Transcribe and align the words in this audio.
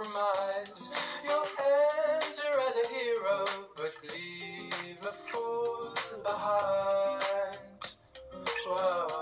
compromise. 0.00 0.88
Your 1.24 1.44
answer 2.22 2.42
as 2.68 2.76
a 2.76 2.88
hero, 2.94 3.46
but 3.76 3.92
leave 4.10 5.06
a 5.06 5.12
fool 5.12 5.94
behind. 6.22 7.96
Whoa. 8.66 9.20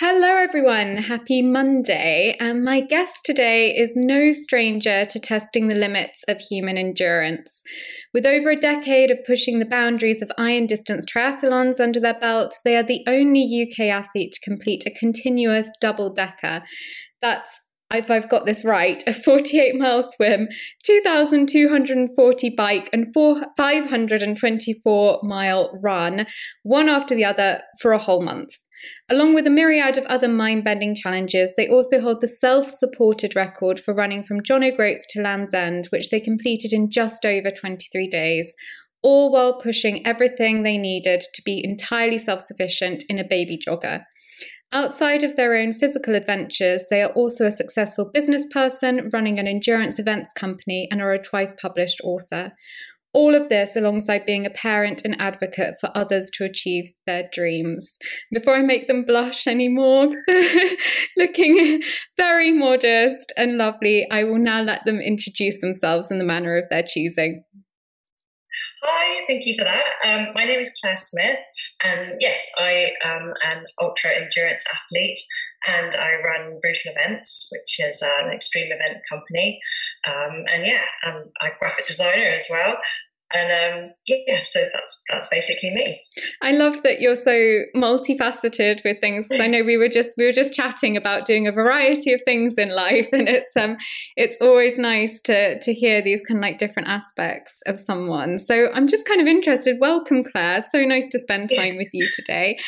Hello, 0.00 0.36
everyone. 0.36 0.98
Happy 0.98 1.42
Monday. 1.42 2.36
And 2.38 2.64
my 2.64 2.80
guest 2.80 3.22
today 3.24 3.74
is 3.74 3.94
no 3.96 4.30
stranger 4.30 5.04
to 5.04 5.18
testing 5.18 5.66
the 5.66 5.74
limits 5.74 6.22
of 6.28 6.38
human 6.38 6.78
endurance. 6.78 7.64
With 8.14 8.24
over 8.24 8.50
a 8.50 8.60
decade 8.60 9.10
of 9.10 9.18
pushing 9.26 9.58
the 9.58 9.64
boundaries 9.64 10.22
of 10.22 10.30
iron 10.38 10.68
distance 10.68 11.04
triathlons 11.04 11.80
under 11.80 11.98
their 11.98 12.18
belts, 12.18 12.60
they 12.64 12.76
are 12.76 12.84
the 12.84 13.02
only 13.08 13.42
UK 13.68 13.86
athlete 13.86 14.34
to 14.34 14.48
complete 14.48 14.84
a 14.86 14.96
continuous 14.96 15.68
double 15.80 16.14
DECA. 16.14 16.62
That's 17.20 17.60
if 17.92 18.10
I've 18.10 18.28
got 18.28 18.44
this 18.44 18.66
right, 18.66 19.02
a 19.06 19.14
48 19.14 19.76
mile 19.76 20.02
swim, 20.02 20.48
2,240 20.84 22.50
bike, 22.50 22.90
and 22.92 23.06
524 23.14 25.20
mile 25.22 25.70
run, 25.82 26.26
one 26.62 26.90
after 26.90 27.14
the 27.14 27.24
other 27.24 27.62
for 27.80 27.92
a 27.92 27.98
whole 27.98 28.22
month. 28.22 28.58
Along 29.10 29.34
with 29.34 29.46
a 29.46 29.50
myriad 29.50 29.98
of 29.98 30.04
other 30.04 30.28
mind 30.28 30.64
bending 30.64 30.94
challenges, 30.94 31.54
they 31.56 31.66
also 31.66 32.00
hold 32.00 32.20
the 32.20 32.28
self 32.28 32.68
supported 32.68 33.34
record 33.34 33.80
for 33.80 33.94
running 33.94 34.22
from 34.22 34.42
John 34.42 34.62
O'Groats 34.62 35.06
to 35.10 35.22
Land's 35.22 35.54
End, 35.54 35.86
which 35.86 36.10
they 36.10 36.20
completed 36.20 36.72
in 36.72 36.90
just 36.90 37.24
over 37.24 37.50
23 37.50 38.08
days, 38.08 38.54
all 39.02 39.32
while 39.32 39.60
pushing 39.60 40.06
everything 40.06 40.62
they 40.62 40.78
needed 40.78 41.24
to 41.34 41.42
be 41.44 41.60
entirely 41.64 42.18
self 42.18 42.42
sufficient 42.42 43.02
in 43.08 43.18
a 43.18 43.26
baby 43.26 43.58
jogger. 43.58 44.04
Outside 44.70 45.24
of 45.24 45.36
their 45.36 45.54
own 45.56 45.72
physical 45.72 46.14
adventures, 46.14 46.86
they 46.90 47.00
are 47.00 47.12
also 47.12 47.46
a 47.46 47.50
successful 47.50 48.10
business 48.12 48.44
person 48.50 49.08
running 49.12 49.38
an 49.38 49.46
endurance 49.46 49.98
events 49.98 50.32
company 50.34 50.88
and 50.90 51.00
are 51.00 51.12
a 51.12 51.22
twice 51.22 51.54
published 51.60 52.00
author. 52.04 52.52
All 53.14 53.34
of 53.34 53.48
this 53.48 53.74
alongside 53.74 54.26
being 54.26 54.44
a 54.44 54.50
parent 54.50 55.00
and 55.06 55.18
advocate 55.18 55.76
for 55.80 55.90
others 55.94 56.30
to 56.34 56.44
achieve 56.44 56.92
their 57.06 57.30
dreams. 57.32 57.96
Before 58.30 58.54
I 58.54 58.62
make 58.62 58.86
them 58.86 59.04
blush 59.06 59.46
anymore, 59.46 60.10
looking 61.16 61.82
very 62.18 62.52
modest 62.52 63.32
and 63.38 63.56
lovely, 63.56 64.06
I 64.10 64.24
will 64.24 64.38
now 64.38 64.60
let 64.60 64.84
them 64.84 65.00
introduce 65.00 65.62
themselves 65.62 66.10
in 66.10 66.18
the 66.18 66.24
manner 66.24 66.58
of 66.58 66.68
their 66.68 66.84
choosing. 66.86 67.42
Hi, 68.82 69.24
thank 69.26 69.44
you 69.44 69.56
for 69.58 69.64
that. 69.64 69.84
Um, 70.06 70.28
my 70.34 70.44
name 70.44 70.60
is 70.60 70.70
Claire 70.80 70.96
Smith, 70.96 71.38
and 71.84 72.12
yes, 72.20 72.48
I 72.58 72.92
am 73.02 73.34
an 73.44 73.64
ultra 73.82 74.12
endurance 74.12 74.64
athlete 74.72 75.18
and 75.66 75.96
I 75.96 76.14
run 76.24 76.60
Brutal 76.60 76.92
Events, 76.96 77.48
which 77.50 77.80
is 77.80 78.02
an 78.02 78.30
extreme 78.30 78.70
event 78.70 78.98
company. 79.10 79.58
Um, 80.06 80.44
and 80.52 80.64
yeah, 80.64 80.82
I'm 81.02 81.24
a 81.42 81.48
graphic 81.58 81.88
designer 81.88 82.30
as 82.30 82.46
well 82.48 82.76
and 83.34 83.84
um, 83.84 83.90
yeah, 84.06 84.40
so 84.42 84.64
that's 84.72 85.02
that's 85.10 85.28
basically 85.28 85.70
me. 85.70 86.00
I 86.40 86.52
love 86.52 86.82
that 86.82 87.00
you're 87.00 87.14
so 87.14 87.60
multifaceted 87.76 88.82
with 88.84 89.00
things. 89.00 89.28
I 89.30 89.46
know 89.46 89.62
we 89.62 89.76
were 89.76 89.90
just 89.90 90.16
we 90.16 90.24
were 90.24 90.32
just 90.32 90.54
chatting 90.54 90.96
about 90.96 91.26
doing 91.26 91.46
a 91.46 91.52
variety 91.52 92.14
of 92.14 92.22
things 92.24 92.56
in 92.56 92.74
life, 92.74 93.10
and 93.12 93.28
it's 93.28 93.54
um 93.54 93.76
it's 94.16 94.36
always 94.40 94.78
nice 94.78 95.20
to 95.22 95.60
to 95.60 95.74
hear 95.74 96.00
these 96.00 96.22
kind 96.26 96.38
of 96.38 96.42
like 96.42 96.58
different 96.58 96.88
aspects 96.88 97.60
of 97.66 97.78
someone. 97.78 98.38
So 98.38 98.68
I'm 98.72 98.88
just 98.88 99.06
kind 99.06 99.20
of 99.20 99.26
interested. 99.26 99.76
Welcome, 99.78 100.24
Claire. 100.24 100.62
So 100.62 100.80
nice 100.84 101.08
to 101.08 101.18
spend 101.18 101.50
time 101.54 101.76
with 101.76 101.88
you 101.92 102.08
today. 102.14 102.58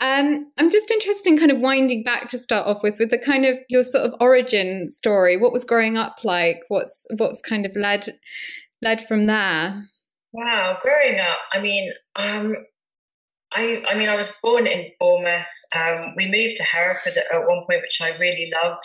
Um, 0.00 0.50
I'm 0.58 0.70
just 0.70 0.90
interested 0.90 1.30
in 1.30 1.38
kind 1.38 1.52
of 1.52 1.60
winding 1.60 2.02
back 2.02 2.28
to 2.30 2.38
start 2.38 2.66
off 2.66 2.82
with 2.82 2.98
with 2.98 3.10
the 3.10 3.18
kind 3.18 3.44
of 3.44 3.56
your 3.68 3.84
sort 3.84 4.04
of 4.04 4.14
origin 4.20 4.90
story. 4.90 5.36
What 5.36 5.52
was 5.52 5.64
growing 5.64 5.96
up 5.96 6.16
like? 6.24 6.62
What's 6.66 7.06
what's 7.18 7.40
kind 7.40 7.64
of 7.64 7.76
led 7.76 8.08
led 8.82 9.06
from 9.06 9.26
there? 9.26 9.84
Wow, 10.32 10.78
growing 10.82 11.20
up, 11.20 11.38
I 11.52 11.60
mean, 11.60 11.88
um, 12.16 12.54
I, 13.52 13.82
I 13.88 13.96
mean, 13.96 14.10
I 14.10 14.16
was 14.16 14.36
born 14.42 14.66
in 14.66 14.90
Bournemouth. 15.00 15.50
Um, 15.74 16.14
we 16.16 16.30
moved 16.30 16.56
to 16.56 16.64
Hereford 16.64 17.16
at, 17.16 17.46
one 17.46 17.64
point, 17.66 17.80
which 17.80 18.00
I 18.02 18.16
really 18.18 18.50
loved 18.62 18.84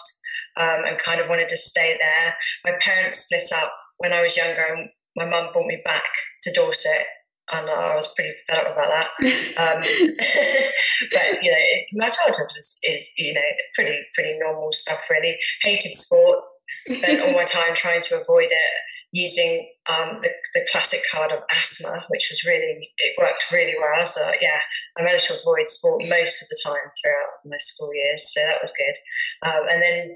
um, 0.58 0.86
and 0.86 0.98
kind 0.98 1.20
of 1.20 1.28
wanted 1.28 1.50
to 1.50 1.58
stay 1.58 1.98
there. 2.00 2.36
My 2.66 2.78
parents 2.80 3.26
split 3.26 3.44
up 3.62 3.74
when 3.98 4.14
I 4.14 4.22
was 4.22 4.38
younger, 4.38 4.64
and 4.64 4.90
my 5.18 5.26
mum 5.26 5.52
brought 5.52 5.68
me 5.68 5.82
back 5.84 6.04
to 6.44 6.54
Dorset, 6.54 7.06
and 7.52 7.70
I 7.70 7.96
was 7.96 8.08
pretty 8.16 8.34
fed 8.48 8.66
up 8.66 8.72
about 8.72 8.90
that. 8.90 9.10
Um, 9.58 9.82
but 11.12 11.44
you 11.44 11.52
know, 11.52 11.58
it, 11.58 11.86
my 11.94 12.10
childhood 12.10 12.48
was 12.56 12.80
is 12.84 13.12
you 13.18 13.34
know 13.34 13.42
pretty 13.76 14.00
pretty 14.14 14.40
normal 14.40 14.72
stuff. 14.72 15.00
Really 15.10 15.38
hated 15.62 15.92
sport. 15.92 16.40
Spent 16.86 17.22
all 17.22 17.34
my 17.34 17.44
time 17.44 17.76
trying 17.76 18.02
to 18.02 18.22
avoid 18.22 18.46
it 18.46 18.74
using 19.14 19.70
um, 19.88 20.20
the, 20.24 20.30
the 20.56 20.68
classic 20.72 21.00
card 21.12 21.32
of 21.32 21.40
asthma, 21.52 22.04
which 22.10 22.28
was 22.32 22.44
really, 22.44 22.90
it 22.98 23.14
worked 23.22 23.46
really 23.52 23.76
well. 23.80 24.06
So, 24.08 24.20
yeah, 24.42 24.58
I 24.98 25.04
managed 25.04 25.28
to 25.28 25.40
avoid 25.40 25.70
sport 25.70 26.02
most 26.10 26.42
of 26.42 26.50
the 26.50 26.60
time 26.66 26.90
throughout 27.00 27.30
my 27.46 27.58
school 27.60 27.94
years. 27.94 28.34
So 28.34 28.42
that 28.42 28.62
was 28.62 28.74
good. 28.76 29.48
Um, 29.48 29.70
and 29.70 29.82
then 29.84 30.16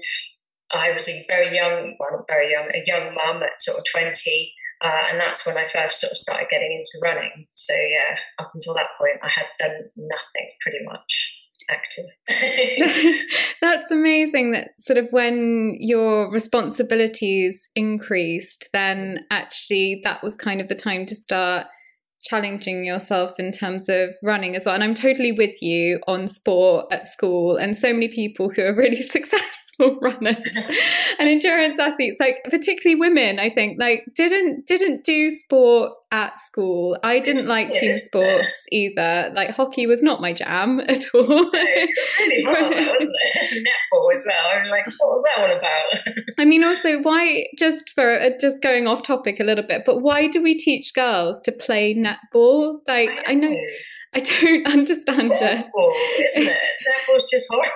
I 0.72 0.90
was 0.90 1.08
a 1.08 1.24
very 1.28 1.54
young, 1.54 1.94
well, 2.00 2.10
not 2.10 2.28
very 2.28 2.50
young, 2.50 2.68
a 2.74 2.82
young 2.86 3.14
mum 3.14 3.42
at 3.44 3.62
sort 3.62 3.78
of 3.78 3.84
20. 3.90 4.52
Uh, 4.82 5.02
and 5.10 5.20
that's 5.20 5.46
when 5.46 5.56
I 5.56 5.66
first 5.66 6.00
sort 6.00 6.12
of 6.12 6.18
started 6.18 6.48
getting 6.50 6.72
into 6.72 6.98
running. 7.02 7.46
So, 7.48 7.74
yeah, 7.74 8.16
up 8.40 8.50
until 8.52 8.74
that 8.74 8.90
point, 8.98 9.18
I 9.22 9.28
had 9.30 9.46
done 9.60 9.78
nothing 9.96 10.50
pretty 10.60 10.78
much 10.84 11.38
active. 11.70 12.06
That's 13.60 13.90
amazing 13.90 14.52
that 14.52 14.70
sort 14.80 14.98
of 14.98 15.08
when 15.10 15.76
your 15.80 16.30
responsibilities 16.30 17.68
increased, 17.74 18.68
then 18.72 19.26
actually 19.30 20.00
that 20.04 20.22
was 20.22 20.36
kind 20.36 20.60
of 20.60 20.68
the 20.68 20.74
time 20.74 21.06
to 21.06 21.14
start 21.14 21.66
challenging 22.22 22.84
yourself 22.84 23.38
in 23.38 23.52
terms 23.52 23.88
of 23.88 24.10
running 24.22 24.56
as 24.56 24.64
well. 24.64 24.74
And 24.74 24.82
I'm 24.82 24.94
totally 24.94 25.32
with 25.32 25.62
you 25.62 26.00
on 26.06 26.28
sport 26.28 26.86
at 26.90 27.06
school 27.06 27.56
and 27.56 27.76
so 27.76 27.92
many 27.92 28.08
people 28.08 28.50
who 28.50 28.62
are 28.62 28.74
really 28.74 29.02
successful 29.02 29.67
runners 30.00 30.68
and 31.18 31.28
endurance 31.28 31.78
athletes 31.78 32.18
like 32.20 32.42
particularly 32.44 32.98
women 32.98 33.38
i 33.38 33.48
think 33.50 33.78
like 33.78 34.04
didn't 34.14 34.66
didn't 34.66 35.04
do 35.04 35.30
sport 35.30 35.92
at 36.10 36.40
school. 36.40 36.96
I 37.02 37.18
didn't 37.18 37.46
like 37.46 37.72
team 37.72 37.96
sports 37.96 38.66
either. 38.72 39.30
Like 39.34 39.50
hockey 39.50 39.86
was 39.86 40.02
not 40.02 40.20
my 40.20 40.32
jam 40.32 40.80
at 40.88 41.04
all. 41.14 41.22
No, 41.22 41.50
really 41.52 42.44
hard, 42.44 42.74
wasn't 42.74 43.12
it? 43.24 43.66
Netball 43.66 44.14
as 44.14 44.24
well. 44.26 44.46
I 44.46 44.60
was 44.62 44.70
like 44.70 44.86
what 44.86 45.10
was 45.10 45.24
that 45.24 45.42
all 45.42 45.56
about? 45.58 46.34
I 46.38 46.44
mean 46.44 46.64
also 46.64 47.00
why 47.02 47.46
just 47.58 47.90
for 47.90 48.18
uh, 48.18 48.30
just 48.40 48.62
going 48.62 48.86
off 48.86 49.02
topic 49.02 49.40
a 49.40 49.44
little 49.44 49.64
bit 49.64 49.82
but 49.84 50.00
why 50.00 50.28
do 50.28 50.42
we 50.42 50.58
teach 50.58 50.94
girls 50.94 51.40
to 51.42 51.52
play 51.52 51.94
netball? 51.94 52.78
Like 52.86 53.10
i 53.26 53.34
know 53.34 53.48
i, 53.48 53.50
know, 53.50 53.56
I 54.14 54.20
don't 54.20 54.66
understand 54.72 55.32
it. 55.32 55.42
It 55.42 56.26
isn't 56.26 56.42
it 56.42 56.58
netball's 56.58 57.30
just 57.30 57.46
horrible 57.50 57.72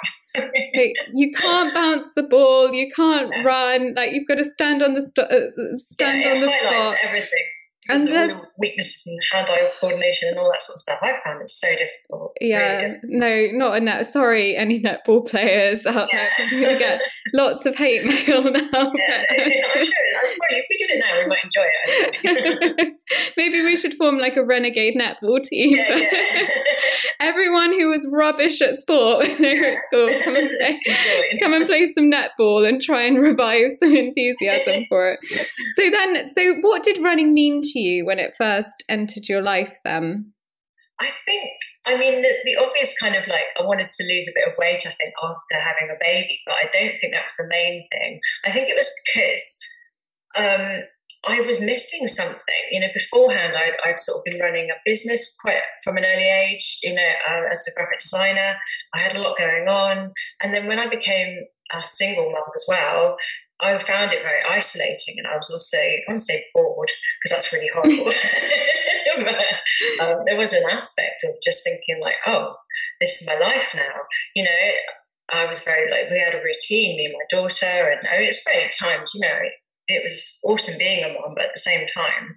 you 1.12 1.30
can't 1.32 1.74
bounce 1.74 2.14
the 2.14 2.22
ball, 2.22 2.72
you 2.72 2.90
can't 2.90 3.30
yeah. 3.34 3.42
run. 3.42 3.94
Like 3.94 4.12
you've 4.12 4.26
got 4.26 4.36
to 4.36 4.44
stand 4.44 4.82
on 4.82 4.94
the 4.94 5.02
st- 5.02 5.30
uh, 5.30 5.76
stand 5.76 6.22
yeah, 6.22 6.32
on 6.32 6.40
the 6.40 6.48
spot. 6.48 6.96
Everything. 7.04 7.44
And 7.88 8.08
all 8.08 8.28
the 8.28 8.40
weaknesses 8.58 9.02
and 9.06 9.18
hand-eye 9.32 9.70
coordination 9.80 10.28
and 10.28 10.38
all 10.38 10.50
that 10.52 10.62
sort 10.62 10.76
of 10.76 10.80
stuff. 10.80 10.98
I 11.02 11.18
found 11.24 11.42
it 11.42 11.50
so 11.50 11.68
difficult. 11.70 12.32
Yeah, 12.40 12.96
really 13.02 13.50
no, 13.52 13.58
not 13.58 13.76
a 13.76 13.80
net. 13.80 14.06
Sorry, 14.06 14.56
any 14.56 14.80
netball 14.80 15.28
players 15.28 15.84
out 15.84 16.08
yeah. 16.12 16.18
there. 16.18 16.30
I'm 16.38 16.60
going 16.60 16.72
to 16.74 16.78
get 16.78 17.00
lots 17.34 17.66
of 17.66 17.74
hate 17.74 18.04
mail 18.04 18.44
now. 18.44 18.92
Yeah, 19.02 19.24
I'm 19.30 19.84
sure. 19.84 19.94
if 20.50 20.66
we 20.70 20.76
did 20.76 20.90
it 20.90 21.04
now, 21.04 21.18
we 21.18 21.26
might 21.26 21.44
enjoy 21.44 21.66
it. 21.66 22.94
Maybe 23.36 23.62
we 23.62 23.76
should 23.76 23.94
form 23.94 24.18
like 24.18 24.36
a 24.36 24.44
renegade 24.44 24.94
netball 24.96 25.42
team. 25.42 25.76
Yeah, 25.76 25.96
yeah. 25.96 26.46
Everyone 27.20 27.72
who 27.72 27.88
was 27.88 28.06
rubbish 28.12 28.60
at 28.60 28.76
sport 28.76 29.26
when 29.26 29.40
they 29.40 29.58
were 29.58 29.66
at 29.66 29.82
school, 29.82 30.08
come 30.24 30.36
and, 30.36 30.50
play, 30.58 30.80
come 31.40 31.54
and 31.54 31.66
play 31.66 31.86
some 31.86 32.10
netball 32.10 32.68
and 32.68 32.80
try 32.82 33.02
and 33.02 33.18
revive 33.18 33.72
some 33.78 33.94
enthusiasm 33.94 34.84
for 34.88 35.12
it. 35.12 35.20
So 35.76 35.90
then, 35.90 36.28
so 36.28 36.54
what 36.60 36.84
did 36.84 37.02
running 37.02 37.32
mean 37.32 37.62
to 37.62 37.71
you 37.78 38.06
when 38.06 38.18
it 38.18 38.34
first 38.36 38.84
entered 38.88 39.28
your 39.28 39.42
life 39.42 39.76
then? 39.84 40.32
I 41.00 41.06
think, 41.06 41.50
I 41.86 41.98
mean, 41.98 42.22
the, 42.22 42.32
the, 42.44 42.56
obvious 42.62 42.94
kind 42.98 43.16
of 43.16 43.26
like, 43.26 43.46
I 43.58 43.64
wanted 43.64 43.90
to 43.90 44.04
lose 44.04 44.28
a 44.28 44.32
bit 44.34 44.46
of 44.46 44.54
weight, 44.56 44.86
I 44.86 44.90
think, 44.90 45.14
after 45.22 45.58
having 45.58 45.90
a 45.90 45.98
baby, 46.00 46.38
but 46.46 46.54
I 46.54 46.68
don't 46.72 46.96
think 47.00 47.12
that 47.12 47.24
was 47.24 47.34
the 47.36 47.48
main 47.48 47.86
thing. 47.90 48.20
I 48.46 48.50
think 48.50 48.68
it 48.68 48.76
was 48.76 48.88
because 49.04 49.58
um, 50.38 50.82
I 51.24 51.40
was 51.40 51.60
missing 51.60 52.06
something. 52.06 52.62
You 52.70 52.80
know, 52.80 52.88
beforehand, 52.94 53.54
I'd, 53.56 53.76
I'd, 53.84 54.00
sort 54.00 54.18
of 54.18 54.24
been 54.24 54.40
running 54.40 54.70
a 54.70 54.80
business 54.84 55.36
quite 55.40 55.58
from 55.82 55.96
an 55.96 56.04
early 56.04 56.28
age, 56.28 56.78
you 56.82 56.94
know, 56.94 57.12
uh, 57.28 57.42
as 57.50 57.66
a 57.66 57.74
graphic 57.76 57.98
designer. 57.98 58.54
I 58.94 58.98
had 58.98 59.16
a 59.16 59.20
lot 59.20 59.38
going 59.38 59.68
on. 59.68 60.12
And 60.42 60.54
then 60.54 60.66
when 60.66 60.78
I 60.78 60.88
became 60.88 61.38
a 61.72 61.82
single 61.82 62.30
mum 62.30 62.42
as 62.54 62.64
well, 62.68 63.16
I 63.62 63.78
found 63.78 64.12
it 64.12 64.22
very 64.22 64.40
isolating, 64.48 65.14
and 65.18 65.26
I 65.26 65.36
was 65.36 65.50
also, 65.50 65.78
I 65.78 66.00
want 66.08 66.20
to 66.20 66.26
say 66.26 66.44
bored 66.54 66.90
because 67.22 67.36
that's 67.36 67.52
really 67.52 67.70
horrible. 67.72 68.12
but, 69.18 70.06
um, 70.06 70.18
there 70.26 70.36
was 70.36 70.52
an 70.52 70.64
aspect 70.70 71.22
of 71.24 71.36
just 71.42 71.62
thinking 71.64 72.00
like, 72.00 72.16
oh, 72.26 72.54
this 73.00 73.20
is 73.20 73.28
my 73.28 73.38
life 73.38 73.72
now. 73.74 73.94
You 74.34 74.44
know, 74.44 74.70
I 75.32 75.46
was 75.46 75.60
very 75.62 75.90
like 75.90 76.10
we 76.10 76.18
had 76.18 76.34
a 76.34 76.42
routine, 76.42 76.96
me 76.96 77.06
and 77.06 77.14
my 77.14 77.24
daughter, 77.30 77.66
and 77.66 78.00
oh, 78.04 78.20
it's 78.20 78.42
great 78.44 78.64
at 78.64 78.76
times. 78.78 79.12
You 79.14 79.20
know, 79.22 79.38
it, 79.42 79.52
it 79.88 80.02
was 80.04 80.38
awesome 80.44 80.78
being 80.78 81.04
a 81.04 81.08
mom, 81.08 81.34
but 81.34 81.44
at 81.44 81.54
the 81.54 81.60
same 81.60 81.86
time, 81.88 82.36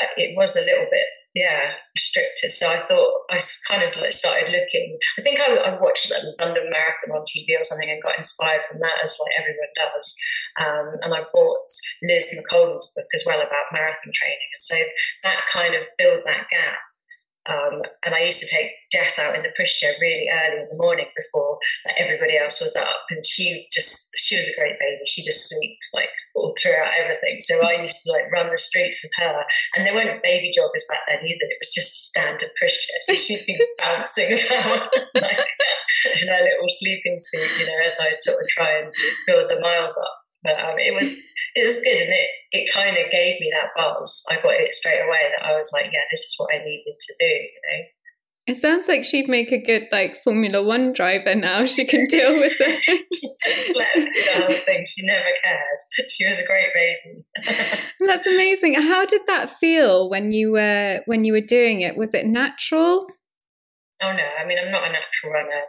uh, 0.00 0.06
it 0.16 0.36
was 0.36 0.56
a 0.56 0.64
little 0.64 0.86
bit 0.90 1.06
yeah, 1.34 1.72
restricted. 1.94 2.52
So 2.52 2.68
I 2.68 2.84
thought 2.86 3.12
I 3.30 3.40
kind 3.68 3.82
of 3.82 3.96
like 3.96 4.12
started 4.12 4.52
looking. 4.52 4.98
I 5.18 5.22
think 5.22 5.40
I, 5.40 5.56
I 5.56 5.80
watched 5.80 6.08
the 6.08 6.34
London 6.38 6.68
Marathon 6.70 7.16
on 7.16 7.24
TV 7.24 7.58
or 7.58 7.64
something 7.64 7.88
and 7.88 8.02
got 8.02 8.18
inspired 8.18 8.62
from 8.68 8.80
that, 8.80 9.00
as 9.02 9.16
like 9.20 9.32
everyone 9.40 9.72
does. 9.74 10.14
Um, 10.60 10.86
and 11.02 11.14
I 11.14 11.24
bought 11.32 11.72
Liz 12.02 12.34
McColgan's 12.36 12.92
book 12.94 13.06
as 13.14 13.24
well 13.24 13.40
about 13.40 13.72
marathon 13.72 14.12
training, 14.12 14.50
and 14.52 14.60
so 14.60 14.76
that 15.24 15.40
kind 15.52 15.74
of 15.74 15.84
filled 15.98 16.22
that 16.26 16.46
gap. 16.50 16.78
Um, 17.48 17.82
and 18.06 18.14
I 18.14 18.22
used 18.22 18.40
to 18.40 18.46
take 18.46 18.70
Jess 18.92 19.18
out 19.18 19.34
in 19.34 19.42
the 19.42 19.50
pushchair 19.58 19.98
really 20.00 20.28
early 20.32 20.62
in 20.62 20.68
the 20.70 20.76
morning 20.76 21.06
before 21.16 21.58
like, 21.86 21.96
everybody 21.98 22.38
else 22.38 22.60
was 22.60 22.76
up. 22.76 23.02
And 23.10 23.24
she 23.24 23.66
just, 23.72 24.10
she 24.16 24.36
was 24.36 24.48
a 24.48 24.54
great 24.54 24.78
baby. 24.78 25.02
She 25.06 25.22
just 25.22 25.48
slept 25.48 25.88
like 25.92 26.10
all 26.34 26.54
throughout 26.60 26.92
everything. 26.96 27.40
So 27.40 27.66
I 27.66 27.82
used 27.82 27.98
to 28.04 28.12
like 28.12 28.30
run 28.32 28.50
the 28.50 28.58
streets 28.58 29.02
with 29.02 29.12
her. 29.18 29.44
And 29.76 29.86
there 29.86 29.94
weren't 29.94 30.22
baby 30.22 30.52
joggers 30.56 30.86
back 30.88 31.00
then 31.08 31.26
either. 31.26 31.48
It 31.50 31.58
was 31.60 31.74
just 31.74 32.06
standard 32.06 32.50
pushchair. 32.62 33.00
So 33.00 33.14
she'd 33.14 33.46
be 33.46 33.58
bouncing 33.78 34.32
about 34.32 34.88
like, 35.14 35.38
in 36.20 36.28
her 36.28 36.42
little 36.42 36.68
sleeping 36.68 37.16
suit, 37.18 37.50
you 37.58 37.66
know, 37.66 37.78
as 37.84 37.96
I'd 38.00 38.20
sort 38.22 38.42
of 38.42 38.48
try 38.48 38.70
and 38.78 38.92
build 39.26 39.48
the 39.48 39.60
miles 39.60 39.96
up. 39.96 40.21
But 40.42 40.58
um, 40.58 40.74
it 40.78 40.94
was 40.94 41.12
it 41.54 41.66
was 41.66 41.80
good, 41.80 42.02
and 42.02 42.12
it 42.12 42.28
it 42.52 42.72
kind 42.72 42.96
of 42.96 43.10
gave 43.10 43.40
me 43.40 43.50
that 43.52 43.70
buzz. 43.76 44.22
I 44.30 44.36
got 44.36 44.54
it 44.54 44.74
straight 44.74 45.00
away 45.00 45.30
that 45.36 45.46
I 45.46 45.56
was 45.56 45.70
like, 45.72 45.86
yeah, 45.86 46.06
this 46.10 46.20
is 46.20 46.34
what 46.36 46.54
I 46.54 46.58
needed 46.58 46.94
to 46.98 47.14
do. 47.18 47.26
You 47.26 47.60
know. 47.68 47.84
It 48.48 48.56
sounds 48.56 48.88
like 48.88 49.04
she'd 49.04 49.28
make 49.28 49.52
a 49.52 49.62
good 49.62 49.86
like 49.92 50.20
Formula 50.24 50.62
One 50.62 50.92
driver 50.92 51.34
now. 51.34 51.64
She 51.72 51.84
can 51.84 52.06
deal 52.06 52.38
with 52.38 52.56
it. 52.58 53.06
she 53.14 53.28
just 53.44 53.72
slept 53.72 53.94
the 53.94 54.40
whole 54.40 54.56
thing. 54.66 54.84
She 54.84 55.06
never 55.06 55.28
cared. 55.44 56.10
She 56.10 56.28
was 56.28 56.40
a 56.40 56.44
great 56.44 56.70
baby. 56.74 57.24
That's 58.06 58.26
amazing. 58.26 58.74
How 58.74 59.06
did 59.06 59.22
that 59.28 59.48
feel 59.48 60.10
when 60.10 60.32
you 60.32 60.52
were 60.52 61.02
when 61.06 61.24
you 61.24 61.32
were 61.32 61.40
doing 61.40 61.82
it? 61.82 61.96
Was 61.96 62.14
it 62.14 62.26
natural? 62.26 63.06
Oh 64.02 64.12
no, 64.12 64.24
I 64.40 64.44
mean 64.44 64.58
I'm 64.58 64.72
not 64.72 64.88
a 64.88 64.92
natural 64.92 65.32
runner 65.32 65.62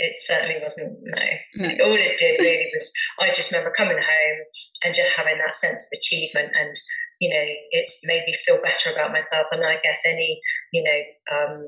it 0.00 0.16
certainly 0.16 0.56
wasn't 0.62 0.98
no. 1.02 1.22
no. 1.56 1.68
All 1.84 1.96
it 1.96 2.18
did 2.18 2.40
really 2.40 2.70
was 2.72 2.90
I 3.20 3.30
just 3.30 3.52
remember 3.52 3.70
coming 3.70 3.98
home 3.98 4.38
and 4.82 4.94
just 4.94 5.16
having 5.16 5.38
that 5.38 5.54
sense 5.54 5.84
of 5.84 5.96
achievement 5.96 6.52
and 6.58 6.74
you 7.20 7.28
know 7.28 7.44
it's 7.70 8.00
made 8.06 8.22
me 8.26 8.32
feel 8.46 8.58
better 8.62 8.90
about 8.90 9.12
myself 9.12 9.46
and 9.52 9.64
I 9.64 9.78
guess 9.82 10.02
any 10.06 10.40
you 10.72 10.82
know 10.82 11.36
um, 11.36 11.64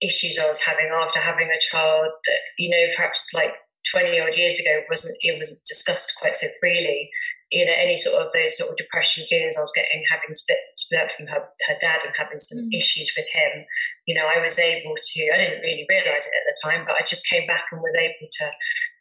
issues 0.00 0.38
I 0.38 0.48
was 0.48 0.60
having 0.60 0.90
after 0.92 1.20
having 1.20 1.48
a 1.48 1.60
child 1.70 2.08
that 2.24 2.40
you 2.58 2.70
know 2.70 2.92
perhaps 2.96 3.32
like 3.34 3.54
20 3.92 4.18
odd 4.18 4.36
years 4.36 4.58
ago 4.58 4.80
wasn't 4.88 5.14
it 5.20 5.36
wasn't 5.38 5.60
discussed 5.66 6.14
quite 6.18 6.34
so 6.34 6.46
freely 6.60 7.10
you 7.50 7.64
know 7.64 7.74
any 7.76 7.96
sort 7.96 8.16
of 8.20 8.32
those 8.32 8.56
sort 8.56 8.70
of 8.70 8.76
depression 8.76 9.24
feelings 9.28 9.56
I 9.56 9.60
was 9.60 9.72
getting 9.74 10.02
having 10.10 10.34
split 10.34 10.58
split 10.76 11.12
from 11.12 11.26
her, 11.26 11.40
her 11.68 11.76
dad 11.80 12.00
and 12.04 12.14
having 12.16 12.38
some 12.38 12.58
mm. 12.58 12.76
issues 12.76 13.12
with 13.16 13.26
him 13.32 13.64
you 14.06 14.14
know 14.14 14.26
I 14.26 14.40
was 14.40 14.58
able 14.58 14.94
to 14.96 15.20
I 15.32 15.38
didn't 15.38 15.62
really 15.62 15.86
realize 15.88 16.26
it 16.26 16.38
at 16.38 16.46
the 16.48 16.60
time 16.62 16.84
but 16.86 16.96
I 16.96 17.04
just 17.04 17.28
came 17.28 17.46
back 17.46 17.64
and 17.70 17.80
was 17.80 17.96
able 17.96 18.28
to 18.30 18.46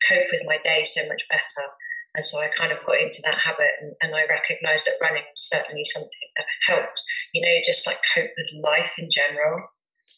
cope 0.10 0.28
with 0.32 0.44
my 0.46 0.58
day 0.64 0.84
so 0.84 1.08
much 1.08 1.24
better 1.30 1.66
and 2.16 2.26
so 2.26 2.40
I 2.40 2.48
kind 2.48 2.72
of 2.72 2.86
got 2.86 3.02
into 3.02 3.22
that 3.26 3.40
habit 3.40 3.74
and, 3.82 3.94
and 4.02 4.16
I 4.16 4.26
recognized 4.30 4.86
that 4.86 5.02
running 5.02 5.24
was 5.24 5.50
certainly 5.50 5.86
something 5.86 6.28
that 6.38 6.46
helped 6.68 7.02
you 7.34 7.42
know 7.42 7.62
just 7.66 7.88
like 7.88 8.00
cope 8.14 8.32
with 8.38 8.64
life 8.64 8.92
in 8.98 9.10
general 9.10 9.68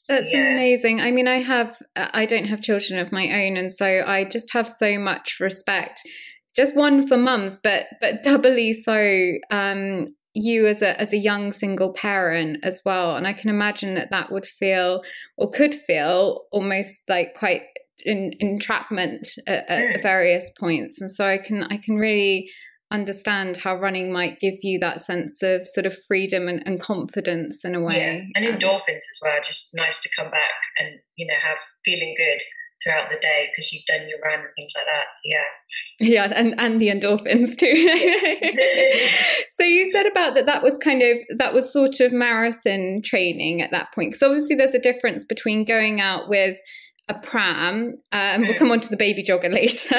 that's 0.07 0.31
yeah. 0.31 0.51
amazing. 0.51 1.01
I 1.01 1.09
mean, 1.09 1.27
I 1.27 1.41
have, 1.41 1.81
I 1.95 2.27
don't 2.27 2.45
have 2.45 2.61
children 2.61 2.99
of 2.99 3.11
my 3.11 3.45
own, 3.45 3.57
and 3.57 3.73
so 3.73 4.03
I 4.05 4.23
just 4.23 4.53
have 4.53 4.67
so 4.67 4.99
much 4.99 5.37
respect. 5.39 6.01
Just 6.55 6.75
one 6.75 7.07
for 7.07 7.17
mums, 7.17 7.57
but 7.57 7.83
but 8.01 8.23
doubly 8.23 8.73
so 8.73 9.33
um, 9.51 10.15
you 10.33 10.67
as 10.67 10.81
a 10.81 10.99
as 10.99 11.13
a 11.13 11.17
young 11.17 11.51
single 11.51 11.93
parent 11.93 12.59
as 12.63 12.81
well. 12.85 13.15
And 13.15 13.27
I 13.27 13.33
can 13.33 13.49
imagine 13.49 13.95
that 13.95 14.11
that 14.11 14.31
would 14.31 14.45
feel 14.45 15.01
or 15.37 15.49
could 15.49 15.75
feel 15.75 16.45
almost 16.51 17.03
like 17.09 17.35
quite 17.37 17.61
in, 18.03 18.33
entrapment 18.39 19.29
at, 19.47 19.69
at 19.69 20.01
various 20.01 20.51
points. 20.59 20.99
And 20.99 21.09
so 21.09 21.27
I 21.27 21.37
can 21.37 21.63
I 21.63 21.77
can 21.77 21.97
really 21.97 22.49
understand 22.91 23.57
how 23.57 23.75
running 23.75 24.11
might 24.11 24.39
give 24.39 24.55
you 24.61 24.79
that 24.79 25.01
sense 25.01 25.41
of 25.41 25.67
sort 25.67 25.85
of 25.85 25.97
freedom 26.07 26.47
and, 26.47 26.61
and 26.65 26.79
confidence 26.79 27.65
in 27.65 27.73
a 27.73 27.81
way. 27.81 27.97
Yeah. 27.97 28.41
And 28.41 28.45
endorphins 28.45 28.97
as 28.97 29.19
well, 29.21 29.37
just 29.43 29.75
nice 29.75 29.99
to 30.01 30.09
come 30.15 30.29
back 30.29 30.53
and, 30.77 30.99
you 31.15 31.25
know, 31.25 31.33
have 31.43 31.57
feeling 31.83 32.13
good 32.17 32.41
throughout 32.83 33.09
the 33.09 33.17
day 33.21 33.49
because 33.51 33.71
you've 33.71 33.85
done 33.85 34.07
your 34.07 34.19
run 34.23 34.39
and 34.39 34.49
things 34.57 34.73
like 34.75 34.85
that. 34.85 35.05
So 35.13 35.21
yeah. 35.25 35.43
Yeah, 35.99 36.31
and, 36.35 36.55
and 36.57 36.81
the 36.81 36.89
endorphins 36.89 37.57
too. 37.57 37.75
so 39.49 39.63
you 39.63 39.91
said 39.91 40.05
about 40.05 40.35
that 40.35 40.45
that 40.45 40.63
was 40.63 40.77
kind 40.77 41.01
of 41.01 41.17
that 41.37 41.53
was 41.53 41.71
sort 41.71 41.99
of 41.99 42.11
marathon 42.11 43.01
training 43.03 43.61
at 43.61 43.71
that 43.71 43.93
point. 43.93 44.11
Because 44.11 44.23
obviously 44.23 44.55
there's 44.55 44.75
a 44.75 44.79
difference 44.79 45.23
between 45.23 45.65
going 45.65 46.01
out 46.01 46.29
with 46.29 46.57
a 47.07 47.13
pram. 47.13 47.97
Um, 48.11 48.41
we'll 48.41 48.57
come 48.57 48.71
on 48.71 48.79
to 48.79 48.89
the 48.89 48.97
baby 48.97 49.23
jogger 49.23 49.51
later, 49.53 49.95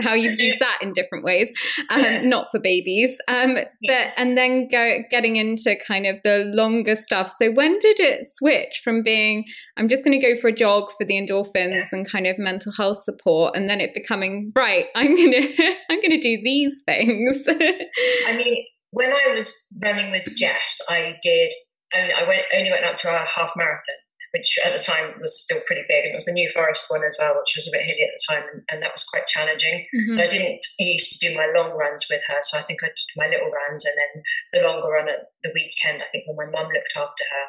how 0.00 0.14
you've 0.14 0.38
used 0.38 0.60
that 0.60 0.78
in 0.80 0.92
different 0.92 1.24
ways, 1.24 1.50
um, 1.90 2.28
not 2.28 2.48
for 2.50 2.60
babies. 2.60 3.16
Um, 3.28 3.54
but 3.86 4.12
and 4.16 4.38
then 4.38 4.68
go 4.68 4.98
getting 5.10 5.36
into 5.36 5.76
kind 5.86 6.06
of 6.06 6.20
the 6.22 6.50
longer 6.54 6.94
stuff. 6.94 7.32
So 7.32 7.50
when 7.50 7.78
did 7.80 7.98
it 7.98 8.26
switch 8.26 8.80
from 8.84 9.02
being 9.02 9.44
I'm 9.76 9.88
just 9.88 10.04
going 10.04 10.18
to 10.18 10.24
go 10.24 10.40
for 10.40 10.48
a 10.48 10.52
jog 10.52 10.90
for 10.96 11.04
the 11.04 11.14
endorphins 11.14 11.88
and 11.92 12.08
kind 12.08 12.26
of 12.26 12.38
mental 12.38 12.72
health 12.72 13.02
support, 13.02 13.56
and 13.56 13.68
then 13.68 13.80
it 13.80 13.90
becoming 13.94 14.52
right? 14.54 14.86
I'm 14.94 15.16
gonna 15.16 15.46
I'm 15.90 16.00
gonna 16.00 16.20
do 16.20 16.38
these 16.42 16.82
things. 16.86 17.46
I 17.48 18.36
mean, 18.36 18.64
when 18.90 19.12
I 19.12 19.34
was 19.34 19.52
running 19.82 20.10
with 20.10 20.28
Jess, 20.36 20.80
I 20.88 21.16
did. 21.22 21.52
I 21.94 22.24
went 22.26 22.42
only 22.54 22.70
went 22.70 22.84
up 22.84 22.96
to 22.98 23.08
a 23.08 23.26
half 23.36 23.52
marathon 23.56 23.94
which 24.36 24.58
at 24.64 24.76
the 24.76 24.82
time 24.82 25.14
was 25.18 25.40
still 25.40 25.60
pretty 25.66 25.82
big. 25.88 26.04
And 26.04 26.12
it 26.12 26.14
was 26.14 26.26
the 26.26 26.36
New 26.36 26.48
Forest 26.50 26.84
one 26.88 27.04
as 27.04 27.16
well, 27.18 27.34
which 27.40 27.56
was 27.56 27.66
a 27.66 27.72
bit 27.72 27.88
hilly 27.88 28.02
at 28.02 28.12
the 28.12 28.24
time, 28.28 28.44
and, 28.52 28.62
and 28.68 28.82
that 28.82 28.92
was 28.92 29.04
quite 29.04 29.26
challenging. 29.26 29.86
Mm-hmm. 29.94 30.12
So 30.12 30.22
I 30.22 30.28
didn't 30.28 30.60
used 30.78 31.12
to 31.12 31.28
do 31.28 31.34
my 31.34 31.48
long 31.56 31.72
runs 31.72 32.04
with 32.10 32.20
her. 32.28 32.36
So 32.42 32.58
I 32.58 32.62
think 32.62 32.80
I 32.82 32.88
did 32.88 33.16
my 33.16 33.28
little 33.28 33.48
runs 33.48 33.84
and 33.86 33.94
then 33.96 34.22
the 34.52 34.68
longer 34.68 34.88
run 34.88 35.08
at 35.08 35.32
the 35.42 35.52
weekend, 35.54 36.02
I 36.02 36.06
think 36.12 36.24
when 36.26 36.36
my 36.36 36.52
mum 36.52 36.68
looked 36.68 36.92
after 36.96 37.24
her. 37.32 37.46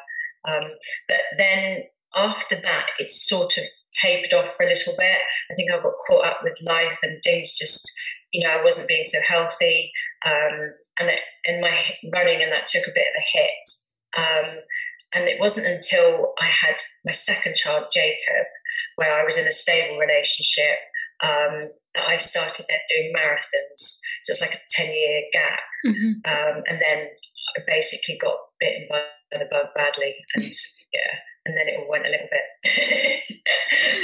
Um, 0.48 0.70
but 1.08 1.20
then 1.36 1.82
after 2.16 2.56
that, 2.56 2.86
it 2.98 3.10
sort 3.10 3.58
of 3.58 3.64
tapered 3.92 4.32
off 4.32 4.56
for 4.56 4.64
a 4.64 4.68
little 4.68 4.94
bit. 4.96 5.20
I 5.50 5.54
think 5.54 5.70
I 5.70 5.76
got 5.76 5.92
caught 6.06 6.26
up 6.26 6.40
with 6.42 6.56
life 6.64 6.96
and 7.02 7.20
things 7.22 7.58
just 7.58 7.86
you 8.32 8.44
know, 8.44 8.52
I 8.52 8.62
wasn't 8.62 8.88
being 8.88 9.06
so 9.06 9.18
healthy, 9.26 9.90
um, 10.26 10.74
and 11.00 11.08
it, 11.08 11.20
and 11.46 11.62
my 11.62 11.74
running 12.12 12.42
and 12.42 12.52
that 12.52 12.66
took 12.66 12.86
a 12.86 12.92
bit 12.94 13.06
of 13.06 13.16
a 13.16 13.38
hit. 13.38 13.64
Um, 14.16 14.56
and 15.14 15.24
it 15.28 15.40
wasn't 15.40 15.66
until 15.66 16.32
I 16.40 16.46
had 16.46 16.76
my 17.04 17.12
second 17.12 17.56
child, 17.56 17.86
Jacob, 17.92 18.46
where 18.96 19.18
I 19.18 19.24
was 19.24 19.36
in 19.36 19.46
a 19.46 19.52
stable 19.52 19.98
relationship, 19.98 20.78
um, 21.22 21.70
that 21.94 22.06
I 22.06 22.16
started 22.16 22.66
doing 22.94 23.12
marathons. 23.16 23.98
So 24.22 24.30
it's 24.30 24.40
like 24.40 24.54
a 24.54 24.60
10 24.70 24.86
year 24.86 25.22
gap. 25.32 25.60
Mm-hmm. 25.86 26.12
Um, 26.26 26.62
and 26.68 26.80
then 26.84 27.08
I 27.56 27.62
basically 27.66 28.18
got 28.20 28.36
bitten 28.60 28.86
by 28.90 29.02
the 29.32 29.48
bug 29.50 29.66
badly 29.74 30.14
and 30.34 30.44
yeah. 30.44 31.18
And 31.46 31.56
then 31.56 31.68
it 31.68 31.80
all 31.80 31.88
went 31.88 32.06
a 32.06 32.10
little 32.10 32.28
bit, 32.30 33.22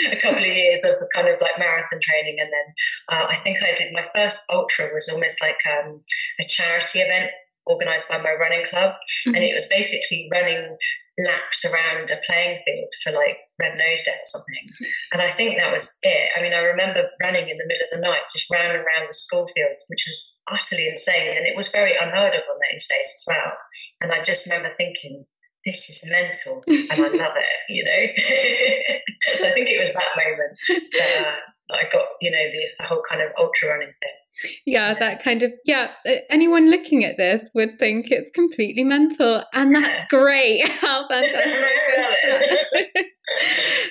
a 0.12 0.16
couple 0.16 0.40
of 0.40 0.56
years 0.56 0.82
of 0.82 0.94
kind 1.14 1.28
of 1.28 1.38
like 1.42 1.58
marathon 1.58 2.00
training. 2.00 2.36
And 2.40 2.48
then 2.50 2.74
uh, 3.10 3.26
I 3.28 3.34
think 3.36 3.58
I 3.62 3.74
did 3.74 3.92
my 3.92 4.04
first 4.14 4.44
ultra 4.50 4.88
was 4.94 5.10
almost 5.12 5.42
like 5.42 5.58
um, 5.68 6.00
a 6.40 6.44
charity 6.48 7.00
event 7.00 7.30
organized 7.66 8.08
by 8.08 8.18
my 8.18 8.34
running 8.38 8.66
club. 8.70 8.92
Mm-hmm. 8.92 9.34
And 9.34 9.44
it 9.44 9.54
was 9.54 9.66
basically 9.66 10.28
running 10.32 10.72
laps 11.18 11.64
around 11.64 12.10
a 12.10 12.18
playing 12.26 12.58
field 12.64 12.88
for 13.02 13.12
like 13.12 13.38
Red 13.60 13.78
Nose 13.78 14.02
Day 14.02 14.12
or 14.12 14.26
something. 14.26 14.68
And 15.12 15.22
I 15.22 15.30
think 15.30 15.56
that 15.56 15.72
was 15.72 15.96
it. 16.02 16.30
I 16.36 16.42
mean, 16.42 16.52
I 16.52 16.58
remember 16.58 17.08
running 17.22 17.48
in 17.48 17.56
the 17.56 17.66
middle 17.66 17.86
of 17.92 18.00
the 18.00 18.08
night, 18.08 18.26
just 18.32 18.50
round 18.50 18.76
and 18.76 18.78
around 18.78 19.06
the 19.08 19.12
school 19.14 19.46
field, 19.54 19.76
which 19.86 20.04
was 20.06 20.34
utterly 20.50 20.88
insane. 20.88 21.36
And 21.36 21.46
it 21.46 21.56
was 21.56 21.68
very 21.68 21.92
unheard 21.92 22.34
of 22.34 22.42
on 22.50 22.58
those 22.72 22.86
days 22.86 23.12
as 23.14 23.24
well. 23.28 23.52
And 24.00 24.12
I 24.12 24.22
just 24.22 24.46
remember 24.46 24.74
thinking, 24.76 25.24
this 25.64 25.88
is 25.88 26.10
mental 26.10 26.62
and 26.66 26.92
I 26.92 27.08
love 27.08 27.32
it, 27.36 27.56
you 27.70 27.84
know? 27.84 29.38
so 29.38 29.46
I 29.46 29.52
think 29.52 29.70
it 29.70 29.80
was 29.80 29.92
that 29.94 30.12
moment 30.16 30.58
that, 30.92 31.26
uh, 31.26 31.34
I 31.72 31.88
got, 31.90 32.04
you 32.20 32.30
know, 32.30 32.44
the, 32.52 32.66
the 32.78 32.86
whole 32.86 33.02
kind 33.08 33.22
of 33.22 33.30
ultra 33.38 33.70
running 33.70 33.88
thing 33.88 34.18
yeah 34.66 34.94
that 34.98 35.22
kind 35.22 35.42
of 35.42 35.52
yeah 35.64 35.88
anyone 36.28 36.70
looking 36.70 37.04
at 37.04 37.16
this 37.16 37.50
would 37.54 37.78
think 37.78 38.10
it's 38.10 38.30
completely 38.30 38.84
mental 38.84 39.42
and 39.52 39.74
that's 39.74 40.04
great. 40.10 40.66
How 40.80 41.06
fantastic. 41.08 42.58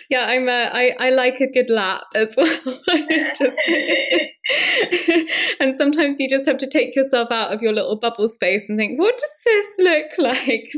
yeah 0.10 0.26
i'm 0.28 0.48
I, 0.50 0.94
I 1.00 1.10
like 1.10 1.40
a 1.40 1.52
good 1.52 1.70
lap 1.70 2.04
as 2.14 2.36
well. 2.38 2.80
Just, 3.38 3.58
and 5.60 5.76
sometimes 5.76 6.20
you 6.20 6.30
just 6.30 6.46
have 6.46 6.58
to 6.60 6.68
take 6.68 6.96
yourself 6.96 7.32
out 7.32 7.52
of 7.52 7.62
your 7.62 7.74
little 7.74 7.96
bubble 7.96 8.30
space 8.30 8.70
and 8.70 8.78
think 8.78 9.00
what 9.00 9.18
does 9.18 9.42
this 9.46 9.66
look 9.80 10.12
like? 10.20 10.70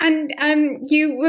And 0.00 0.34
um, 0.38 0.78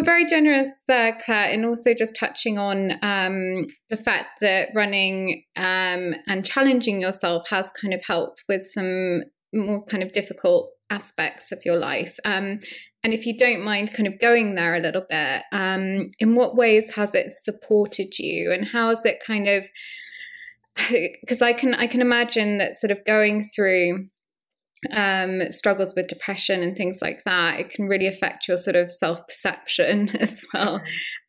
were 0.02 0.06
very 0.06 0.26
generous 0.26 0.84
there, 0.88 1.18
Claire, 1.24 1.52
in 1.52 1.64
also 1.64 1.94
just 1.94 2.16
touching 2.16 2.58
on 2.58 2.94
um, 3.04 3.68
the 3.90 3.98
fact 3.98 4.40
that 4.42 4.70
running 4.74 5.44
um, 5.56 6.16
and 6.28 6.44
challenging 6.46 7.00
yourself 7.00 7.48
has 7.50 7.72
kind 7.80 7.94
of 7.94 8.04
helped 8.04 8.44
with 8.50 8.64
some 8.64 9.22
more 9.54 9.86
kind 9.86 10.02
of 10.02 10.12
difficult 10.14 10.72
aspects 10.90 11.52
of 11.52 11.60
your 11.64 11.78
life. 11.78 12.18
Um, 12.26 12.60
and 13.04 13.14
if 13.14 13.26
you 13.26 13.38
don't 13.38 13.64
mind 13.64 13.94
kind 13.94 14.08
of 14.08 14.20
going 14.20 14.56
there 14.56 14.76
a 14.76 14.80
little 14.80 15.06
bit, 15.08 15.44
um, 15.52 16.10
in 16.20 16.36
what 16.36 16.56
ways 16.56 16.96
has 16.96 17.14
it 17.16 17.28
supported 17.30 18.18
you 18.18 18.52
and 18.52 18.68
how 18.68 18.90
has 18.90 19.06
it 19.06 19.22
kind 19.26 19.48
of 19.48 19.66
because 20.90 21.42
I 21.42 21.54
can 21.54 21.76
I 21.76 21.86
can 21.86 22.02
imagine 22.02 22.58
that 22.58 22.76
sort 22.76 22.92
of 22.92 23.04
going 23.06 23.44
through 23.56 24.08
um, 24.92 25.52
struggles 25.52 25.94
with 25.96 26.08
depression 26.08 26.64
and 26.64 26.76
things 26.76 27.00
like 27.02 27.24
that, 27.24 27.60
it 27.60 27.70
can 27.70 27.88
really 27.88 28.08
affect 28.08 28.48
your 28.48 28.58
sort 28.58 28.76
of 28.76 28.92
self 28.92 29.28
perception 29.28 30.10
as 30.20 30.42
well. 30.54 30.76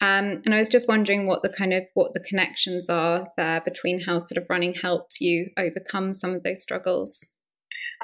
Um, 0.00 0.42
and 0.44 0.54
I 0.54 0.58
was 0.58 0.68
just 0.68 0.88
wondering 0.88 1.26
what 1.26 1.42
the 1.42 1.50
kind 1.50 1.72
of 1.72 1.84
what 1.94 2.14
the 2.14 2.20
connections 2.20 2.88
are 2.88 3.26
there 3.36 3.60
between 3.60 4.00
how 4.00 4.18
sort 4.18 4.42
of 4.42 4.46
running 4.48 4.74
helped 4.74 5.20
you 5.20 5.48
overcome 5.58 6.12
some 6.14 6.34
of 6.34 6.42
those 6.42 6.62
struggles. 6.62 7.32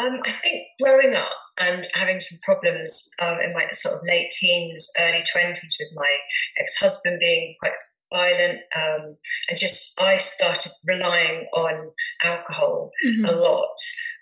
Um, 0.00 0.20
I 0.24 0.32
think 0.32 0.62
growing 0.82 1.14
up 1.14 1.32
and 1.60 1.86
having 1.94 2.20
some 2.20 2.38
problems 2.42 3.10
um, 3.20 3.38
in 3.40 3.52
my 3.52 3.66
sort 3.72 3.96
of 3.96 4.00
late 4.06 4.30
teens, 4.30 4.88
early 5.00 5.22
twenties 5.30 5.76
with 5.78 5.88
my 5.94 6.18
ex-husband 6.60 7.18
being 7.20 7.54
quite 7.60 7.72
violent 8.12 8.60
um, 8.76 9.16
and 9.48 9.58
just 9.58 10.00
I 10.00 10.16
started 10.18 10.72
relying 10.86 11.46
on 11.54 11.90
alcohol 12.22 12.90
mm-hmm. 13.06 13.24
a 13.24 13.32
lot 13.32 13.76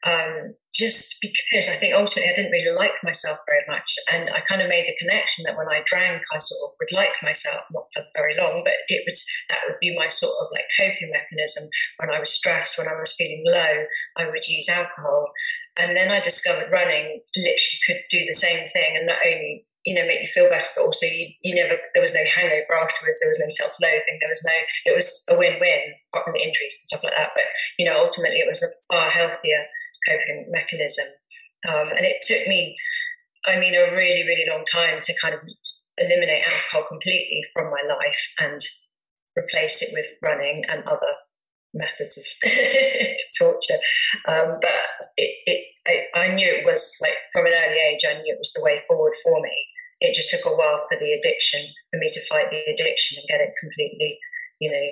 um, 0.05 0.55
just 0.75 1.16
because 1.21 1.69
I 1.69 1.76
think 1.76 1.95
ultimately 1.95 2.31
I 2.31 2.37
didn't 2.37 2.52
really 2.52 2.76
like 2.76 2.93
myself 3.02 3.38
very 3.47 3.62
much. 3.66 3.97
And 4.12 4.31
I 4.31 4.40
kind 4.40 4.61
of 4.61 4.69
made 4.69 4.87
the 4.87 4.97
connection 4.99 5.45
that 5.47 5.57
when 5.57 5.69
I 5.69 5.83
drank, 5.85 6.23
I 6.33 6.38
sort 6.38 6.61
of 6.64 6.76
would 6.78 6.97
like 6.97 7.14
myself, 7.23 7.64
not 7.73 7.87
for 7.95 8.02
very 8.14 8.37
long, 8.38 8.62
but 8.64 8.75
it 8.88 9.02
would, 9.07 9.16
that 9.49 9.61
would 9.66 9.78
be 9.81 9.97
my 9.97 10.07
sort 10.07 10.35
of 10.40 10.49
like 10.52 10.64
coping 10.78 11.11
mechanism. 11.12 11.69
When 11.99 12.11
I 12.11 12.21
was 12.21 12.31
stressed, 12.31 12.78
when 12.78 12.88
I 12.88 12.99
was 12.99 13.14
feeling 13.14 13.43
low, 13.47 13.85
I 14.16 14.28
would 14.28 14.47
use 14.47 14.69
alcohol. 14.69 15.31
And 15.78 15.97
then 15.97 16.11
I 16.11 16.21
discovered 16.21 16.71
running 16.71 17.21
literally 17.37 17.81
could 17.87 18.00
do 18.11 18.25
the 18.26 18.33
same 18.33 18.66
thing 18.66 18.97
and 18.97 19.07
not 19.07 19.19
only 19.25 19.66
you 19.87 19.95
know 19.95 20.07
make 20.07 20.21
you 20.21 20.26
feel 20.26 20.50
better 20.50 20.69
but 20.75 20.85
also 20.85 21.07
you, 21.07 21.31
you 21.43 21.55
never 21.55 21.78
there 21.95 22.02
was 22.02 22.12
no 22.12 22.25
hangover 22.26 22.75
afterwards 22.75 23.19
there 23.23 23.31
was 23.31 23.38
no 23.38 23.49
self-loathing 23.49 24.19
there 24.21 24.28
was 24.28 24.43
no 24.45 24.57
it 24.85 24.95
was 24.95 25.25
a 25.31 25.38
win-win 25.38 25.95
apart 26.12 26.26
from 26.26 26.35
the 26.35 26.43
injuries 26.43 26.76
and 26.76 26.87
stuff 26.90 27.05
like 27.05 27.14
that 27.16 27.31
but 27.35 27.45
you 27.78 27.87
know 27.87 28.02
ultimately 28.02 28.38
it 28.38 28.49
was 28.50 28.62
a 28.62 28.69
far 28.93 29.09
healthier 29.09 29.64
coping 30.09 30.47
mechanism. 30.50 31.07
Um, 31.69 31.88
and 31.97 32.05
it 32.07 32.19
took 32.23 32.47
me, 32.47 32.76
I 33.47 33.59
mean, 33.59 33.75
a 33.75 33.93
really, 33.93 34.23
really 34.25 34.47
long 34.49 34.64
time 34.64 35.00
to 35.02 35.14
kind 35.21 35.35
of 35.35 35.40
eliminate 35.99 36.45
alcohol 36.45 36.85
completely 36.88 37.43
from 37.52 37.71
my 37.71 37.83
life 37.88 38.35
and 38.38 38.61
replace 39.37 39.83
it 39.83 39.90
with 39.93 40.07
running 40.23 40.64
and 40.69 40.83
other 40.85 41.14
methods 41.75 42.19
of 42.19 42.50
torture. 43.38 43.81
Um, 44.28 44.59
but 44.61 44.73
it, 45.16 45.33
it 45.47 45.64
I, 45.87 46.21
I, 46.21 46.35
knew 46.35 46.47
it 46.47 46.64
was 46.64 46.99
like 47.02 47.16
from 47.33 47.47
an 47.47 47.52
early 47.52 47.78
age, 47.93 48.00
I 48.09 48.14
knew 48.14 48.33
it 48.33 48.38
was 48.38 48.52
the 48.55 48.62
way 48.62 48.81
forward 48.88 49.12
for 49.23 49.40
me. 49.40 49.52
It 50.00 50.15
just 50.15 50.31
took 50.31 50.45
a 50.45 50.55
while 50.55 50.85
for 50.88 50.99
the 50.99 51.12
addiction, 51.12 51.67
for 51.91 51.99
me 51.99 52.07
to 52.09 52.21
fight 52.26 52.50
the 52.50 52.73
addiction 52.73 53.19
and 53.19 53.29
get 53.29 53.41
it 53.41 53.55
completely, 53.61 54.19
you 54.61 54.71
know, 54.71 54.88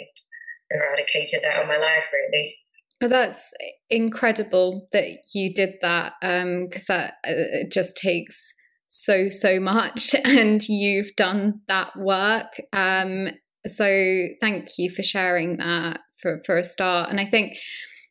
eradicated 0.71 1.45
out 1.45 1.63
of 1.63 1.69
my 1.69 1.77
life, 1.77 2.05
really. 2.13 2.57
That's 3.01 3.53
incredible 3.91 4.89
that 4.93 5.09
you 5.35 5.53
did 5.53 5.75
that 5.83 6.15
because 6.21 6.89
um, 6.89 6.97
that 6.97 7.15
uh, 7.27 7.69
just 7.71 7.97
takes 7.97 8.55
so 8.87 9.29
so 9.29 9.61
much, 9.61 10.15
and 10.25 10.67
you've 10.69 11.15
done 11.17 11.61
that 11.69 11.97
work. 11.97 12.61
Um, 12.73 13.29
so 13.67 14.27
thank 14.41 14.69
you 14.79 14.91
for 14.91 15.03
sharing 15.03 15.59
that 15.59 16.01
for 16.21 16.41
for 16.47 16.57
a 16.57 16.65
start. 16.65 17.11
And 17.11 17.21
I 17.21 17.25
think 17.25 17.57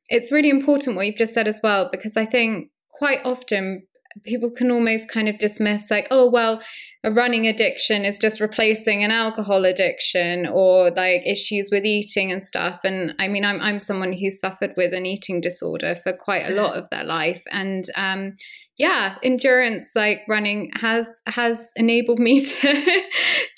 it's 0.10 0.32
really 0.32 0.50
important 0.50 0.96
what 0.96 1.06
you've 1.06 1.16
just 1.16 1.34
said 1.34 1.48
as 1.48 1.60
well 1.64 1.90
because 1.92 2.18
I 2.18 2.26
think 2.26 2.70
quite 2.92 3.20
often 3.24 3.88
people 4.24 4.50
can 4.50 4.72
almost 4.72 5.10
kind 5.10 5.27
of 5.27 5.39
dismiss 5.39 5.89
like 5.89 6.08
oh 6.12 6.29
well 6.29 6.62
a 7.03 7.12
running 7.12 7.46
addiction 7.48 8.05
is 8.05 8.17
just 8.17 8.39
replacing 8.39 9.03
an 9.03 9.12
alcohol 9.12 9.65
addiction 9.65 10.48
or 10.48 10.89
like 10.91 11.22
issues 11.25 11.67
with 11.72 11.86
eating 11.86 12.32
and 12.32 12.41
stuff. 12.41 12.79
And 12.84 13.13
i 13.20 13.27
mean 13.27 13.43
i'm 13.43 13.60
i'm 13.62 13.79
someone 13.79 14.13
who 14.13 14.32
suffered 14.32 14.74
with 14.77 14.93
an 14.93 15.05
eating 15.05 15.41
disorder 15.41 15.96
for 15.96 16.13
quite 16.13 16.46
a 16.50 16.53
lot 16.53 16.77
of 16.77 16.89
their 16.89 17.03
life. 17.03 17.43
And 17.51 17.86
um 17.96 18.34
yeah 18.77 19.17
endurance 19.22 19.91
like 19.96 20.20
running 20.27 20.72
has 20.75 21.22
has 21.27 21.70
enabled 21.75 22.20
me 22.20 22.43
to 22.46 23.01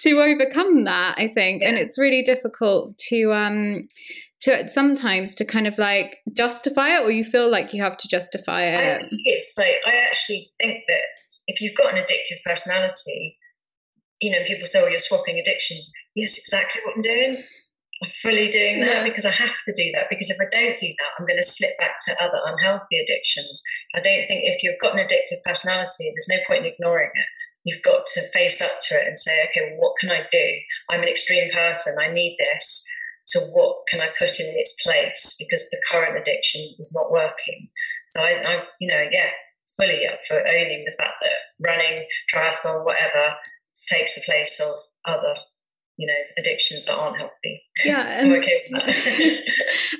to 0.02 0.22
overcome 0.22 0.84
that 0.86 1.16
i 1.18 1.28
think. 1.28 1.62
Yeah. 1.62 1.70
and 1.70 1.78
it's 1.78 1.98
really 1.98 2.24
difficult 2.24 2.98
to 3.10 3.32
um 3.34 3.88
to 4.42 4.68
sometimes 4.68 5.36
to 5.36 5.46
kind 5.46 5.68
of 5.68 5.78
like 5.78 6.18
justify 6.34 6.98
it 6.98 7.04
or 7.04 7.12
you 7.12 7.24
feel 7.24 7.50
like 7.50 7.74
you 7.74 7.82
have 7.82 7.98
to 7.98 8.08
justify 8.08 8.64
it? 8.64 9.02
I 9.02 9.10
it's 9.24 9.56
like 9.58 9.80
i 9.86 9.96
actually 10.08 10.52
think 10.62 10.84
that 10.88 11.04
if 11.48 11.62
you've 11.62 11.78
got 11.78 11.94
an 11.94 12.04
addictive 12.04 12.44
personality 12.46 13.38
you 14.22 14.32
know 14.32 14.44
people 14.46 14.68
say 14.68 14.82
oh 14.84 14.88
you're 14.88 15.00
swapping 15.00 15.40
addictions. 15.40 15.92
Yes 16.16 16.38
exactly 16.38 16.82
what 16.86 16.96
i'm 16.96 17.02
doing. 17.02 17.44
I'm 18.04 18.10
fully 18.10 18.50
doing 18.50 18.82
that 18.82 18.88
yeah. 18.88 19.04
because 19.04 19.26
i 19.26 19.32
have 19.32 19.56
to 19.66 19.74
do 19.76 19.92
that 19.96 20.10
because 20.10 20.30
if 20.30 20.38
i 20.40 20.46
don't 20.52 20.78
do 20.78 20.88
that 20.88 21.12
i'm 21.18 21.26
going 21.26 21.42
to 21.42 21.48
slip 21.48 21.78
back 21.78 21.96
to 22.06 22.24
other 22.24 22.40
unhealthy 22.46 22.98
addictions. 23.00 23.62
I 23.96 24.00
don't 24.00 24.28
think 24.28 24.44
if 24.44 24.64
you've 24.64 24.80
got 24.82 24.98
an 24.98 25.06
addictive 25.06 25.44
personality 25.46 26.12
there's 26.12 26.28
no 26.30 26.38
point 26.48 26.66
in 26.66 26.74
ignoring 26.74 27.10
it. 27.14 27.26
You've 27.64 27.82
got 27.82 28.06
to 28.06 28.22
face 28.30 28.62
up 28.62 28.80
to 28.90 28.96
it 28.96 29.08
and 29.08 29.18
say 29.18 29.44
okay 29.46 29.72
well, 29.72 29.80
what 29.80 29.98
can 30.00 30.12
i 30.12 30.24
do? 30.32 30.48
I'm 30.90 31.02
an 31.02 31.10
extreme 31.10 31.52
person. 31.52 31.96
I 32.00 32.12
need 32.12 32.38
this 32.38 32.88
to 33.30 33.40
what 33.54 33.78
can 33.90 34.02
I 34.02 34.10
put 34.20 34.40
in 34.40 34.46
its 34.58 34.82
place 34.84 35.36
because 35.40 35.68
the 35.70 35.82
current 35.90 36.18
addiction 36.18 36.62
is 36.80 36.92
not 36.94 37.12
working. 37.12 37.70
So 38.10 38.22
I, 38.22 38.42
I 38.46 38.64
you 38.80 38.88
know, 38.88 39.04
yeah, 39.12 39.30
fully 39.78 40.08
up 40.08 40.20
for 40.28 40.40
owning 40.40 40.84
the 40.86 40.96
fact 40.98 41.16
that 41.22 41.68
running, 41.68 42.06
triathlon, 42.34 42.86
whatever, 42.86 43.36
takes 43.90 44.16
the 44.16 44.22
place 44.26 44.60
of 44.60 44.74
other 45.06 45.36
you 45.98 46.08
know 46.08 46.14
addictions 46.38 46.86
that 46.86 46.98
aren't 46.98 47.18
healthy. 47.18 47.62
Yeah 47.86 48.02
and 48.20 48.34
okay 48.34 48.62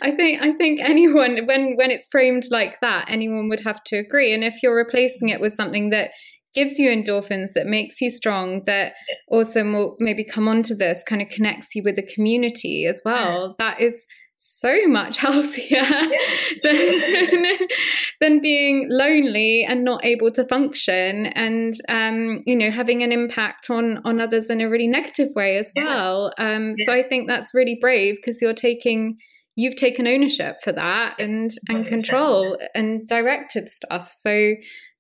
i 0.02 0.12
think 0.12 0.42
i 0.42 0.52
think 0.52 0.82
anyone 0.82 1.46
when 1.46 1.76
when 1.78 1.90
it's 1.92 2.10
framed 2.10 2.46
like 2.52 2.80
that 2.82 3.06
anyone 3.10 3.50
would 3.50 3.62
have 3.62 3.84
to 3.86 3.98
agree. 3.98 4.34
And 4.34 4.44
if 4.44 4.62
you're 4.62 4.76
replacing 4.76 5.30
it 5.30 5.40
with 5.40 5.54
something 5.54 5.90
that 5.92 6.12
gives 6.56 6.80
you 6.80 6.90
endorphins, 6.90 7.54
that 7.54 7.68
makes 7.68 8.02
you 8.02 8.10
strong, 8.10 8.64
that 8.66 8.94
also 9.28 9.64
will 9.64 9.96
maybe 10.00 10.24
come 10.24 10.48
onto 10.48 10.74
this, 10.74 11.04
kind 11.04 11.22
of 11.22 11.30
connects 11.30 11.76
you 11.76 11.84
with 11.84 11.96
the 11.96 12.08
community 12.16 12.86
as 12.86 13.02
well. 13.06 13.56
That 13.60 13.82
is 13.82 14.08
so 14.38 14.88
much 14.88 15.18
healthier 15.26 15.84
than, 16.64 17.46
than 18.22 18.42
being 18.42 18.88
lonely 18.90 19.64
and 19.64 19.84
not 19.84 20.04
able 20.04 20.32
to 20.32 20.44
function 20.46 21.28
and 21.28 21.76
um, 21.90 22.42
you 22.46 22.56
know 22.56 22.70
having 22.70 23.02
an 23.02 23.12
impact 23.12 23.70
on 23.70 24.00
on 24.04 24.20
others 24.20 24.50
in 24.50 24.62
a 24.62 24.70
really 24.70 24.88
negative 24.88 25.30
way 25.36 25.58
as 25.58 25.72
well. 25.76 26.32
Um, 26.38 26.74
so 26.86 26.94
i 26.94 27.02
think 27.02 27.28
that's 27.28 27.54
really 27.54 27.78
brave 27.80 28.16
because 28.18 28.42
you're 28.42 28.54
taking 28.54 29.18
you've 29.56 29.76
taken 29.76 30.06
ownership 30.06 30.58
for 30.64 30.72
that 30.74 31.16
and 31.20 31.52
and 31.70 31.86
control 31.86 32.58
and 32.74 33.08
directed 33.08 33.70
stuff. 33.70 34.12
So 34.12 34.54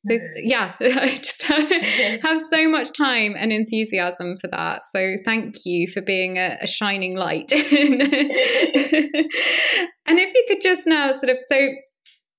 So 0.06 0.18
yeah, 0.38 0.74
I 0.82 1.18
just 1.18 1.44
have 1.44 2.42
so 2.50 2.70
much 2.70 2.96
time 2.96 3.36
and 3.38 3.52
enthusiasm 3.52 4.38
for 4.40 4.48
that. 4.48 4.84
So 4.92 5.16
thank 5.26 5.66
you 5.66 5.88
for 5.88 6.02
being 6.02 6.38
a, 6.38 6.58
a 6.62 6.68
shining 6.68 7.16
light. 7.16 7.52
and 7.52 7.64
if 10.20 10.34
you 10.34 10.46
could 10.48 10.62
just 10.62 10.86
now 10.86 11.12
sort 11.14 11.30
of 11.30 11.38
so 11.42 11.70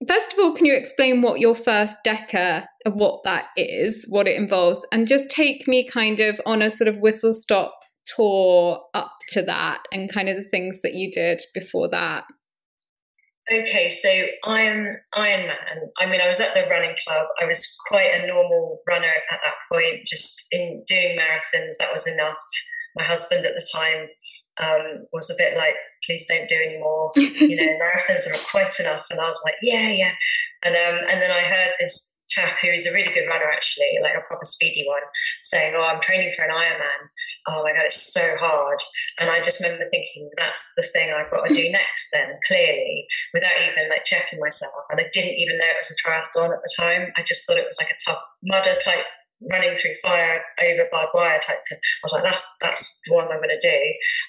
First 0.06 0.35
of 0.35 0.38
all, 0.38 0.54
can 0.54 0.66
you 0.66 0.76
explain 0.76 1.23
what 1.23 1.40
your 1.40 1.54
first 1.54 1.96
DECA, 2.06 2.66
uh, 2.85 2.90
what 2.90 3.25
that 3.25 3.46
is, 3.56 4.04
what 4.11 4.28
it 4.28 4.37
involves, 4.37 4.87
and 4.92 5.08
just 5.08 5.30
take 5.30 5.66
me 5.66 5.88
kind 5.88 6.20
of 6.20 6.38
on 6.44 6.61
a 6.61 6.70
sort 6.70 6.88
of 6.88 6.99
whistle 6.99 7.32
stop 7.32 7.73
tour 8.14 8.78
up 8.92 9.11
to 9.30 9.40
that 9.42 9.78
and 9.92 10.12
kind 10.12 10.28
of 10.28 10.37
the 10.37 10.44
things 10.50 10.82
that 10.82 10.94
you 10.94 11.11
did 11.11 11.42
before 11.54 11.88
that? 11.88 12.25
Okay, 13.50 13.88
so 13.88 14.09
I'm 14.45 14.97
Ironman. 15.15 15.91
I 16.00 16.07
mean, 16.11 16.21
I 16.21 16.29
was 16.29 16.41
at 16.41 16.53
the 16.55 16.67
running 16.69 16.97
club. 17.07 17.29
I 17.41 17.45
was 17.45 17.76
quite 17.87 18.12
a 18.12 18.26
normal 18.26 18.81
runner 18.88 19.12
at 19.31 19.41
that 19.45 19.55
point, 19.73 20.05
just 20.05 20.49
in 20.50 20.83
doing 20.88 21.17
marathons. 21.17 21.76
That 21.79 21.93
was 21.93 22.09
enough. 22.09 22.35
My 22.97 23.05
husband 23.05 23.47
at 23.47 23.55
the 23.55 23.67
time 23.73 24.09
um, 24.65 25.07
was 25.12 25.31
a 25.31 25.37
bit 25.38 25.57
like, 25.57 25.75
please 26.05 26.25
don't 26.29 26.49
do 26.49 26.57
any 26.57 26.79
more. 26.79 27.12
you 27.17 27.55
know, 27.55 27.79
marathons 27.79 28.26
are 28.26 28.37
quite 28.50 28.81
enough. 28.81 29.07
And 29.11 29.21
I 29.21 29.29
was 29.29 29.41
like, 29.45 29.55
yeah, 29.62 29.91
yeah. 29.91 30.12
And 30.65 30.75
um, 30.75 31.05
and 31.09 31.23
then 31.23 31.31
I 31.31 31.43
heard 31.43 31.71
this 31.79 32.15
chap 32.28 32.56
who 32.62 32.68
is 32.68 32.87
a 32.87 32.92
really 32.92 33.12
good 33.12 33.26
runner, 33.28 33.50
actually, 33.50 33.99
like 34.02 34.14
a 34.16 34.26
proper 34.26 34.45
speedy 34.45 34.85
one, 34.87 35.02
saying, 35.42 35.75
"Oh, 35.76 35.85
I'm 35.85 36.00
training 36.00 36.33
for 36.33 36.45
an 36.45 36.50
Ironman. 36.50 37.09
Oh 37.49 37.62
my 37.62 37.73
god, 37.73 37.87
it's 37.87 38.12
so 38.12 38.37
hard." 38.38 38.80
And 39.18 39.30
I 39.30 39.40
just 39.40 39.61
remember 39.61 39.88
thinking, 39.90 40.30
"That's 40.37 40.73
the 40.76 40.83
thing 40.83 41.12
I've 41.12 41.30
got 41.30 41.47
to 41.47 41.54
do 41.54 41.71
next." 41.71 42.09
Then 42.12 42.38
clearly, 42.47 43.06
without 43.33 43.61
even 43.62 43.88
like 43.88 44.04
checking 44.04 44.40
myself, 44.40 44.73
and 44.90 45.00
I 45.00 45.06
didn't 45.12 45.38
even 45.38 45.59
know 45.59 45.66
it 45.66 45.80
was 45.80 45.90
a 45.90 46.02
triathlon 46.02 46.54
at 46.54 46.62
the 46.62 46.75
time. 46.78 47.12
I 47.16 47.23
just 47.23 47.47
thought 47.47 47.59
it 47.59 47.66
was 47.66 47.78
like 47.80 47.90
a 47.90 48.11
tough 48.11 48.23
mudder 48.42 48.76
type 48.76 49.06
running 49.50 49.76
through 49.76 49.95
fire 50.02 50.42
over 50.62 50.88
barbed 50.90 51.12
wire 51.14 51.38
type 51.38 51.61
thing. 51.68 51.78
I 51.78 52.04
was 52.04 52.12
like, 52.12 52.25
"That's 52.25 52.54
that's 52.61 53.00
the 53.06 53.14
one 53.14 53.25
I'm 53.25 53.38
going 53.38 53.49
to 53.49 53.61
do." 53.61 53.80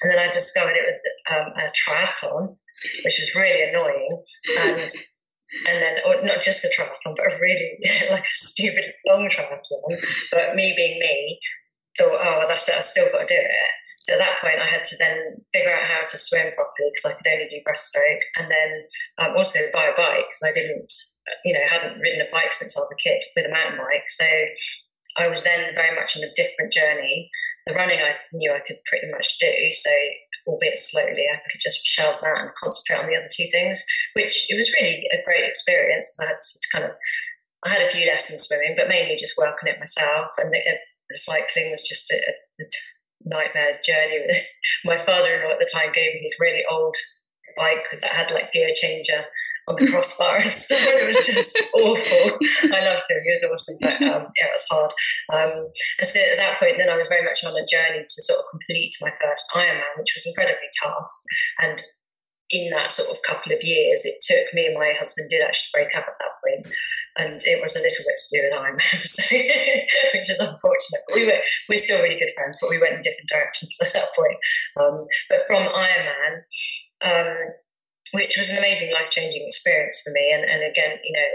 And 0.02 0.12
then 0.12 0.20
I 0.20 0.28
discovered 0.30 0.76
it 0.76 0.86
was 0.86 1.02
um, 1.32 1.54
a 1.58 1.72
triathlon, 1.72 2.58
which 3.04 3.20
was 3.20 3.36
really 3.36 3.64
annoying 3.70 4.24
and 4.60 4.90
and 5.68 5.82
then 5.82 5.98
or 6.06 6.22
not 6.24 6.42
just 6.42 6.66
a 6.66 6.70
triathlon, 6.70 7.16
but 7.16 7.34
a 7.34 7.38
really 7.40 7.80
like 8.12 8.24
a 8.24 8.36
stupid 8.36 8.86
long 9.08 9.30
triathlon. 9.30 10.02
But 10.32 10.56
me 10.56 10.74
being 10.76 11.00
me, 11.00 11.40
thought, 11.98 12.20
oh, 12.22 12.46
that's 12.48 12.70
it. 12.70 12.76
I 12.76 12.82
still 12.82 13.10
got 13.12 13.28
to 13.28 13.34
do 13.34 13.40
it. 13.40 13.72
So 14.04 14.14
at 14.14 14.20
that 14.20 14.40
point, 14.40 14.62
I 14.62 14.68
had 14.68 14.86
to 14.86 14.96
then 14.98 15.44
figure 15.52 15.74
out 15.74 15.84
how 15.84 16.06
to 16.08 16.18
swim 16.18 16.54
properly 16.56 16.92
because 16.94 17.12
I 17.12 17.14
could 17.18 17.28
only 17.28 17.48
do 17.50 17.60
breaststroke, 17.68 18.24
and 18.38 18.48
then 18.50 18.70
um, 19.20 19.36
also 19.36 19.60
buy 19.74 19.92
a 19.92 19.98
bike 19.98 20.32
because 20.32 20.44
I 20.46 20.52
didn't, 20.54 20.94
you 21.44 21.54
know, 21.54 21.60
hadn't 21.68 22.00
ridden 22.00 22.22
a 22.22 22.32
bike 22.32 22.54
since 22.54 22.78
I 22.78 22.80
was 22.80 22.94
a 22.94 23.04
kid 23.04 23.22
with 23.36 23.48
a 23.48 23.52
mountain 23.52 23.78
bike. 23.78 24.08
So 24.08 24.26
I 25.18 25.28
was 25.28 25.44
then 25.44 25.76
very 25.76 25.94
much 25.96 26.16
on 26.16 26.24
a 26.24 26.32
different 26.36 26.72
journey. 26.72 27.30
The 27.66 27.74
running 27.74 28.00
I 28.00 28.16
knew 28.32 28.54
I 28.54 28.64
could 28.66 28.78
pretty 28.86 29.12
much 29.12 29.40
do, 29.40 29.52
so 29.72 29.92
albeit 30.48 30.80
slowly, 30.80 31.26
I 31.32 31.38
could 31.52 31.60
just 31.60 31.86
shelve 31.86 32.16
that 32.22 32.40
and 32.40 32.50
concentrate 32.62 33.04
on 33.04 33.08
the 33.08 33.18
other 33.18 33.30
two 33.32 33.48
things, 33.52 33.84
which 34.14 34.46
it 34.50 34.56
was 34.56 34.72
really 34.74 35.06
a 35.12 35.22
great 35.26 35.44
experience. 35.44 36.18
I 36.22 36.28
had 36.28 36.40
to 36.40 36.60
kind 36.72 36.86
of, 36.86 36.92
I 37.66 37.70
had 37.70 37.82
a 37.82 37.92
few 37.92 38.08
lessons 38.08 38.44
swimming, 38.44 38.76
but 38.76 38.88
mainly 38.88 39.16
just 39.16 39.38
working 39.38 39.70
it 39.70 39.80
myself. 39.80 40.28
And 40.38 40.54
the, 40.54 40.60
uh, 40.60 40.80
the 41.10 41.18
cycling 41.18 41.72
was 41.72 41.84
just 41.84 42.10
a, 42.12 42.18
a 42.62 42.66
nightmare 43.26 43.80
journey. 43.86 44.26
My 44.86 44.98
father-in-law 44.98 45.52
at 45.52 45.60
the 45.60 45.70
time 45.72 45.92
gave 45.92 46.14
me 46.14 46.22
this 46.24 46.40
really 46.40 46.64
old 46.72 46.96
bike 47.58 47.84
that 48.02 48.12
had 48.12 48.32
like 48.32 48.54
gear 48.54 48.72
changer 48.74 49.26
on 49.68 49.76
the 49.76 49.88
crossbar 49.88 50.38
and 50.44 50.54
stuff. 50.54 50.80
It 50.82 51.16
was 51.16 51.26
just 51.26 51.60
awful. 51.76 52.38
I 52.74 52.80
loved 52.86 53.04
him; 53.10 53.22
he 53.24 53.32
was 53.36 53.46
awesome, 53.52 53.78
but 53.82 54.02
um, 54.02 54.32
yeah, 54.38 54.48
it 54.48 54.56
was 54.56 54.68
hard. 54.72 54.92
Um, 55.34 55.68
and 56.00 56.08
so 56.08 56.20
at 56.20 56.38
that 56.38 56.60
point, 56.60 56.78
then 56.78 56.90
I 56.90 56.98
was 56.98 57.08
very 57.08 57.24
much 57.24 57.44
on 57.44 57.56
a 57.56 57.66
journey 57.66 58.04
to 58.08 58.22
sort 58.22 58.40
of 58.40 58.46
complete 58.52 58.96
my 59.02 59.12
first 59.22 59.46
Ironman, 59.54 60.00
which 60.00 60.14
was 60.16 60.26
incredibly 60.26 60.72
tough. 60.84 61.12
And 61.60 61.82
in 62.50 62.70
that 62.72 62.92
sort 62.92 63.10
of 63.10 63.18
couple 63.28 63.52
of 63.52 63.62
years, 63.62 64.06
it 64.06 64.24
took 64.24 64.54
me 64.54 64.68
and 64.68 64.76
my 64.76 64.94
husband 64.98 65.30
did 65.30 65.44
actually 65.44 65.70
break 65.74 65.96
up 65.98 66.08
at 66.08 66.16
that 66.20 66.40
point, 66.40 66.74
and 67.20 67.42
it 67.44 67.62
was 67.62 67.76
a 67.76 67.84
little 67.84 68.06
bit 68.08 68.16
to 68.16 68.32
do 68.32 68.44
with 68.48 68.56
Ironman, 68.56 69.04
so, 69.04 69.36
which 70.16 70.32
is 70.32 70.40
unfortunate. 70.40 71.04
But 71.08 71.16
we 71.16 71.26
were 71.26 71.42
we're 71.68 71.84
still 71.84 72.02
really 72.02 72.20
good 72.20 72.32
friends, 72.36 72.58
but 72.62 72.70
we 72.70 72.80
went 72.80 72.96
in 72.96 73.02
different 73.02 73.30
directions 73.30 73.76
at 73.82 73.94
that 73.94 74.16
point. 74.16 74.38
Um, 74.80 75.06
but 75.30 75.44
from 75.48 75.68
Ironman. 75.68 76.48
Um, 77.06 77.38
which 78.12 78.38
was 78.38 78.50
an 78.50 78.58
amazing 78.58 78.94
life 78.94 79.10
changing 79.10 79.46
experience 79.46 80.02
for 80.04 80.12
me. 80.12 80.32
And, 80.34 80.44
and 80.44 80.64
again, 80.64 80.98
you 81.04 81.14
know, 81.14 81.28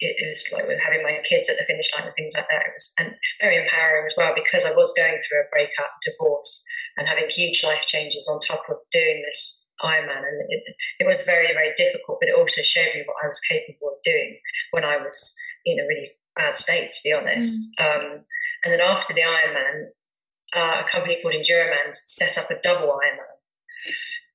it, 0.00 0.16
it 0.18 0.26
was 0.26 0.50
like 0.52 0.68
with 0.68 0.80
having 0.80 1.02
my 1.02 1.18
kids 1.24 1.48
at 1.48 1.56
the 1.58 1.64
finish 1.64 1.88
line 1.94 2.06
and 2.06 2.14
things 2.14 2.34
like 2.36 2.46
that. 2.50 2.66
It 2.66 2.74
was 2.74 2.92
and 2.98 3.14
very 3.40 3.56
empowering 3.56 4.06
as 4.06 4.14
well 4.16 4.32
because 4.34 4.64
I 4.64 4.74
was 4.74 4.92
going 4.96 5.18
through 5.18 5.40
a 5.40 5.50
breakup, 5.50 5.92
divorce, 6.02 6.62
and 6.96 7.08
having 7.08 7.28
huge 7.28 7.62
life 7.64 7.86
changes 7.86 8.28
on 8.30 8.40
top 8.40 8.62
of 8.68 8.76
doing 8.90 9.22
this 9.26 9.66
Ironman. 9.82 10.22
And 10.22 10.38
it, 10.48 10.62
it 11.00 11.06
was 11.06 11.24
very, 11.24 11.52
very 11.52 11.72
difficult, 11.76 12.18
but 12.20 12.28
it 12.28 12.38
also 12.38 12.62
showed 12.62 12.94
me 12.94 13.02
what 13.04 13.24
I 13.24 13.28
was 13.28 13.40
capable 13.40 13.88
of 13.88 14.02
doing 14.04 14.38
when 14.70 14.84
I 14.84 14.96
was 14.96 15.34
in 15.64 15.80
a 15.80 15.86
really 15.86 16.10
bad 16.36 16.56
state, 16.56 16.92
to 16.92 17.00
be 17.04 17.12
honest. 17.12 17.68
Mm. 17.80 17.84
Um, 17.84 18.24
and 18.64 18.72
then 18.72 18.80
after 18.80 19.12
the 19.12 19.22
Ironman, 19.22 19.86
uh, 20.54 20.82
a 20.84 20.88
company 20.88 21.18
called 21.20 21.34
Enduroman 21.34 21.94
set 22.06 22.38
up 22.38 22.50
a 22.50 22.60
double 22.60 22.88
Ironman 22.88 23.31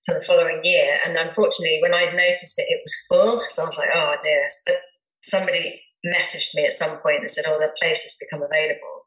for 0.07 0.15
the 0.15 0.25
following 0.25 0.63
year. 0.63 0.99
And 1.05 1.17
unfortunately, 1.17 1.79
when 1.81 1.93
I'd 1.93 2.15
noticed 2.15 2.57
it, 2.57 2.71
it 2.71 2.81
was 2.83 2.95
full. 3.09 3.43
So 3.49 3.63
I 3.63 3.65
was 3.65 3.77
like, 3.77 3.89
oh 3.93 4.15
dear. 4.23 4.43
But 4.65 4.75
somebody 5.23 5.81
messaged 6.05 6.55
me 6.55 6.65
at 6.65 6.73
some 6.73 6.97
point 6.99 7.19
and 7.19 7.29
said, 7.29 7.43
oh, 7.47 7.59
the 7.59 7.71
place 7.81 8.03
has 8.03 8.17
become 8.19 8.41
available. 8.41 9.03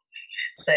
So, 0.57 0.73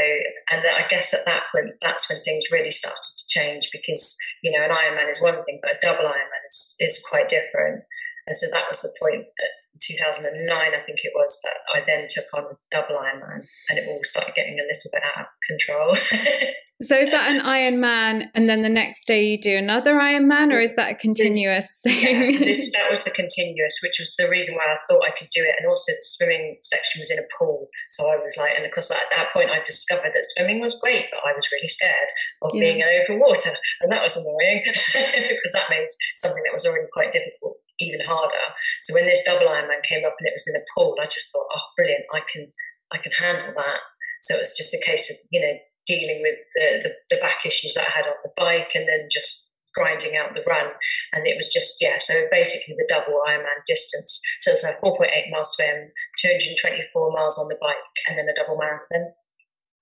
and 0.51 0.63
I 0.63 0.87
guess 0.87 1.13
at 1.13 1.25
that 1.25 1.43
point, 1.53 1.73
that's 1.81 2.09
when 2.09 2.21
things 2.21 2.51
really 2.51 2.71
started 2.71 3.01
to 3.17 3.27
change 3.27 3.69
because, 3.73 4.15
you 4.41 4.51
know, 4.51 4.63
an 4.63 4.71
Ironman 4.71 5.09
is 5.09 5.21
one 5.21 5.43
thing, 5.43 5.59
but 5.61 5.71
a 5.71 5.79
double 5.81 6.05
Ironman 6.05 6.43
is, 6.49 6.75
is 6.79 7.05
quite 7.09 7.27
different. 7.27 7.83
And 8.27 8.37
so 8.37 8.47
that 8.51 8.65
was 8.69 8.81
the 8.81 8.93
point. 9.01 9.25
point 9.25 9.49
2009, 9.81 10.47
I 10.49 10.69
think 10.85 10.99
it 11.03 11.11
was, 11.15 11.41
that 11.43 11.57
I 11.75 11.83
then 11.85 12.07
took 12.09 12.25
on 12.33 12.55
double 12.71 12.95
Ironman 12.95 13.45
and 13.69 13.79
it 13.79 13.87
all 13.87 13.99
started 14.03 14.35
getting 14.35 14.59
a 14.59 14.63
little 14.63 14.91
bit 14.91 15.03
out 15.03 15.25
of 15.25 15.27
control. 15.47 15.95
so 16.83 16.97
is 16.97 17.09
that 17.11 17.31
an 17.31 17.41
Iron 17.41 17.79
Man, 17.79 18.29
and 18.35 18.49
then 18.49 18.61
the 18.61 18.69
next 18.69 19.07
day 19.07 19.23
you 19.23 19.41
do 19.41 19.57
another 19.57 19.99
Iron 19.99 20.27
Man, 20.27 20.51
or 20.51 20.59
is 20.59 20.75
that 20.75 20.91
a 20.91 20.95
continuous 20.95 21.67
this, 21.83 21.95
thing? 21.95 22.15
Yeah, 22.15 22.25
so 22.25 22.45
this, 22.45 22.71
that 22.73 22.91
was 22.91 23.03
the 23.03 23.11
continuous, 23.15 23.79
which 23.81 23.97
was 23.99 24.15
the 24.17 24.29
reason 24.29 24.55
why 24.55 24.65
I 24.71 24.77
thought 24.87 25.03
I 25.07 25.11
could 25.11 25.29
do 25.31 25.43
it. 25.43 25.55
And 25.57 25.67
also 25.67 25.91
the 25.91 26.01
swimming 26.01 26.57
section 26.63 26.99
was 26.99 27.09
in 27.09 27.19
a 27.19 27.27
pool. 27.39 27.67
So 27.89 28.07
I 28.07 28.17
was 28.17 28.35
like, 28.37 28.53
and 28.55 28.65
of 28.65 28.71
course 28.71 28.91
at 28.91 28.97
that 29.15 29.33
point 29.33 29.49
I 29.49 29.59
discovered 29.65 30.11
that 30.13 30.25
swimming 30.37 30.59
was 30.59 30.77
great, 30.81 31.05
but 31.11 31.21
I 31.25 31.33
was 31.33 31.49
really 31.51 31.67
scared 31.67 32.09
of 32.41 32.51
yeah. 32.53 32.61
being 32.61 32.79
in 32.79 33.01
open 33.01 33.19
water. 33.19 33.51
And 33.81 33.91
that 33.91 34.03
was 34.03 34.17
annoying 34.17 34.63
because 34.65 35.53
that 35.53 35.69
made 35.69 35.87
something 36.17 36.43
that 36.43 36.53
was 36.53 36.65
already 36.65 36.87
quite 36.93 37.11
difficult 37.11 37.57
even 37.79 37.99
harder. 38.05 38.45
So 38.83 38.93
when 38.93 39.05
this 39.05 39.23
double 39.25 39.47
Ironman 39.47 39.81
came 39.83 40.05
up 40.05 40.15
and 40.19 40.27
it 40.27 40.33
was 40.35 40.47
in 40.47 40.55
a 40.55 40.65
pool, 40.75 40.95
I 41.01 41.05
just 41.05 41.31
thought, 41.31 41.47
oh, 41.49 41.65
brilliant! 41.75 42.05
I 42.13 42.21
can 42.31 42.51
I 42.91 42.97
can 42.97 43.11
handle 43.17 43.53
that. 43.57 43.79
So 44.21 44.35
it 44.35 44.39
was 44.39 44.55
just 44.55 44.73
a 44.73 44.85
case 44.85 45.09
of 45.09 45.17
you 45.31 45.41
know 45.41 45.53
dealing 45.85 46.21
with 46.21 46.35
the, 46.55 46.89
the, 46.89 47.15
the 47.15 47.21
back 47.21 47.45
issues 47.45 47.73
that 47.73 47.87
I 47.87 47.91
had 47.91 48.05
on 48.05 48.15
the 48.23 48.31
bike, 48.37 48.69
and 48.75 48.87
then 48.87 49.07
just 49.11 49.49
grinding 49.75 50.15
out 50.15 50.35
the 50.35 50.43
run. 50.47 50.67
And 51.13 51.27
it 51.27 51.35
was 51.35 51.51
just 51.51 51.81
yeah. 51.81 51.97
So 51.99 52.13
basically 52.31 52.75
the 52.77 52.87
double 52.87 53.19
Ironman 53.27 53.65
distance. 53.67 54.21
So 54.41 54.51
it's 54.51 54.63
like 54.63 54.81
4.8 54.81 55.31
mile 55.31 55.43
swim, 55.43 55.91
224 56.19 57.11
miles 57.11 57.37
on 57.37 57.47
the 57.47 57.57
bike, 57.61 57.75
and 58.07 58.17
then 58.17 58.29
a 58.29 58.33
double 58.33 58.57
marathon. 58.57 59.13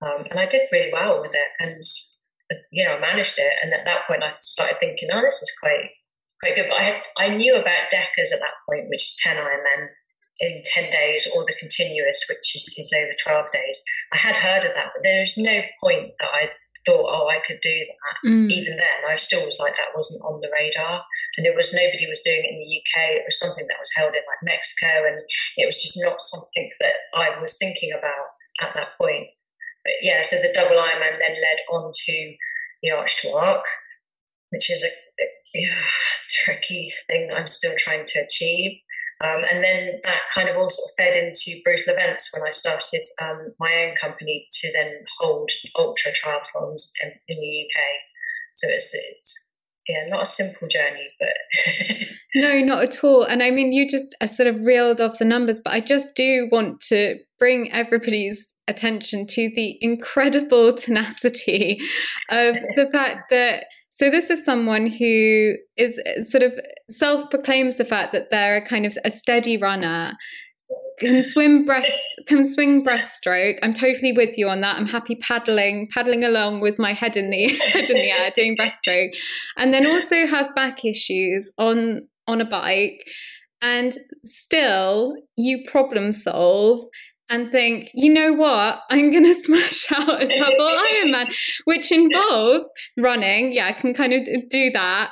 Um, 0.02 0.26
and 0.32 0.40
I 0.40 0.46
did 0.48 0.68
really 0.72 0.92
well 0.92 1.22
with 1.22 1.32
it, 1.34 1.50
and 1.60 1.84
you 2.72 2.84
know 2.84 2.96
I 2.96 3.00
managed 3.00 3.38
it. 3.38 3.54
And 3.64 3.74
at 3.74 3.86
that 3.86 4.08
point, 4.08 4.24
I 4.24 4.34
started 4.38 4.78
thinking, 4.80 5.10
oh, 5.14 5.22
this 5.22 5.42
is 5.42 5.54
quite 5.60 5.90
quite 6.44 6.56
good. 6.56 6.68
But 6.70 6.80
I 6.80 6.84
had, 6.84 7.04
I 7.18 7.30
knew 7.30 7.56
about 7.56 7.92
DECAs 7.94 8.34
at 8.34 8.40
that 8.40 8.58
point, 8.68 8.90
which 8.90 9.04
is 9.04 9.20
10 9.22 9.38
Ironman 9.38 9.88
in 10.42 10.62
10 10.66 10.92
days, 10.92 11.28
or 11.36 11.46
the 11.46 11.56
continuous, 11.60 12.26
which 12.28 12.56
is, 12.56 12.74
is 12.78 12.94
over 12.98 13.14
12 13.24 13.52
days. 13.52 13.82
I 14.12 14.18
had 14.18 14.36
heard 14.36 14.68
of 14.68 14.76
that, 14.76 14.92
but 14.94 15.04
there 15.04 15.22
was 15.22 15.38
no 15.38 15.62
point 15.82 16.12
that 16.20 16.30
I 16.34 16.50
thought, 16.86 17.14
oh, 17.14 17.30
I 17.30 17.40
could 17.46 17.60
do 17.62 17.86
that. 17.86 18.30
Mm. 18.30 18.50
Even 18.50 18.76
then, 18.76 19.00
I 19.08 19.16
still 19.16 19.46
was 19.46 19.60
like, 19.60 19.76
that 19.76 19.96
wasn't 19.96 20.24
on 20.26 20.42
the 20.42 20.52
radar. 20.52 21.04
And 21.38 21.46
there 21.46 21.56
was 21.56 21.74
nobody 21.74 22.08
was 22.08 22.22
doing 22.26 22.42
it 22.44 22.50
in 22.50 22.60
the 22.60 22.82
UK. 22.82 23.22
It 23.22 23.26
was 23.26 23.38
something 23.38 23.66
that 23.68 23.80
was 23.80 23.92
held 23.96 24.14
in 24.14 24.26
like 24.26 24.42
Mexico, 24.44 25.08
and 25.08 25.22
it 25.58 25.66
was 25.66 25.82
just 25.82 26.02
not 26.04 26.22
something 26.22 26.70
that 26.82 26.94
I 27.14 27.40
was 27.40 27.58
thinking 27.58 27.92
about 27.94 28.34
at 28.62 28.74
that 28.74 28.98
point. 29.00 29.28
But 29.86 29.94
yeah, 30.02 30.22
so 30.22 30.38
the 30.38 30.54
double 30.54 30.76
Ironman 30.76 31.20
then 31.20 31.38
led 31.38 31.62
on 31.72 31.92
to 31.94 32.34
the 32.82 32.92
Arch 32.92 33.22
to 33.22 33.32
Arc, 33.32 33.66
which 34.50 34.70
is 34.70 34.84
a, 34.84 34.88
a 34.88 35.28
yeah, 35.54 35.76
tricky 36.30 36.92
thing 37.10 37.28
that 37.28 37.38
I'm 37.38 37.48
still 37.48 37.74
trying 37.78 38.06
to 38.06 38.20
achieve. 38.20 38.80
Um, 39.24 39.44
and 39.52 39.64
then 39.64 40.00
that 40.04 40.22
kind 40.34 40.50
of 40.50 40.58
also 40.58 40.82
fed 40.98 41.16
into 41.16 41.62
brutal 41.64 41.94
events 41.94 42.32
when 42.34 42.48
I 42.48 42.52
started 42.52 43.02
um, 43.22 43.54
my 43.60 43.86
own 43.86 43.96
company 44.02 44.48
to 44.52 44.72
then 44.74 44.92
hold 45.20 45.52
ultra 45.78 46.12
triathlons 46.12 46.90
in, 47.04 47.12
in 47.28 47.38
the 47.40 47.66
UK. 47.66 47.82
So 48.56 48.68
it's, 48.70 48.94
it's 48.94 49.48
yeah, 49.88 50.08
not 50.08 50.24
a 50.24 50.28
simple 50.28 50.68
journey, 50.68 51.10
but 51.20 52.08
no, 52.36 52.60
not 52.60 52.84
at 52.84 53.04
all. 53.04 53.24
And 53.24 53.44
I 53.44 53.52
mean, 53.52 53.74
you 53.74 53.90
just 53.90 54.16
uh, 54.22 54.28
sort 54.28 54.48
of 54.48 54.62
reeled 54.62 55.02
off 55.02 55.20
the 55.20 55.26
numbers, 55.26 55.60
but 55.64 55.74
I 55.74 55.82
just 55.82 56.16
do 56.16 56.48
want 56.52 56.82
to 56.90 57.18
bring 57.40 57.72
everybody's 57.72 58.54
attention 58.68 59.28
to 59.28 59.52
the 59.56 59.78
incredible 59.82 60.74
tenacity 60.78 61.80
of 62.30 62.56
the 62.76 62.90
fact 62.92 63.30
that. 63.30 63.66
So 64.02 64.10
this 64.10 64.32
is 64.32 64.44
someone 64.44 64.88
who 64.88 65.54
is 65.78 66.02
sort 66.28 66.42
of 66.42 66.54
self 66.90 67.30
proclaims 67.30 67.78
the 67.78 67.86
fact 67.86 68.14
that 68.14 68.32
they're 68.32 68.58
a 68.58 68.66
kind 68.66 68.88
of 68.88 68.98
a 69.06 69.12
steady 69.12 69.58
runner 69.58 70.14
can 70.98 71.22
swim 71.22 71.66
breast 71.66 71.94
can 72.26 72.44
swing 72.44 72.84
breaststroke. 72.84 73.60
I'm 73.62 73.76
totally 73.76 74.12
with 74.12 74.40
you 74.40 74.50
on 74.50 74.62
that. 74.62 74.78
I'm 74.78 74.88
happy 74.88 75.18
paddling 75.18 75.88
paddling 75.94 76.24
along 76.24 76.62
with 76.62 76.80
my 76.80 76.94
head 76.94 77.16
in 77.16 77.30
the 77.30 77.50
head 77.74 77.92
in 77.92 77.98
the 77.98 78.10
air 78.10 78.32
doing 78.36 78.58
breaststroke, 78.58 79.12
and 79.56 79.72
then 79.72 79.86
also 79.86 80.26
has 80.26 80.50
back 80.56 80.84
issues 80.84 81.54
on 81.60 82.08
on 82.28 82.42
a 82.42 82.46
bike, 82.46 83.08
and 83.62 84.00
still 84.26 85.14
you 85.38 85.64
problem 85.68 86.12
solve 86.12 86.86
and 87.32 87.50
think, 87.50 87.90
you 87.94 88.14
know 88.14 88.34
what, 88.34 88.82
I'm 88.90 89.10
going 89.10 89.24
to 89.34 89.34
smash 89.34 89.92
out 89.92 90.22
a 90.22 90.28
double 90.28 90.78
Ironman, 90.92 91.34
which 91.64 91.92
involves 91.92 92.70
running. 92.98 93.54
Yeah, 93.54 93.68
I 93.68 93.74
can 93.74 93.94
kind 93.94 94.14
of 94.14 94.28
do 94.50 94.70
that. 94.72 95.12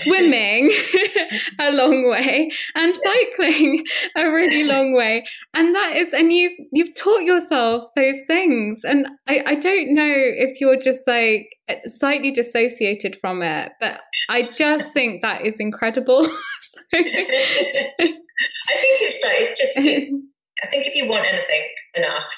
Swimming 0.00 0.70
a 1.58 1.72
long 1.72 2.10
way 2.10 2.50
and 2.74 2.94
cycling 2.94 3.84
a 4.16 4.28
really 4.28 4.64
long 4.64 4.92
way. 4.92 5.24
And 5.54 5.74
that 5.74 5.96
is, 5.96 6.12
and 6.12 6.32
you've, 6.32 6.52
you've 6.72 6.94
taught 6.94 7.22
yourself 7.22 7.88
those 7.94 8.20
things. 8.26 8.82
And 8.84 9.06
I, 9.26 9.42
I 9.46 9.54
don't 9.54 9.94
know 9.94 10.12
if 10.12 10.60
you're 10.60 10.80
just 10.80 11.06
like 11.06 11.48
slightly 11.86 12.32
dissociated 12.32 13.16
from 13.16 13.42
it, 13.42 13.72
but 13.80 14.00
I 14.28 14.42
just 14.42 14.92
think 14.92 15.22
that 15.22 15.46
is 15.46 15.60
incredible. 15.60 16.28
I 16.92 17.02
think 17.02 19.00
it's 19.00 19.22
so. 19.22 19.28
It's 19.32 19.58
just 19.58 20.12
I 20.62 20.66
think 20.66 20.86
if 20.86 20.94
you 20.94 21.06
want 21.06 21.26
anything 21.26 21.68
enough, 21.94 22.30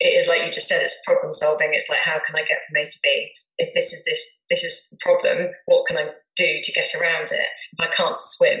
it 0.00 0.08
is 0.08 0.28
like 0.28 0.44
you 0.44 0.50
just 0.50 0.68
said, 0.68 0.82
it's 0.82 0.96
problem 1.04 1.32
solving. 1.32 1.70
It's 1.72 1.88
like 1.88 2.00
how 2.04 2.20
can 2.26 2.36
I 2.36 2.44
get 2.46 2.58
from 2.68 2.82
A 2.82 2.86
to 2.86 2.98
B? 3.02 3.30
If 3.58 3.74
this 3.74 3.92
is 3.92 4.04
this 4.04 4.20
this 4.50 4.64
is 4.64 4.86
the 4.90 4.98
problem, 5.00 5.48
what 5.66 5.86
can 5.86 5.96
I 5.96 6.10
do 6.36 6.60
to 6.62 6.72
get 6.72 6.94
around 6.94 7.24
it? 7.32 7.48
If 7.72 7.80
I 7.80 7.86
can't 7.88 8.18
swim 8.18 8.60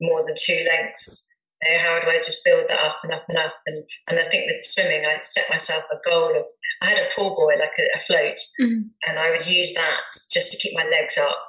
more 0.00 0.24
than 0.26 0.34
two 0.36 0.64
lengths, 0.68 1.32
you 1.62 1.72
know, 1.72 1.78
how 1.78 2.00
do 2.00 2.08
I 2.08 2.16
just 2.16 2.44
build 2.44 2.64
that 2.68 2.80
up 2.80 2.96
and 3.04 3.12
up 3.12 3.24
and 3.28 3.38
up? 3.38 3.54
And 3.66 3.84
and 4.08 4.18
I 4.18 4.28
think 4.28 4.46
with 4.46 4.64
swimming, 4.64 5.04
I 5.06 5.18
set 5.20 5.50
myself 5.50 5.84
a 5.92 6.10
goal 6.10 6.36
of 6.36 6.44
I 6.82 6.88
had 6.88 6.98
a 6.98 7.10
pull 7.14 7.36
buoy, 7.36 7.58
like 7.58 7.76
a, 7.78 7.96
a 7.96 8.00
float, 8.00 8.38
mm-hmm. 8.60 8.88
and 9.06 9.18
I 9.18 9.30
would 9.30 9.46
use 9.46 9.74
that 9.74 10.00
just 10.32 10.50
to 10.50 10.56
keep 10.56 10.72
my 10.74 10.84
legs 10.84 11.18
up 11.18 11.40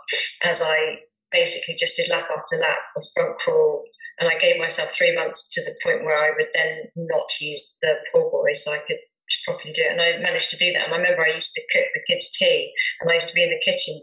as 0.44 0.62
I 0.62 0.98
basically 1.32 1.76
just 1.80 1.96
did 1.96 2.10
lap 2.10 2.28
after 2.36 2.58
lap 2.58 2.80
of 2.98 3.06
front 3.16 3.40
crawl 3.40 3.84
and 4.20 4.30
I 4.30 4.38
gave 4.38 4.60
myself 4.60 4.92
three 4.92 5.16
months 5.16 5.48
to 5.54 5.62
the 5.62 5.76
point 5.84 6.04
where 6.04 6.18
I 6.18 6.32
would 6.36 6.48
then 6.54 6.84
not 6.96 7.30
use 7.40 7.78
the 7.82 7.96
pull 8.12 8.30
buoy 8.30 8.54
so 8.54 8.72
I 8.72 8.80
could 8.88 8.98
properly 9.46 9.74
do 9.74 9.84
it. 9.84 9.92
And 9.92 10.02
I 10.02 10.18
managed 10.18 10.50
to 10.52 10.58
do 10.58 10.72
that. 10.74 10.86
And 10.86 10.94
I 10.94 10.98
remember 10.98 11.26
I 11.26 11.34
used 11.34 11.54
to 11.54 11.62
cook 11.72 11.88
the 11.94 12.04
kids' 12.08 12.30
tea 12.38 12.72
and 13.00 13.10
I 13.10 13.16
used 13.16 13.28
to 13.28 13.34
be 13.34 13.44
in 13.44 13.50
the 13.50 13.62
kitchen, 13.64 14.00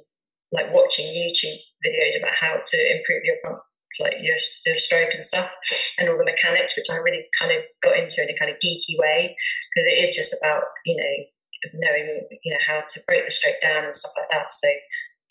like 0.53 0.73
watching 0.73 1.07
YouTube 1.07 1.59
videos 1.85 2.19
about 2.19 2.35
how 2.41 2.59
to 2.67 2.97
improve 2.97 3.25
your 3.25 3.37
front 3.43 3.59
like 4.01 4.15
your, 4.21 4.37
your 4.67 4.77
stroke 4.77 5.15
and 5.15 5.25
stuff 5.25 5.51
and 5.99 6.09
all 6.09 6.19
the 6.19 6.25
mechanics 6.25 6.77
which 6.77 6.91
i 6.91 6.97
really 6.97 7.25
kind 7.41 7.51
of 7.51 7.59
got 7.83 7.97
into 7.97 8.23
in 8.23 8.29
a 8.29 8.39
kind 8.39 8.51
of 8.51 8.59
geeky 8.59 8.99
way 8.99 9.35
because 9.75 9.89
it 9.89 9.99
is 10.07 10.15
just 10.15 10.37
about 10.39 10.63
you 10.85 10.95
know 10.95 11.73
knowing 11.75 12.21
you 12.45 12.53
know 12.53 12.61
how 12.67 12.83
to 12.89 13.01
break 13.07 13.25
the 13.25 13.31
stroke 13.31 13.61
down 13.63 13.85
and 13.85 13.95
stuff 13.95 14.13
like 14.17 14.29
that 14.31 14.53
so 14.53 14.69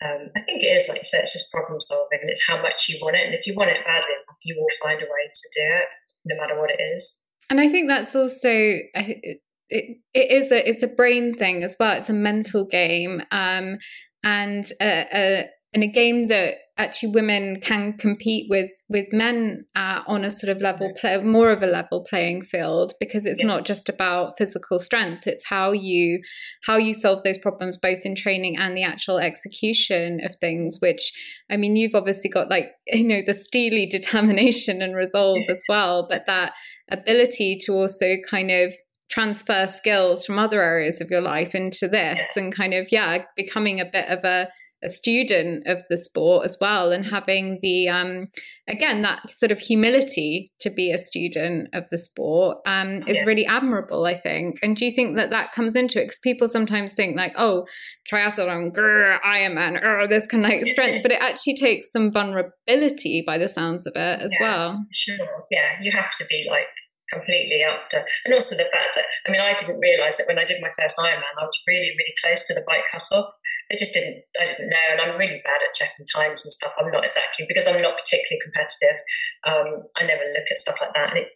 um, 0.04 0.30
I 0.36 0.40
think 0.42 0.62
it 0.62 0.68
is, 0.68 0.88
like 0.88 0.98
you 0.98 1.04
said, 1.04 1.22
it's 1.22 1.32
just 1.32 1.50
problem 1.50 1.80
solving 1.80 2.20
and 2.20 2.30
it's 2.30 2.46
how 2.46 2.62
much 2.62 2.88
you 2.88 2.98
want 3.02 3.16
it. 3.16 3.26
And 3.26 3.34
if 3.34 3.48
you 3.48 3.54
want 3.56 3.70
it 3.70 3.84
badly 3.84 4.14
you 4.42 4.56
will 4.58 4.86
find 4.86 5.00
a 5.00 5.04
way 5.04 5.30
to 5.32 5.48
do 5.54 5.62
it, 5.62 5.88
no 6.24 6.36
matter 6.36 6.58
what 6.58 6.70
it 6.70 6.80
is. 6.94 7.22
And 7.50 7.60
I 7.60 7.68
think 7.68 7.88
that's 7.88 8.14
also. 8.14 8.50
It, 8.50 9.38
it, 9.70 9.98
is 10.14 10.50
a 10.50 10.66
it's 10.66 10.82
a 10.82 10.88
brain 10.88 11.34
thing 11.34 11.62
as 11.62 11.76
well. 11.78 11.98
It's 11.98 12.08
a 12.08 12.14
mental 12.14 12.66
game, 12.66 13.22
um, 13.30 13.78
and 14.24 14.70
a, 14.80 15.06
a 15.12 15.44
and 15.74 15.82
a 15.82 15.88
game 15.88 16.28
that 16.28 16.54
actually 16.78 17.10
women 17.10 17.60
can 17.60 17.92
compete 17.98 18.46
with 18.48 18.70
with 18.88 19.12
men 19.12 19.66
uh, 19.74 20.00
on 20.06 20.24
a 20.24 20.30
sort 20.30 20.54
of 20.54 20.62
level 20.62 20.92
play, 20.98 21.20
more 21.22 21.50
of 21.50 21.62
a 21.62 21.66
level 21.66 22.06
playing 22.08 22.42
field 22.42 22.94
because 23.00 23.26
it's 23.26 23.40
yeah. 23.40 23.46
not 23.46 23.66
just 23.66 23.88
about 23.88 24.38
physical 24.38 24.78
strength. 24.78 25.26
It's 25.26 25.44
how 25.44 25.72
you 25.72 26.20
how 26.64 26.76
you 26.76 26.94
solve 26.94 27.22
those 27.22 27.38
problems 27.38 27.76
both 27.76 27.98
in 28.04 28.14
training 28.14 28.56
and 28.56 28.76
the 28.76 28.82
actual 28.82 29.18
execution 29.18 30.20
of 30.24 30.36
things 30.36 30.78
which 30.80 31.12
i 31.50 31.56
mean 31.56 31.76
you've 31.76 31.94
obviously 31.94 32.30
got 32.30 32.48
like 32.48 32.66
you 32.86 33.06
know 33.06 33.22
the 33.26 33.34
steely 33.34 33.86
determination 33.86 34.82
and 34.82 34.94
resolve 34.94 35.42
as 35.48 35.62
well 35.68 36.06
but 36.08 36.24
that 36.26 36.52
ability 36.90 37.58
to 37.62 37.72
also 37.72 38.16
kind 38.28 38.50
of 38.50 38.74
transfer 39.10 39.66
skills 39.66 40.24
from 40.24 40.38
other 40.38 40.62
areas 40.62 41.00
of 41.00 41.10
your 41.10 41.22
life 41.22 41.54
into 41.54 41.88
this 41.88 42.20
and 42.36 42.54
kind 42.54 42.74
of 42.74 42.86
yeah 42.90 43.24
becoming 43.36 43.80
a 43.80 43.84
bit 43.84 44.06
of 44.08 44.22
a 44.24 44.48
a 44.84 44.88
student 44.88 45.66
of 45.66 45.82
the 45.90 45.98
sport 45.98 46.44
as 46.44 46.56
well 46.60 46.92
and 46.92 47.04
having 47.06 47.58
the 47.62 47.88
um 47.88 48.28
again 48.68 49.02
that 49.02 49.30
sort 49.30 49.50
of 49.50 49.58
humility 49.58 50.52
to 50.60 50.70
be 50.70 50.92
a 50.92 50.98
student 50.98 51.68
of 51.72 51.88
the 51.90 51.98
sport 51.98 52.58
um 52.66 53.02
is 53.08 53.16
yeah. 53.16 53.24
really 53.24 53.46
admirable 53.46 54.04
i 54.04 54.14
think. 54.14 54.58
And 54.62 54.76
do 54.76 54.84
you 54.84 54.90
think 54.90 55.16
that 55.16 55.30
that 55.30 55.52
comes 55.52 55.74
into 55.74 56.00
it? 56.00 56.04
Because 56.04 56.18
people 56.20 56.48
sometimes 56.48 56.94
think 56.94 57.16
like 57.16 57.34
oh 57.36 57.66
triathlon 58.10 58.72
grr, 58.72 59.18
ironman 59.22 59.80
oh 59.82 60.06
this 60.06 60.26
kind 60.26 60.44
of 60.44 60.50
like 60.50 60.66
strength 60.66 61.02
but 61.02 61.12
it 61.12 61.20
actually 61.20 61.56
takes 61.56 61.90
some 61.90 62.12
vulnerability 62.12 63.22
by 63.26 63.38
the 63.38 63.48
sounds 63.48 63.86
of 63.86 63.92
it 63.96 64.20
as 64.20 64.32
yeah, 64.38 64.46
well. 64.46 64.84
sure. 64.92 65.16
Yeah 65.50 65.80
you 65.80 65.90
have 65.92 66.14
to 66.16 66.24
be 66.26 66.46
like 66.48 66.66
completely 67.12 67.64
up 67.64 67.88
to, 67.88 68.04
and 68.24 68.34
also 68.34 68.54
the 68.54 68.68
fact 68.72 68.90
that 68.96 69.06
I 69.26 69.32
mean 69.32 69.40
I 69.40 69.54
didn't 69.54 69.80
realise 69.80 70.18
that 70.18 70.28
when 70.28 70.38
I 70.38 70.44
did 70.44 70.60
my 70.60 70.70
first 70.78 70.96
Ironman 70.96 71.36
I 71.40 71.44
was 71.44 71.58
really 71.66 71.90
really 71.96 72.14
close 72.22 72.44
to 72.46 72.54
the 72.54 72.64
bike 72.66 72.84
cutoff 72.92 73.32
I 73.70 73.76
just 73.76 73.92
didn't 73.92 74.24
I 74.40 74.46
didn't 74.46 74.70
know, 74.70 74.86
and 74.92 75.00
I'm 75.00 75.18
really 75.18 75.40
bad 75.44 75.60
at 75.60 75.74
checking 75.74 76.06
times 76.06 76.44
and 76.44 76.52
stuff. 76.52 76.72
I'm 76.78 76.90
not 76.90 77.04
exactly 77.04 77.44
because 77.48 77.66
I'm 77.66 77.82
not 77.82 77.98
particularly 77.98 78.40
competitive. 78.42 78.98
Um, 79.44 79.84
I 79.96 80.04
never 80.04 80.24
look 80.32 80.48
at 80.50 80.58
stuff 80.58 80.78
like 80.80 80.94
that, 80.94 81.10
and 81.10 81.18
it, 81.18 81.28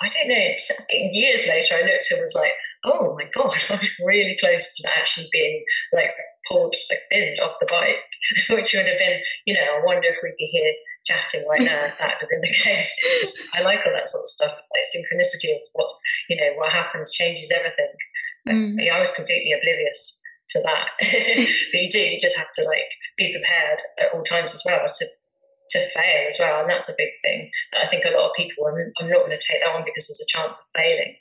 I 0.00 0.08
don't 0.08 0.28
know. 0.28 0.54
years 1.12 1.46
later, 1.48 1.74
I 1.74 1.82
looked 1.82 2.10
and 2.10 2.20
was 2.20 2.34
like, 2.36 2.52
"Oh 2.84 3.16
my 3.16 3.26
god, 3.32 3.58
I'm 3.70 4.06
really 4.06 4.36
close 4.38 4.76
to 4.76 4.88
actually 4.96 5.28
being 5.32 5.64
like 5.92 6.10
pulled, 6.48 6.76
like 6.90 7.02
binned 7.10 7.40
off 7.40 7.58
the 7.60 7.66
bike," 7.66 7.98
which 8.50 8.72
would 8.72 8.86
have 8.86 8.98
been, 8.98 9.20
you 9.46 9.54
know, 9.54 9.78
I 9.78 9.82
wonder 9.84 10.08
if 10.08 10.18
we'd 10.22 10.38
be 10.38 10.46
here 10.46 10.72
chatting 11.06 11.44
right 11.48 11.62
now 11.62 11.86
if 11.86 11.98
that 11.98 12.18
had 12.20 12.28
been 12.28 12.40
the 12.40 12.54
case. 12.62 12.94
It's 13.02 13.20
just 13.20 13.48
I 13.52 13.62
like 13.62 13.80
all 13.84 13.92
that 13.92 14.08
sort 14.08 14.22
of 14.22 14.28
stuff, 14.28 14.52
like 14.54 14.86
synchronicity 14.94 15.54
of 15.54 15.60
what 15.72 15.90
you 16.28 16.36
know 16.36 16.52
what 16.54 16.70
happens 16.70 17.12
changes 17.12 17.50
everything. 17.50 17.90
Mm. 18.48 18.90
I 18.90 19.00
was 19.00 19.12
completely 19.12 19.52
oblivious 19.52 20.19
to 20.50 20.62
that. 20.64 20.88
but 20.98 21.08
you 21.80 21.90
do, 21.90 21.98
you 21.98 22.18
just 22.18 22.36
have 22.36 22.52
to 22.54 22.64
like 22.64 22.90
be 23.16 23.32
prepared 23.32 23.78
at 24.00 24.14
all 24.14 24.22
times 24.22 24.54
as 24.54 24.62
well 24.64 24.88
to 24.90 25.06
to 25.70 25.88
fail 25.90 26.26
as 26.28 26.36
well, 26.38 26.60
and 26.60 26.68
that's 26.68 26.88
a 26.88 26.94
big 26.98 27.10
thing. 27.22 27.48
I 27.80 27.86
think 27.86 28.04
a 28.04 28.10
lot 28.10 28.28
of 28.28 28.36
people, 28.36 28.66
I'm, 28.66 28.92
I'm 29.00 29.08
not 29.08 29.24
going 29.24 29.30
to 29.30 29.38
take 29.38 29.62
that 29.62 29.72
on 29.72 29.84
because 29.84 30.08
there's 30.08 30.20
a 30.20 30.26
chance 30.26 30.58
of 30.58 30.64
failing. 30.74 31.14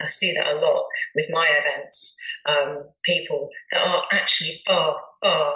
I 0.00 0.06
see 0.06 0.32
that 0.32 0.48
a 0.48 0.58
lot 0.58 0.84
with 1.14 1.26
my 1.30 1.46
events. 1.46 2.16
Um, 2.46 2.84
people 3.04 3.50
that 3.72 3.86
are 3.86 4.04
actually 4.10 4.62
far, 4.66 4.98
far 5.22 5.54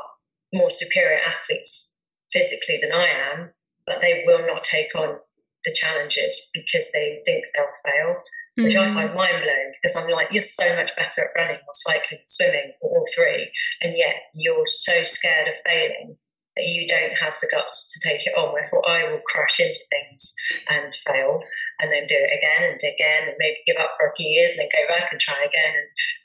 more 0.53 0.71
superior 0.71 1.21
athletes 1.27 1.95
physically 2.31 2.79
than 2.83 2.93
I 2.93 3.07
am, 3.07 3.51
but 3.87 4.03
they 4.03 4.25
will 4.27 4.47
not 4.47 4.63
take 4.63 4.95
on 4.95 5.17
the 5.65 5.75
challenges 5.75 6.51
because 6.53 6.93
they 6.93 7.23
think 7.25 7.45
they'll 7.55 7.67
fail 7.93 8.17
which 8.57 8.75
mm. 8.75 8.81
I 8.81 8.95
find 8.95 9.15
mind 9.15 9.43
blowing 9.43 9.73
because 9.83 9.97
I'm 9.97 10.11
like, 10.11 10.29
you're 10.33 10.43
so 10.43 10.75
much 10.77 10.95
better 10.97 11.23
at 11.23 11.41
running 11.41 11.57
or 11.57 11.75
cycling 11.75 12.21
or 12.21 12.27
swimming 12.27 12.73
or 12.81 12.99
all 12.99 13.05
three, 13.15 13.51
and 13.83 13.97
yet 13.97 14.15
you're 14.35 14.67
so 14.67 15.03
scared 15.03 15.49
of 15.49 15.55
failing 15.67 16.17
that 16.57 16.67
you 16.67 16.87
don't 16.87 17.15
have 17.15 17.35
the 17.41 17.49
guts 17.51 17.93
to 17.93 18.09
take 18.09 18.25
it 18.27 18.39
on. 18.39 18.53
Wherefore, 18.53 18.89
I 18.89 19.11
will 19.11 19.21
crash 19.27 19.59
into 19.59 19.81
things 19.91 20.35
and 20.71 20.95
fail, 20.95 21.41
and 21.81 21.93
then 21.93 22.07
do 22.07 22.15
it 22.17 22.31
again 22.39 22.71
and 22.71 22.79
again, 22.79 23.29
and 23.29 23.37
maybe 23.39 23.57
give 23.67 23.77
up 23.77 23.91
for 23.99 24.09
a 24.09 24.15
few 24.17 24.29
years 24.29 24.51
and 24.51 24.61
then 24.61 24.69
go 24.73 24.87
back 24.89 25.11
and 25.11 25.21
try 25.21 25.45
again. 25.45 25.75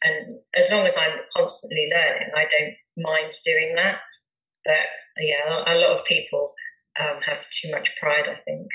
And, 0.04 0.14
and 0.14 0.40
as 0.56 0.72
long 0.72 0.86
as 0.86 0.98
I'm 0.98 1.18
constantly 1.36 1.90
learning, 1.94 2.30
I 2.36 2.46
don't 2.46 2.76
mind 3.04 3.32
doing 3.44 3.74
that. 3.76 4.00
But 4.66 4.86
yeah, 5.18 5.64
a 5.66 5.76
lot 5.80 5.98
of 5.98 6.06
people 6.06 6.54
um, 7.00 7.22
have 7.22 7.50
too 7.50 7.72
much 7.72 7.92
pride, 8.00 8.28
I 8.28 8.36
think. 8.46 8.68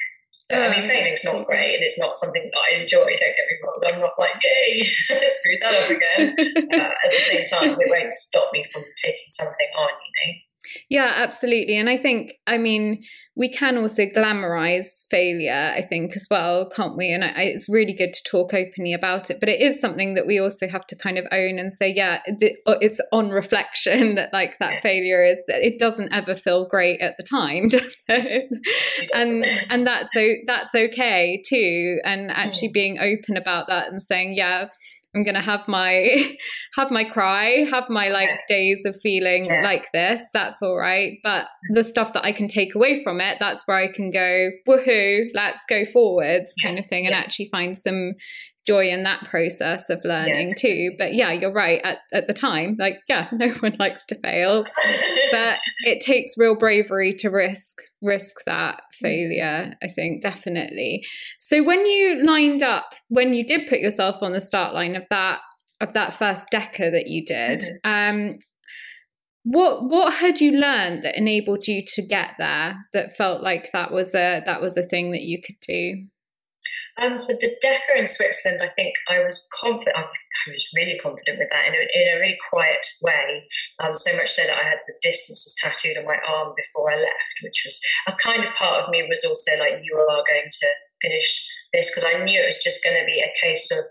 I 0.52 0.68
mean, 0.68 0.86
failing's 0.86 1.24
not 1.24 1.46
great, 1.46 1.74
and 1.74 1.84
it's 1.84 1.98
not 1.98 2.18
something 2.18 2.42
that 2.42 2.60
I 2.70 2.76
enjoy. 2.80 3.04
Don't 3.04 3.18
get 3.18 3.48
me 3.48 3.56
wrong. 3.64 3.80
I'm 3.86 4.00
not 4.00 4.12
like, 4.18 4.34
yay, 4.44 4.82
screwed 4.84 5.62
that 5.62 5.82
up 5.82 5.90
again. 5.90 6.36
uh, 6.38 6.92
at 7.04 7.10
the 7.10 7.18
same 7.18 7.44
time, 7.46 7.70
it 7.80 7.88
won't 7.88 8.14
stop 8.14 8.50
me 8.52 8.64
from 8.70 8.82
taking 9.02 9.30
something 9.30 9.68
on. 9.78 9.88
You 9.88 10.12
know. 10.20 10.43
Yeah, 10.88 11.12
absolutely. 11.14 11.76
And 11.76 11.88
I 11.88 11.96
think, 11.96 12.34
I 12.46 12.58
mean, 12.58 13.04
we 13.36 13.48
can 13.48 13.76
also 13.76 14.04
glamorize 14.04 15.06
failure, 15.10 15.72
I 15.74 15.82
think, 15.82 16.16
as 16.16 16.26
well, 16.30 16.68
can't 16.68 16.96
we? 16.96 17.12
And 17.12 17.24
I, 17.24 17.42
it's 17.42 17.68
really 17.68 17.92
good 17.92 18.14
to 18.14 18.22
talk 18.24 18.54
openly 18.54 18.92
about 18.92 19.30
it. 19.30 19.40
But 19.40 19.48
it 19.48 19.60
is 19.60 19.80
something 19.80 20.14
that 20.14 20.26
we 20.26 20.38
also 20.38 20.68
have 20.68 20.86
to 20.88 20.96
kind 20.96 21.18
of 21.18 21.26
own 21.32 21.58
and 21.58 21.74
say, 21.74 21.92
yeah, 21.92 22.20
it's 22.26 23.00
on 23.12 23.30
reflection 23.30 24.14
that 24.14 24.32
like 24.32 24.58
that 24.58 24.82
failure 24.82 25.24
is, 25.24 25.42
it 25.48 25.78
doesn't 25.78 26.12
ever 26.12 26.34
feel 26.34 26.66
great 26.66 27.00
at 27.00 27.16
the 27.16 27.24
time, 27.24 27.68
does 27.68 28.04
it? 28.08 28.48
and 29.14 29.44
and 29.70 29.86
that's 29.86 30.12
so 30.12 30.28
that's 30.46 30.74
okay 30.74 31.42
too. 31.46 31.98
And 32.04 32.30
actually 32.30 32.68
mm. 32.68 32.74
being 32.74 32.98
open 32.98 33.36
about 33.36 33.66
that 33.68 33.88
and 33.88 34.02
saying, 34.02 34.34
yeah, 34.34 34.68
I'm 35.14 35.22
gonna 35.22 35.40
have 35.40 35.66
my 35.68 36.36
have 36.76 36.90
my 36.90 37.04
cry, 37.04 37.66
have 37.70 37.88
my 37.88 38.08
like 38.08 38.30
days 38.48 38.84
of 38.84 38.96
feeling 39.00 39.46
yeah. 39.46 39.62
like 39.62 39.86
this. 39.92 40.22
That's 40.32 40.62
all 40.62 40.76
right. 40.76 41.18
But 41.22 41.44
mm-hmm. 41.44 41.74
the 41.74 41.84
stuff 41.84 42.12
that 42.14 42.24
I 42.24 42.32
can 42.32 42.48
take 42.48 42.74
away 42.74 43.02
from 43.02 43.20
it, 43.20 43.38
that's 43.38 43.66
where 43.66 43.76
I 43.76 43.92
can 43.92 44.10
go, 44.10 44.50
woohoo, 44.68 45.26
let's 45.34 45.62
go 45.68 45.84
forwards, 45.84 46.52
yeah. 46.58 46.68
kind 46.68 46.78
of 46.78 46.86
thing, 46.86 47.06
and 47.06 47.14
yeah. 47.14 47.20
actually 47.20 47.48
find 47.50 47.76
some 47.78 48.14
joy 48.66 48.88
in 48.88 49.02
that 49.02 49.28
process 49.28 49.90
of 49.90 50.00
learning 50.04 50.50
yeah. 50.50 50.54
too. 50.58 50.92
But 50.98 51.14
yeah, 51.14 51.32
you're 51.32 51.52
right. 51.52 51.80
At, 51.84 51.98
at 52.12 52.26
the 52.26 52.32
time, 52.32 52.76
like, 52.78 52.98
yeah, 53.08 53.28
no 53.32 53.50
one 53.54 53.76
likes 53.78 54.06
to 54.06 54.14
fail, 54.16 54.64
but 55.30 55.58
it 55.84 56.02
takes 56.02 56.36
real 56.36 56.54
bravery 56.54 57.12
to 57.14 57.28
risk 57.28 57.76
risk 58.00 58.36
that 58.46 58.82
failure. 58.92 59.72
I 59.82 59.88
think 59.88 60.22
definitely. 60.22 61.04
So 61.38 61.62
when 61.62 61.84
you 61.86 62.24
lined 62.24 62.62
up, 62.62 62.94
when 63.08 63.34
you 63.34 63.46
did 63.46 63.68
put 63.68 63.80
yourself 63.80 64.22
on 64.22 64.32
the 64.32 64.40
start 64.40 64.74
line 64.74 64.96
of 64.96 65.06
that 65.10 65.40
of 65.80 65.92
that 65.92 66.14
first 66.14 66.48
DECA 66.52 66.92
that 66.92 67.08
you 67.08 67.24
did, 67.24 67.64
um, 67.84 68.38
what 69.44 69.84
what 69.84 70.14
had 70.14 70.40
you 70.40 70.58
learned 70.58 71.04
that 71.04 71.16
enabled 71.16 71.68
you 71.68 71.82
to 71.86 72.02
get 72.02 72.32
there? 72.38 72.76
That 72.94 73.16
felt 73.16 73.42
like 73.42 73.70
that 73.72 73.92
was 73.92 74.14
a 74.14 74.42
that 74.46 74.62
was 74.62 74.76
a 74.76 74.82
thing 74.82 75.12
that 75.12 75.22
you 75.22 75.40
could 75.42 75.60
do. 75.66 76.06
Um, 77.00 77.18
for 77.18 77.34
the 77.34 77.54
DECA 77.62 77.98
in 77.98 78.06
Switzerland, 78.06 78.60
I 78.62 78.68
think 78.68 78.94
I 79.08 79.20
was 79.20 79.46
confident. 79.52 79.96
I 79.96 80.50
was 80.50 80.68
really 80.74 80.98
confident 80.98 81.38
with 81.38 81.48
that 81.50 81.66
in 81.66 81.74
a, 81.74 81.78
in 81.78 82.16
a 82.16 82.20
really 82.20 82.38
quiet 82.50 82.86
way. 83.02 83.46
Um, 83.80 83.96
so 83.96 84.16
much 84.16 84.30
so 84.30 84.42
that 84.42 84.58
I 84.58 84.62
had 84.62 84.78
the 84.86 84.94
distances 85.02 85.56
tattooed 85.60 85.98
on 85.98 86.04
my 86.04 86.18
arm 86.28 86.54
before 86.56 86.90
I 86.90 86.96
left, 86.96 87.34
which 87.42 87.62
was 87.64 87.80
a 88.06 88.12
kind 88.12 88.44
of 88.44 88.54
part 88.54 88.82
of 88.82 88.90
me 88.90 89.02
was 89.08 89.24
also 89.24 89.58
like, 89.58 89.80
you 89.82 89.96
are 89.96 90.24
going 90.26 90.50
to 90.50 90.66
finish 91.02 91.48
this 91.72 91.90
because 91.90 92.04
I 92.04 92.22
knew 92.22 92.40
it 92.40 92.46
was 92.46 92.62
just 92.62 92.84
going 92.84 92.96
to 92.96 93.04
be 93.04 93.20
a 93.20 93.46
case 93.46 93.70
of 93.70 93.84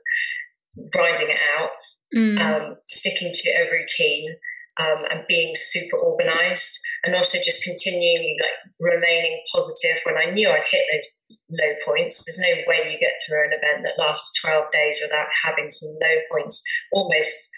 grinding 0.92 1.30
it 1.30 1.40
out, 1.58 1.70
mm. 2.16 2.40
um, 2.40 2.76
sticking 2.88 3.32
to 3.34 3.50
a 3.50 3.70
routine 3.72 4.36
um, 4.78 5.06
and 5.12 5.26
being 5.28 5.54
super 5.56 5.98
organized 5.98 6.80
and 7.04 7.16
also 7.16 7.38
just 7.44 7.64
continuing 7.64 8.38
like 8.42 8.94
remaining 8.94 9.40
positive 9.54 10.02
when 10.04 10.18
I 10.18 10.32
knew 10.32 10.50
I'd 10.50 10.64
hit 10.70 10.86
those 10.92 11.38
low 11.50 11.74
points. 11.86 12.26
There's 12.26 12.40
no 12.40 12.64
way 12.68 12.92
you 12.92 13.00
get 13.00 13.14
through 13.26 13.44
an 13.44 13.54
event 13.54 13.84
that 13.84 14.00
lasts 14.00 14.42
12 14.42 14.66
days 14.72 15.00
without 15.02 15.28
having 15.44 15.70
some 15.70 15.90
low 16.02 16.16
points 16.32 16.64
almost 16.92 17.54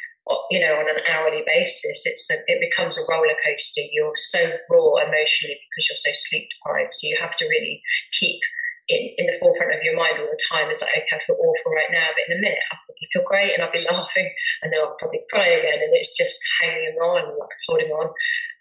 you 0.49 0.59
know 0.59 0.73
on 0.73 0.89
an 0.89 1.03
hourly 1.07 1.43
basis 1.45 2.03
it's 2.05 2.27
a, 2.31 2.35
it 2.47 2.59
becomes 2.59 2.97
a 2.97 3.01
roller 3.07 3.35
coaster 3.45 3.81
you're 3.91 4.15
so 4.15 4.39
raw 4.71 4.95
emotionally 4.95 5.59
because 5.69 5.87
you're 5.87 5.95
so 5.95 6.09
sleep 6.13 6.49
deprived 6.49 6.93
so 6.93 7.07
you 7.07 7.15
have 7.19 7.37
to 7.37 7.45
really 7.45 7.79
keep 8.19 8.39
in, 8.87 9.01
in 9.17 9.25
the 9.25 9.37
forefront 9.39 9.73
of 9.73 9.83
your 9.83 9.95
mind 9.95 10.19
all 10.19 10.29
the 10.29 10.45
time 10.49 10.69
is 10.69 10.81
like, 10.81 10.91
okay, 10.93 11.15
I 11.15 11.19
feel 11.19 11.37
awful 11.39 11.73
right 11.73 11.89
now, 11.91 12.07
but 12.13 12.25
in 12.29 12.37
a 12.37 12.41
minute 12.41 12.61
I'll 12.71 12.79
probably 12.85 13.09
feel 13.11 13.25
great 13.25 13.53
and 13.53 13.63
I'll 13.63 13.71
be 13.71 13.87
laughing 13.89 14.29
and 14.61 14.71
then 14.71 14.79
I'll 14.79 14.95
probably 14.99 15.21
cry 15.31 15.47
again. 15.47 15.81
And 15.81 15.93
it's 15.93 16.15
just 16.15 16.37
hanging 16.61 16.95
on, 17.01 17.39
like 17.39 17.57
holding 17.67 17.89
on. 17.89 18.07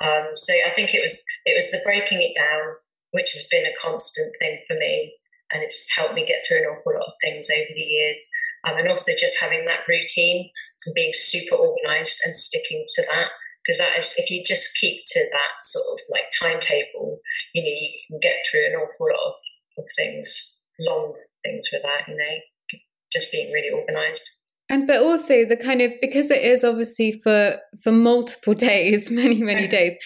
Um, 0.01 0.33
so 0.35 0.53
I 0.67 0.71
think 0.71 0.95
it 0.95 1.03
was 1.03 1.23
it 1.45 1.55
was 1.55 1.71
the 1.71 1.85
breaking 1.85 2.23
it 2.23 2.33
down, 2.35 2.75
which 3.13 3.33
has 3.33 3.45
been 3.51 3.67
a 3.67 3.77
constant 3.83 4.35
thing 4.41 4.61
for 4.67 4.77
me. 4.77 5.13
And 5.53 5.63
it's 5.63 5.95
helped 5.95 6.15
me 6.15 6.27
get 6.27 6.43
through 6.47 6.59
an 6.59 6.73
awful 6.73 6.95
lot 6.95 7.07
of 7.07 7.13
things 7.25 7.49
over 7.51 7.69
the 7.75 7.83
years. 7.83 8.27
Um, 8.65 8.79
and 8.79 8.89
also 8.89 9.13
just 9.19 9.39
having 9.39 9.67
that 9.67 9.87
routine 9.87 10.49
and 10.87 10.95
being 10.95 11.13
super 11.13 11.55
organized 11.55 12.23
and 12.25 12.35
sticking 12.35 12.85
to 12.97 13.03
that 13.13 13.29
because 13.63 13.79
that 13.79 13.97
is 13.97 14.15
if 14.17 14.31
you 14.31 14.43
just 14.43 14.77
keep 14.81 15.03
to 15.07 15.21
that 15.21 15.53
sort 15.65 15.85
of 15.93 15.99
like 16.11 16.25
timetable 16.39 17.21
you 17.55 17.63
know 17.63 17.69
you 17.69 17.89
can 18.09 18.21
get 18.21 18.37
through 18.51 18.65
an 18.67 18.73
awful 18.73 19.07
lot 19.07 19.29
of 19.29 19.35
of 19.79 19.85
things, 19.97 20.63
long 20.79 21.15
things 21.45 21.69
with 21.73 21.83
that, 21.83 22.09
you 22.09 22.17
know, 22.17 22.79
just 23.13 23.31
being 23.33 23.53
really 23.53 23.71
organized. 23.71 24.29
And 24.71 24.87
but 24.87 25.03
also 25.03 25.45
the 25.45 25.57
kind 25.57 25.83
of 25.83 25.93
because 26.01 26.31
it 26.31 26.43
is 26.43 26.65
obviously 26.65 27.21
for 27.23 27.57
for 27.83 27.93
multiple 27.93 28.55
days, 28.71 29.11
many 29.11 29.43
many 29.43 29.69
days, 29.69 29.97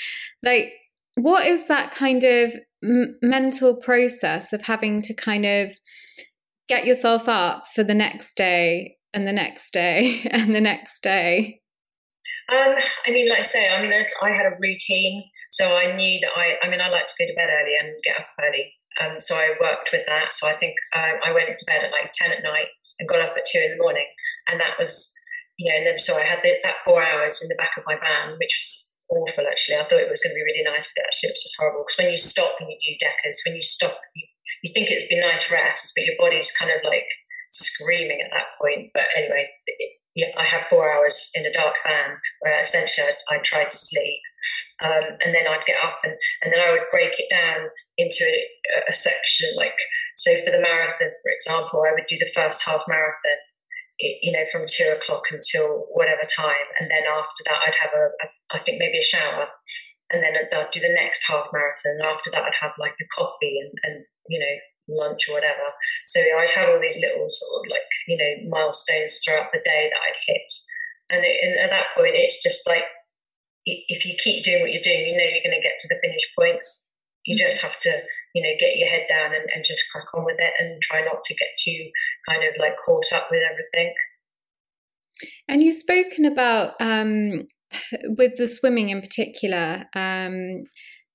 like 0.42 0.72
what 1.14 1.46
is 1.46 1.68
that 1.68 1.92
kind 1.92 2.24
of 2.24 2.54
m- 2.82 3.18
mental 3.22 3.76
process 3.76 4.52
of 4.52 4.62
having 4.62 5.02
to 5.02 5.14
kind 5.14 5.44
of 5.44 5.72
get 6.68 6.86
yourself 6.86 7.28
up 7.28 7.64
for 7.74 7.82
the 7.82 7.94
next 7.94 8.36
day 8.36 8.96
and 9.14 9.26
the 9.26 9.32
next 9.32 9.72
day 9.72 10.22
and 10.30 10.54
the 10.54 10.60
next 10.60 11.02
day? 11.02 11.60
Um, 12.50 12.74
I 13.06 13.10
mean, 13.10 13.28
like 13.28 13.40
I 13.40 13.42
say, 13.42 13.70
I 13.70 13.82
mean, 13.82 13.92
I, 13.92 14.06
I, 14.22 14.30
had 14.30 14.46
a 14.46 14.56
routine, 14.58 15.24
so 15.50 15.76
I 15.76 15.94
knew 15.96 16.18
that 16.20 16.30
I. 16.34 16.56
I 16.62 16.70
mean, 16.70 16.80
I 16.80 16.88
like 16.88 17.06
to 17.06 17.14
go 17.18 17.26
to 17.26 17.34
bed 17.34 17.50
early 17.50 17.72
and 17.78 17.94
get 18.02 18.20
up 18.20 18.26
early. 18.42 18.72
Um, 19.00 19.20
so 19.20 19.36
I 19.36 19.54
worked 19.60 19.90
with 19.92 20.02
that. 20.06 20.32
So 20.32 20.48
I 20.48 20.52
think 20.52 20.74
uh, 20.94 21.18
I 21.24 21.32
went 21.32 21.48
to 21.56 21.64
bed 21.66 21.84
at 21.84 21.92
like 21.92 22.10
10 22.12 22.32
at 22.32 22.42
night 22.42 22.68
and 22.98 23.08
got 23.08 23.20
up 23.20 23.36
at 23.36 23.46
2 23.46 23.58
in 23.58 23.70
the 23.72 23.82
morning. 23.82 24.06
And 24.48 24.60
that 24.60 24.78
was, 24.78 25.12
you 25.58 25.70
know, 25.70 25.76
and 25.76 25.86
then 25.86 25.98
so 25.98 26.16
I 26.16 26.22
had 26.22 26.40
the, 26.42 26.54
that 26.64 26.82
four 26.84 27.02
hours 27.02 27.40
in 27.42 27.48
the 27.48 27.58
back 27.58 27.72
of 27.76 27.84
my 27.86 27.96
van, 27.96 28.36
which 28.38 28.54
was 28.58 28.98
awful 29.10 29.44
actually. 29.46 29.76
I 29.76 29.84
thought 29.84 30.00
it 30.00 30.10
was 30.10 30.20
going 30.20 30.34
to 30.34 30.40
be 30.40 30.46
really 30.46 30.64
nice, 30.64 30.88
but 30.94 31.04
actually 31.04 31.28
it 31.28 31.36
was 31.38 31.42
just 31.42 31.56
horrible. 31.58 31.84
Because 31.86 31.98
when 31.98 32.10
you 32.10 32.16
stop 32.16 32.54
and 32.60 32.68
you 32.70 32.78
do 32.80 33.06
DECAs, 33.06 33.38
when 33.46 33.56
you 33.56 33.62
stop, 33.62 33.98
you, 34.14 34.24
you 34.62 34.72
think 34.72 34.90
it'd 34.90 35.08
be 35.08 35.20
nice 35.20 35.50
rest, 35.50 35.92
but 35.94 36.04
your 36.04 36.16
body's 36.18 36.52
kind 36.52 36.72
of 36.72 36.82
like 36.84 37.06
screaming 37.52 38.20
at 38.20 38.30
that 38.32 38.54
point. 38.60 38.90
But 38.94 39.06
anyway, 39.16 39.48
I 40.36 40.44
have 40.44 40.62
four 40.62 40.92
hours 40.92 41.30
in 41.34 41.46
a 41.46 41.52
dark 41.52 41.74
van 41.86 42.16
where 42.40 42.60
essentially 42.60 43.06
I, 43.30 43.36
I 43.36 43.38
tried 43.38 43.70
to 43.70 43.76
sleep 43.76 44.20
um, 44.82 45.18
and 45.24 45.34
then 45.34 45.46
I'd 45.48 45.66
get 45.66 45.82
up 45.84 45.98
and, 46.04 46.14
and 46.42 46.52
then 46.52 46.60
I 46.60 46.70
would 46.70 46.88
break 46.90 47.18
it 47.18 47.30
down 47.30 47.68
into 47.96 48.24
a, 48.24 48.90
a, 48.90 48.92
section. 48.92 49.50
Like, 49.56 49.74
so 50.16 50.34
for 50.44 50.50
the 50.50 50.60
marathon, 50.60 51.10
for 51.22 51.32
example, 51.32 51.82
I 51.82 51.92
would 51.92 52.06
do 52.06 52.18
the 52.18 52.30
first 52.34 52.64
half 52.64 52.82
marathon, 52.86 53.38
you 53.98 54.32
know, 54.32 54.44
from 54.52 54.66
two 54.68 54.94
o'clock 54.96 55.24
until 55.30 55.86
whatever 55.92 56.22
time. 56.22 56.66
And 56.78 56.90
then 56.90 57.02
after 57.10 57.42
that, 57.46 57.60
I'd 57.66 57.82
have 57.82 57.90
a, 57.94 58.06
a 58.06 58.26
I 58.54 58.58
think 58.58 58.78
maybe 58.78 58.98
a 58.98 59.02
shower. 59.02 59.48
And 60.10 60.22
then 60.22 60.34
I'd 60.36 60.70
do 60.70 60.80
the 60.80 60.94
next 60.94 61.24
half 61.26 61.46
marathon. 61.52 61.98
And 61.98 62.02
after 62.02 62.30
that, 62.30 62.44
I'd 62.44 62.62
have 62.62 62.72
like 62.78 62.94
a 63.00 63.20
coffee 63.20 63.58
and, 63.60 63.72
and 63.82 64.04
you 64.28 64.38
know, 64.38 64.56
lunch 64.88 65.28
or 65.28 65.34
whatever. 65.34 65.68
So 66.06 66.20
I'd 66.20 66.50
have 66.50 66.68
all 66.68 66.80
these 66.80 67.00
little 67.00 67.28
sort 67.30 67.52
of 67.60 67.70
like, 67.70 67.90
you 68.06 68.16
know, 68.16 68.48
milestones 68.48 69.20
throughout 69.24 69.52
the 69.52 69.60
day 69.64 69.90
that 69.92 70.00
I'd 70.00 70.20
hit. 70.26 70.52
And, 71.10 71.24
it, 71.24 71.36
and 71.42 71.58
at 71.60 71.70
that 71.70 71.88
point, 71.96 72.14
it's 72.14 72.42
just 72.42 72.66
like 72.66 72.84
if 73.64 74.06
you 74.06 74.14
keep 74.16 74.44
doing 74.44 74.62
what 74.62 74.72
you're 74.72 74.82
doing, 74.82 75.06
you 75.06 75.16
know 75.16 75.24
you're 75.24 75.44
going 75.44 75.60
to 75.60 75.66
get 75.66 75.78
to 75.80 75.88
the 75.88 76.00
finish 76.02 76.24
point. 76.38 76.58
You 77.24 77.36
mm-hmm. 77.36 77.48
just 77.48 77.60
have 77.60 77.78
to, 77.80 78.02
you 78.34 78.42
know, 78.42 78.52
get 78.58 78.76
your 78.76 78.88
head 78.88 79.06
down 79.08 79.34
and, 79.34 79.44
and 79.54 79.64
just 79.64 79.84
crack 79.92 80.06
on 80.14 80.24
with 80.24 80.36
it 80.38 80.52
and 80.58 80.80
try 80.82 81.00
not 81.02 81.24
to 81.24 81.34
get 81.34 81.48
too 81.58 81.90
kind 82.28 82.42
of 82.44 82.54
like 82.58 82.76
caught 82.84 83.12
up 83.12 83.28
with 83.30 83.42
everything. 83.50 83.94
And 85.48 85.60
you've 85.60 85.74
spoken 85.74 86.24
about 86.24 86.74
um, 86.80 87.48
with 88.16 88.36
the 88.36 88.48
swimming 88.48 88.90
in 88.90 89.00
particular, 89.00 89.84
um, 89.94 90.64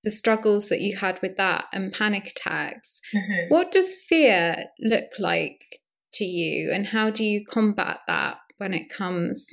the 0.03 0.11
struggles 0.11 0.69
that 0.69 0.81
you 0.81 0.97
had 0.97 1.19
with 1.21 1.37
that 1.37 1.65
and 1.73 1.93
panic 1.93 2.27
attacks. 2.27 2.99
Mm-hmm. 3.13 3.53
What 3.53 3.71
does 3.71 3.95
fear 4.07 4.65
look 4.79 5.09
like 5.19 5.79
to 6.15 6.25
you, 6.25 6.71
and 6.71 6.87
how 6.87 7.09
do 7.09 7.23
you 7.23 7.45
combat 7.45 7.99
that 8.07 8.37
when 8.57 8.73
it 8.73 8.89
comes? 8.89 9.47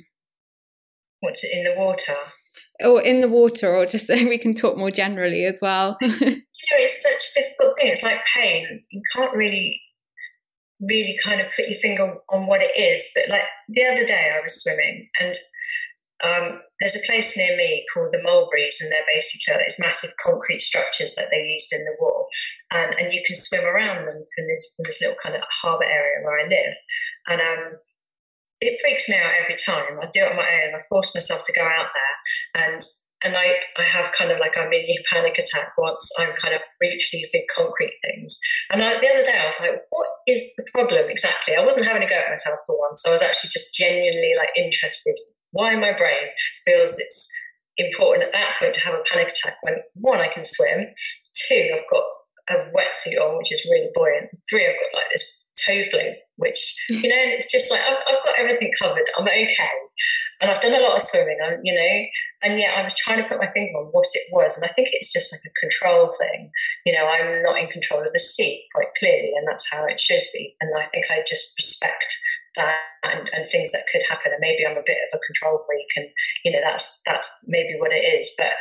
What's 1.19 1.43
it 1.43 1.51
in 1.53 1.63
the 1.63 1.79
water? 1.79 2.15
or 2.83 3.01
in 3.01 3.21
the 3.21 3.29
water 3.29 3.73
or 3.75 3.85
just 3.85 4.07
so 4.07 4.13
we 4.27 4.37
can 4.37 4.53
talk 4.53 4.77
more 4.77 4.91
generally 4.91 5.45
as 5.45 5.59
well 5.61 5.97
you 6.01 6.09
know 6.09 6.35
it's 6.79 7.01
such 7.01 7.31
a 7.31 7.41
difficult 7.41 7.77
thing 7.77 7.91
it's 7.91 8.03
like 8.03 8.21
pain 8.35 8.81
you 8.89 9.01
can't 9.15 9.35
really 9.35 9.79
really 10.81 11.17
kind 11.23 11.39
of 11.39 11.47
put 11.55 11.67
your 11.67 11.77
finger 11.79 12.15
on 12.29 12.47
what 12.47 12.61
it 12.61 12.71
is 12.79 13.09
but 13.13 13.29
like 13.29 13.43
the 13.69 13.83
other 13.83 14.05
day 14.05 14.33
i 14.35 14.41
was 14.41 14.61
swimming 14.63 15.07
and 15.19 15.35
um, 16.23 16.61
there's 16.79 16.95
a 16.95 17.05
place 17.05 17.37
near 17.37 17.55
me 17.57 17.85
called 17.93 18.11
the 18.11 18.21
mulberries 18.23 18.79
and 18.81 18.91
they're 18.91 19.13
basically 19.13 19.61
these 19.63 19.79
massive 19.79 20.11
concrete 20.23 20.61
structures 20.61 21.15
that 21.15 21.29
they 21.31 21.41
used 21.41 21.73
in 21.73 21.83
the 21.85 21.95
war 21.99 22.25
and, 22.73 22.93
and 22.99 23.13
you 23.13 23.21
can 23.25 23.35
swim 23.35 23.65
around 23.65 24.05
them 24.05 24.21
from 24.35 24.45
this, 24.47 24.67
from 24.75 24.83
this 24.85 25.01
little 25.01 25.17
kind 25.23 25.35
of 25.35 25.41
harbour 25.61 25.85
area 25.85 26.23
where 26.23 26.39
i 26.39 26.47
live 26.47 26.75
and 27.27 27.41
um, 27.41 27.77
it 28.61 28.79
freaks 28.79 29.09
me 29.09 29.15
out 29.17 29.33
every 29.41 29.55
time. 29.55 29.99
I 29.99 30.07
do 30.13 30.21
it 30.21 30.31
on 30.31 30.37
my 30.37 30.45
own. 30.45 30.75
I 30.75 30.81
force 30.87 31.13
myself 31.15 31.43
to 31.45 31.53
go 31.53 31.63
out 31.63 31.89
there, 31.93 32.63
and 32.65 32.81
and 33.23 33.35
I 33.35 33.57
I 33.77 33.83
have 33.83 34.13
kind 34.13 34.31
of 34.31 34.39
like 34.39 34.55
a 34.55 34.69
mini 34.69 34.97
panic 35.11 35.37
attack 35.37 35.73
once 35.77 36.09
I'm 36.19 36.33
kind 36.41 36.53
of 36.53 36.61
reach 36.79 37.09
these 37.11 37.27
big 37.33 37.43
concrete 37.53 37.97
things. 38.05 38.39
And 38.71 38.81
I, 38.83 38.99
the 38.99 39.09
other 39.09 39.23
day 39.23 39.39
I 39.41 39.47
was 39.47 39.59
like, 39.59 39.81
what 39.89 40.07
is 40.27 40.43
the 40.57 40.63
problem 40.73 41.09
exactly? 41.09 41.55
I 41.55 41.65
wasn't 41.65 41.87
having 41.87 42.03
a 42.03 42.09
go 42.09 42.15
at 42.15 42.29
myself 42.29 42.59
for 42.65 42.77
once. 42.77 43.05
I 43.05 43.11
was 43.11 43.23
actually 43.23 43.49
just 43.49 43.73
genuinely 43.73 44.33
like 44.37 44.49
interested. 44.55 45.15
Why 45.51 45.75
my 45.75 45.93
brain 45.93 46.27
feels 46.65 46.97
it's 46.99 47.29
important 47.77 48.27
at 48.27 48.33
that 48.33 48.55
point 48.59 48.73
to 48.75 48.81
have 48.81 48.95
a 48.95 49.03
panic 49.11 49.29
attack 49.29 49.57
when 49.61 49.75
one, 49.93 50.19
I 50.19 50.27
can 50.27 50.43
swim, 50.43 50.87
two, 51.47 51.71
I've 51.73 51.89
got 51.91 52.03
a 52.49 52.71
wetsuit 52.75 53.19
on, 53.19 53.37
which 53.37 53.51
is 53.51 53.65
really 53.69 53.89
buoyant, 53.93 54.29
three, 54.49 54.65
I've 54.65 54.73
got 54.73 54.99
like 54.99 55.11
this 55.11 55.41
tow 55.65 55.83
float, 55.91 56.15
which, 56.37 56.75
you 56.89 57.07
know, 57.07 57.23
it's 57.37 57.51
just 57.51 57.71
like 57.71 57.81
I've, 57.81 57.97
I've, 58.07 58.25
got 58.25 58.39
everything 58.39 58.71
covered. 58.81 59.05
I'm 59.17 59.27
okay. 59.27 59.69
And 60.41 60.49
I've 60.49 60.61
done 60.61 60.73
a 60.73 60.83
lot 60.83 60.95
of 60.95 61.01
swimming, 61.01 61.37
I'm, 61.43 61.59
you 61.63 61.73
know, 61.73 61.99
and 62.43 62.59
yet 62.59 62.75
I 62.75 62.83
was 62.83 62.95
trying 62.97 63.21
to 63.21 63.29
put 63.29 63.37
my 63.37 63.51
finger 63.51 63.77
on 63.77 63.89
what 63.91 64.07
it 64.13 64.23
was. 64.31 64.57
And 64.57 64.65
I 64.65 64.73
think 64.73 64.89
it's 64.91 65.13
just 65.13 65.31
like 65.31 65.41
a 65.45 65.59
control 65.61 66.11
thing. 66.19 66.49
You 66.85 66.93
know, 66.93 67.07
I'm 67.07 67.41
not 67.41 67.59
in 67.59 67.67
control 67.67 68.01
of 68.01 68.11
the 68.11 68.19
sea 68.19 68.65
quite 68.73 68.93
clearly, 68.97 69.31
and 69.37 69.47
that's 69.47 69.69
how 69.71 69.85
it 69.85 69.99
should 69.99 70.23
be. 70.33 70.55
And 70.61 70.71
I 70.75 70.85
think 70.87 71.05
I 71.11 71.23
just 71.27 71.53
respect 71.57 72.17
that 72.55 72.75
and, 73.03 73.29
and 73.33 73.49
things 73.49 73.71
that 73.71 73.85
could 73.91 74.01
happen. 74.09 74.31
And 74.31 74.41
maybe 74.41 74.65
I'm 74.65 74.77
a 74.77 74.85
bit 74.85 74.97
of 75.11 75.19
a 75.19 75.25
control 75.25 75.63
freak, 75.65 75.87
and 75.95 76.07
you 76.45 76.51
know 76.51 76.59
that's 76.63 77.01
that's 77.05 77.29
maybe 77.45 77.75
what 77.77 77.91
it 77.91 78.05
is. 78.05 78.29
But 78.37 78.51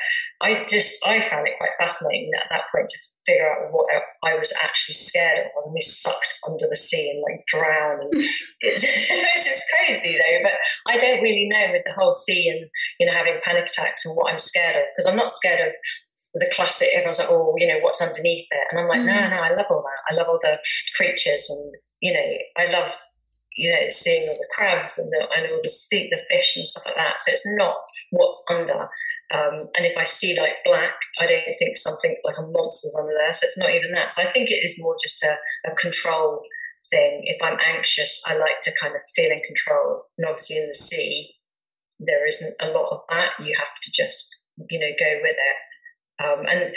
I 0.40 0.64
just 0.68 1.05
I 1.07 1.20
found 1.20 1.46
it 1.46 1.59
quite 1.59 1.76
fascinating 1.79 2.31
at 2.37 2.48
that 2.50 2.64
point 2.74 2.88
to 2.88 2.98
figure 3.26 3.50
out 3.50 3.70
what 3.70 3.87
I 4.24 4.35
was 4.35 4.53
actually 4.62 4.94
scared 4.94 5.38
of 5.38 5.64
and 5.64 5.74
be 5.74 5.81
sucked 5.81 6.38
under 6.46 6.66
the 6.68 6.76
sea 6.76 7.11
and 7.11 7.22
like 7.22 7.44
drown. 7.46 8.00
And 8.00 8.11
it's, 8.61 8.83
it's 8.85 9.44
just 9.44 9.64
crazy 9.76 10.16
though. 10.16 10.38
But 10.42 10.59
I 10.88 10.96
don't 10.96 11.22
really 11.22 11.48
know 11.48 11.72
with 11.72 11.83
the 11.85 11.94
whole 11.98 12.14
sea 12.14 12.48
and 12.48 12.68
you 12.98 13.07
know 13.07 13.12
having 13.12 13.40
panic 13.44 13.66
attacks 13.66 14.07
and 14.07 14.16
what 14.16 14.31
I'm 14.31 14.38
scared 14.38 14.76
of 14.76 14.83
because 14.94 15.07
I'm 15.07 15.16
not 15.16 15.33
scared 15.33 15.68
of 15.68 15.74
the 16.35 16.48
classic 16.55 16.87
everyone's 16.94 17.18
like 17.18 17.29
oh 17.29 17.55
you 17.57 17.66
know 17.66 17.81
what's 17.81 18.00
underneath 18.00 18.46
it 18.48 18.66
and 18.70 18.79
i'm 18.79 18.87
like 18.87 19.00
mm. 19.00 19.07
no 19.07 19.29
no 19.29 19.42
i 19.42 19.50
love 19.50 19.66
all 19.68 19.83
that 19.83 19.98
i 20.09 20.14
love 20.16 20.29
all 20.29 20.38
the 20.40 20.57
creatures 20.94 21.50
and 21.50 21.74
you 22.00 22.12
know 22.12 22.24
i 22.57 22.70
love 22.70 22.94
you 23.60 23.70
know, 23.70 23.90
seeing 23.90 24.26
all 24.26 24.34
the 24.34 24.48
crabs 24.56 24.96
and, 24.96 25.12
the, 25.12 25.28
and 25.36 25.52
all 25.52 25.60
the 25.62 25.68
sea, 25.68 26.08
the 26.10 26.22
fish 26.30 26.56
and 26.56 26.66
stuff 26.66 26.86
like 26.86 26.96
that. 26.96 27.20
So 27.20 27.30
it's 27.30 27.46
not 27.58 27.76
what's 28.10 28.42
under. 28.48 28.88
Um, 29.34 29.68
and 29.76 29.84
if 29.84 29.98
I 29.98 30.04
see 30.04 30.34
like 30.40 30.54
black, 30.64 30.94
I 31.20 31.26
don't 31.26 31.44
think 31.58 31.76
something 31.76 32.16
like 32.24 32.38
a 32.38 32.46
monster's 32.46 32.96
under 32.98 33.12
there. 33.18 33.34
So 33.34 33.44
it's 33.44 33.58
not 33.58 33.68
even 33.68 33.92
that. 33.92 34.12
So 34.12 34.22
I 34.22 34.32
think 34.32 34.50
it 34.50 34.64
is 34.64 34.80
more 34.80 34.96
just 35.00 35.22
a, 35.22 35.36
a 35.70 35.74
control 35.74 36.40
thing. 36.90 37.20
If 37.24 37.36
I'm 37.42 37.58
anxious, 37.62 38.22
I 38.26 38.38
like 38.38 38.62
to 38.62 38.72
kind 38.80 38.96
of 38.96 39.02
feel 39.14 39.30
in 39.30 39.42
control. 39.46 40.04
And 40.16 40.26
obviously 40.26 40.56
in 40.56 40.66
the 40.66 40.72
sea, 40.72 41.34
there 41.98 42.26
isn't 42.26 42.54
a 42.62 42.70
lot 42.70 42.88
of 42.90 43.00
that. 43.10 43.32
You 43.40 43.54
have 43.58 43.76
to 43.82 43.92
just, 43.92 44.26
you 44.70 44.80
know, 44.80 44.90
go 44.98 45.18
with 45.20 45.36
it. 45.36 46.24
Um, 46.24 46.46
and 46.48 46.74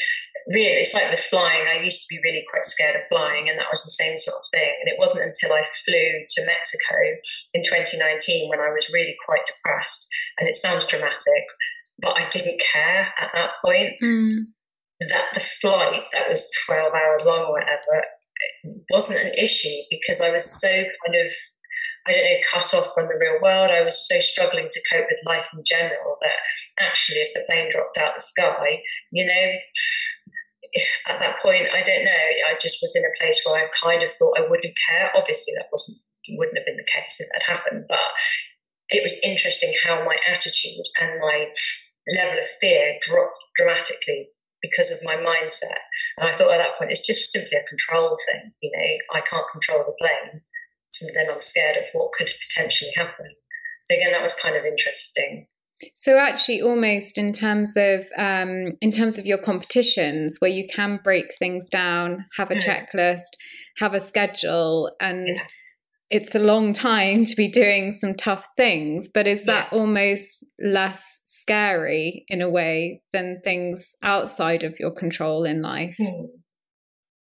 really, 0.48 0.82
it's 0.82 0.94
like 0.94 1.10
with 1.10 1.20
flying. 1.20 1.66
I 1.70 1.82
used 1.82 2.02
to 2.02 2.08
be 2.10 2.22
really 2.24 2.44
quite 2.50 2.66
scared 2.66 2.96
of 2.96 3.08
flying, 3.10 3.50
and 3.50 3.60
that 3.60 3.72
was 3.72 3.84
the 3.84 3.92
same 3.92 4.18
sort 4.18 4.38
of 4.38 4.46
thing. 4.52 4.74
And 4.82 4.92
it 4.92 5.00
wasn't 5.00 5.26
until 5.26 5.56
I 5.56 5.64
flew 5.86 6.26
to 6.30 6.46
Mexico 6.46 6.96
in 7.54 7.64
2019 7.64 8.50
when 8.50 8.60
I 8.60 8.70
was 8.70 8.90
really 8.92 9.16
quite 9.26 9.46
depressed. 9.46 10.08
And 10.38 10.48
it 10.48 10.56
sounds 10.56 10.86
dramatic, 10.86 11.44
but 12.00 12.18
I 12.18 12.28
didn't 12.30 12.62
care 12.62 13.14
at 13.20 13.32
that 13.34 13.52
point. 13.66 13.94
Mm. 14.02 14.48
That 15.10 15.34
the 15.34 15.42
flight 15.42 16.04
that 16.14 16.30
was 16.30 16.50
12 16.66 16.94
hours 16.94 17.26
long 17.26 17.42
or 17.42 17.52
whatever 17.52 18.06
wasn't 18.90 19.20
an 19.20 19.34
issue 19.34 19.76
because 19.90 20.22
I 20.22 20.32
was 20.32 20.46
so 20.46 20.70
kind 20.70 21.26
of 21.26 21.34
I 22.06 22.12
don't 22.12 22.24
know, 22.26 22.40
cut 22.52 22.74
off 22.74 22.94
from 22.94 23.08
the 23.08 23.18
real 23.20 23.40
world. 23.42 23.72
I 23.72 23.82
was 23.82 24.08
so 24.08 24.20
struggling 24.20 24.68
to 24.70 24.82
cope 24.92 25.06
with 25.10 25.20
life 25.26 25.48
in 25.54 25.64
general 25.66 26.18
that 26.22 26.36
actually, 26.80 27.20
if 27.20 27.34
the 27.34 27.44
plane 27.50 27.70
dropped 27.72 27.98
out 27.98 28.16
the 28.16 28.22
sky, 28.22 28.82
you 29.12 29.26
know, 29.26 29.52
at 31.08 31.20
that 31.20 31.42
point, 31.42 31.68
I 31.74 31.82
don't 31.82 32.04
know. 32.04 32.26
I 32.50 32.56
just 32.60 32.80
was 32.82 32.96
in 32.96 33.04
a 33.04 33.18
place 33.20 33.42
where 33.46 33.64
I 33.64 33.68
kind 33.82 34.04
of 34.04 34.12
thought 34.12 34.38
I 34.38 34.48
wouldn't 34.48 34.74
care. 34.90 35.12
Obviously, 35.16 35.54
that 35.58 35.68
wasn't 35.72 36.00
wouldn't 36.30 36.58
have 36.58 36.66
been 36.66 36.78
the 36.78 36.84
case 36.84 37.20
if 37.20 37.28
that 37.34 37.44
happened, 37.44 37.86
but 37.90 38.00
it 38.90 39.04
was 39.04 39.18
interesting 39.24 39.74
how 39.84 40.04
my 40.06 40.16
attitude 40.28 40.86
and 41.00 41.20
my 41.20 41.48
level 42.16 42.40
of 42.40 42.48
fear 42.62 42.96
dropped 43.02 43.38
dramatically 43.58 44.30
because 44.62 44.92
of 44.92 45.04
my 45.04 45.16
mindset. 45.18 45.84
And 46.18 46.30
I 46.30 46.34
thought 46.34 46.54
at 46.54 46.60
that 46.60 46.78
point, 46.78 46.92
it's 46.92 47.06
just 47.06 47.32
simply 47.32 47.58
a 47.58 47.68
control 47.68 48.18
thing. 48.32 48.52
You 48.62 48.72
know, 48.74 49.20
I 49.20 49.22
can't 49.22 49.50
control 49.52 49.80
the 49.80 49.94
plane. 50.00 50.42
So 50.90 51.08
then 51.14 51.30
I'm 51.30 51.42
scared 51.42 51.78
of 51.78 51.84
what 51.94 52.14
could 52.18 52.32
potentially 52.48 52.92
happen. 52.96 53.28
So 53.86 53.96
again, 53.96 54.14
that 54.14 54.22
was 54.22 54.34
kind 54.34 54.56
of 54.56 54.64
interesting. 54.64 55.48
So 55.96 56.18
actually, 56.18 56.62
almost 56.62 57.18
in 57.18 57.34
terms 57.34 57.76
of 57.78 58.06
um, 58.18 58.74
in 58.82 58.92
terms 58.92 59.18
of 59.18 59.26
your 59.26 59.38
competitions, 59.38 60.38
where 60.40 60.52
you 60.52 60.68
can 60.68 61.00
break 61.04 61.26
things 61.40 61.70
down, 61.70 62.26
have 62.38 62.52
a 62.52 62.56
mm. 62.56 62.64
checklist, 62.64 63.32
have 63.78 63.94
a 63.94 64.02
schedule, 64.02 64.92
and 65.00 65.28
yeah. 65.28 65.44
it's 66.10 66.36
a 66.36 66.40
long 66.40 66.74
time 66.74 67.26
to 67.26 67.36
be 67.36 67.48
doing 67.48 67.92
some 67.92 68.14
tough 68.14 68.48
things. 68.58 69.08
But 69.14 69.28
is 69.28 69.44
that 69.46 69.70
yeah. 69.72 69.78
almost 69.78 70.46
less 70.60 71.22
scary 71.26 72.26
in 72.28 72.42
a 72.42 72.50
way 72.50 73.02
than 73.12 73.42
things 73.44 73.96
outside 74.04 74.64
of 74.64 74.80
your 74.80 74.92
control 74.92 75.44
in 75.44 75.62
life? 75.62 75.96
Mm. 76.00 76.28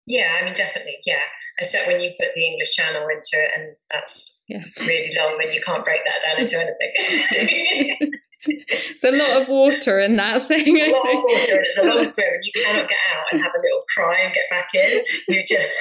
Yeah, 0.06 0.38
I 0.40 0.44
mean, 0.44 0.54
definitely, 0.54 0.96
yeah. 1.06 1.20
Except 1.58 1.86
when 1.86 2.00
you 2.00 2.10
put 2.18 2.30
the 2.34 2.46
English 2.46 2.74
Channel 2.74 3.06
into 3.08 3.30
it, 3.34 3.50
and 3.56 3.76
that's 3.90 4.42
yeah. 4.48 4.64
really 4.80 5.14
long, 5.16 5.38
and 5.42 5.54
you 5.54 5.60
can't 5.60 5.84
break 5.84 6.00
that 6.04 6.22
down 6.22 6.40
into 6.40 6.58
anything. 6.58 8.10
it's 8.44 9.04
a 9.04 9.10
lot 9.10 9.42
of 9.42 9.48
water 9.48 10.00
in 10.00 10.16
that 10.16 10.46
thing. 10.48 10.78
A 10.78 10.92
lot 10.92 11.08
of 11.08 11.22
water, 11.22 11.56
and 11.56 11.66
it's 11.66 11.78
a 11.78 11.82
long 11.82 12.04
swim, 12.04 12.26
and 12.32 12.42
you 12.42 12.52
cannot 12.62 12.88
get 12.88 12.98
out 13.14 13.24
and 13.32 13.42
have 13.42 13.52
a 13.54 13.60
little 13.60 13.82
cry 13.94 14.20
and 14.24 14.34
get 14.34 14.44
back 14.50 14.68
in. 14.74 15.02
You 15.28 15.44
just 15.46 15.76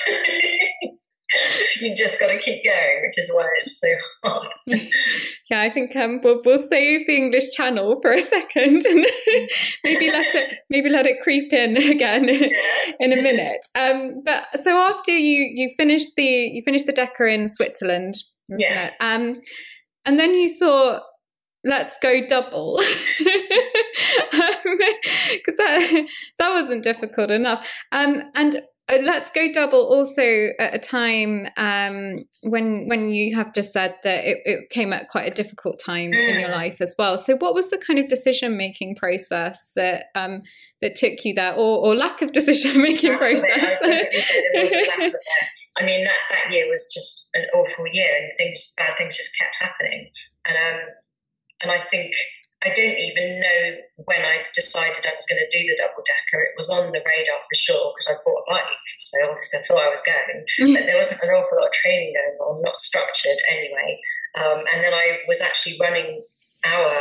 you 1.81 1.95
just 1.95 2.19
got 2.19 2.27
to 2.27 2.37
keep 2.37 2.63
going, 2.63 3.01
which 3.03 3.17
is 3.17 3.29
why 3.33 3.47
it's 3.57 3.79
so 3.79 3.87
hard. 4.23 4.47
yeah, 5.49 5.61
I 5.61 5.69
think 5.69 5.95
um, 5.95 6.19
we'll, 6.23 6.41
we'll 6.45 6.59
save 6.59 7.07
the 7.07 7.15
English 7.15 7.51
Channel 7.51 7.99
for 8.01 8.11
a 8.11 8.21
second 8.21 8.85
and 8.85 9.05
maybe 9.83 10.11
let 10.11 10.35
it 10.35 10.59
maybe 10.69 10.89
let 10.89 11.07
it 11.07 11.21
creep 11.23 11.51
in 11.53 11.77
again 11.77 12.29
in 12.29 13.13
a 13.13 13.21
minute. 13.21 13.65
Um, 13.77 14.21
but 14.25 14.45
so 14.61 14.77
after 14.77 15.11
you 15.11 15.49
you 15.53 15.71
finished 15.77 16.15
the 16.15 16.23
you 16.23 16.61
finished 16.63 16.85
the 16.85 16.93
DECA 16.93 17.33
in 17.33 17.49
Switzerland, 17.49 18.15
yeah. 18.49 18.87
It? 18.87 18.93
Um, 18.99 19.41
and 20.05 20.19
then 20.19 20.33
you 20.33 20.57
thought 20.57 21.03
let's 21.63 21.95
go 22.01 22.21
double. 22.21 22.77
Because 22.77 23.25
um, 24.33 24.77
that 25.57 26.07
that 26.39 26.49
wasn't 26.49 26.83
difficult 26.83 27.31
enough. 27.31 27.67
Um, 27.91 28.23
and 28.35 28.61
uh, 28.91 28.97
let's 29.03 29.29
go 29.31 29.51
double 29.53 29.79
also 29.79 30.49
at 30.59 30.73
a 30.73 30.79
time 30.79 31.47
um, 31.55 32.25
when 32.43 32.87
when 32.87 33.09
you 33.09 33.35
have 33.35 33.53
just 33.53 33.71
said 33.71 33.95
that 34.03 34.25
it, 34.25 34.37
it 34.43 34.69
came 34.69 34.91
at 34.91 35.07
quite 35.09 35.31
a 35.31 35.35
difficult 35.35 35.79
time 35.79 36.13
in 36.13 36.39
your 36.39 36.49
mm. 36.49 36.55
life 36.55 36.81
as 36.81 36.95
well. 36.97 37.17
So 37.17 37.35
what 37.37 37.53
was 37.53 37.69
the 37.69 37.77
kind 37.77 37.99
of 37.99 38.09
decision 38.09 38.57
making 38.57 38.95
process 38.95 39.71
that 39.75 40.05
um, 40.15 40.41
that 40.81 40.95
took 40.95 41.23
you 41.23 41.33
there 41.33 41.53
or, 41.53 41.85
or 41.85 41.95
lack 41.95 42.21
of 42.21 42.31
decision 42.33 42.81
making 42.81 43.17
process? 43.17 43.79
I, 43.83 44.09
I 45.77 45.85
mean 45.85 46.03
that, 46.03 46.19
that 46.31 46.51
year 46.51 46.67
was 46.67 46.91
just 46.93 47.29
an 47.33 47.45
awful 47.53 47.85
year 47.93 48.11
and 48.17 48.31
things 48.37 48.73
bad 48.77 48.97
things 48.97 49.15
just 49.15 49.37
kept 49.39 49.55
happening. 49.61 50.09
And 50.47 50.57
um, 50.57 50.81
and 51.61 51.71
I 51.71 51.79
think 51.79 52.13
I 52.63 52.69
don't 52.69 52.97
even 52.97 53.39
know 53.39 53.61
when 54.05 54.21
I 54.21 54.43
decided 54.53 55.05
I 55.05 55.15
was 55.17 55.25
going 55.25 55.41
to 55.41 55.49
do 55.49 55.65
the 55.65 55.77
double 55.81 56.05
DECA. 56.05 56.45
It 56.45 56.57
was 56.57 56.69
on 56.69 56.91
the 56.91 57.01
radar 57.01 57.41
for 57.41 57.55
sure 57.55 57.91
because 57.93 58.13
I 58.13 58.21
bought 58.23 58.45
a 58.45 58.51
bike. 58.53 58.77
So 58.99 59.17
obviously 59.29 59.59
I 59.59 59.63
thought 59.63 59.81
I 59.81 59.89
was 59.89 60.05
going, 60.05 60.45
mm-hmm. 60.45 60.73
but 60.73 60.85
there 60.85 60.97
wasn't 60.97 61.21
an 61.23 61.29
awful 61.29 61.57
lot 61.57 61.67
of 61.67 61.73
training 61.73 62.13
going 62.13 62.37
on, 62.37 62.61
not 62.61 62.79
structured 62.79 63.41
anyway. 63.49 63.97
Um, 64.37 64.61
and 64.73 64.83
then 64.83 64.93
I 64.93 65.25
was 65.27 65.41
actually 65.41 65.77
running 65.81 66.21
our 66.65 66.93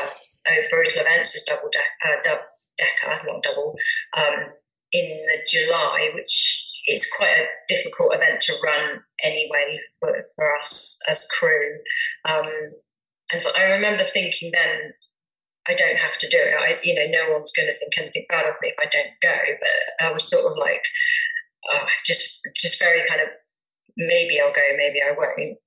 uh, 0.48 0.62
Brutal 0.70 1.02
Events 1.02 1.36
as 1.36 1.42
double 1.42 1.68
uh, 1.68 2.16
DECA, 2.24 3.26
not 3.26 3.42
double, 3.42 3.76
um, 4.16 4.56
in 4.92 5.06
the 5.06 5.38
July, 5.46 6.10
which 6.14 6.66
is 6.88 7.06
quite 7.16 7.36
a 7.36 7.46
difficult 7.68 8.14
event 8.14 8.40
to 8.40 8.56
run 8.64 9.00
anyway 9.22 9.78
for, 10.00 10.24
for 10.34 10.56
us 10.58 10.98
as 11.08 11.28
crew. 11.28 11.76
Um, 12.24 12.72
and 13.32 13.42
so 13.42 13.50
I 13.56 13.64
remember 13.64 14.04
thinking 14.04 14.50
then, 14.52 14.92
I 15.68 15.74
don't 15.74 15.98
have 15.98 16.18
to 16.18 16.28
do 16.28 16.38
it. 16.38 16.54
I, 16.58 16.78
you 16.82 16.94
know, 16.94 17.06
no 17.06 17.34
one's 17.34 17.52
going 17.52 17.68
to 17.68 17.78
think 17.78 17.92
anything 17.98 18.26
bad 18.28 18.46
of 18.46 18.54
me 18.62 18.72
if 18.72 18.76
I 18.80 18.88
don't 18.90 19.12
go. 19.22 19.36
But 19.60 20.06
I 20.06 20.12
was 20.12 20.28
sort 20.28 20.50
of 20.50 20.58
like, 20.58 20.82
uh, 21.72 21.86
just, 22.04 22.40
just 22.56 22.80
very 22.80 23.06
kind 23.08 23.20
of, 23.20 23.28
maybe 23.96 24.40
I'll 24.40 24.52
go, 24.52 24.62
maybe 24.76 25.00
I 25.02 25.12
won't. 25.12 25.58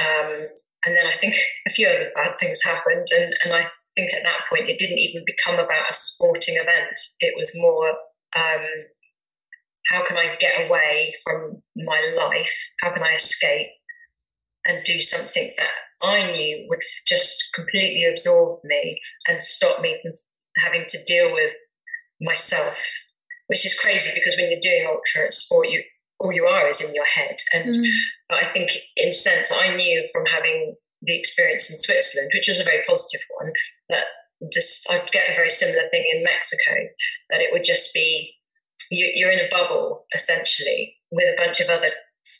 Um, 0.00 0.48
and 0.86 0.96
then 0.96 1.06
I 1.06 1.12
think 1.12 1.36
a 1.66 1.70
few 1.70 1.88
other 1.88 2.10
bad 2.14 2.38
things 2.38 2.62
happened, 2.64 3.06
and, 3.16 3.34
and 3.44 3.52
I 3.52 3.66
think 3.94 4.14
at 4.14 4.24
that 4.24 4.40
point 4.48 4.70
it 4.70 4.78
didn't 4.78 4.98
even 4.98 5.22
become 5.26 5.54
about 5.54 5.90
a 5.90 5.94
sporting 5.94 6.56
event. 6.56 6.98
It 7.20 7.34
was 7.36 7.52
more, 7.56 7.90
um, 8.36 8.66
how 9.90 10.06
can 10.06 10.16
I 10.16 10.36
get 10.40 10.66
away 10.66 11.14
from 11.24 11.62
my 11.76 12.14
life? 12.16 12.52
How 12.80 12.92
can 12.92 13.02
I 13.02 13.14
escape 13.14 13.68
and 14.64 14.82
do 14.84 15.00
something 15.00 15.52
that 15.58 15.70
I 16.02 16.32
knew 16.32 16.66
would 16.68 16.82
just 17.06 17.50
completely 17.54 18.04
absorb 18.04 18.60
me 18.64 19.00
and 19.28 19.42
stop 19.42 19.80
me 19.80 19.98
from 20.02 20.12
having 20.58 20.84
to 20.88 21.04
deal 21.04 21.32
with 21.32 21.52
myself, 22.20 22.76
which 23.46 23.64
is 23.64 23.78
crazy 23.78 24.10
because 24.14 24.36
when 24.36 24.50
you're 24.50 24.60
doing 24.60 24.86
ultra 24.86 25.30
sport, 25.30 25.68
you 25.68 25.82
all 26.18 26.32
you 26.32 26.46
are 26.46 26.68
is 26.68 26.80
in 26.80 26.94
your 26.94 27.04
head. 27.04 27.36
And 27.52 27.74
mm. 27.74 27.88
I 28.30 28.44
think, 28.44 28.70
in 28.96 29.08
a 29.08 29.12
sense, 29.12 29.52
I 29.52 29.74
knew 29.74 30.06
from 30.12 30.24
having 30.26 30.76
the 31.02 31.18
experience 31.18 31.68
in 31.68 31.76
Switzerland, 31.76 32.30
which 32.34 32.46
was 32.46 32.60
a 32.60 32.64
very 32.64 32.84
positive 32.88 33.20
one, 33.38 33.52
that 33.88 34.04
this 34.54 34.84
I'd 34.90 35.10
get 35.12 35.30
a 35.30 35.34
very 35.34 35.50
similar 35.50 35.88
thing 35.90 36.04
in 36.14 36.24
Mexico 36.24 36.72
that 37.30 37.40
it 37.40 37.48
would 37.52 37.64
just 37.64 37.94
be 37.94 38.32
you, 38.90 39.10
you're 39.14 39.30
in 39.30 39.40
a 39.40 39.48
bubble 39.50 40.04
essentially 40.14 40.96
with 41.10 41.24
a 41.24 41.40
bunch 41.40 41.60
of 41.60 41.68
other 41.68 41.90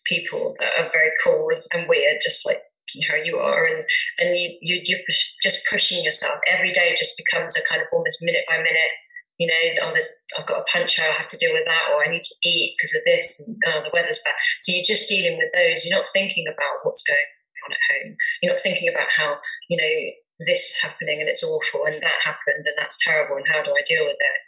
people 0.05 0.57
that 0.61 0.73
are 0.79 0.91
very 0.93 1.11
cool 1.23 1.49
and 1.73 1.89
weird, 1.89 2.19
just 2.23 2.47
like 2.47 2.63
how 3.09 3.17
you 3.17 3.39
are, 3.39 3.65
and 3.65 3.85
and 4.19 4.39
you, 4.39 4.57
you 4.61 4.81
you're 4.85 5.01
just 5.43 5.67
pushing 5.71 6.05
yourself 6.05 6.39
every 6.51 6.73
day. 6.73 6.95
Just 6.97 7.17
becomes 7.17 7.57
a 7.57 7.63
kind 7.69 7.81
of 7.81 7.89
almost 7.93 8.19
minute 8.21 8.45
by 8.49 8.57
minute. 8.57 8.93
You 9.39 9.49
know, 9.49 9.89
oh, 9.89 9.91
there's, 9.91 10.09
I've 10.39 10.47
got 10.47 10.61
a 10.61 10.71
puncher, 10.71 11.03
I 11.03 11.19
have 11.19 11.27
to 11.29 11.37
deal 11.37 11.53
with 11.53 11.65
that, 11.67 11.89
or 11.91 12.05
I 12.07 12.13
need 12.13 12.23
to 12.23 12.37
eat 12.45 12.77
because 12.77 12.95
of 12.95 13.03
this, 13.05 13.41
and 13.41 13.57
oh, 13.67 13.83
the 13.83 13.91
weather's 13.93 14.21
bad. 14.25 14.35
So 14.61 14.73
you're 14.73 14.87
just 14.87 15.09
dealing 15.09 15.39
with 15.39 15.51
those. 15.55 15.85
You're 15.85 15.97
not 15.97 16.07
thinking 16.07 16.45
about 16.47 16.85
what's 16.85 17.03
going 17.03 17.31
on 17.67 17.73
at 17.73 17.87
home. 17.91 18.17
You're 18.43 18.53
not 18.53 18.63
thinking 18.63 18.89
about 18.89 19.09
how 19.17 19.39
you 19.69 19.77
know 19.77 19.95
this 20.47 20.71
is 20.71 20.79
happening 20.83 21.21
and 21.21 21.29
it's 21.29 21.43
awful, 21.43 21.87
and 21.87 22.01
that 22.03 22.19
happened 22.25 22.65
and 22.67 22.77
that's 22.77 22.99
terrible, 23.03 23.37
and 23.37 23.47
how 23.49 23.63
do 23.63 23.71
I 23.71 23.83
deal 23.87 24.05
with 24.05 24.21
it? 24.21 24.39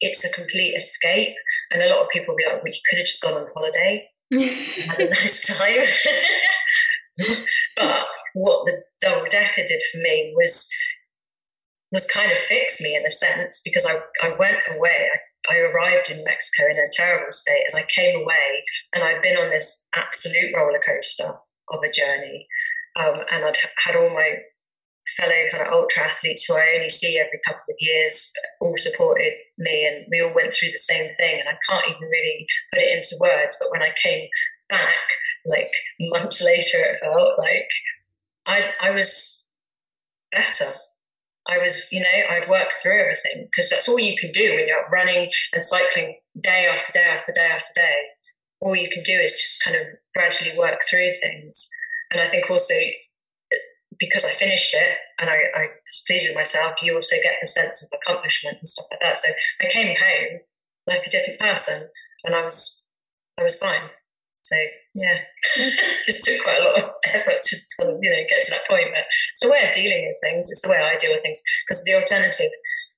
It's 0.00 0.24
a 0.24 0.34
complete 0.34 0.74
escape, 0.74 1.36
and 1.70 1.82
a 1.82 1.88
lot 1.88 2.02
of 2.02 2.08
people 2.08 2.34
be 2.34 2.44
like, 2.46 2.62
"Well, 2.62 2.72
you 2.72 2.80
could 2.88 2.98
have 2.98 3.06
just 3.06 3.22
gone 3.22 3.34
on 3.34 3.48
holiday." 3.54 4.08
had 4.32 5.00
a 5.00 5.08
nice 5.10 5.58
time. 5.58 5.84
but 7.76 8.06
what 8.34 8.66
the 8.66 8.82
double 9.00 9.26
DECA 9.26 9.66
did 9.66 9.82
for 9.92 9.98
me 9.98 10.32
was 10.36 10.70
was 11.92 12.06
kind 12.06 12.32
of 12.32 12.38
fix 12.38 12.80
me 12.80 12.96
in 12.96 13.06
a 13.06 13.10
sense 13.10 13.60
because 13.64 13.86
I, 13.86 14.00
I 14.20 14.34
went 14.36 14.58
away. 14.70 15.08
I, 15.48 15.54
I 15.54 15.58
arrived 15.58 16.10
in 16.10 16.24
Mexico 16.24 16.68
in 16.68 16.76
a 16.76 16.90
terrible 16.90 17.30
state 17.30 17.64
and 17.70 17.78
I 17.78 17.86
came 17.94 18.20
away 18.20 18.64
and 18.92 19.04
I'd 19.04 19.22
been 19.22 19.36
on 19.36 19.50
this 19.50 19.86
absolute 19.94 20.52
roller 20.56 20.80
coaster 20.84 21.30
of 21.70 21.80
a 21.84 21.92
journey. 21.92 22.48
Um, 22.98 23.22
and 23.30 23.44
I'd 23.44 23.56
had 23.84 23.96
all 23.96 24.10
my 24.10 24.38
fellow 25.16 25.42
kind 25.52 25.66
of 25.66 25.72
ultra 25.72 26.04
athletes 26.04 26.44
who 26.46 26.54
I 26.54 26.74
only 26.76 26.88
see 26.88 27.18
every 27.18 27.38
couple 27.46 27.62
of 27.68 27.76
years 27.78 28.32
all 28.60 28.76
supported 28.78 29.32
me 29.58 29.86
and 29.86 30.06
we 30.10 30.22
all 30.22 30.34
went 30.34 30.52
through 30.52 30.70
the 30.70 30.78
same 30.78 31.10
thing 31.18 31.40
and 31.40 31.48
I 31.48 31.58
can't 31.68 31.88
even 31.88 32.08
really 32.08 32.46
put 32.72 32.82
it 32.82 32.96
into 32.96 33.16
words 33.20 33.56
but 33.60 33.70
when 33.70 33.82
I 33.82 33.92
came 34.02 34.26
back 34.68 34.96
like 35.46 35.70
months 36.00 36.42
later 36.42 36.78
it 36.78 36.98
felt 37.02 37.38
like 37.38 37.68
I 38.46 38.70
I 38.82 38.90
was 38.90 39.48
better 40.32 40.72
I 41.48 41.58
was 41.58 41.82
you 41.90 42.00
know 42.00 42.22
I'd 42.30 42.48
worked 42.48 42.74
through 42.74 43.00
everything 43.00 43.48
because 43.50 43.70
that's 43.70 43.88
all 43.88 43.98
you 43.98 44.16
can 44.16 44.30
do 44.30 44.54
when 44.54 44.68
you're 44.68 44.88
running 44.90 45.30
and 45.52 45.64
cycling 45.64 46.16
day 46.40 46.66
after 46.70 46.92
day 46.92 47.08
after 47.10 47.32
day 47.32 47.50
after 47.52 47.72
day 47.74 47.96
all 48.60 48.74
you 48.74 48.88
can 48.88 49.02
do 49.02 49.12
is 49.12 49.32
just 49.32 49.62
kind 49.62 49.76
of 49.76 49.86
gradually 50.16 50.56
work 50.58 50.80
through 50.88 51.10
things 51.22 51.68
and 52.10 52.20
I 52.20 52.28
think 52.28 52.50
also 52.50 52.74
because 53.98 54.24
I 54.24 54.30
finished 54.30 54.74
it 54.74 54.98
and 55.20 55.30
I, 55.30 55.36
I, 55.54 55.62
was 55.62 56.02
pleased 56.06 56.28
with 56.28 56.36
myself, 56.36 56.74
you 56.82 56.94
also 56.94 57.16
get 57.22 57.36
the 57.40 57.46
sense 57.46 57.82
of 57.82 57.98
accomplishment 58.00 58.58
and 58.58 58.68
stuff 58.68 58.86
like 58.90 59.00
that. 59.00 59.18
So 59.18 59.28
I 59.60 59.66
came 59.70 59.94
home 59.96 60.40
like 60.86 61.06
a 61.06 61.10
different 61.10 61.40
person, 61.40 61.88
and 62.24 62.34
I 62.34 62.42
was 62.42 62.88
I 63.38 63.42
was 63.42 63.56
fine. 63.56 63.90
So 64.44 64.56
yeah, 64.94 65.18
just 66.04 66.22
took 66.22 66.42
quite 66.42 66.60
a 66.60 66.64
lot 66.64 66.82
of 66.82 66.90
effort 67.06 67.42
to 67.42 67.56
you 67.78 68.10
know 68.10 68.24
get 68.28 68.42
to 68.44 68.50
that 68.50 68.68
point. 68.68 68.88
But 68.94 69.04
it's 69.32 69.44
a 69.44 69.48
way 69.48 69.64
of 69.66 69.74
dealing 69.74 70.06
with 70.06 70.18
things. 70.22 70.50
It's 70.50 70.60
the 70.60 70.68
way 70.68 70.76
I 70.76 70.96
deal 70.96 71.12
with 71.12 71.22
things 71.22 71.40
because 71.66 71.82
the 71.84 71.94
alternative 71.94 72.52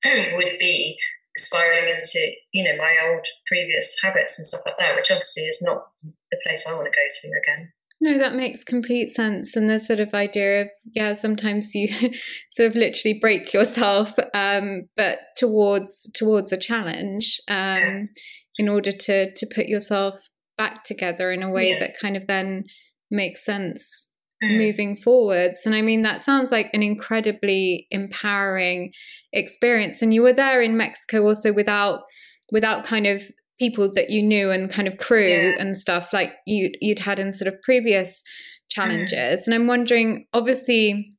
would 0.36 0.58
be 0.58 0.98
spiraling 1.38 1.94
into 1.94 2.18
you 2.52 2.64
know 2.64 2.76
my 2.76 2.96
old 3.08 3.24
previous 3.46 3.96
habits 4.02 4.38
and 4.38 4.46
stuff 4.46 4.62
like 4.66 4.78
that, 4.78 4.96
which 4.96 5.10
obviously 5.10 5.44
is 5.44 5.62
not 5.62 5.86
the 6.02 6.38
place 6.44 6.66
I 6.66 6.74
want 6.74 6.86
to 6.86 6.90
go 6.90 7.06
to 7.22 7.28
again. 7.28 7.72
No, 8.00 8.18
that 8.18 8.34
makes 8.34 8.62
complete 8.62 9.08
sense. 9.14 9.56
And 9.56 9.70
the 9.70 9.80
sort 9.80 10.00
of 10.00 10.12
idea 10.12 10.62
of, 10.62 10.68
yeah, 10.94 11.14
sometimes 11.14 11.74
you 11.74 11.88
sort 12.52 12.68
of 12.68 12.74
literally 12.74 13.18
break 13.18 13.54
yourself, 13.54 14.12
um, 14.34 14.88
but 14.96 15.18
towards 15.36 16.10
towards 16.14 16.52
a 16.52 16.58
challenge, 16.58 17.40
um, 17.48 17.56
yeah. 17.56 18.02
in 18.58 18.68
order 18.68 18.90
to 18.90 19.32
to 19.32 19.46
put 19.54 19.66
yourself 19.66 20.20
back 20.56 20.84
together 20.84 21.30
in 21.30 21.42
a 21.42 21.50
way 21.50 21.70
yeah. 21.70 21.80
that 21.80 21.98
kind 22.00 22.16
of 22.16 22.26
then 22.26 22.64
makes 23.10 23.44
sense 23.44 24.08
mm. 24.42 24.56
moving 24.56 24.96
forwards. 24.96 25.60
And 25.64 25.74
I 25.74 25.82
mean, 25.82 26.02
that 26.02 26.22
sounds 26.22 26.50
like 26.50 26.70
an 26.72 26.82
incredibly 26.82 27.86
empowering 27.90 28.92
experience. 29.32 30.02
And 30.02 30.12
you 30.12 30.22
were 30.22 30.32
there 30.32 30.62
in 30.62 30.76
Mexico 30.76 31.24
also 31.24 31.52
without 31.52 32.00
without 32.52 32.84
kind 32.84 33.06
of 33.06 33.22
people 33.58 33.90
that 33.94 34.10
you 34.10 34.22
knew 34.22 34.50
and 34.50 34.70
kind 34.70 34.86
of 34.88 34.98
crew 34.98 35.28
yeah. 35.28 35.54
and 35.58 35.78
stuff 35.78 36.12
like 36.12 36.32
you 36.46 36.70
you'd 36.80 36.98
had 36.98 37.18
in 37.18 37.32
sort 37.32 37.52
of 37.52 37.60
previous 37.62 38.22
challenges 38.68 39.46
and 39.46 39.54
i'm 39.54 39.66
wondering 39.66 40.26
obviously 40.32 41.14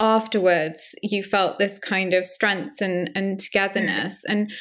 afterwards 0.00 0.94
you 1.02 1.22
felt 1.22 1.58
this 1.58 1.78
kind 1.78 2.14
of 2.14 2.24
strength 2.24 2.80
and 2.80 3.10
and 3.14 3.40
togetherness 3.40 4.22
mm. 4.28 4.32
and 4.32 4.52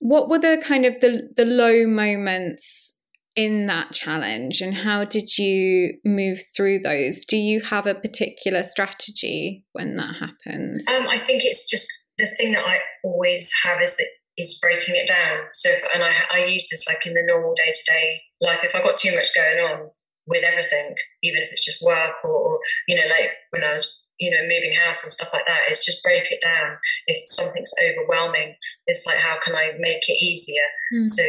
what 0.00 0.28
were 0.28 0.38
the 0.38 0.60
kind 0.64 0.84
of 0.84 0.98
the 1.00 1.28
the 1.36 1.44
low 1.44 1.86
moments 1.86 2.99
in 3.36 3.66
that 3.66 3.92
challenge 3.92 4.60
and 4.60 4.74
how 4.74 5.04
did 5.04 5.38
you 5.38 5.94
move 6.04 6.40
through 6.56 6.80
those 6.80 7.24
do 7.24 7.36
you 7.36 7.60
have 7.60 7.86
a 7.86 7.94
particular 7.94 8.64
strategy 8.64 9.64
when 9.72 9.96
that 9.96 10.14
happens 10.18 10.84
um, 10.88 11.06
i 11.08 11.18
think 11.18 11.42
it's 11.44 11.68
just 11.70 11.88
the 12.18 12.26
thing 12.36 12.52
that 12.52 12.64
i 12.64 12.78
always 13.04 13.52
have 13.64 13.80
is 13.80 13.96
that 13.96 14.08
is 14.40 14.58
breaking 14.60 14.96
it 14.96 15.06
down. 15.06 15.38
So, 15.52 15.70
if, 15.70 15.82
and 15.94 16.02
I, 16.02 16.12
I 16.32 16.44
use 16.46 16.68
this 16.70 16.86
like 16.88 17.06
in 17.06 17.14
the 17.14 17.22
normal 17.26 17.54
day 17.54 17.72
to 17.72 17.92
day 17.92 18.22
life. 18.40 18.60
If 18.62 18.74
I've 18.74 18.84
got 18.84 18.96
too 18.96 19.14
much 19.14 19.34
going 19.34 19.58
on 19.58 19.90
with 20.26 20.44
everything, 20.44 20.94
even 21.22 21.42
if 21.42 21.50
it's 21.52 21.64
just 21.64 21.82
work 21.82 22.14
or, 22.24 22.30
or, 22.30 22.60
you 22.88 22.96
know, 22.96 23.06
like 23.10 23.30
when 23.50 23.64
I 23.64 23.74
was, 23.74 24.00
you 24.18 24.30
know, 24.30 24.42
moving 24.42 24.74
house 24.74 25.02
and 25.02 25.10
stuff 25.10 25.30
like 25.32 25.46
that, 25.46 25.62
it's 25.68 25.84
just 25.84 26.02
break 26.02 26.30
it 26.30 26.40
down. 26.42 26.76
If 27.06 27.18
something's 27.28 27.72
overwhelming, 27.82 28.54
it's 28.86 29.06
like, 29.06 29.18
how 29.18 29.36
can 29.42 29.54
I 29.54 29.72
make 29.78 30.08
it 30.08 30.22
easier? 30.22 30.62
Mm. 30.94 31.08
So, 31.08 31.22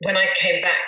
when 0.00 0.16
I 0.16 0.26
came 0.34 0.60
back 0.62 0.78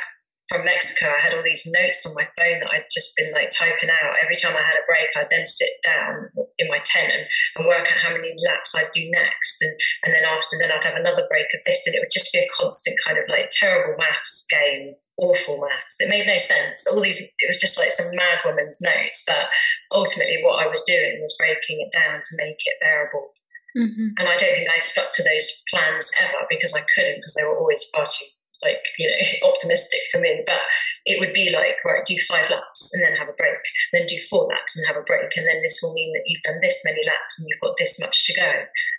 from 0.49 0.64
Mexico, 0.64 1.09
I 1.09 1.24
had 1.24 1.32
all 1.32 1.42
these 1.42 1.64
notes 1.66 2.05
on 2.05 2.14
my 2.14 2.28
phone 2.36 2.61
that 2.61 2.70
I'd 2.70 2.92
just 2.92 3.16
been 3.16 3.32
like 3.32 3.49
typing 3.49 3.88
out. 3.88 4.16
Every 4.22 4.36
time 4.36 4.53
I 4.53 4.61
had 4.61 4.76
a 4.76 4.86
break, 4.86 5.09
I'd 5.16 5.30
then 5.30 5.47
sit 5.47 5.72
down 5.82 6.28
in 6.59 6.68
my 6.68 6.80
tent 6.84 7.12
and, 7.12 7.24
and 7.57 7.66
work 7.66 7.88
out 7.88 8.03
how 8.03 8.12
many 8.12 8.34
laps 8.47 8.74
I'd 8.76 8.92
do 8.95 9.09
next. 9.11 9.62
And, 9.62 9.74
and 10.05 10.14
then 10.14 10.24
after 10.24 10.57
then 10.61 10.70
I'd 10.70 10.84
have 10.84 11.01
another 11.01 11.26
break 11.30 11.49
of 11.55 11.64
this. 11.64 11.86
And 11.86 11.97
it 11.97 12.01
would 12.01 12.12
just 12.12 12.32
be 12.32 12.40
a 12.40 12.49
constant 12.55 12.97
kind 13.07 13.18
of 13.18 13.24
like 13.28 13.49
terrible 13.57 13.97
maths 13.97 14.45
game, 14.51 14.95
awful 15.16 15.64
maths. 15.64 15.97
It 15.99 16.11
made 16.11 16.26
no 16.26 16.36
sense. 16.36 16.86
All 16.92 17.01
these, 17.01 17.20
it 17.20 17.49
was 17.49 17.61
just 17.61 17.78
like 17.78 17.90
some 17.90 18.12
mad 18.12 18.45
woman's 18.45 18.80
notes. 18.82 19.24
But 19.26 19.49
ultimately 19.92 20.40
what 20.42 20.61
I 20.61 20.68
was 20.68 20.82
doing 20.86 21.20
was 21.22 21.34
breaking 21.38 21.80
it 21.80 21.97
down 21.97 22.20
to 22.20 22.36
make 22.36 22.61
it 22.66 22.76
bearable. 22.82 23.32
Mm-hmm. 23.78 24.20
And 24.20 24.28
I 24.28 24.36
don't 24.36 24.55
think 24.55 24.70
I 24.70 24.78
stuck 24.78 25.12
to 25.14 25.22
those 25.24 25.62
plans 25.72 26.11
ever 26.20 26.47
because 26.51 26.74
I 26.74 26.84
couldn't 26.95 27.16
because 27.16 27.34
they 27.34 27.42
were 27.42 27.59
always 27.59 27.82
far 27.90 28.07
too 28.07 28.26
like 28.65 28.83
you 28.99 29.09
know 29.09 29.49
optimistic 29.49 30.01
for 30.11 30.21
me 30.21 30.43
but 30.47 30.61
it 31.07 31.21
would 31.21 31.33
be 31.33 31.53
like 31.53 31.77
right 31.85 32.05
do 32.05 32.17
five 32.27 32.49
laps 32.51 32.93
and 32.95 33.05
then 33.05 33.17
have 33.17 33.29
a 33.29 33.37
break 33.37 33.59
then 33.93 34.07
do 34.07 34.19
four 34.29 34.47
laps 34.47 34.77
and 34.77 34.87
have 34.87 34.97
a 34.97 35.03
break 35.07 35.31
and 35.37 35.47
then 35.47 35.62
this 35.62 35.81
will 35.83 35.95
mean 35.95 36.12
that 36.12 36.25
you've 36.27 36.43
done 36.43 36.61
this 36.61 36.83
many 36.85 37.01
laps 37.07 37.39
and 37.39 37.47
you've 37.49 37.61
got 37.61 37.77
this 37.79 38.01
much 38.01 38.27
to 38.27 38.35
go. 38.35 38.53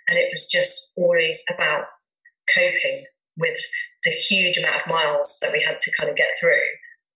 And 0.08 0.18
it 0.18 0.28
was 0.30 0.48
just 0.50 0.92
always 0.96 1.42
about 1.52 1.86
coping 2.54 3.04
with 3.36 3.58
the 4.04 4.10
huge 4.10 4.56
amount 4.56 4.76
of 4.76 4.86
miles 4.86 5.38
that 5.42 5.52
we 5.52 5.62
had 5.62 5.80
to 5.80 5.92
kind 5.98 6.10
of 6.10 6.16
get 6.16 6.28
through 6.40 6.62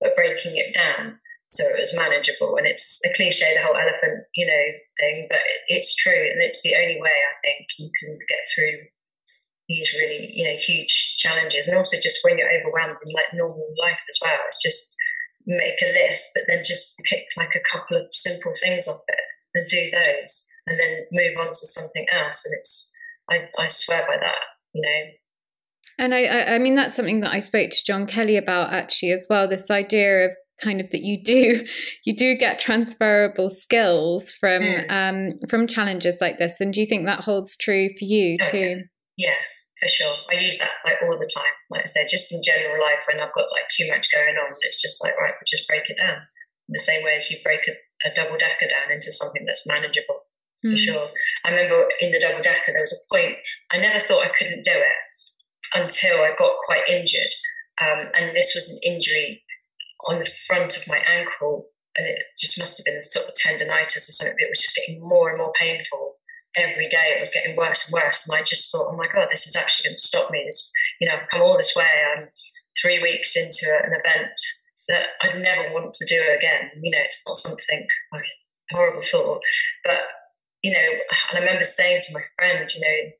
but 0.00 0.16
breaking 0.16 0.56
it 0.56 0.74
down 0.74 1.18
so 1.48 1.64
it 1.64 1.80
was 1.80 1.94
manageable. 1.94 2.56
And 2.56 2.66
it's 2.66 3.00
a 3.04 3.14
cliche 3.14 3.54
the 3.54 3.64
whole 3.64 3.76
elephant 3.76 4.24
you 4.34 4.46
know 4.46 4.64
thing 4.98 5.26
but 5.30 5.40
it's 5.68 5.94
true 5.94 6.12
and 6.12 6.42
it's 6.42 6.62
the 6.62 6.74
only 6.76 7.00
way 7.00 7.10
i 7.10 7.34
think 7.44 7.66
you 7.78 7.90
can 8.00 8.18
get 8.28 8.38
through 8.54 8.86
these 9.70 9.94
really 9.94 10.30
you 10.34 10.44
know 10.44 10.56
huge 10.56 11.14
challenges 11.16 11.68
and 11.68 11.76
also 11.76 11.96
just 12.02 12.18
when 12.22 12.36
you're 12.36 12.50
overwhelmed 12.60 12.96
in 13.06 13.14
like 13.14 13.32
normal 13.32 13.72
life 13.80 14.00
as 14.10 14.18
well 14.20 14.38
it's 14.46 14.62
just 14.62 14.96
make 15.46 15.80
a 15.82 16.08
list 16.08 16.28
but 16.34 16.42
then 16.48 16.62
just 16.64 16.94
pick 17.04 17.24
like 17.36 17.54
a 17.54 17.70
couple 17.72 17.96
of 17.96 18.06
simple 18.10 18.52
things 18.62 18.86
off 18.88 19.00
it 19.08 19.20
and 19.54 19.68
do 19.68 19.90
those 19.90 20.48
and 20.66 20.78
then 20.78 20.98
move 21.12 21.38
on 21.38 21.48
to 21.48 21.66
something 21.66 22.06
else 22.12 22.44
and 22.44 22.54
it's 22.58 22.92
i, 23.30 23.48
I 23.58 23.68
swear 23.68 24.04
by 24.06 24.18
that 24.20 24.42
you 24.74 24.82
know 24.82 25.10
and 25.98 26.14
I, 26.14 26.54
I 26.54 26.58
mean 26.58 26.76
that's 26.76 26.96
something 26.96 27.20
that 27.20 27.32
I 27.32 27.40
spoke 27.40 27.72
to 27.72 27.84
John 27.86 28.06
Kelly 28.06 28.38
about 28.38 28.72
actually 28.72 29.12
as 29.12 29.26
well. 29.28 29.46
This 29.46 29.70
idea 29.70 30.24
of 30.24 30.30
kind 30.62 30.80
of 30.80 30.90
that 30.92 31.02
you 31.02 31.22
do 31.22 31.66
you 32.06 32.16
do 32.16 32.36
get 32.36 32.58
transferable 32.58 33.50
skills 33.50 34.32
from 34.32 34.62
mm. 34.62 34.90
um 34.90 35.38
from 35.50 35.66
challenges 35.66 36.18
like 36.18 36.38
this. 36.38 36.58
And 36.58 36.72
do 36.72 36.80
you 36.80 36.86
think 36.86 37.04
that 37.04 37.20
holds 37.20 37.54
true 37.54 37.90
for 37.98 38.04
you 38.06 38.38
too? 38.50 38.80
Yeah, 39.18 39.34
for 39.80 39.88
sure. 39.88 40.14
I 40.30 40.36
use 40.36 40.58
that 40.58 40.76
like 40.84 40.98
all 41.02 41.16
the 41.16 41.30
time. 41.34 41.56
Like 41.70 41.82
I 41.82 41.86
said, 41.86 42.06
just 42.08 42.32
in 42.32 42.42
general 42.42 42.80
life, 42.80 43.00
when 43.08 43.20
I've 43.20 43.32
got 43.32 43.50
like 43.50 43.68
too 43.70 43.88
much 43.88 44.12
going 44.12 44.36
on, 44.36 44.54
it's 44.60 44.80
just 44.80 45.02
like 45.02 45.16
right, 45.18 45.32
we 45.32 45.44
just 45.48 45.66
break 45.66 45.88
it 45.88 45.96
down. 45.96 46.18
The 46.68 46.78
same 46.78 47.02
way 47.02 47.16
as 47.16 47.30
you 47.30 47.38
break 47.42 47.60
a, 47.66 48.08
a 48.08 48.14
double 48.14 48.36
DECA 48.36 48.68
down 48.68 48.92
into 48.92 49.10
something 49.10 49.44
that's 49.46 49.66
manageable. 49.66 50.20
Mm. 50.60 50.60
For 50.60 50.68
hmm. 50.68 50.76
sure. 50.76 51.08
I 51.44 51.50
remember 51.50 51.88
in 52.00 52.12
the 52.12 52.20
double 52.20 52.40
DECA, 52.40 52.66
there 52.66 52.82
was 52.82 52.92
a 52.92 53.14
point 53.14 53.36
I 53.72 53.78
never 53.78 53.98
thought 53.98 54.24
I 54.24 54.36
couldn't 54.36 54.64
do 54.64 54.74
it 54.74 54.98
until 55.74 56.20
I 56.20 56.34
got 56.38 56.52
quite 56.66 56.88
injured, 56.88 57.32
um, 57.80 58.10
and 58.14 58.36
this 58.36 58.54
was 58.54 58.68
an 58.70 58.78
injury 58.84 59.42
on 60.08 60.18
the 60.18 60.30
front 60.46 60.76
of 60.76 60.86
my 60.88 60.98
ankle, 61.08 61.66
and 61.96 62.06
it 62.06 62.18
just 62.38 62.58
must 62.58 62.76
have 62.76 62.84
been 62.84 62.96
a 62.96 63.02
sort 63.02 63.26
of 63.26 63.34
tendonitis 63.34 64.08
or 64.08 64.12
something. 64.12 64.34
But 64.36 64.44
it 64.44 64.50
was 64.50 64.60
just 64.60 64.76
getting 64.76 65.00
more 65.00 65.30
and 65.30 65.38
more 65.38 65.52
painful 65.58 66.09
every 66.56 66.88
day 66.88 67.14
it 67.16 67.20
was 67.20 67.30
getting 67.30 67.56
worse 67.56 67.86
and 67.86 67.94
worse. 67.94 68.28
And 68.28 68.38
I 68.38 68.42
just 68.42 68.70
thought, 68.70 68.90
oh 68.92 68.96
my 68.96 69.06
God, 69.12 69.28
this 69.30 69.46
is 69.46 69.56
actually 69.56 69.88
going 69.88 69.96
to 69.96 70.02
stop 70.02 70.30
me. 70.30 70.42
This, 70.44 70.72
you 71.00 71.08
know, 71.08 71.14
I've 71.14 71.28
come 71.30 71.42
all 71.42 71.56
this 71.56 71.74
way. 71.76 71.86
I'm 72.16 72.28
three 72.80 73.00
weeks 73.00 73.36
into 73.36 73.66
an 73.84 73.92
event 73.92 74.38
that 74.88 75.08
I'd 75.22 75.42
never 75.42 75.72
want 75.72 75.92
to 75.94 76.06
do 76.06 76.20
again. 76.36 76.70
You 76.82 76.90
know, 76.90 76.98
it's 77.04 77.22
not 77.26 77.36
something, 77.36 77.86
horrible 78.70 79.02
thought. 79.02 79.40
But, 79.84 80.00
you 80.62 80.72
know, 80.72 80.88
and 81.30 81.38
I 81.38 81.40
remember 81.40 81.64
saying 81.64 82.00
to 82.02 82.14
my 82.14 82.22
friend, 82.38 82.68
you 82.74 82.80
know, 82.80 83.10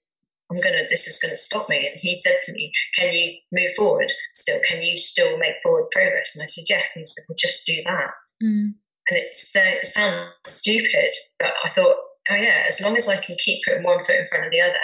I'm 0.50 0.60
gonna 0.60 0.82
this 0.88 1.06
is 1.06 1.20
gonna 1.20 1.36
stop 1.36 1.68
me. 1.68 1.76
And 1.76 2.00
he 2.00 2.16
said 2.16 2.38
to 2.42 2.52
me, 2.52 2.72
Can 2.98 3.14
you 3.14 3.34
move 3.52 3.70
forward 3.76 4.10
still? 4.34 4.58
Can 4.68 4.82
you 4.82 4.96
still 4.96 5.38
make 5.38 5.54
forward 5.62 5.86
progress? 5.92 6.32
And 6.34 6.42
I 6.42 6.46
said, 6.46 6.64
Yes. 6.68 6.90
And 6.96 7.02
he 7.02 7.06
said, 7.06 7.22
Well 7.28 7.36
just 7.38 7.64
do 7.64 7.76
that. 7.86 8.10
Mm. 8.42 8.74
And 9.08 9.18
it, 9.18 9.36
uh, 9.56 9.78
it 9.78 9.86
sounds 9.86 10.32
stupid, 10.44 11.14
but 11.38 11.52
I 11.64 11.68
thought, 11.68 11.96
oh 12.30 12.36
yeah, 12.36 12.64
as 12.68 12.80
long 12.80 12.96
as 12.96 13.08
I 13.08 13.22
can 13.22 13.36
keep 13.38 13.60
putting 13.66 13.82
one 13.82 14.04
foot 14.04 14.16
in 14.16 14.26
front 14.26 14.46
of 14.46 14.52
the 14.52 14.60
other, 14.60 14.74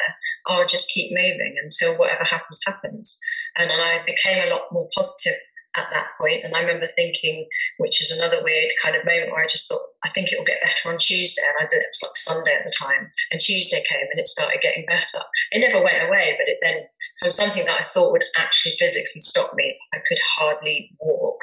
I'll 0.46 0.66
just 0.66 0.90
keep 0.90 1.12
moving 1.12 1.56
until 1.62 1.94
whatever 1.94 2.24
happens, 2.24 2.60
happens. 2.66 3.18
And, 3.56 3.70
and 3.70 3.80
I 3.80 4.02
became 4.04 4.46
a 4.46 4.50
lot 4.50 4.72
more 4.72 4.88
positive 4.94 5.38
at 5.76 5.88
that 5.92 6.08
point. 6.18 6.42
And 6.42 6.56
I 6.56 6.60
remember 6.60 6.86
thinking, 6.86 7.46
which 7.78 8.00
is 8.00 8.10
another 8.10 8.42
weird 8.42 8.70
kind 8.82 8.96
of 8.96 9.04
moment 9.04 9.30
where 9.30 9.42
I 9.42 9.46
just 9.46 9.68
thought, 9.68 9.80
I 10.04 10.08
think 10.08 10.32
it 10.32 10.38
will 10.38 10.46
get 10.46 10.62
better 10.62 10.92
on 10.92 10.98
Tuesday. 10.98 11.42
And 11.46 11.56
I 11.60 11.68
did 11.68 11.82
it 11.82 11.92
was 11.92 12.02
like 12.02 12.16
Sunday 12.16 12.54
at 12.54 12.64
the 12.64 12.72
time. 12.76 13.10
And 13.30 13.40
Tuesday 13.40 13.82
came 13.88 14.06
and 14.10 14.18
it 14.18 14.26
started 14.26 14.60
getting 14.62 14.86
better. 14.86 15.20
It 15.52 15.60
never 15.60 15.84
went 15.84 16.02
away, 16.02 16.34
but 16.38 16.48
it 16.48 16.58
then 16.62 16.82
from 17.20 17.30
something 17.30 17.64
that 17.66 17.80
I 17.80 17.84
thought 17.84 18.12
would 18.12 18.24
actually 18.36 18.76
physically 18.78 19.20
stop 19.20 19.52
me, 19.54 19.76
I 19.94 19.98
could 20.08 20.18
hardly 20.38 20.90
walk, 21.00 21.40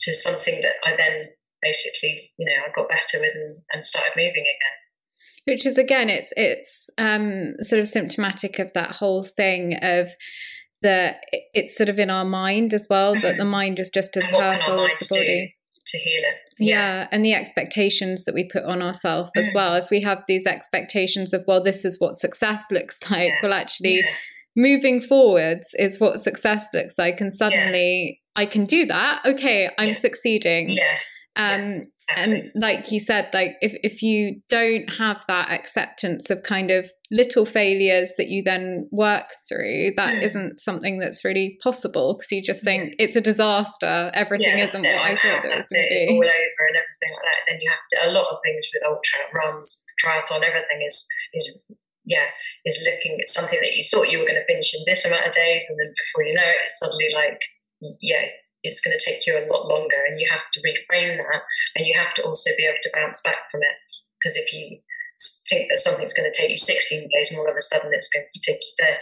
to 0.00 0.14
something 0.14 0.62
that 0.62 0.76
I 0.84 0.96
then 0.96 1.28
basically, 1.60 2.32
you 2.38 2.46
know, 2.46 2.64
I 2.66 2.72
got 2.74 2.88
better 2.88 3.20
with 3.20 3.34
and, 3.34 3.58
and 3.72 3.86
started 3.86 4.12
moving 4.16 4.42
again 4.42 4.81
which 5.44 5.66
is 5.66 5.78
again 5.78 6.08
it's 6.08 6.32
it's 6.36 6.90
um 6.98 7.54
sort 7.60 7.80
of 7.80 7.88
symptomatic 7.88 8.58
of 8.58 8.72
that 8.74 8.92
whole 8.92 9.22
thing 9.22 9.74
of 9.82 10.08
that 10.82 11.16
it's 11.54 11.76
sort 11.76 11.88
of 11.88 11.98
in 11.98 12.10
our 12.10 12.24
mind 12.24 12.74
as 12.74 12.86
well 12.90 13.14
that 13.20 13.36
the 13.36 13.44
mind 13.44 13.78
is 13.78 13.90
just 13.90 14.16
as 14.16 14.26
powerful 14.28 14.84
as 14.84 14.98
the 14.98 15.06
body 15.10 15.56
to 15.86 15.98
heal 15.98 16.22
it 16.24 16.36
yeah. 16.58 16.76
yeah. 16.76 17.08
and 17.10 17.24
the 17.24 17.34
expectations 17.34 18.24
that 18.24 18.34
we 18.34 18.48
put 18.48 18.64
on 18.64 18.82
ourselves 18.82 19.30
as 19.36 19.48
mm. 19.48 19.54
well 19.54 19.74
if 19.74 19.90
we 19.90 20.00
have 20.00 20.22
these 20.28 20.46
expectations 20.46 21.32
of 21.32 21.44
well 21.46 21.62
this 21.62 21.84
is 21.84 22.00
what 22.00 22.16
success 22.16 22.64
looks 22.70 22.98
like 23.10 23.28
yeah. 23.28 23.38
well 23.42 23.52
actually 23.52 23.96
yeah. 23.96 24.14
moving 24.56 25.00
forwards 25.00 25.68
is 25.78 25.98
what 25.98 26.20
success 26.20 26.68
looks 26.74 26.98
like 26.98 27.20
and 27.20 27.32
suddenly 27.32 28.20
i 28.36 28.46
can 28.46 28.64
do 28.64 28.86
that 28.86 29.22
okay 29.24 29.70
i'm 29.78 29.94
succeeding 29.94 30.70
yeah 30.70 30.98
um 31.36 31.86
and 32.16 32.50
like 32.54 32.90
you 32.90 33.00
said 33.00 33.28
like 33.32 33.52
if, 33.60 33.72
if 33.82 34.02
you 34.02 34.40
don't 34.48 34.92
have 34.92 35.22
that 35.28 35.50
acceptance 35.50 36.30
of 36.30 36.42
kind 36.42 36.70
of 36.70 36.90
little 37.10 37.44
failures 37.44 38.12
that 38.16 38.28
you 38.28 38.42
then 38.42 38.88
work 38.90 39.26
through 39.48 39.92
that 39.96 40.14
mm. 40.14 40.22
not 40.22 40.56
something 40.56 40.98
that's 40.98 41.24
really 41.24 41.58
possible 41.62 42.14
because 42.14 42.32
you 42.32 42.42
just 42.42 42.64
think 42.64 42.94
it's 42.98 43.16
a 43.16 43.20
disaster 43.20 44.10
everything 44.14 44.58
yeah, 44.58 44.64
isn't 44.64 44.82
what 44.82 45.04
i 45.04 45.14
thought 45.16 45.44
it 45.44 45.56
was 45.56 45.68
going 45.68 45.88
to 45.88 45.94
be 45.94 45.94
it's 45.94 46.10
all 46.10 46.16
over 46.16 46.62
and 46.68 46.76
everything 46.76 47.12
like 47.12 47.22
that 47.22 47.40
then 47.48 47.58
you 47.60 47.70
have 47.70 47.84
to 47.90 48.10
a 48.10 48.12
lot 48.12 48.26
of 48.30 48.38
things 48.44 48.66
with 48.72 48.86
ultra 48.86 49.20
runs 49.34 49.84
triathlon 50.02 50.42
everything 50.42 50.82
is 50.86 51.06
is 51.34 51.64
yeah 52.04 52.26
is 52.64 52.80
looking 52.84 53.18
at 53.20 53.28
something 53.28 53.60
that 53.62 53.76
you 53.76 53.84
thought 53.90 54.10
you 54.10 54.18
were 54.18 54.26
going 54.26 54.40
to 54.40 54.46
finish 54.46 54.74
in 54.74 54.80
this 54.86 55.04
amount 55.04 55.26
of 55.26 55.32
days 55.32 55.66
and 55.68 55.78
then 55.78 55.92
before 55.94 56.26
you 56.26 56.34
know 56.34 56.42
it 56.42 56.56
it's 56.64 56.78
suddenly 56.78 57.08
like 57.14 57.40
yeah 58.00 58.24
it's 58.62 58.80
going 58.80 58.96
to 58.96 59.04
take 59.04 59.26
you 59.26 59.36
a 59.36 59.48
lot 59.52 59.66
longer 59.66 59.96
and 60.08 60.20
you 60.20 60.28
have 60.30 60.46
to 60.52 60.60
reframe 60.60 61.16
that 61.16 61.42
and 61.76 61.86
you 61.86 61.94
have 61.98 62.14
to 62.14 62.22
also 62.22 62.50
be 62.56 62.64
able 62.64 62.82
to 62.82 62.90
bounce 62.94 63.20
back 63.22 63.50
from 63.50 63.60
it. 63.62 63.76
Because 64.18 64.36
if 64.36 64.52
you 64.52 64.78
think 65.48 65.68
that 65.68 65.78
something's 65.78 66.14
going 66.14 66.30
to 66.30 66.36
take 66.36 66.50
you 66.50 66.56
16 66.56 67.08
days 67.08 67.30
and 67.30 67.38
all 67.38 67.48
of 67.48 67.56
a 67.56 67.62
sudden 67.62 67.92
it's 67.94 68.08
going 68.08 68.26
to 68.30 68.40
take 68.40 68.60
you 68.60 68.72
30 68.80 68.98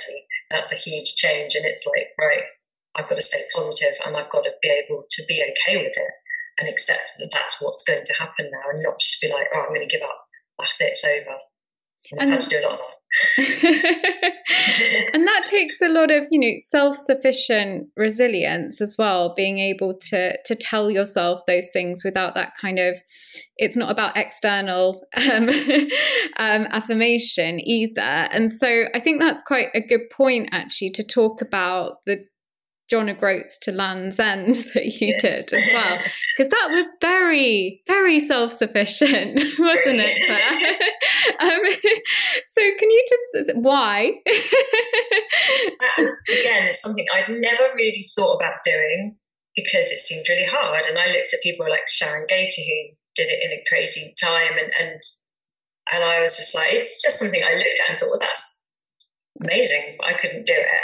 that's 0.51 0.73
a 0.73 0.77
huge 0.77 1.15
change 1.17 1.55
and 1.55 1.65
it's 1.65 1.87
like 1.87 2.09
right 2.21 2.45
i've 2.97 3.09
got 3.09 3.15
to 3.15 3.23
stay 3.23 3.41
positive 3.55 3.95
and 4.05 4.17
i've 4.17 4.31
got 4.31 4.43
to 4.43 4.53
be 4.63 4.69
able 4.69 5.05
to 5.11 5.23
be 5.29 5.41
okay 5.41 5.79
with 5.79 5.97
it 5.97 6.13
and 6.59 6.69
accept 6.69 7.17
that 7.19 7.31
that's 7.33 7.57
what's 7.61 7.85
going 7.85 8.05
to 8.05 8.15
happen 8.15 8.51
now 8.53 8.71
and 8.71 8.83
not 8.83 9.01
just 9.01 9.21
be 9.21 9.33
like 9.33 9.47
oh 9.55 9.63
i'm 9.63 9.75
going 9.75 9.87
to 9.87 9.97
give 9.97 10.05
up 10.05 10.27
that's 10.59 10.81
it 10.81 10.93
it's 10.93 11.05
over. 11.05 11.39
And, 12.13 12.21
i've 12.21 12.29
had 12.29 12.41
to 12.41 12.49
do 12.51 12.59
a 12.61 12.67
lot 12.69 12.73
of 12.73 12.79
that 12.79 13.00
and 13.39 15.27
that 15.27 15.47
takes 15.47 15.81
a 15.83 15.89
lot 15.89 16.11
of 16.11 16.27
you 16.31 16.39
know 16.39 16.59
self-sufficient 16.61 17.89
resilience 17.97 18.81
as 18.81 18.97
well 18.99 19.35
being 19.35 19.59
able 19.59 19.95
to 19.95 20.37
to 20.45 20.55
tell 20.55 20.91
yourself 20.91 21.41
those 21.47 21.69
things 21.73 22.03
without 22.05 22.35
that 22.35 22.53
kind 22.61 22.79
of 22.79 22.97
it's 23.57 23.77
not 23.77 23.91
about 23.91 24.17
external 24.17 25.03
um, 25.17 25.49
um, 26.39 26.67
affirmation 26.71 27.61
either. 27.61 28.01
And 28.01 28.51
so 28.51 28.85
i 28.95 29.01
think 29.01 29.21
that's 29.21 29.43
quite 29.43 29.69
a 29.75 29.81
good 29.81 30.09
point 30.11 30.49
actually 30.53 30.91
to 30.91 31.05
talk 31.05 31.43
about 31.43 31.99
the 32.07 32.25
John 32.91 33.09
O'Groats 33.09 33.57
to 33.59 33.73
Land's 33.73 34.19
End 34.19 34.57
that 34.75 34.87
you 34.87 35.09
yes. 35.13 35.23
did 35.23 35.53
as 35.53 35.69
well, 35.73 35.99
because 36.37 36.51
that 36.51 36.69
was 36.71 36.89
very, 37.01 37.83
very 37.87 38.21
self 38.21 38.53
sufficient, 38.57 39.35
wasn't 39.59 40.01
it? 40.03 40.81
um, 41.41 41.93
so, 42.51 42.63
can 42.79 42.91
you 42.91 43.05
just 43.09 43.57
why? 43.57 44.13
That's 44.27 46.23
again, 46.29 46.69
it's 46.69 46.83
something 46.83 47.07
I'd 47.15 47.29
never 47.29 47.73
really 47.75 48.05
thought 48.15 48.35
about 48.35 48.57
doing 48.65 49.17
because 49.55 49.91
it 49.91 50.01
seemed 50.01 50.27
really 50.29 50.47
hard. 50.47 50.87
And 50.87 50.99
I 50.99 51.07
looked 51.07 51.33
at 51.33 51.43
people 51.43 51.67
like 51.69 51.89
Sharon 51.89 52.27
Gayter 52.27 52.65
who 52.67 52.95
did 53.15 53.29
it 53.29 53.43
in 53.43 53.53
a 53.53 53.65
crazy 53.69 54.15
time, 54.21 54.53
and 54.59 54.73
and 54.81 55.01
and 55.93 56.05
I 56.05 56.23
was 56.23 56.37
just 56.37 56.55
like, 56.55 56.73
it's 56.73 57.03
just 57.03 57.19
something 57.19 57.43
I 57.43 57.55
looked 57.55 57.81
at 57.85 57.91
and 57.91 57.99
thought, 57.99 58.11
well, 58.11 58.21
that's 58.21 58.60
amazing, 59.43 59.97
I 60.05 60.15
couldn't 60.15 60.47
do 60.47 60.55
it. 60.55 60.83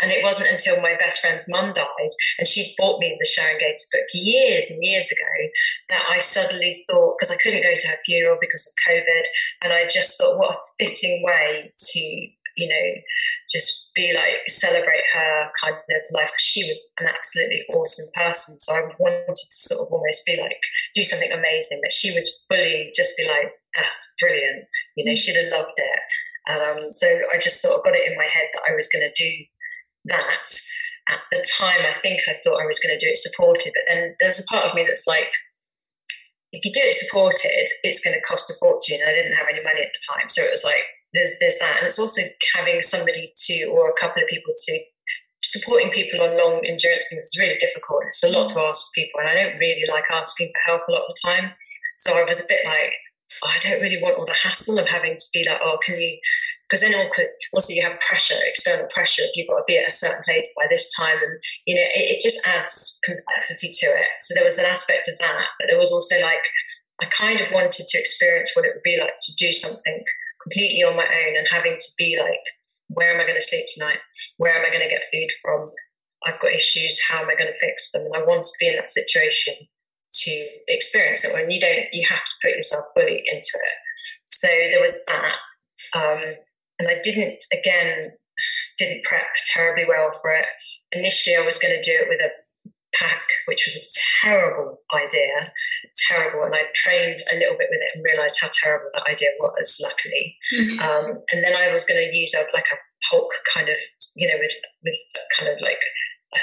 And 0.00 0.12
it 0.12 0.22
wasn't 0.22 0.52
until 0.52 0.80
my 0.80 0.94
best 0.98 1.20
friend's 1.20 1.44
mum 1.48 1.72
died 1.72 2.10
and 2.38 2.46
she 2.46 2.74
bought 2.78 3.00
me 3.00 3.16
the 3.18 3.26
Sharon 3.26 3.58
Gayter 3.58 3.90
book 3.92 4.06
years 4.14 4.66
and 4.70 4.78
years 4.82 5.06
ago 5.06 5.48
that 5.90 6.04
I 6.08 6.20
suddenly 6.20 6.84
thought, 6.88 7.16
because 7.18 7.34
I 7.34 7.38
couldn't 7.42 7.62
go 7.62 7.74
to 7.74 7.88
her 7.88 7.96
funeral 8.04 8.38
because 8.40 8.66
of 8.66 8.92
COVID, 8.92 9.22
and 9.62 9.72
I 9.72 9.86
just 9.88 10.18
thought, 10.18 10.38
what 10.38 10.56
a 10.56 10.84
fitting 10.84 11.22
way 11.24 11.72
to, 11.76 12.00
you 12.00 12.68
know, 12.68 13.00
just 13.52 13.90
be 13.94 14.12
like, 14.14 14.36
celebrate 14.48 15.02
her 15.14 15.50
kind 15.60 15.74
of 15.74 16.02
life 16.12 16.26
because 16.26 16.42
she 16.42 16.64
was 16.64 16.84
an 16.98 17.06
absolutely 17.08 17.62
awesome 17.72 18.06
person. 18.14 18.58
So 18.58 18.74
I 18.74 18.82
wanted 18.98 19.34
to 19.34 19.46
sort 19.50 19.86
of 19.86 19.92
almost 19.92 20.26
be 20.26 20.36
like, 20.40 20.58
do 20.94 21.02
something 21.02 21.32
amazing 21.32 21.80
that 21.82 21.92
she 21.92 22.12
would 22.12 22.28
fully 22.48 22.90
just 22.94 23.16
be 23.16 23.26
like, 23.26 23.52
that's 23.74 23.96
brilliant. 24.18 24.64
You 24.96 25.04
know, 25.04 25.12
mm. 25.12 25.18
she'd 25.18 25.36
have 25.36 25.52
loved 25.52 25.76
it. 25.76 26.00
Um, 26.46 26.92
so 26.92 27.06
I 27.32 27.38
just 27.38 27.60
sort 27.60 27.76
of 27.76 27.84
got 27.84 27.96
it 27.96 28.10
in 28.10 28.16
my 28.16 28.24
head 28.24 28.46
that 28.54 28.62
I 28.70 28.74
was 28.74 28.88
going 28.88 29.02
to 29.06 29.22
do 29.22 29.32
that. 30.06 30.46
At 31.08 31.22
the 31.30 31.46
time, 31.58 31.86
I 31.86 31.94
think 32.02 32.20
I 32.26 32.34
thought 32.42 32.60
I 32.60 32.66
was 32.66 32.80
going 32.80 32.98
to 32.98 33.04
do 33.04 33.10
it 33.10 33.16
supported, 33.16 33.72
but 33.74 33.86
then 33.86 34.16
there's 34.18 34.40
a 34.40 34.44
part 34.50 34.66
of 34.66 34.74
me 34.74 34.84
that's 34.84 35.06
like, 35.06 35.30
if 36.50 36.64
you 36.64 36.72
do 36.72 36.82
it 36.82 36.94
supported, 36.94 37.66
it's 37.82 38.02
going 38.02 38.14
to 38.14 38.26
cost 38.26 38.50
a 38.50 38.54
fortune. 38.58 38.98
I 39.06 39.14
didn't 39.14 39.38
have 39.38 39.46
any 39.50 39.62
money 39.62 39.82
at 39.82 39.94
the 39.94 40.02
time, 40.02 40.28
so 40.28 40.42
it 40.42 40.50
was 40.50 40.64
like 40.64 40.82
there's 41.14 41.32
there's 41.38 41.58
that, 41.60 41.78
and 41.78 41.86
it's 41.86 41.98
also 41.98 42.22
having 42.54 42.80
somebody 42.82 43.22
to 43.22 43.64
or 43.66 43.90
a 43.90 44.00
couple 44.00 44.22
of 44.22 44.28
people 44.28 44.54
to 44.56 44.80
supporting 45.44 45.90
people 45.90 46.20
on 46.22 46.36
long 46.36 46.58
endurance 46.66 47.06
things 47.08 47.24
is 47.24 47.38
really 47.38 47.58
difficult. 47.58 48.02
It's 48.06 48.24
a 48.24 48.30
lot 48.30 48.48
to 48.50 48.60
ask 48.60 48.92
people, 48.94 49.20
and 49.20 49.28
I 49.28 49.34
don't 49.34 49.58
really 49.58 49.86
like 49.88 50.04
asking 50.10 50.50
for 50.50 50.72
help 50.72 50.82
a 50.88 50.92
lot 50.92 51.02
of 51.02 51.08
the 51.08 51.20
time. 51.22 51.52
So 51.98 52.18
I 52.18 52.24
was 52.24 52.40
a 52.40 52.48
bit 52.48 52.60
like, 52.64 52.92
I 53.44 53.58
don't 53.60 53.82
really 53.82 54.00
want 54.00 54.18
all 54.18 54.26
the 54.26 54.36
hassle 54.42 54.78
of 54.78 54.88
having 54.88 55.16
to 55.16 55.26
be 55.32 55.46
like, 55.48 55.60
oh, 55.62 55.78
can 55.84 56.00
you? 56.00 56.18
Because 56.68 56.80
then 56.80 56.94
all 56.94 57.10
could 57.14 57.28
also 57.52 57.72
you 57.72 57.82
have 57.82 58.00
pressure, 58.00 58.34
external 58.44 58.88
pressure. 58.92 59.22
You've 59.34 59.48
got 59.48 59.58
to 59.58 59.64
be 59.66 59.78
at 59.78 59.88
a 59.88 59.92
certain 59.92 60.22
place 60.24 60.50
by 60.56 60.66
this 60.68 60.88
time, 60.98 61.18
and 61.18 61.38
you 61.64 61.76
know 61.76 61.88
it, 61.94 62.16
it 62.16 62.20
just 62.20 62.40
adds 62.46 62.98
complexity 63.04 63.70
to 63.72 63.86
it. 63.86 64.08
So 64.20 64.34
there 64.34 64.44
was 64.44 64.58
an 64.58 64.66
aspect 64.66 65.08
of 65.08 65.14
that, 65.20 65.44
but 65.60 65.68
there 65.68 65.78
was 65.78 65.92
also 65.92 66.20
like 66.20 66.42
I 67.00 67.06
kind 67.06 67.40
of 67.40 67.52
wanted 67.52 67.86
to 67.86 67.98
experience 67.98 68.50
what 68.54 68.64
it 68.64 68.72
would 68.74 68.82
be 68.82 68.98
like 68.98 69.14
to 69.22 69.34
do 69.36 69.52
something 69.52 70.02
completely 70.42 70.82
on 70.82 70.96
my 70.96 71.04
own 71.04 71.36
and 71.36 71.46
having 71.50 71.76
to 71.78 71.88
be 71.98 72.18
like, 72.18 72.40
where 72.88 73.12
am 73.12 73.20
I 73.20 73.24
going 73.24 73.40
to 73.40 73.46
sleep 73.46 73.66
tonight? 73.74 73.98
Where 74.38 74.56
am 74.56 74.64
I 74.64 74.70
going 74.70 74.82
to 74.82 74.88
get 74.88 75.04
food 75.12 75.28
from? 75.42 75.68
I've 76.24 76.40
got 76.40 76.52
issues. 76.52 77.00
How 77.08 77.22
am 77.22 77.28
I 77.28 77.34
going 77.34 77.52
to 77.52 77.58
fix 77.58 77.90
them? 77.90 78.06
And 78.06 78.14
I 78.16 78.24
want 78.24 78.44
to 78.44 78.52
be 78.58 78.68
in 78.68 78.76
that 78.76 78.90
situation 78.90 79.54
to 80.24 80.48
experience 80.68 81.24
it 81.24 81.34
when 81.34 81.50
you 81.50 81.60
don't 81.60 81.86
you 81.92 82.06
have 82.08 82.22
to 82.24 82.30
put 82.42 82.54
yourself 82.54 82.84
fully 82.94 83.22
into 83.26 83.52
it. 83.54 83.76
So 84.30 84.48
there 84.48 84.80
was 84.80 85.04
that 85.06 85.34
um, 85.94 86.34
and 86.78 86.88
i 86.88 87.00
didn't 87.02 87.44
again 87.52 88.12
didn't 88.78 89.04
prep 89.04 89.26
terribly 89.46 89.84
well 89.86 90.10
for 90.20 90.30
it. 90.32 90.46
Initially 90.92 91.36
i 91.36 91.40
was 91.40 91.58
going 91.58 91.74
to 91.74 91.90
do 91.90 91.96
it 91.96 92.08
with 92.08 92.20
a 92.20 92.30
pack 92.94 93.22
which 93.46 93.64
was 93.66 93.76
a 93.76 94.24
terrible 94.24 94.78
idea 94.94 95.52
terrible 96.08 96.44
and 96.44 96.54
i 96.54 96.62
trained 96.74 97.18
a 97.32 97.36
little 97.36 97.56
bit 97.56 97.68
with 97.70 97.80
it 97.80 97.90
and 97.94 98.04
realized 98.04 98.38
how 98.40 98.48
terrible 98.52 98.88
that 98.94 99.06
idea 99.06 99.28
was 99.40 99.80
luckily. 99.82 100.36
Mm-hmm. 100.54 100.78
um, 100.80 101.22
and 101.32 101.44
then 101.44 101.54
i 101.54 101.70
was 101.70 101.84
going 101.84 102.00
to 102.00 102.16
use 102.16 102.34
a, 102.34 102.44
like 102.54 102.66
a 102.72 102.78
pulk 103.10 103.30
kind 103.54 103.68
of 103.68 103.76
you 104.14 104.26
know 104.26 104.38
with 104.38 104.52
with 104.84 104.94
kind 105.36 105.50
of 105.50 105.60
like 105.60 105.80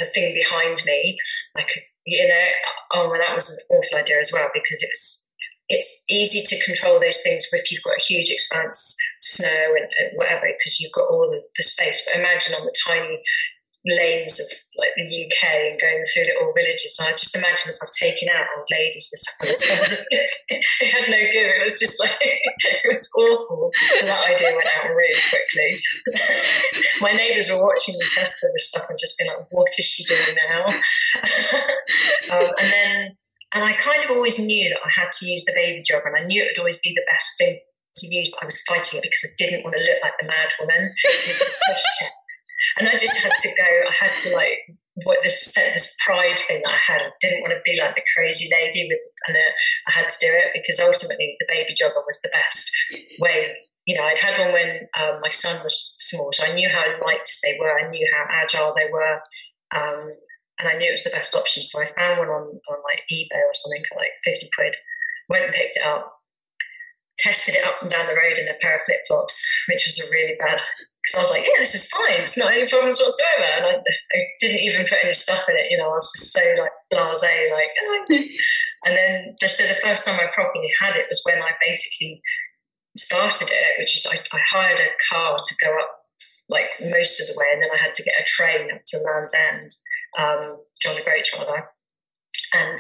a 0.02 0.06
thing 0.06 0.34
behind 0.34 0.82
me 0.86 1.18
like 1.56 1.86
you 2.06 2.28
know, 2.28 2.46
oh, 2.96 3.10
well, 3.10 3.20
that 3.20 3.36
was 3.36 3.50
an 3.50 3.78
awful 3.78 3.98
idea 3.98 4.20
as 4.20 4.32
well 4.34 4.50
because 4.54 4.84
it 4.84 4.90
was 4.92 5.30
it's 5.70 6.04
easy 6.10 6.44
to 6.44 6.64
control 6.66 7.00
those 7.00 7.22
things 7.22 7.48
if 7.52 7.72
you've 7.72 7.84
got 7.84 7.98
a 7.98 8.06
huge 8.06 8.30
expanse, 8.30 8.96
snow 9.22 9.74
and, 9.76 9.88
and 10.00 10.12
whatever, 10.16 10.46
because 10.58 10.80
you've 10.80 10.92
got 10.92 11.10
all 11.10 11.30
the, 11.30 11.42
the 11.58 11.64
space. 11.64 12.04
But 12.06 12.20
imagine 12.20 12.54
on 12.54 12.66
the 12.66 12.76
tiny 12.86 13.22
lanes 13.86 14.40
of 14.40 14.48
like 14.78 14.90
the 14.96 15.04
UK 15.04 15.44
and 15.44 15.80
going 15.80 16.04
through 16.08 16.24
little 16.24 16.54
villages. 16.56 16.96
And 17.00 17.10
I 17.10 17.12
just 17.12 17.36
imagine 17.36 17.68
myself 17.68 17.92
taking 18.00 18.30
out 18.30 18.48
old 18.56 18.68
ladies 18.72 19.12
and 19.42 19.52
on 19.52 19.58
the 19.58 20.06
it 20.50 20.90
had 20.90 21.10
no 21.10 21.20
good. 21.20 21.52
It 21.52 21.64
was 21.64 21.80
just 21.80 22.00
like 22.00 22.16
it 22.22 22.92
was 22.92 23.10
awful. 23.18 23.72
So 24.00 24.06
that 24.06 24.30
idea 24.30 24.56
went 24.56 24.68
out 24.78 24.90
really 24.90 25.20
quickly. 25.30 25.82
My 27.02 27.12
neighbours 27.12 27.52
were 27.52 27.64
watching 27.64 27.96
me 28.00 28.06
test 28.16 28.40
for 28.40 28.50
this 28.54 28.70
stuff 28.70 28.86
and 28.90 28.98
just 29.00 29.18
being 29.18 29.30
like, 29.30 29.46
"What 29.52 29.72
is 29.78 29.86
she 29.86 30.04
doing 30.04 30.38
now?" 30.50 30.66
um, 32.32 32.50
and 32.60 32.72
then, 32.72 33.18
and 33.54 33.64
I 33.64 33.74
kind 33.74 34.04
of 34.04 34.12
always 34.12 34.40
knew 34.40 34.70
that 34.70 34.80
I 34.84 34.90
had 35.02 35.12
to 35.20 35.26
use 35.28 35.44
the 35.46 35.54
baby 35.54 35.84
jogger, 35.84 36.08
and 36.08 36.18
I 36.18 36.24
knew 36.24 36.42
it 36.42 36.54
would 36.56 36.60
always 36.60 36.78
be 36.78 36.94
the 36.96 37.06
best 37.08 37.28
thing 37.38 37.60
to 37.98 38.08
use, 38.08 38.30
but 38.30 38.44
I 38.44 38.46
was 38.46 38.62
fighting 38.68 39.00
it 39.00 39.04
because 39.04 39.26
I 39.26 39.34
didn't 39.38 39.64
want 39.64 39.76
to 39.78 39.84
look 39.84 40.00
like 40.02 40.14
the 40.20 40.28
mad 40.28 40.50
woman 40.60 40.94
and 42.80 42.88
I 42.88 42.94
just 42.94 43.18
had 43.22 43.32
to 43.38 43.48
go. 43.50 43.90
I 43.90 43.94
had 43.94 44.18
to 44.18 44.36
like 44.36 44.58
what 45.06 45.20
this 45.24 45.54
set 45.54 45.74
this 45.74 45.96
pride 46.06 46.38
thing 46.40 46.62
that 46.64 46.74
I 46.74 46.92
had. 46.92 47.02
I 47.02 47.10
didn't 47.20 47.42
want 47.42 47.54
to 47.54 47.62
be 47.66 47.80
like 47.80 47.96
the 47.96 48.04
crazy 48.16 48.50
lady 48.52 48.88
with, 48.90 49.00
and 49.28 49.38
I 49.88 49.92
had 49.92 50.10
to 50.10 50.18
do 50.20 50.28
it 50.30 50.52
because 50.54 50.80
ultimately 50.80 51.36
the 51.40 51.48
baby 51.48 51.74
jogger 51.80 52.06
was 52.06 52.20
the 52.24 52.32
best 52.34 52.72
way. 53.20 53.54
You 53.86 53.98
know, 53.98 54.04
I'd 54.04 54.20
had 54.20 54.40
one 54.40 54.54
when 54.54 54.88
um, 55.02 55.20
my 55.22 55.30
son 55.30 55.62
was 55.64 55.96
small, 56.00 56.32
so 56.32 56.46
I 56.46 56.54
knew 56.54 56.70
how 56.70 56.86
light 57.06 57.24
they 57.44 57.58
were. 57.60 57.80
I 57.80 57.90
knew 57.90 58.08
how 58.16 58.26
agile 58.32 58.74
they 58.76 58.90
were, 58.92 59.20
um, 59.76 60.16
and 60.60 60.70
I 60.70 60.78
knew 60.78 60.88
it 60.88 60.94
was 60.94 61.04
the 61.04 61.10
best 61.10 61.36
option. 61.36 61.66
So 61.66 61.82
I 61.82 61.92
found 61.98 62.20
one 62.20 62.30
on 62.30 62.44
on 62.44 62.78
like 62.90 63.04
eBay 63.12 63.42
or 63.44 63.54
something 63.54 63.84
for 63.90 63.98
like 63.98 64.12
fifty 64.24 64.50
quid. 64.58 64.76
Went 65.30 65.46
and 65.46 65.54
picked 65.54 65.78
it 65.78 65.86
up, 65.86 66.14
tested 67.18 67.56
it 67.56 67.66
up 67.66 67.82
and 67.82 67.90
down 67.90 68.08
the 68.08 68.16
road 68.16 68.38
in 68.38 68.48
a 68.48 68.60
pair 68.62 68.76
of 68.76 68.82
flip 68.84 69.00
flops, 69.08 69.44
which 69.68 69.86
was 69.86 70.00
a 70.00 70.12
really 70.12 70.36
bad 70.38 70.62
because 71.04 71.20
I 71.20 71.22
was 71.22 71.32
like, 71.32 71.44
yeah, 71.44 71.60
this 71.60 71.76
is 71.76 71.90
fine. 71.90 72.22
It's 72.22 72.38
not 72.38 72.54
any 72.54 72.68
problems 72.68 73.00
whatsoever. 73.00 73.48
And 73.58 73.66
I, 73.66 73.84
I, 74.16 74.20
didn't 74.40 74.62
even 74.64 74.86
put 74.86 75.04
any 75.04 75.12
stuff 75.12 75.44
in 75.50 75.56
it. 75.58 75.70
You 75.70 75.78
know, 75.78 75.92
I 75.92 76.00
was 76.00 76.12
just 76.16 76.32
so 76.32 76.40
like 76.58 76.72
blasé, 76.94 77.52
like, 77.52 77.70
oh. 77.84 78.06
and 78.86 78.96
then 78.96 79.36
the, 79.42 79.50
so 79.50 79.68
the 79.68 79.76
first 79.84 80.06
time 80.06 80.20
I 80.20 80.32
properly 80.34 80.72
had 80.82 80.96
it 80.96 81.08
was 81.10 81.22
when 81.26 81.42
I 81.42 81.52
basically 81.66 82.22
started 82.98 83.50
it, 83.52 83.80
which 83.80 83.98
is 83.98 84.08
I, 84.10 84.16
I 84.16 84.40
hired 84.50 84.80
a 84.80 84.88
car 85.12 85.38
to 85.38 85.56
go 85.64 85.78
up 85.78 85.92
like 86.48 86.70
most 86.80 87.20
of 87.20 87.28
the 87.28 87.34
way, 87.36 87.48
and 87.52 87.62
then 87.62 87.72
I 87.72 87.84
had 87.84 87.96
to 87.96 88.04
get 88.04 88.14
a 88.20 88.24
train 88.24 88.72
up 88.74 88.82
to 88.88 88.98
Land's 89.00 89.34
End, 89.34 89.72
um, 90.18 90.58
John 90.82 91.00
O'Groats 91.00 91.34
rather. 91.38 91.68
And 92.54 92.78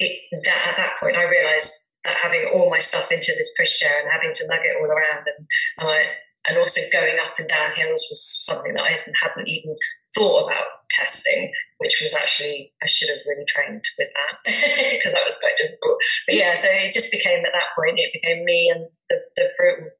it, 0.00 0.20
that, 0.44 0.66
at 0.70 0.76
that 0.78 0.94
point, 1.00 1.16
I 1.16 1.28
realised 1.28 1.94
that 2.04 2.16
having 2.22 2.50
all 2.52 2.70
my 2.70 2.80
stuff 2.80 3.12
into 3.12 3.32
this 3.36 3.52
pushchair 3.60 4.00
and 4.00 4.10
having 4.10 4.32
to 4.34 4.46
lug 4.48 4.64
it 4.64 4.76
all 4.80 4.90
around, 4.90 5.26
and, 5.26 5.46
and 5.78 5.88
I 5.88 6.06
and 6.48 6.58
also 6.58 6.80
going 6.92 7.16
up 7.24 7.38
and 7.38 7.48
down 7.48 7.74
hills 7.76 8.06
was 8.10 8.22
something 8.22 8.74
that 8.74 8.84
I 8.84 8.96
hadn't 9.22 9.48
even 9.48 9.76
thought 10.14 10.44
about 10.46 10.66
testing, 10.90 11.50
which 11.78 12.00
was 12.02 12.14
actually 12.14 12.72
I 12.82 12.86
should 12.86 13.08
have 13.08 13.24
really 13.26 13.44
trained 13.46 13.84
with 13.98 14.08
that 14.14 14.38
because 14.44 15.12
that 15.12 15.24
was 15.24 15.38
quite 15.38 15.56
difficult. 15.56 15.98
But 16.26 16.36
yeah, 16.36 16.54
so 16.54 16.68
it 16.70 16.92
just 16.92 17.12
became 17.12 17.44
at 17.44 17.52
that 17.52 17.74
point 17.78 17.98
it 17.98 18.12
became 18.12 18.44
me 18.44 18.70
and 18.74 18.86
the, 19.08 19.16
the 19.36 19.48
brutal 19.56 19.90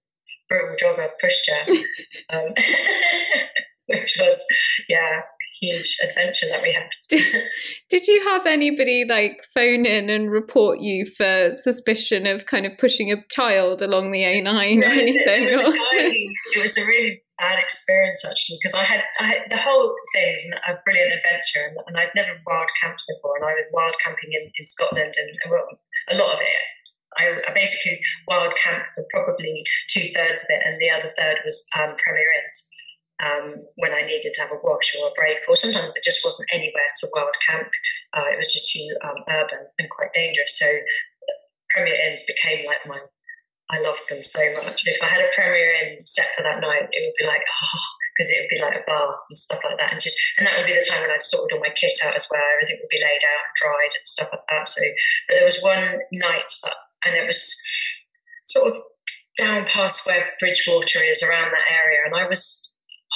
brutal 0.48 0.76
jogger 0.76 1.10
pushchair, 1.22 1.68
um, 2.32 2.54
which 3.86 4.16
was 4.18 4.44
yeah 4.88 5.22
huge 5.62 5.96
adventure 6.02 6.46
that 6.50 6.60
we 6.60 6.72
had. 6.72 6.88
Did, 7.08 7.24
did 7.88 8.06
you 8.08 8.24
have 8.24 8.46
anybody 8.46 9.04
like 9.08 9.44
phone 9.54 9.86
in 9.86 10.10
and 10.10 10.30
report 10.30 10.80
you 10.80 11.06
for 11.06 11.52
suspicion 11.62 12.26
of 12.26 12.46
kind 12.46 12.66
of 12.66 12.72
pushing 12.78 13.12
a 13.12 13.22
child 13.30 13.80
along 13.82 14.10
the 14.10 14.22
A9 14.22 14.42
no, 14.42 14.52
or 14.52 14.90
anything? 14.90 15.44
It, 15.44 15.52
it, 15.52 15.66
was 15.66 15.76
it, 16.56 16.62
was 16.62 16.78
a 16.78 16.86
really 16.86 17.22
bad 17.38 17.58
experience 17.62 18.24
actually 18.24 18.58
because 18.62 18.74
I 18.74 18.84
had, 18.84 19.02
I 19.20 19.24
had 19.24 19.50
the 19.50 19.58
whole 19.58 19.94
thing 20.14 20.34
is 20.34 20.44
a 20.66 20.74
brilliant 20.84 21.12
adventure 21.12 21.68
and, 21.68 21.76
and, 21.86 21.96
I'd 21.96 22.16
never 22.16 22.32
wild 22.46 22.68
camped 22.82 23.02
before 23.06 23.36
and 23.36 23.44
I 23.44 23.52
was 23.52 23.66
wild 23.72 23.94
camping 24.02 24.30
in, 24.32 24.50
in 24.58 24.64
Scotland 24.64 25.12
and, 25.16 25.30
and 25.44 25.50
well, 25.50 25.66
a 26.10 26.16
lot 26.16 26.34
of 26.34 26.40
it 26.40 26.56
I, 27.18 27.36
I, 27.46 27.52
basically 27.52 28.00
wild 28.26 28.54
camped 28.56 28.86
for 28.94 29.04
probably 29.12 29.64
two 29.88 30.00
thirds 30.00 30.42
of 30.42 30.48
it, 30.48 30.62
and 30.64 30.80
the 30.80 30.88
other 30.88 31.12
third 31.18 31.38
was 31.44 31.66
um, 31.76 31.94
Premier 31.98 32.24
Inns 32.40 32.68
um, 33.22 33.54
when 33.76 33.94
I 33.94 34.02
needed 34.02 34.32
to 34.34 34.40
have 34.42 34.50
a 34.50 34.60
wash 34.62 34.94
or 34.98 35.08
a 35.08 35.16
break, 35.16 35.38
or 35.48 35.56
sometimes 35.56 35.96
it 35.96 36.04
just 36.04 36.24
wasn't 36.24 36.48
anywhere 36.52 36.90
to 37.00 37.08
wild 37.14 37.34
camp. 37.48 37.68
Uh, 38.12 38.26
it 38.26 38.38
was 38.38 38.52
just 38.52 38.72
too 38.72 38.94
um, 39.04 39.22
urban 39.30 39.66
and 39.78 39.88
quite 39.90 40.12
dangerous. 40.12 40.58
So 40.58 40.66
Premier 41.70 41.94
Inns 41.94 42.22
became 42.26 42.66
like 42.66 42.84
my. 42.86 42.98
I 43.70 43.80
loved 43.80 44.04
them 44.10 44.20
so 44.20 44.52
much. 44.62 44.82
If 44.84 45.00
I 45.02 45.06
had 45.06 45.24
a 45.24 45.32
Premier 45.32 45.72
Inn 45.80 45.96
set 46.00 46.26
for 46.36 46.42
that 46.42 46.60
night, 46.60 46.88
it 46.92 47.06
would 47.06 47.16
be 47.18 47.26
like 47.26 47.40
oh, 47.62 47.80
because 48.12 48.30
it 48.30 48.40
would 48.42 48.54
be 48.54 48.60
like 48.60 48.76
a 48.76 48.84
bar 48.86 49.16
and 49.30 49.38
stuff 49.38 49.60
like 49.64 49.78
that, 49.78 49.92
and 49.92 50.00
just 50.00 50.18
and 50.36 50.46
that 50.46 50.56
would 50.58 50.66
be 50.66 50.74
the 50.74 50.86
time 50.88 51.00
when 51.00 51.10
I'd 51.10 51.22
sorted 51.22 51.54
all 51.54 51.62
my 51.62 51.72
kit 51.74 51.96
out 52.04 52.16
as 52.16 52.26
well. 52.30 52.42
Everything 52.54 52.78
would 52.82 52.90
be 52.90 53.00
laid 53.00 53.22
out 53.22 53.46
and 53.46 53.56
dried 53.56 53.94
and 53.96 54.06
stuff 54.06 54.28
like 54.32 54.46
that. 54.50 54.68
So, 54.68 54.82
but 55.28 55.36
there 55.36 55.46
was 55.46 55.62
one 55.62 56.00
night 56.12 56.52
that, 56.64 56.74
and 57.06 57.16
it 57.16 57.26
was 57.26 57.56
sort 58.46 58.74
of 58.74 58.82
down 59.38 59.64
past 59.64 60.06
where 60.06 60.30
Bridgwater 60.38 61.02
is 61.02 61.22
around 61.22 61.52
that 61.52 61.72
area, 61.72 62.00
and 62.04 62.14
I 62.14 62.28
was 62.28 62.71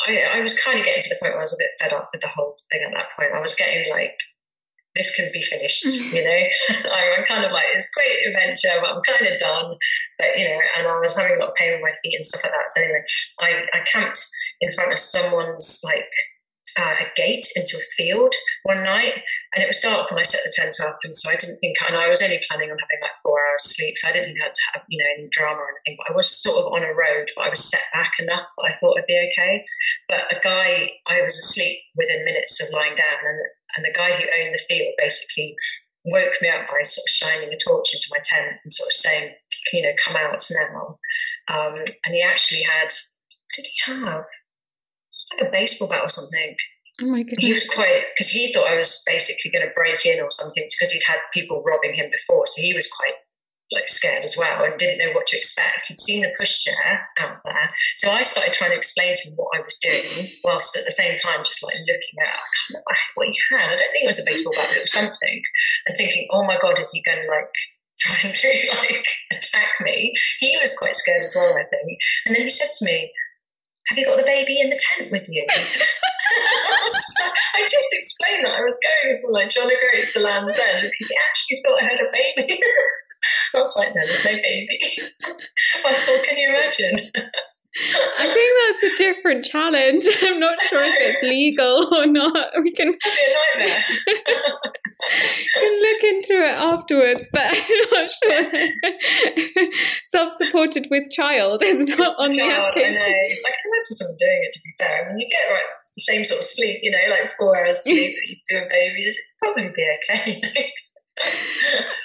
I, 0.07 0.38
I 0.38 0.40
was 0.40 0.59
kind 0.59 0.78
of 0.78 0.84
getting 0.84 1.03
to 1.03 1.09
the 1.09 1.18
point 1.20 1.32
where 1.34 1.40
I 1.40 1.44
was 1.44 1.55
a 1.55 1.59
bit 1.59 1.70
fed 1.80 1.92
up 1.92 2.11
with 2.12 2.20
the 2.22 2.28
whole 2.28 2.55
thing 2.70 2.82
at 2.86 2.94
that 2.97 3.09
point. 3.18 3.32
I 3.32 3.40
was 3.40 3.55
getting 3.55 3.90
like, 3.90 4.12
this 4.94 5.14
can 5.14 5.28
be 5.32 5.42
finished, 5.42 5.84
you 6.12 6.24
know. 6.24 6.42
I 6.92 7.12
was 7.14 7.24
kind 7.28 7.44
of 7.44 7.53
like, 7.53 7.66
it's 7.72 7.90
great 7.92 8.26
adventure, 8.26 8.80
but 8.80 8.90
I'm 8.90 9.03
kind 9.03 9.32
of 9.32 9.38
done. 9.38 9.76
But 10.18 10.38
you 10.38 10.44
know, 10.44 10.61
and 10.78 10.86
I 10.86 10.99
was 10.99 11.14
having 11.14 11.36
a 11.36 11.40
lot 11.40 11.51
of 11.51 11.55
pain 11.55 11.72
with 11.72 11.82
my 11.82 11.92
feet 12.03 12.16
and 12.16 12.24
stuff 12.24 12.44
like 12.44 12.53
that. 12.53 12.70
So 12.70 12.80
anyway, 12.80 13.05
I, 13.40 13.78
I 13.78 13.80
camped 13.80 14.24
in 14.61 14.72
front 14.72 14.92
of 14.92 14.99
someone's 14.99 15.80
like 15.84 16.09
uh, 16.79 16.95
a 17.01 17.07
gate 17.16 17.47
into 17.57 17.77
a 17.77 17.91
field 17.97 18.35
one 18.64 18.85
night, 18.85 19.14
and 19.55 19.62
it 19.62 19.68
was 19.68 19.81
dark 19.81 20.11
when 20.11 20.20
I 20.20 20.24
set 20.24 20.41
the 20.45 20.53
tent 20.55 20.77
up, 20.83 20.99
and 21.05 21.16
so 21.16 21.31
I 21.31 21.37
didn't 21.37 21.59
think, 21.59 21.77
and 21.87 21.97
I 21.97 22.09
was 22.09 22.22
only 22.22 22.41
planning 22.49 22.70
on 22.70 22.79
having 22.79 23.01
like 23.03 23.18
four 23.22 23.39
hours 23.49 23.64
sleep, 23.64 23.97
so 23.97 24.09
I 24.09 24.12
didn't 24.12 24.35
think 24.35 24.41
to 24.41 24.61
have 24.74 24.83
you 24.89 24.99
know 24.99 25.11
any 25.16 25.29
drama 25.31 25.61
or 25.61 25.70
anything. 25.70 25.97
But 25.99 26.12
I 26.12 26.16
was 26.16 26.31
sort 26.31 26.59
of 26.59 26.72
on 26.72 26.85
a 26.85 26.95
road, 26.95 27.31
but 27.37 27.47
I 27.47 27.49
was 27.49 27.64
set 27.64 27.83
back 27.93 28.12
enough 28.18 28.49
that 28.57 28.70
I 28.70 28.77
thought 28.77 28.99
I'd 28.99 29.07
be 29.07 29.31
okay. 29.33 29.64
But 30.09 30.33
a 30.37 30.41
guy, 30.43 30.93
I 31.07 31.22
was 31.22 31.37
asleep 31.39 31.79
within 31.97 32.24
minutes 32.24 32.61
of 32.61 32.72
lying 32.72 32.95
down, 32.95 33.20
and 33.24 33.39
and 33.77 33.85
the 33.85 33.97
guy 33.97 34.12
who 34.12 34.24
owned 34.24 34.55
the 34.55 34.66
field 34.68 34.95
basically 34.99 35.55
woke 36.07 36.35
me 36.41 36.49
up 36.49 36.66
by 36.68 36.83
sort 36.87 37.05
of 37.05 37.11
shining 37.11 37.53
a 37.53 37.59
torch 37.59 37.93
into 37.93 38.07
my 38.11 38.18
tent 38.22 38.57
and 38.64 38.72
sort 38.72 38.89
of 38.89 38.93
saying, 38.93 39.33
you 39.72 39.83
know, 39.83 39.93
come 40.03 40.16
out 40.16 40.43
now. 40.51 40.99
Um, 41.49 41.74
and 42.05 42.14
he 42.14 42.22
actually 42.22 42.62
had, 42.62 42.89
did 43.55 43.66
he 43.66 43.93
have? 43.93 44.24
Like 45.33 45.49
a 45.49 45.51
baseball 45.51 45.89
bat 45.89 46.03
or 46.03 46.09
something. 46.09 46.57
Oh 47.03 47.07
my 47.07 47.22
goodness. 47.22 47.45
He 47.45 47.53
was 47.53 47.68
quite, 47.68 48.05
because 48.14 48.31
he 48.31 48.53
thought 48.53 48.68
I 48.68 48.77
was 48.77 49.03
basically 49.07 49.51
going 49.51 49.66
to 49.66 49.74
break 49.74 50.07
in 50.07 50.20
or 50.20 50.31
something 50.31 50.64
because 50.64 50.93
he'd 50.93 51.03
had 51.07 51.18
people 51.33 51.62
robbing 51.66 51.95
him 51.95 52.11
before. 52.11 52.47
So 52.47 52.62
he 52.62 52.72
was 52.72 52.87
quite 52.87 53.14
like 53.72 53.89
scared 53.89 54.24
as 54.24 54.37
well 54.37 54.64
and 54.64 54.79
didn't 54.79 55.05
know 55.05 55.12
what 55.12 55.27
to 55.27 55.37
expect. 55.37 55.89
He'd 55.89 55.99
seen 55.99 56.22
the 56.22 56.31
pushchair 56.41 57.01
out 57.18 57.39
there. 57.45 57.70
So 57.99 58.11
I 58.11 58.22
started 58.22 58.55
trying 58.55 58.70
to 58.70 58.77
explain 58.77 59.14
to 59.14 59.29
him 59.29 59.35
what 59.37 59.59
I 59.59 59.61
was 59.61 59.77
doing 59.83 60.31
whilst 60.45 60.77
at 60.77 60.85
the 60.85 60.93
same 60.93 61.16
time 61.16 61.45
just 61.45 61.62
like 61.64 61.74
looking 61.81 62.16
at 62.22 62.79
I 62.89 62.95
what 63.14 63.27
he 63.27 63.35
had. 63.53 63.66
I 63.66 63.70
don't 63.70 63.93
think 63.93 64.05
it 64.05 64.07
was 64.07 64.20
a 64.20 64.24
baseball 64.24 64.53
bat, 64.55 64.68
but 64.68 64.77
it 64.77 64.83
was 64.83 64.93
something. 64.93 65.43
And 65.87 65.97
thinking, 65.97 66.29
oh 66.31 66.45
my 66.45 66.59
God, 66.62 66.79
is 66.79 66.93
he 66.93 67.03
going 67.03 67.18
to 67.22 67.29
like 67.29 67.51
trying 67.99 68.33
to 68.33 68.49
like 68.79 69.07
attack 69.33 69.81
me? 69.81 70.12
He 70.39 70.57
was 70.61 70.77
quite 70.79 70.95
scared 70.95 71.24
as 71.24 71.35
well, 71.35 71.53
I 71.53 71.64
think. 71.64 71.99
And 72.27 72.35
then 72.35 72.43
he 72.43 72.49
said 72.49 72.70
to 72.79 72.85
me, 72.85 73.11
have 73.89 73.99
you 73.99 74.07
got 74.07 74.16
the 74.16 74.24
baby 74.24 74.61
in 74.61 74.70
the 74.70 74.80
tent 74.97 75.11
with 75.11 75.28
you? 75.28 75.47
I 77.57 77.62
just 77.62 77.93
explained 77.93 78.45
that 78.45 78.55
I 78.55 78.61
was 78.61 78.78
going 78.82 79.20
from 79.20 79.30
like 79.32 79.49
John 79.49 79.64
O'Groats 79.64 80.12
to 80.12 80.20
Land's 80.20 80.59
End. 80.59 80.84
And 80.84 80.93
he 80.99 81.09
actually 81.30 81.59
thought 81.64 81.82
I 81.82 81.87
had 81.87 82.01
a 82.01 82.11
baby. 82.12 82.61
I 83.55 83.61
was 83.62 83.74
like, 83.76 83.95
no, 83.95 84.07
there's 84.07 84.24
no 84.24 84.32
baby. 84.32 84.78
Thought, 85.82 86.24
can 86.24 86.37
you 86.37 86.49
imagine? 86.51 87.01
I 88.18 88.32
think 88.32 88.80
that's 88.80 88.93
a 88.93 88.97
different 88.97 89.45
challenge. 89.45 90.07
I'm 90.22 90.39
not 90.39 90.61
sure 90.62 90.80
if 90.82 90.95
it's 90.99 91.22
legal 91.22 91.95
or 91.95 92.07
not. 92.07 92.49
We 92.62 92.72
can, 92.72 92.95
can 95.55 95.80
look 95.80 96.03
into 96.05 96.34
it 96.44 96.57
afterwards, 96.57 97.28
but 97.32 97.42
I'm 97.53 97.90
not 97.92 98.11
sure. 98.11 99.70
Self-supported 100.11 100.88
with 100.90 101.11
child 101.11 101.62
is 101.62 101.84
not 101.84 102.16
on 102.18 102.30
God, 102.30 102.38
the 102.38 102.42
application. 102.42 102.97
I 102.97 102.99
know. 102.99 103.05
I 103.05 103.51
can 103.51 103.66
imagine 103.66 103.92
someone 103.92 104.16
doing 104.18 104.40
it. 104.42 104.53
To 104.53 104.61
be 104.64 104.74
fair, 104.78 105.05
I 105.05 105.09
mean, 105.09 105.18
you 105.20 105.28
get 105.30 105.53
right, 105.53 105.62
the 105.97 106.03
same 106.03 106.24
sort 106.24 106.40
of 106.40 106.47
sleep, 106.47 106.80
you 106.82 106.90
know, 106.90 106.99
like 107.11 107.32
four 107.38 107.57
hours 107.57 107.84
sleep 107.84 108.16
that 108.16 108.28
you 108.28 108.36
do 108.49 108.64
a 108.64 108.68
baby, 108.68 109.03
it'd 109.03 109.14
probably 109.38 109.70
be 109.74 109.97
okay 110.11 110.72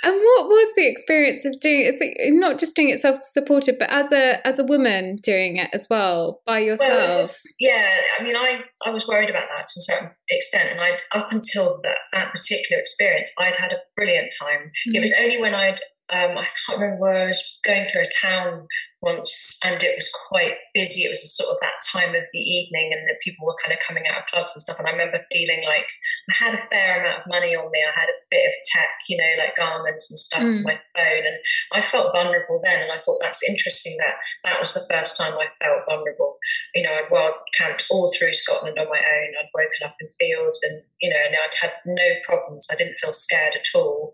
and 0.04 0.14
what 0.14 0.48
was 0.48 0.74
the 0.76 0.88
experience 0.88 1.46
of 1.46 1.60
doing 1.60 1.82
it? 1.86 2.34
not 2.34 2.60
just 2.60 2.76
doing 2.76 2.90
it 2.90 3.00
self-supported, 3.00 3.78
but 3.78 3.90
as 3.90 4.12
a 4.12 4.46
as 4.48 4.58
a 4.60 4.64
woman 4.64 5.18
doing 5.24 5.58
it 5.58 5.70
as 5.74 5.88
well 5.90 6.42
by 6.46 6.60
yourself. 6.60 6.90
Well, 6.90 7.18
was, 7.18 7.44
yeah, 7.60 7.98
I 8.20 8.24
mean, 8.24 8.36
I 8.36 8.62
I 8.86 8.92
was 8.92 9.06
worried 9.08 9.30
about 9.30 9.50
that 9.50 9.68
to 9.68 9.80
a 9.80 9.82
certain 9.82 10.12
extent, 10.30 10.70
and 10.72 10.80
I 10.80 10.98
up 11.12 11.32
until 11.32 11.80
that 11.84 11.98
that 12.14 12.32
particular 12.32 12.80
experience, 12.80 13.32
I'd 13.38 13.56
had 13.56 13.74
a 13.74 13.80
brilliant 13.96 14.34
time. 14.40 14.60
Mm-hmm. 14.60 14.96
It 14.96 15.02
was 15.02 15.14
only 15.20 15.40
when 15.40 15.56
I'd 15.56 15.80
um, 16.12 16.38
I 16.38 16.46
can't 16.66 16.80
remember 16.80 17.00
where 17.00 17.24
I 17.24 17.28
was 17.28 17.60
going 17.66 17.86
through 17.86 18.04
a 18.04 18.10
town 18.22 18.68
once 19.02 19.60
and 19.66 19.82
it 19.82 19.96
was 19.96 20.12
quite 20.28 20.54
busy. 20.74 21.02
It 21.02 21.10
was 21.10 21.36
sort 21.36 21.50
of 21.50 21.58
that 21.62 21.82
time 21.88 22.14
of 22.14 22.22
the 22.34 22.40
evening 22.40 22.92
and 22.94 23.02
the 23.08 23.16
people 23.24 23.48
were 23.48 23.56
kind 23.64 23.74
of 23.74 23.80
coming 23.86 24.04
out 24.08 24.20
of 24.20 24.30
clubs 24.32 24.54
and 24.54 24.62
stuff. 24.62 24.78
And 24.78 24.88
I 24.88 24.92
remember 24.92 25.26
feeling 25.32 25.64
like 25.66 25.88
I 26.30 26.34
had 26.36 26.54
a 26.54 26.68
fair 26.70 27.00
amount 27.00 27.22
of 27.22 27.32
money 27.32 27.56
on 27.56 27.72
me. 27.72 27.80
I 27.80 28.00
had 28.00 28.10
a 28.10 28.22
bit 28.30 28.46
of 28.46 28.54
tech, 28.76 28.90
you 29.10 29.18
know, 29.18 29.32
like 29.40 29.58
Garmins 29.58 30.12
and 30.12 30.20
stuff 30.20 30.44
mm. 30.44 30.58
on 30.58 30.64
my 30.64 30.80
phone. 30.96 31.26
And 31.26 31.38
I 31.74 31.82
felt 31.82 32.14
vulnerable 32.14 32.62
then. 32.62 32.84
And 32.84 32.92
I 32.92 33.00
thought 33.00 33.22
that's 33.22 33.42
interesting 33.48 33.96
that 34.00 34.16
that 34.44 34.60
was 34.60 34.74
the 34.74 34.86
first 34.92 35.18
time 35.18 35.34
I 35.34 35.48
felt 35.64 35.88
vulnerable. 35.90 36.38
You 36.76 36.84
know, 36.84 36.94
I'd 36.94 37.10
wild 37.10 37.36
camped 37.58 37.86
all 37.90 38.12
through 38.12 38.34
Scotland 38.34 38.78
on 38.78 38.90
my 38.90 39.00
own. 39.00 39.30
I'd 39.40 39.56
woken 39.56 39.86
up 39.86 39.96
in 40.00 40.10
fields 40.20 40.60
and, 40.62 40.84
you 41.02 41.10
know, 41.10 41.22
and 41.26 41.36
I'd 41.36 41.58
had 41.60 41.74
no 41.86 42.10
problems. 42.24 42.68
I 42.70 42.76
didn't 42.76 43.00
feel 43.00 43.14
scared 43.14 43.54
at 43.56 43.80
all. 43.80 44.12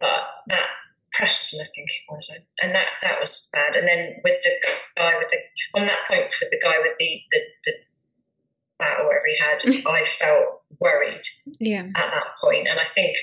But 0.00 0.24
that 0.48 0.66
Preston, 1.12 1.60
I 1.60 1.68
think 1.74 1.88
it 1.90 2.04
was, 2.10 2.30
and 2.62 2.74
that 2.74 2.88
that 3.02 3.20
was 3.20 3.50
bad. 3.52 3.76
And 3.76 3.86
then 3.86 4.16
with 4.24 4.40
the 4.42 4.52
guy 4.96 5.14
with 5.16 5.28
the 5.30 5.38
on 5.80 5.86
that 5.86 6.08
point 6.08 6.34
with 6.40 6.50
the 6.50 6.60
guy 6.62 6.78
with 6.78 6.96
the 6.98 7.20
the, 7.30 7.40
the 7.66 7.72
bat 8.78 9.00
or 9.00 9.06
whatever 9.06 9.26
he 9.26 9.38
had, 9.38 9.60
mm. 9.60 9.86
I 9.86 10.04
felt 10.04 10.62
worried. 10.80 11.22
Yeah. 11.60 11.86
At 11.94 12.10
that 12.10 12.26
point. 12.42 12.64
point, 12.64 12.68
and 12.68 12.80
I 12.80 12.84
think 12.94 13.16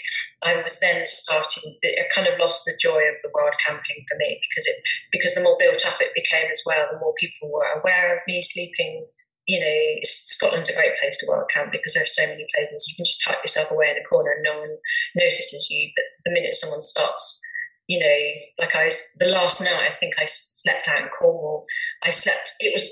I 0.43 0.61
was 0.61 0.79
then 0.79 1.05
starting. 1.05 1.77
I 1.83 2.03
kind 2.13 2.27
of 2.27 2.39
lost 2.39 2.65
the 2.65 2.77
joy 2.79 2.99
of 2.99 3.17
the 3.23 3.31
wild 3.33 3.53
camping 3.65 4.05
for 4.07 4.17
me 4.17 4.39
because 4.49 4.65
it 4.67 4.77
because 5.11 5.35
the 5.35 5.43
more 5.43 5.57
built 5.59 5.85
up 5.85 5.97
it 5.99 6.13
became 6.15 6.49
as 6.51 6.61
well, 6.65 6.87
the 6.91 6.99
more 6.99 7.13
people 7.19 7.51
were 7.51 7.79
aware 7.79 8.15
of 8.15 8.21
me 8.27 8.41
sleeping 8.41 9.05
you 9.49 9.59
know, 9.59 9.99
Scotland's 10.03 10.69
a 10.69 10.75
great 10.75 10.93
place 11.01 11.17
to 11.17 11.25
wild 11.27 11.49
camp 11.51 11.71
because 11.71 11.95
there 11.95 12.03
are 12.03 12.17
so 12.21 12.21
many 12.27 12.45
places. 12.53 12.85
You 12.87 12.95
can 12.95 13.03
just 13.03 13.19
tuck 13.25 13.41
yourself 13.41 13.71
away 13.71 13.89
in 13.89 13.97
a 13.97 14.05
corner 14.07 14.29
and 14.29 14.43
no 14.43 14.59
one 14.59 14.77
notices 15.15 15.67
you. 15.71 15.89
But 15.95 16.05
the 16.23 16.31
minute 16.31 16.53
someone 16.53 16.83
starts 16.83 17.41
you 17.89 17.99
know, 17.99 18.63
like 18.63 18.75
I 18.75 18.85
was 18.85 19.03
the 19.17 19.25
last 19.25 19.61
night, 19.61 19.73
I 19.73 19.95
think 19.99 20.13
I 20.19 20.25
slept 20.25 20.87
out 20.87 21.01
in 21.01 21.09
Cornwall. 21.09 21.65
I 22.03 22.11
slept, 22.11 22.53
it 22.59 22.71
was 22.71 22.87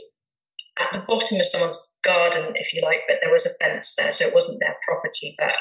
at 0.81 0.91
the 0.91 1.05
bottom 1.07 1.39
of 1.39 1.45
someone's 1.45 1.97
garden, 2.03 2.53
if 2.55 2.73
you 2.73 2.81
like, 2.81 3.01
but 3.07 3.19
there 3.21 3.31
was 3.31 3.45
a 3.45 3.63
fence 3.63 3.95
there, 3.95 4.11
so 4.11 4.25
it 4.25 4.33
wasn't 4.33 4.59
their 4.59 4.75
property. 4.87 5.35
But 5.37 5.53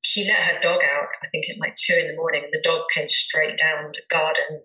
she 0.00 0.26
let 0.26 0.42
her 0.42 0.60
dog 0.60 0.80
out, 0.82 1.08
I 1.22 1.26
think 1.28 1.44
at 1.50 1.60
like 1.60 1.76
two 1.76 2.00
in 2.00 2.08
the 2.08 2.16
morning, 2.16 2.48
the 2.50 2.62
dog 2.64 2.84
came 2.94 3.06
straight 3.08 3.58
down 3.58 3.90
the 3.92 4.00
garden. 4.08 4.62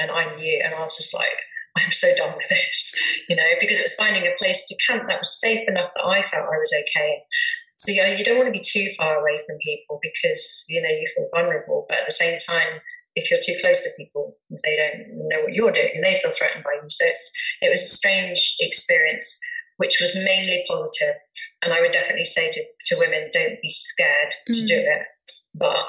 And 0.00 0.10
I 0.10 0.34
knew, 0.36 0.62
and 0.64 0.72
I 0.72 0.80
was 0.80 0.96
just 0.96 1.12
like, 1.12 1.34
I'm 1.76 1.90
so 1.90 2.14
done 2.16 2.36
with 2.36 2.48
this, 2.48 2.94
you 3.28 3.34
know, 3.34 3.50
because 3.58 3.78
it 3.78 3.82
was 3.82 3.94
finding 3.94 4.22
a 4.22 4.38
place 4.38 4.64
to 4.68 4.76
camp 4.86 5.08
that 5.08 5.18
was 5.18 5.40
safe 5.40 5.68
enough 5.68 5.90
that 5.96 6.06
I 6.06 6.22
felt 6.22 6.44
I 6.46 6.58
was 6.58 6.72
okay. 6.72 7.18
So 7.74 7.90
yeah, 7.90 8.14
you 8.14 8.22
don't 8.22 8.38
want 8.38 8.46
to 8.46 8.52
be 8.52 8.62
too 8.64 8.88
far 8.96 9.18
away 9.18 9.40
from 9.44 9.58
people 9.58 9.98
because 10.00 10.64
you 10.68 10.80
know 10.80 10.88
you 10.88 11.06
feel 11.16 11.28
vulnerable, 11.34 11.86
but 11.88 11.98
at 11.98 12.06
the 12.06 12.12
same 12.12 12.38
time, 12.38 12.80
if 13.16 13.30
you're 13.30 13.40
too 13.42 13.56
close 13.60 13.80
to 13.80 13.90
people, 13.96 14.36
they 14.64 14.76
don't 14.76 15.28
know 15.28 15.42
what 15.42 15.52
you're 15.52 15.72
doing 15.72 15.90
and 15.94 16.04
they 16.04 16.18
feel 16.22 16.32
threatened 16.32 16.64
by 16.64 16.80
you. 16.82 16.88
So 16.88 17.06
it 17.62 17.70
was 17.70 17.82
a 17.82 17.96
strange 17.96 18.56
experience, 18.60 19.38
which 19.76 19.98
was 20.00 20.14
mainly 20.14 20.64
positive. 20.68 21.14
And 21.62 21.72
I 21.72 21.80
would 21.80 21.92
definitely 21.92 22.24
say 22.24 22.50
to, 22.50 22.64
to 22.86 22.98
women, 22.98 23.30
don't 23.32 23.60
be 23.62 23.68
scared 23.68 24.34
mm. 24.50 24.54
to 24.54 24.66
do 24.66 24.76
it, 24.76 25.02
but 25.54 25.86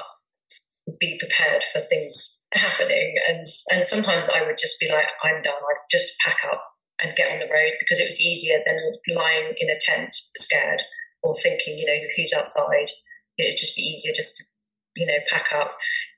be 1.00 1.18
prepared 1.18 1.62
for 1.72 1.80
things 1.80 2.44
happening. 2.54 3.14
And 3.28 3.44
and 3.72 3.84
sometimes 3.84 4.28
I 4.28 4.42
would 4.42 4.56
just 4.58 4.78
be 4.80 4.88
like, 4.88 5.06
I'm 5.24 5.42
done. 5.42 5.54
I'd 5.54 5.90
just 5.90 6.12
pack 6.20 6.38
up 6.50 6.62
and 7.02 7.16
get 7.16 7.32
on 7.32 7.40
the 7.40 7.52
road 7.52 7.72
because 7.78 7.98
it 7.98 8.08
was 8.08 8.20
easier 8.20 8.58
than 8.64 8.78
lying 9.14 9.52
in 9.58 9.68
a 9.68 9.78
tent 9.78 10.14
scared 10.36 10.82
or 11.22 11.34
thinking, 11.34 11.78
you 11.78 11.86
know, 11.86 11.98
who's 12.16 12.32
outside. 12.32 12.90
It'd 13.36 13.58
just 13.58 13.76
be 13.76 13.82
easier 13.82 14.14
just 14.14 14.36
to, 14.36 14.44
you 14.94 15.06
know, 15.06 15.18
pack 15.30 15.52
up 15.52 15.74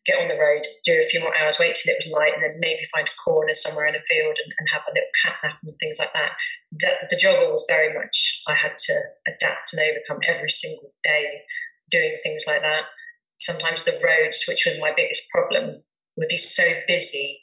get 0.09 0.21
on 0.21 0.29
the 0.29 0.41
road, 0.41 0.65
do 0.85 0.97
a 0.97 1.05
few 1.05 1.21
more 1.21 1.37
hours, 1.37 1.61
wait 1.61 1.77
till 1.77 1.93
it 1.93 2.01
was 2.01 2.13
light, 2.13 2.33
and 2.33 2.43
then 2.43 2.57
maybe 2.59 2.89
find 2.89 3.07
a 3.07 3.21
corner 3.21 3.53
somewhere 3.53 3.87
in 3.87 3.95
a 3.95 4.09
field 4.09 4.37
and, 4.41 4.53
and 4.59 4.69
have 4.73 4.83
a 4.89 4.95
little 4.97 5.13
cat 5.23 5.37
nap 5.45 5.61
and 5.63 5.77
things 5.79 5.99
like 6.01 6.15
that. 6.15 6.33
The, 6.73 6.93
the 7.11 7.21
JOGLE 7.21 7.53
was 7.53 7.69
very 7.69 7.93
much, 7.93 8.43
I 8.49 8.55
had 8.55 8.77
to 8.89 8.95
adapt 9.29 9.73
and 9.73 9.83
overcome 9.85 10.25
every 10.27 10.49
single 10.49 10.93
day 11.05 11.45
doing 11.91 12.17
things 12.23 12.45
like 12.47 12.63
that. 12.63 12.89
Sometimes 13.39 13.85
the 13.85 14.01
roads, 14.01 14.45
which 14.49 14.65
was 14.67 14.81
my 14.81 14.93
biggest 14.97 15.29
problem, 15.29 15.83
would 16.17 16.29
be 16.29 16.37
so 16.37 16.65
busy 16.89 17.41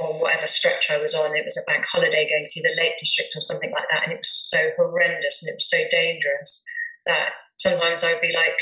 on 0.00 0.20
whatever 0.20 0.46
stretch 0.46 0.86
I 0.90 0.98
was 0.98 1.14
on. 1.14 1.36
It 1.36 1.44
was 1.44 1.58
a 1.58 1.70
bank 1.70 1.84
holiday 1.90 2.28
going 2.30 2.46
to 2.48 2.62
the 2.62 2.74
Lake 2.78 2.96
District 2.98 3.34
or 3.34 3.40
something 3.40 3.72
like 3.72 3.84
that. 3.90 4.04
And 4.04 4.12
it 4.12 4.18
was 4.18 4.30
so 4.30 4.70
horrendous 4.76 5.42
and 5.42 5.50
it 5.50 5.56
was 5.58 5.68
so 5.68 5.78
dangerous 5.90 6.64
that 7.06 7.30
sometimes 7.56 8.04
I'd 8.04 8.20
be 8.20 8.32
like, 8.32 8.56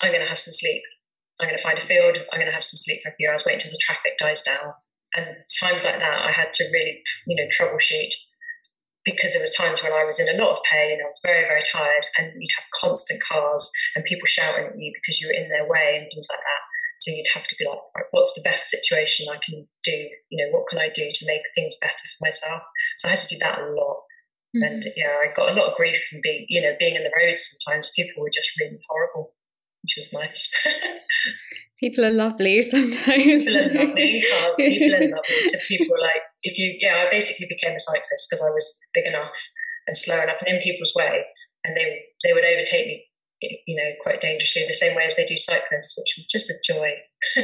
I'm 0.00 0.10
going 0.12 0.22
to 0.22 0.28
have 0.28 0.38
some 0.38 0.52
sleep. 0.52 0.82
I'm 1.40 1.48
going 1.48 1.56
to 1.56 1.62
find 1.62 1.78
a 1.78 1.82
field, 1.82 2.18
I'm 2.32 2.40
going 2.40 2.50
to 2.50 2.54
have 2.54 2.64
some 2.64 2.78
sleep 2.78 3.00
for 3.02 3.10
a 3.10 3.14
few 3.14 3.28
hours, 3.28 3.44
wait 3.46 3.54
until 3.54 3.70
the 3.70 3.80
traffic 3.80 4.18
dies 4.18 4.42
down. 4.42 4.74
And 5.14 5.26
times 5.60 5.84
like 5.84 5.98
that, 5.98 6.26
I 6.26 6.32
had 6.32 6.52
to 6.54 6.64
really, 6.72 7.00
you 7.26 7.36
know, 7.36 7.48
troubleshoot 7.48 8.12
because 9.04 9.32
there 9.32 9.40
was 9.40 9.54
times 9.54 9.82
when 9.82 9.92
I 9.92 10.04
was 10.04 10.20
in 10.20 10.28
a 10.28 10.42
lot 10.42 10.58
of 10.58 10.62
pain, 10.70 10.98
I 11.00 11.08
was 11.08 11.20
very, 11.24 11.48
very 11.48 11.62
tired, 11.62 12.06
and 12.18 12.32
you'd 12.36 12.56
have 12.58 12.74
constant 12.74 13.22
cars 13.22 13.70
and 13.96 14.04
people 14.04 14.26
shouting 14.26 14.66
at 14.66 14.78
you 14.78 14.92
because 14.94 15.20
you 15.20 15.28
were 15.28 15.38
in 15.38 15.48
their 15.48 15.68
way 15.68 15.96
and 15.96 16.06
things 16.12 16.28
like 16.28 16.40
that. 16.40 16.62
So 17.00 17.12
you'd 17.12 17.32
have 17.32 17.46
to 17.46 17.56
be 17.58 17.64
like, 17.64 17.78
what's 18.10 18.34
the 18.34 18.42
best 18.42 18.68
situation 18.68 19.28
I 19.30 19.38
can 19.44 19.66
do? 19.84 20.08
You 20.30 20.44
know, 20.44 20.50
what 20.52 20.66
can 20.68 20.78
I 20.78 20.90
do 20.92 21.08
to 21.12 21.26
make 21.26 21.42
things 21.54 21.76
better 21.80 21.94
for 21.94 22.26
myself? 22.26 22.62
So 22.98 23.08
I 23.08 23.12
had 23.12 23.20
to 23.20 23.34
do 23.34 23.38
that 23.38 23.60
a 23.60 23.70
lot. 23.70 24.02
Mm-hmm. 24.56 24.62
And 24.64 24.84
yeah, 24.96 25.14
I 25.22 25.32
got 25.36 25.50
a 25.50 25.54
lot 25.54 25.70
of 25.70 25.76
grief 25.76 26.02
from 26.10 26.20
being, 26.22 26.46
you 26.48 26.60
know, 26.60 26.74
being 26.78 26.96
in 26.96 27.04
the 27.04 27.12
roads 27.16 27.48
sometimes. 27.48 27.90
People 27.94 28.22
were 28.22 28.30
just 28.34 28.50
really 28.60 28.80
horrible 28.88 29.32
which 29.82 29.94
was 29.96 30.12
nice. 30.12 30.50
people 31.78 32.04
are 32.04 32.12
lovely 32.12 32.62
sometimes. 32.70 33.44
People 33.44 33.56
are 33.56 33.74
lovely. 33.86 34.24
Cars, 34.30 34.56
people 34.56 34.94
are 34.94 35.00
lovely. 35.00 35.48
So 35.48 35.58
people 35.68 35.88
were 35.90 36.02
like, 36.02 36.22
if 36.42 36.58
you, 36.58 36.76
yeah, 36.80 37.04
I 37.06 37.10
basically 37.10 37.46
became 37.48 37.74
a 37.74 37.80
cyclist 37.80 38.28
because 38.28 38.42
I 38.42 38.50
was 38.50 38.78
big 38.94 39.06
enough 39.06 39.36
and 39.86 39.96
slow 39.96 40.20
enough 40.20 40.36
and 40.46 40.56
in 40.56 40.62
people's 40.62 40.92
way, 40.94 41.24
and 41.64 41.76
they 41.76 42.00
they 42.24 42.32
would 42.32 42.44
overtake 42.44 42.86
me, 42.86 43.06
you 43.66 43.76
know, 43.76 43.90
quite 44.02 44.20
dangerously 44.20 44.62
in 44.62 44.68
the 44.68 44.74
same 44.74 44.94
way 44.94 45.04
as 45.04 45.14
they 45.16 45.24
do 45.24 45.36
cyclists, 45.36 45.94
which 45.96 46.14
was 46.16 46.26
just 46.26 46.50
a 46.50 46.54
joy. 46.64 46.90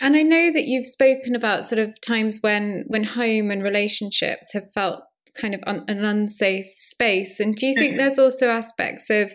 and 0.00 0.16
I 0.16 0.22
know 0.22 0.52
that 0.52 0.66
you've 0.66 0.86
spoken 0.86 1.34
about 1.34 1.66
sort 1.66 1.78
of 1.78 2.00
times 2.00 2.38
when 2.40 2.84
when 2.88 3.04
home 3.04 3.50
and 3.50 3.62
relationships 3.62 4.52
have 4.52 4.72
felt 4.74 5.00
kind 5.36 5.54
of 5.54 5.60
un- 5.66 5.84
an 5.88 6.04
unsafe 6.04 6.70
space. 6.78 7.40
And 7.40 7.54
do 7.54 7.66
you 7.66 7.74
think 7.74 7.92
mm-hmm. 7.92 7.98
there's 7.98 8.18
also 8.18 8.48
aspects 8.48 9.10
of 9.10 9.32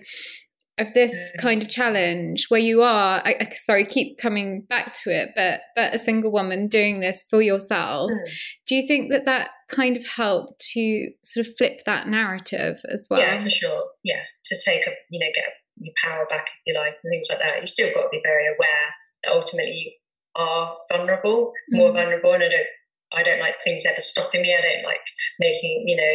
of 0.81 0.93
this 0.93 1.31
kind 1.39 1.61
of 1.61 1.69
challenge 1.69 2.47
where 2.49 2.59
you 2.59 2.81
are 2.81 3.21
I, 3.25 3.49
sorry 3.53 3.85
keep 3.85 4.17
coming 4.17 4.61
back 4.61 4.95
to 5.03 5.11
it 5.11 5.29
but 5.35 5.61
but 5.75 5.95
a 5.95 5.99
single 5.99 6.31
woman 6.31 6.67
doing 6.67 6.99
this 6.99 7.23
for 7.29 7.41
yourself 7.41 8.11
mm. 8.11 8.31
do 8.67 8.75
you 8.75 8.87
think 8.87 9.11
that 9.11 9.25
that 9.25 9.49
kind 9.71 9.97
of 9.97 10.05
helped 10.05 10.59
to 10.73 11.09
sort 11.23 11.47
of 11.47 11.53
flip 11.57 11.81
that 11.85 12.07
narrative 12.07 12.79
as 12.89 13.07
well? 13.09 13.19
Yeah 13.19 13.41
for 13.41 13.49
sure. 13.49 13.85
Yeah 14.03 14.21
to 14.45 14.55
take 14.63 14.85
a 14.85 14.91
you 15.09 15.19
know 15.19 15.31
get 15.33 15.45
your 15.77 15.93
power 16.03 16.27
back 16.29 16.45
if 16.45 16.73
you 16.73 16.79
like 16.79 16.93
and 17.03 17.11
things 17.11 17.27
like 17.29 17.39
that. 17.39 17.59
You 17.59 17.65
still 17.65 17.93
got 17.93 18.03
to 18.03 18.09
be 18.11 18.21
very 18.23 18.45
aware 18.47 18.87
that 19.23 19.33
ultimately 19.33 19.71
you 19.73 19.91
are 20.35 20.77
vulnerable 20.91 21.53
mm. 21.73 21.77
more 21.77 21.91
vulnerable 21.91 22.33
and 22.33 22.43
I 22.43 22.49
don't 22.49 22.67
I 23.13 23.23
don't 23.23 23.39
like 23.39 23.55
things 23.63 23.85
ever 23.85 24.01
stopping 24.01 24.41
me. 24.41 24.55
I 24.55 24.61
don't 24.61 24.85
like 24.85 25.01
making 25.39 25.85
you 25.87 25.95
know 25.95 26.13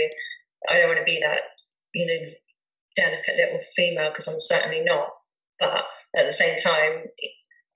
I 0.70 0.78
don't 0.78 0.88
want 0.88 1.00
to 1.00 1.04
be 1.04 1.18
that 1.22 1.40
you 1.94 2.06
know 2.06 2.30
delicate 2.96 3.36
little 3.36 3.60
female 3.76 4.10
because 4.10 4.28
I'm 4.28 4.38
certainly 4.38 4.82
not. 4.82 5.10
But 5.60 5.86
at 6.16 6.26
the 6.26 6.32
same 6.32 6.58
time, 6.58 7.04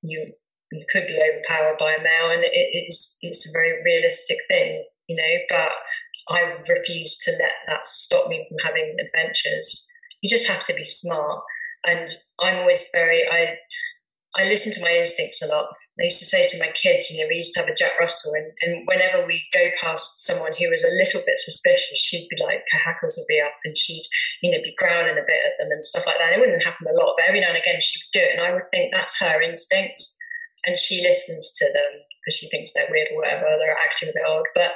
you 0.02 0.32
you 0.72 0.84
could 0.90 1.06
be 1.06 1.18
overpowered 1.18 1.78
by 1.78 1.94
a 1.94 2.02
male, 2.02 2.30
and 2.30 2.42
it 2.44 2.86
is 2.88 3.18
it's 3.22 3.48
a 3.48 3.52
very 3.52 3.82
realistic 3.84 4.38
thing, 4.48 4.84
you 5.08 5.16
know. 5.16 5.38
But 5.48 5.72
I 6.30 6.54
refuse 6.68 7.16
to 7.18 7.32
let 7.32 7.52
that 7.68 7.86
stop 7.86 8.28
me 8.28 8.46
from 8.48 8.58
having 8.64 8.96
adventures. 9.00 9.88
You 10.22 10.28
just 10.28 10.48
have 10.48 10.64
to 10.66 10.74
be 10.74 10.84
smart, 10.84 11.42
and 11.86 12.14
I'm 12.40 12.56
always 12.56 12.86
very 12.92 13.24
I 13.30 13.56
I 14.36 14.44
listen 14.48 14.72
to 14.72 14.82
my 14.82 14.96
instincts 14.98 15.42
a 15.42 15.46
lot. 15.46 15.66
I 16.00 16.04
used 16.04 16.18
to 16.18 16.24
say 16.24 16.42
to 16.46 16.58
my 16.58 16.72
kids, 16.72 17.10
you 17.10 17.20
know, 17.20 17.28
we 17.28 17.36
used 17.36 17.52
to 17.52 17.60
have 17.60 17.68
a 17.68 17.74
Jack 17.74 17.92
Russell, 18.00 18.32
and, 18.32 18.50
and 18.62 18.88
whenever 18.88 19.26
we 19.26 19.44
go 19.52 19.68
past 19.82 20.24
someone 20.24 20.52
who 20.58 20.70
was 20.70 20.82
a 20.82 20.96
little 20.96 21.20
bit 21.26 21.38
suspicious, 21.38 22.00
she'd 22.00 22.28
be 22.30 22.42
like, 22.42 22.64
her 22.72 22.78
hackles 22.78 23.18
would 23.18 23.28
be 23.28 23.40
up, 23.40 23.52
and 23.64 23.76
she'd, 23.76 24.06
you 24.42 24.50
know, 24.50 24.62
be 24.64 24.74
growling 24.78 25.18
a 25.18 25.26
bit 25.26 25.44
at 25.44 25.60
them 25.60 25.70
and 25.70 25.84
stuff 25.84 26.06
like 26.06 26.18
that. 26.18 26.32
It 26.32 26.40
wouldn't 26.40 26.64
happen 26.64 26.86
a 26.88 26.96
lot, 26.98 27.14
but 27.18 27.28
every 27.28 27.40
now 27.40 27.48
and 27.48 27.58
again 27.58 27.80
she 27.80 28.00
would 28.00 28.18
do 28.18 28.24
it, 28.24 28.32
and 28.32 28.40
I 28.40 28.54
would 28.54 28.70
think 28.72 28.92
that's 28.92 29.20
her 29.20 29.42
instincts, 29.42 30.16
and 30.66 30.78
she 30.78 31.02
listens 31.02 31.52
to 31.52 31.66
them 31.66 31.92
because 32.24 32.36
she 32.36 32.48
thinks 32.48 32.72
they're 32.72 32.88
weird 32.90 33.08
or 33.12 33.20
whatever, 33.20 33.44
they're 33.58 33.76
acting 33.84 34.08
a 34.08 34.12
bit 34.12 34.28
odd. 34.28 34.44
But 34.54 34.72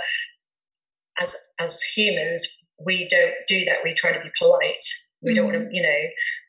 as 1.21 1.35
as 1.61 1.81
humans, 1.83 2.47
we 2.85 3.07
don't 3.09 3.35
do 3.47 3.65
that. 3.65 3.79
We 3.85 3.95
try 3.95 4.13
to 4.13 4.21
be 4.21 4.31
polite 4.39 4.85
we 5.25 5.35
don't 5.35 5.47
want 5.47 5.59
to, 5.59 5.65
mm. 5.65 5.73
you 5.73 5.83
know. 5.83 6.01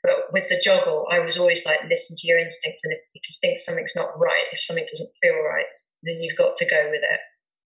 But 0.04 0.32
with 0.32 0.48
the 0.50 0.62
JOGLE, 0.64 1.08
I 1.10 1.20
was 1.20 1.38
always 1.38 1.66
like, 1.66 1.80
listen 1.90 2.16
to 2.18 2.28
your 2.28 2.40
instincts, 2.40 2.84
and 2.84 2.94
if, 2.94 3.00
if 3.14 3.24
you 3.30 3.36
think 3.42 3.60
something's 3.60 3.96
not 3.96 4.18
right, 4.20 4.46
if 4.52 4.60
something 4.60 4.86
doesn't 4.90 5.10
feel 5.22 5.36
right, 5.36 5.66
then 6.04 6.22
you've 6.22 6.38
got 6.38 6.56
to 6.58 6.66
go 6.66 6.90
with 6.90 7.02
it 7.04 7.20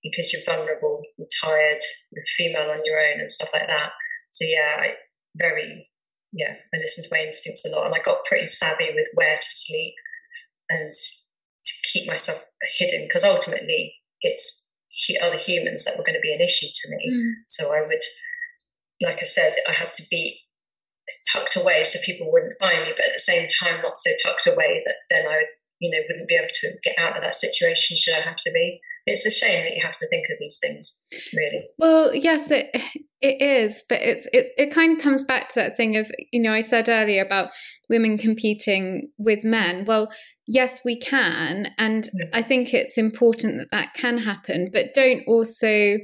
because 0.03 0.33
you're 0.33 0.45
vulnerable, 0.47 1.03
you're 1.17 1.29
tired, 1.43 1.81
you're 2.13 2.25
female 2.37 2.71
on 2.71 2.85
your 2.85 2.99
own, 2.99 3.21
and 3.21 3.31
stuff 3.31 3.51
like 3.53 3.67
that. 3.69 3.91
So 4.31 4.45
yeah, 4.45 4.77
I 4.79 4.93
very 5.37 5.89
yeah, 6.33 6.55
I 6.75 6.79
listened 6.79 7.05
to 7.05 7.15
my 7.15 7.25
instincts 7.25 7.65
a 7.65 7.71
lot, 7.71 7.87
and 7.87 7.95
I 7.95 8.01
got 8.01 8.25
pretty 8.25 8.47
savvy 8.47 8.91
with 8.95 9.09
where 9.15 9.37
to 9.37 9.49
sleep 9.49 9.95
and 10.69 10.93
to 10.93 11.73
keep 11.93 12.07
myself 12.07 12.39
hidden 12.79 13.07
because 13.07 13.25
ultimately 13.25 13.95
it's 14.21 14.67
other 15.23 15.39
humans 15.39 15.85
that 15.85 15.95
were 15.97 16.05
going 16.05 16.15
to 16.15 16.21
be 16.21 16.35
an 16.35 16.41
issue 16.41 16.67
to 16.73 16.91
me. 16.91 17.11
Mm. 17.11 17.33
So 17.47 17.73
I 17.73 17.81
would, 17.87 18.03
like 19.01 19.19
I 19.21 19.25
said, 19.25 19.55
I 19.69 19.73
had 19.73 19.95
to 19.95 20.03
be 20.11 20.41
tucked 21.33 21.57
away 21.57 21.85
so 21.85 21.99
people 22.05 22.31
wouldn't 22.33 22.59
find 22.61 22.83
me, 22.83 22.93
but 22.97 23.07
at 23.07 23.13
the 23.15 23.19
same 23.19 23.49
time, 23.63 23.83
not 23.83 23.97
so 23.97 24.11
tucked 24.25 24.47
away 24.47 24.83
that 24.87 24.97
then 25.11 25.27
I, 25.27 25.45
you 25.81 25.91
know, 25.91 26.03
wouldn't 26.09 26.29
be 26.29 26.37
able 26.37 26.49
to 26.55 26.73
get 26.83 26.99
out 26.99 27.17
of 27.17 27.23
that 27.23 27.35
situation 27.35 27.97
should 27.97 28.15
I 28.15 28.21
have 28.21 28.37
to 28.37 28.51
be. 28.53 28.81
It's 29.07 29.25
a 29.25 29.31
shame 29.31 29.65
that 29.65 29.75
you 29.75 29.83
have 29.83 29.99
to 29.99 30.09
think 30.09 30.27
of 30.31 30.37
these 30.39 30.59
things, 30.61 30.99
really. 31.35 31.67
Well, 31.79 32.15
yes, 32.15 32.51
it 32.51 32.69
it 33.21 33.41
is, 33.41 33.83
but 33.89 34.01
it's 34.03 34.29
it 34.33 34.49
it 34.57 34.73
kind 34.73 34.97
of 34.97 35.03
comes 35.03 35.25
back 35.25 35.49
to 35.51 35.61
that 35.61 35.77
thing 35.77 35.97
of 35.97 36.11
you 36.33 36.43
know 36.43 36.53
I 36.53 36.61
said 36.61 36.89
earlier 36.89 37.25
about 37.25 37.51
women 37.89 38.19
competing 38.19 39.11
with 39.17 39.45
men. 39.45 39.87
Well, 39.87 40.11
yes, 40.47 40.83
we 40.85 41.01
can, 41.01 41.69
and 41.79 42.09
yeah. 42.13 42.27
I 42.35 42.43
think 42.43 42.75
it's 42.75 42.99
important 42.99 43.59
that 43.59 43.69
that 43.73 43.95
can 43.95 44.19
happen, 44.19 44.71
but 44.73 44.95
don't 44.95 45.23
also 45.27 45.97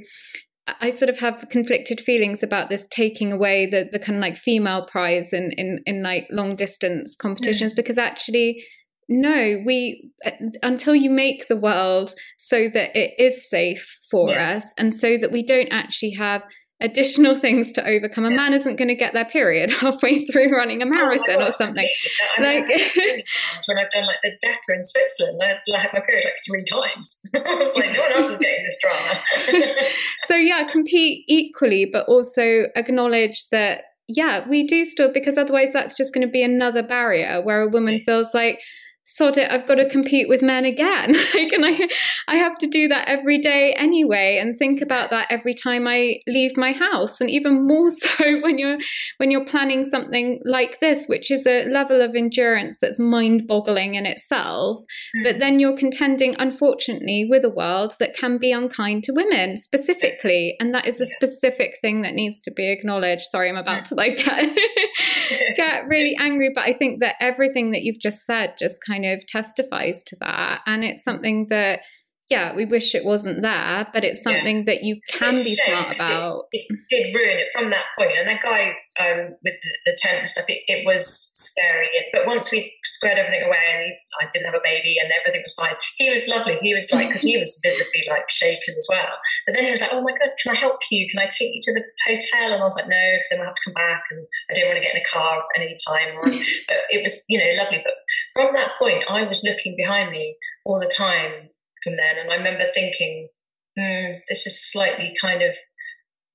I 0.67 0.89
sort 0.89 1.09
of 1.09 1.19
have 1.19 1.45
conflicted 1.49 2.01
feelings 2.01 2.41
about 2.41 2.69
this 2.69 2.87
taking 2.89 3.31
away 3.31 3.67
the 3.67 3.87
the 3.91 3.99
kind 3.99 4.17
of 4.17 4.21
like 4.21 4.37
female 4.37 4.85
prize 4.85 5.31
in 5.31 5.51
in 5.57 5.79
in 5.85 6.01
like 6.01 6.27
long 6.31 6.55
distance 6.55 7.15
competitions 7.15 7.73
yeah. 7.73 7.81
because 7.81 7.97
actually 7.97 8.63
no 9.07 9.61
we 9.63 10.11
uh, 10.25 10.31
until 10.63 10.95
you 10.95 11.11
make 11.11 11.47
the 11.47 11.55
world 11.55 12.13
so 12.39 12.67
that 12.67 12.95
it 12.95 13.11
is 13.19 13.47
safe 13.47 13.95
for 14.09 14.29
yeah. 14.29 14.57
us 14.57 14.73
and 14.79 14.95
so 14.95 15.17
that 15.17 15.31
we 15.31 15.43
don't 15.43 15.71
actually 15.71 16.11
have 16.11 16.43
additional 16.81 17.37
things 17.37 17.71
to 17.73 17.87
overcome. 17.87 18.25
A 18.25 18.29
yeah. 18.29 18.35
man 18.35 18.53
isn't 18.53 18.75
going 18.75 18.89
to 18.89 18.95
get 18.95 19.13
their 19.13 19.25
period 19.25 19.71
halfway 19.81 20.25
through 20.25 20.49
running 20.49 20.81
a 20.81 20.85
oh 20.85 20.89
marathon 20.89 21.41
oh 21.41 21.47
or 21.47 21.51
something. 21.51 21.87
I 22.37 22.41
mean, 22.41 22.67
like 22.67 22.67
when 23.67 23.77
I've 23.77 23.89
done 23.89 24.05
like 24.05 24.17
the 24.23 24.31
DECA 24.43 24.75
in 24.75 24.85
Switzerland, 24.85 25.41
I 25.41 25.77
had 25.77 25.91
my 25.93 26.01
period 26.01 26.25
like 26.25 26.33
three 26.45 26.63
times. 26.63 27.21
I 27.33 27.55
was 27.55 27.75
like, 27.75 27.93
no 27.93 28.01
one 28.01 28.11
else 28.13 28.31
is 28.31 28.39
getting 28.39 28.63
this 28.63 28.77
drama. 28.81 29.75
so 30.27 30.35
yeah, 30.35 30.69
compete 30.69 31.25
equally, 31.27 31.85
but 31.85 32.07
also 32.07 32.63
acknowledge 32.75 33.47
that 33.51 33.83
yeah, 34.07 34.47
we 34.47 34.67
do 34.67 34.85
still 34.85 35.11
because 35.11 35.37
otherwise 35.37 35.69
that's 35.73 35.97
just 35.97 36.13
going 36.13 36.25
to 36.25 36.31
be 36.31 36.43
another 36.43 36.83
barrier 36.83 37.41
where 37.41 37.61
a 37.61 37.67
woman 37.67 38.01
feels 38.05 38.35
like 38.35 38.59
sod 39.05 39.37
it 39.37 39.49
i've 39.51 39.67
got 39.67 39.75
to 39.75 39.89
compete 39.89 40.27
with 40.27 40.41
men 40.41 40.65
again. 40.65 41.15
Like 41.35 41.51
and 41.51 41.65
i 41.65 41.89
i 42.27 42.35
have 42.35 42.55
to 42.59 42.67
do 42.67 42.87
that 42.87 43.09
every 43.09 43.37
day 43.37 43.73
anyway 43.77 44.37
and 44.41 44.57
think 44.57 44.81
about 44.81 45.09
that 45.09 45.27
every 45.29 45.53
time 45.53 45.87
i 45.87 46.17
leave 46.27 46.55
my 46.55 46.71
house. 46.71 47.19
And 47.19 47.29
even 47.29 47.67
more 47.67 47.91
so 48.03 48.39
when 48.41 48.57
you're 48.57 48.77
when 49.17 49.31
you're 49.31 49.45
planning 49.45 49.85
something 49.85 50.39
like 50.45 50.79
this 50.79 51.05
which 51.07 51.29
is 51.29 51.45
a 51.45 51.65
level 51.65 52.01
of 52.01 52.15
endurance 52.15 52.77
that's 52.79 52.99
mind 52.99 53.47
boggling 53.47 53.95
in 53.95 54.05
itself 54.05 54.79
mm. 55.15 55.23
but 55.23 55.39
then 55.39 55.59
you're 55.59 55.77
contending 55.77 56.35
unfortunately 56.39 57.27
with 57.29 57.43
a 57.43 57.49
world 57.49 57.95
that 57.99 58.15
can 58.15 58.37
be 58.37 58.51
unkind 58.51 59.03
to 59.05 59.13
women 59.13 59.57
specifically. 59.57 60.55
And 60.59 60.73
that 60.73 60.87
is 60.87 61.01
a 61.01 61.05
specific 61.05 61.77
thing 61.81 62.01
that 62.01 62.13
needs 62.13 62.41
to 62.41 62.51
be 62.51 62.71
acknowledged. 62.71 63.23
Sorry 63.23 63.49
i'm 63.49 63.57
about 63.57 63.85
to 63.87 63.95
like 63.95 64.17
get, 64.25 64.55
get 65.55 65.87
really 65.87 66.15
angry 66.19 66.51
but 66.53 66.63
i 66.63 66.73
think 66.73 66.99
that 66.99 67.15
everything 67.19 67.71
that 67.71 67.81
you've 67.81 67.99
just 67.99 68.25
said 68.25 68.53
just 68.57 68.79
kind 68.85 68.94
kind 68.95 69.05
of 69.05 69.25
testifies 69.27 70.03
to 70.03 70.15
that. 70.21 70.61
And 70.65 70.83
it's 70.83 71.01
mm. 71.01 71.03
something 71.03 71.47
that, 71.49 71.81
yeah, 72.29 72.55
we 72.55 72.65
wish 72.65 72.95
it 72.95 73.05
wasn't 73.05 73.43
there, 73.43 73.87
but 73.93 74.03
it's 74.03 74.23
something 74.23 74.57
yeah. 74.57 74.63
that 74.65 74.83
you 74.83 74.99
can 75.07 75.31
be 75.31 75.53
smart 75.53 75.95
about. 75.95 76.45
It, 76.51 76.65
it, 76.69 76.79
did 76.89 77.15
ruin 77.15 77.37
it 77.37 77.49
from 77.53 77.69
that 77.69 77.85
point. 77.99 78.17
And 78.17 78.27
that 78.27 78.41
guy 78.41 78.75
um, 78.99 79.35
with 79.43 79.53
the, 79.61 79.71
the, 79.85 79.97
tent 80.01 80.19
and 80.19 80.29
stuff, 80.29 80.45
it, 80.47 80.63
it, 80.67 80.85
was 80.87 81.05
scary. 81.05 81.87
But 82.13 82.25
once 82.25 82.51
we 82.51 82.73
squared 82.83 83.19
everything 83.19 83.43
away 83.43 83.57
and 83.75 83.93
I 84.21 84.31
didn't 84.33 84.47
have 84.47 84.55
a 84.55 84.63
baby 84.63 84.97
and 84.99 85.11
everything 85.19 85.43
was 85.43 85.53
fine, 85.53 85.75
he 85.97 86.09
was 86.09 86.27
lovely. 86.27 86.57
He 86.61 86.73
was 86.73 86.91
like, 86.91 87.09
because 87.09 87.21
he 87.21 87.37
was 87.39 87.59
visibly 87.63 88.05
like 88.09 88.27
shaken 88.29 88.73
as 88.75 88.87
well. 88.89 89.13
But 89.45 89.53
then 89.53 89.65
he 89.65 89.71
was 89.71 89.81
like, 89.81 89.93
oh 89.93 90.01
my 90.01 90.11
God, 90.11 90.31
can 90.41 90.55
I 90.55 90.59
help 90.59 90.79
you? 90.89 91.07
Can 91.11 91.19
I 91.19 91.29
take 91.29 91.53
you 91.53 91.61
to 91.61 91.73
the 91.73 91.83
hotel? 92.07 92.53
And 92.53 92.61
I 92.61 92.65
was 92.65 92.75
like, 92.75 92.89
no, 92.89 93.11
because 93.13 93.27
then 93.29 93.39
we'll 93.39 93.47
have 93.49 93.55
to 93.55 93.65
come 93.65 93.73
back. 93.75 94.01
And 94.09 94.25
I 94.49 94.53
didn't 94.55 94.69
want 94.69 94.77
to 94.77 94.83
get 94.83 94.95
in 94.95 95.01
a 95.01 95.05
car 95.05 95.43
any 95.57 95.77
time. 95.87 96.17
Or, 96.17 96.23
but 96.67 96.77
it 96.89 97.03
was, 97.03 97.23
you 97.29 97.37
know, 97.37 97.61
lovely. 97.61 97.83
But 97.85 97.93
from 98.33 98.55
that 98.55 98.71
point, 98.81 99.03
I 99.09 99.23
was 99.23 99.43
looking 99.43 99.75
behind 99.77 100.09
me 100.09 100.37
all 100.65 100.79
the 100.79 100.89
time 100.89 101.49
from 101.85 101.95
then. 101.95 102.17
And 102.19 102.31
I 102.31 102.35
remember 102.35 102.65
thinking, 102.73 103.29
mm, 103.79 104.19
this 104.27 104.45
is 104.45 104.69
slightly 104.69 105.13
kind 105.21 105.41
of, 105.41 105.55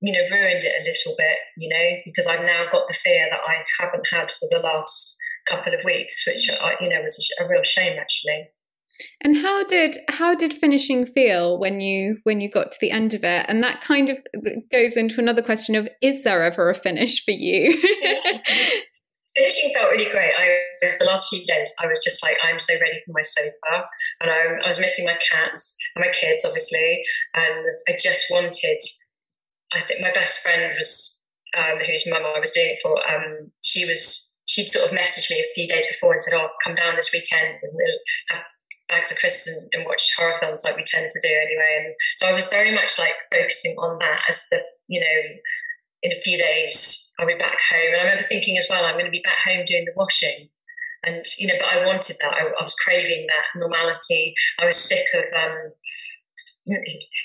you 0.01 0.13
know, 0.13 0.35
ruined 0.35 0.63
it 0.63 0.81
a 0.81 0.85
little 0.85 1.15
bit, 1.17 1.37
you 1.57 1.69
know, 1.69 1.97
because 2.05 2.25
I've 2.25 2.45
now 2.45 2.65
got 2.71 2.87
the 2.87 2.95
fear 2.95 3.27
that 3.29 3.41
I 3.45 3.57
haven't 3.79 4.07
had 4.11 4.31
for 4.31 4.47
the 4.49 4.59
last 4.59 5.15
couple 5.47 5.73
of 5.73 5.85
weeks, 5.85 6.25
which, 6.25 6.49
I, 6.49 6.75
you 6.81 6.89
know, 6.89 7.01
was 7.01 7.29
a 7.39 7.47
real 7.47 7.63
shame 7.63 7.99
actually. 7.99 8.47
And 9.21 9.37
how 9.37 9.63
did 9.63 9.97
how 10.09 10.35
did 10.35 10.53
finishing 10.53 11.05
feel 11.05 11.57
when 11.59 11.81
you 11.81 12.17
when 12.23 12.39
you 12.39 12.51
got 12.51 12.71
to 12.71 12.77
the 12.79 12.91
end 12.91 13.15
of 13.15 13.23
it? 13.23 13.45
And 13.47 13.63
that 13.63 13.81
kind 13.81 14.09
of 14.09 14.17
goes 14.71 14.95
into 14.95 15.19
another 15.19 15.41
question 15.41 15.75
of 15.75 15.87
is 16.01 16.23
there 16.23 16.43
ever 16.43 16.69
a 16.69 16.75
finish 16.75 17.23
for 17.23 17.31
you? 17.31 17.81
finishing 19.35 19.71
felt 19.73 19.91
really 19.91 20.11
great. 20.11 20.33
I 20.37 20.59
was 20.83 20.97
the 20.99 21.05
last 21.05 21.29
few 21.29 21.43
days. 21.45 21.73
I 21.81 21.87
was 21.87 22.03
just 22.03 22.23
like, 22.23 22.37
I'm 22.43 22.59
so 22.59 22.73
ready 22.73 22.99
for 23.05 23.13
my 23.13 23.21
sofa, 23.21 23.85
and 24.21 24.31
I, 24.31 24.65
I 24.65 24.67
was 24.67 24.79
missing 24.79 25.05
my 25.05 25.17
cats 25.31 25.75
and 25.95 26.05
my 26.05 26.11
kids, 26.11 26.45
obviously, 26.45 27.03
and 27.35 27.65
I 27.87 27.95
just 27.99 28.25
wanted. 28.29 28.79
I 29.73 29.79
think 29.79 30.01
my 30.01 30.11
best 30.11 30.41
friend 30.41 30.73
was, 30.75 31.23
um, 31.57 31.77
whose 31.77 32.03
mum 32.05 32.23
I 32.25 32.39
was 32.39 32.51
doing 32.51 32.71
it 32.71 32.79
for. 32.81 32.97
Um, 33.09 33.51
she 33.61 33.85
was. 33.85 34.27
She'd 34.45 34.69
sort 34.69 34.91
of 34.91 34.97
messaged 34.97 35.31
me 35.31 35.39
a 35.39 35.53
few 35.55 35.67
days 35.67 35.87
before 35.87 36.11
and 36.11 36.21
said, 36.21 36.33
"Oh, 36.33 36.49
come 36.63 36.75
down 36.75 36.95
this 36.95 37.13
weekend 37.13 37.57
and 37.61 37.71
we'll 37.73 37.99
have 38.31 38.43
bags 38.89 39.11
of 39.11 39.17
crisps 39.17 39.47
and, 39.47 39.69
and 39.71 39.85
watch 39.85 40.09
horror 40.17 40.35
films 40.41 40.63
like 40.65 40.75
we 40.75 40.83
tend 40.83 41.09
to 41.09 41.19
do 41.21 41.33
anyway." 41.33 41.85
And 41.85 41.95
so 42.17 42.27
I 42.27 42.33
was 42.33 42.45
very 42.45 42.73
much 42.73 42.99
like 42.99 43.13
focusing 43.31 43.75
on 43.77 43.97
that 43.99 44.23
as 44.29 44.43
the 44.51 44.59
you 44.87 44.99
know 44.99 45.39
in 46.03 46.11
a 46.11 46.21
few 46.21 46.37
days 46.37 47.11
I'll 47.19 47.27
be 47.27 47.35
back 47.35 47.57
home. 47.69 47.93
And 47.93 48.01
I 48.01 48.03
remember 48.03 48.23
thinking 48.23 48.57
as 48.57 48.67
well, 48.69 48.83
I'm 48.83 48.95
going 48.95 49.05
to 49.05 49.11
be 49.11 49.21
back 49.23 49.37
home 49.45 49.63
doing 49.65 49.85
the 49.85 49.93
washing. 49.95 50.49
And, 51.03 51.23
you 51.37 51.47
know, 51.47 51.55
but 51.59 51.69
I 51.69 51.85
wanted 51.85 52.17
that. 52.21 52.33
I, 52.33 52.45
I 52.45 52.63
was 52.63 52.75
craving 52.75 53.27
that 53.27 53.59
normality. 53.59 54.33
I 54.59 54.65
was 54.65 54.77
sick 54.77 55.05
of, 55.13 55.23
um, 55.39 55.71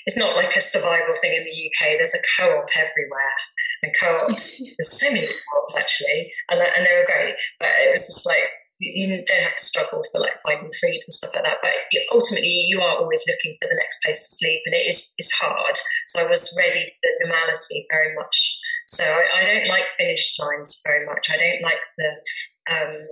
it's 0.05 0.17
not 0.17 0.35
like 0.35 0.55
a 0.55 0.61
survival 0.61 1.15
thing 1.21 1.35
in 1.35 1.45
the 1.45 1.69
UK. 1.69 1.97
There's 1.97 2.15
a 2.15 2.25
co 2.37 2.57
op 2.57 2.69
everywhere. 2.75 3.37
And 3.83 3.93
co 3.99 4.25
ops, 4.29 4.61
there's 4.77 4.99
so 4.99 5.11
many 5.11 5.27
co 5.27 5.59
ops 5.61 5.77
actually, 5.77 6.31
and, 6.49 6.59
and 6.59 6.85
they 6.85 6.97
were 6.97 7.05
great. 7.05 7.35
But 7.59 7.69
it 7.85 7.91
was 7.91 8.05
just 8.05 8.25
like, 8.25 8.49
you 8.79 9.07
don't 9.07 9.43
have 9.43 9.55
to 9.55 9.63
struggle 9.63 10.03
for 10.11 10.21
like 10.21 10.37
finding 10.45 10.71
food 10.79 11.01
and 11.01 11.13
stuff 11.13 11.31
like 11.33 11.43
that. 11.43 11.57
But 11.63 11.73
ultimately, 12.13 12.65
you 12.67 12.79
are 12.81 12.97
always 12.97 13.23
looking 13.27 13.57
for 13.59 13.67
the 13.67 13.75
next 13.75 13.97
place 14.03 14.21
to 14.21 14.35
sleep, 14.35 14.61
and 14.65 14.75
it 14.75 14.85
is 14.85 15.13
it's 15.17 15.31
hard. 15.31 15.75
So 16.07 16.21
I 16.21 16.29
was 16.29 16.55
ready 16.59 16.81
for 17.01 17.27
normality 17.27 17.87
very 17.91 18.13
much 18.15 18.57
so 18.87 19.03
I, 19.03 19.41
I, 19.41 19.45
don't 19.45 19.67
like 19.67 19.83
finished 19.99 20.39
lines 20.39 20.81
very 20.85 21.05
much. 21.05 21.27
I 21.29 21.37
don't 21.37 21.61
like 21.61 21.79
the 21.97 22.73
um, 22.73 23.07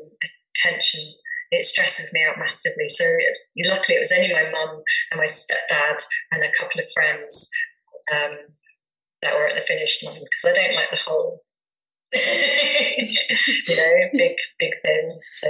attention. 0.55 1.01
It 1.51 1.65
stresses 1.65 2.11
me 2.13 2.23
out 2.23 2.39
massively. 2.39 2.87
So 2.87 3.03
it, 3.05 3.67
luckily, 3.67 3.97
it 3.97 3.99
was 3.99 4.11
only 4.11 4.33
my 4.33 4.49
mum 4.51 4.81
and 5.11 5.19
my 5.19 5.25
stepdad 5.25 6.01
and 6.31 6.43
a 6.43 6.51
couple 6.57 6.79
of 6.79 6.91
friends 6.93 7.49
um, 8.13 8.37
that 9.21 9.33
were 9.33 9.47
at 9.47 9.55
the 9.55 9.61
finish 9.61 10.01
line 10.03 10.15
because 10.19 10.45
I 10.45 10.53
don't 10.53 10.75
like 10.75 10.91
the 10.91 10.99
whole, 11.05 11.41
you 12.13 13.75
know, 13.75 14.09
big 14.13 14.35
big 14.59 14.71
thing. 14.83 15.09
So 15.41 15.47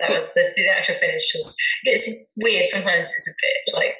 that 0.00 0.10
was 0.10 0.28
the, 0.34 0.52
the 0.56 0.68
actual 0.68 0.96
finish 0.96 1.30
was. 1.34 1.56
It's 1.84 2.10
weird. 2.36 2.66
Sometimes 2.66 3.08
it's 3.08 3.28
a 3.28 3.34
bit 3.40 3.76
like 3.76 3.98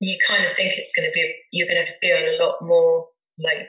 you 0.00 0.16
kind 0.28 0.44
of 0.44 0.52
think 0.52 0.74
it's 0.76 0.92
going 0.96 1.08
to 1.08 1.12
be. 1.12 1.34
You're 1.50 1.68
going 1.68 1.84
to 1.84 1.92
feel 2.00 2.18
a 2.18 2.38
lot 2.42 2.56
more 2.62 3.06
like 3.38 3.68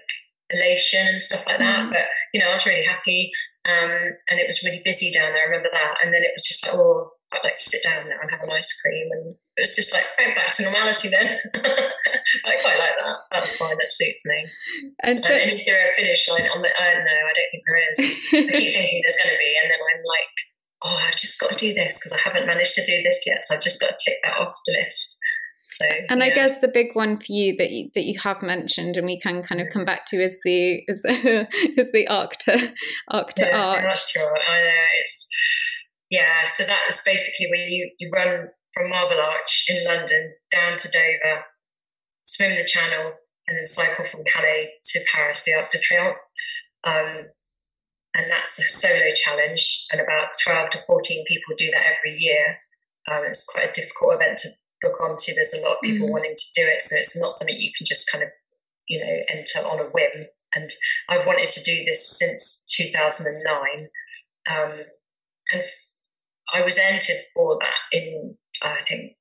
elation 0.49 1.07
and 1.07 1.21
stuff 1.21 1.43
like 1.47 1.59
that. 1.59 1.79
Mm. 1.79 1.91
But 1.91 2.05
you 2.33 2.39
know, 2.39 2.49
I 2.49 2.53
was 2.53 2.65
really 2.65 2.85
happy, 2.85 3.31
um, 3.65 4.15
and 4.29 4.39
it 4.39 4.47
was 4.47 4.63
really 4.63 4.81
busy 4.83 5.11
down 5.11 5.33
there. 5.33 5.43
I 5.43 5.45
remember 5.45 5.69
that, 5.71 5.95
and 6.03 6.13
then 6.13 6.23
it 6.23 6.31
was 6.35 6.45
just 6.45 6.65
like, 6.65 6.75
oh, 6.75 7.09
I'd 7.31 7.43
like 7.43 7.55
to 7.55 7.63
sit 7.63 7.83
down 7.83 8.09
now 8.09 8.17
and 8.21 8.31
have 8.31 8.43
an 8.43 8.51
ice 8.51 8.73
cream, 8.81 9.07
and 9.11 9.35
it 9.57 9.61
was 9.61 9.75
just 9.75 9.93
like 9.93 10.05
went 10.17 10.35
back 10.35 10.51
to 10.53 10.63
normality. 10.63 11.09
Then 11.09 11.27
I 12.45 12.55
quite 12.61 12.79
like 12.79 12.97
that. 12.99 13.17
That's 13.31 13.57
fine. 13.57 13.77
That 13.77 13.91
suits 13.91 14.25
me. 14.25 14.45
And, 15.03 15.19
um, 15.19 15.31
and 15.31 15.51
is 15.51 15.65
there 15.65 15.91
a 15.91 15.95
finish 15.95 16.29
line 16.29 16.47
on 16.53 16.61
the? 16.61 16.69
I 16.69 16.93
don't 16.93 17.05
know. 17.05 17.23
I 17.25 17.33
don't 17.33 17.51
think 17.51 17.63
there 17.65 17.91
is. 17.91 17.99
I 17.99 18.57
keep 18.57 18.73
thinking 18.77 19.01
there's 19.03 19.17
going 19.17 19.33
to 19.33 19.39
be, 19.39 19.55
and 19.61 19.71
then 19.71 19.79
I'm 19.79 20.03
like. 20.05 20.33
Oh, 20.85 20.99
I've 21.07 21.15
just 21.15 21.39
got 21.39 21.49
to 21.51 21.55
do 21.55 21.73
this 21.73 21.97
because 21.97 22.11
I 22.11 22.19
haven't 22.27 22.45
managed 22.45 22.73
to 22.73 22.85
do 22.85 23.01
this 23.03 23.23
yet. 23.25 23.45
So 23.45 23.55
I've 23.55 23.61
just 23.61 23.79
got 23.79 23.97
to 23.97 24.03
tick 24.03 24.17
that 24.21 24.37
off 24.37 24.51
the 24.67 24.73
list. 24.73 25.17
So, 25.73 25.85
and 26.09 26.19
yeah. 26.19 26.25
I 26.25 26.29
guess 26.29 26.59
the 26.59 26.67
big 26.67 26.95
one 26.95 27.17
for 27.17 27.25
you 27.29 27.55
that 27.57 27.71
you, 27.71 27.89
that 27.95 28.03
you 28.03 28.19
have 28.19 28.43
mentioned, 28.43 28.95
and 28.95 29.07
we 29.07 29.19
can 29.19 29.41
kind 29.41 29.59
of 29.59 29.67
come 29.71 29.85
back 29.85 30.05
to, 30.07 30.17
is 30.17 30.37
the 30.43 30.83
is 30.87 31.01
the, 31.01 31.47
is 31.77 31.91
the 31.91 32.07
arc 32.07 32.37
to 32.41 32.73
arc 33.07 33.33
to 33.33 33.45
yeah, 33.45 33.57
arc. 33.57 33.83
It's 33.83 34.15
I 34.15 34.21
know 34.21 34.85
it's 34.99 35.27
yeah. 36.11 36.45
So 36.45 36.63
that 36.63 36.85
is 36.89 37.01
basically 37.03 37.47
when 37.49 37.61
you 37.71 37.89
you 37.99 38.11
run 38.13 38.49
from 38.73 38.89
Marble 38.89 39.19
Arch 39.19 39.65
in 39.67 39.83
London 39.83 40.33
down 40.51 40.77
to 40.77 40.91
Dover, 40.91 41.43
swim 42.25 42.55
the 42.55 42.65
Channel, 42.65 43.13
and 43.47 43.57
then 43.57 43.65
cycle 43.65 44.05
from 44.05 44.23
Calais 44.25 44.69
to 44.85 44.99
Paris, 45.11 45.43
the 45.43 45.53
Arc 45.53 45.71
de 45.71 45.79
Triomphe. 45.79 46.19
Um, 46.83 47.25
and 48.15 48.29
that's 48.29 48.59
a 48.59 48.63
solo 48.63 49.11
challenge, 49.15 49.87
and 49.91 49.99
about 49.99 50.37
12 50.43 50.69
to 50.71 50.79
14 50.85 51.25
people 51.27 51.55
do 51.57 51.71
that 51.71 51.95
every 51.97 52.15
year. 52.19 52.59
Um, 53.11 53.23
it's 53.25 53.45
quite 53.45 53.69
a 53.69 53.73
difficult 53.73 54.15
event 54.15 54.37
to 54.39 54.49
book 54.83 55.01
onto. 55.01 55.33
There's 55.33 55.53
a 55.53 55.61
lot 55.61 55.73
of 55.73 55.81
people 55.81 56.07
mm. 56.07 56.11
wanting 56.11 56.35
to 56.37 56.61
do 56.61 56.67
it, 56.67 56.81
so 56.81 56.95
it's 56.97 57.19
not 57.19 57.33
something 57.33 57.57
you 57.57 57.71
can 57.75 57.85
just 57.85 58.11
kind 58.11 58.23
of, 58.23 58.29
you 58.87 58.99
know, 58.99 59.17
enter 59.29 59.67
on 59.67 59.79
a 59.79 59.89
whim. 59.89 60.27
And 60.55 60.69
I've 61.09 61.25
wanted 61.25 61.49
to 61.49 61.63
do 61.63 61.83
this 61.85 62.19
since 62.19 62.63
2009, 62.77 63.87
um, 64.51 64.79
and 65.53 65.63
I 66.53 66.61
was 66.61 66.77
entered 66.77 67.23
for 67.33 67.57
that 67.59 67.97
in 67.97 68.37
I 68.61 68.77
think 68.87 69.13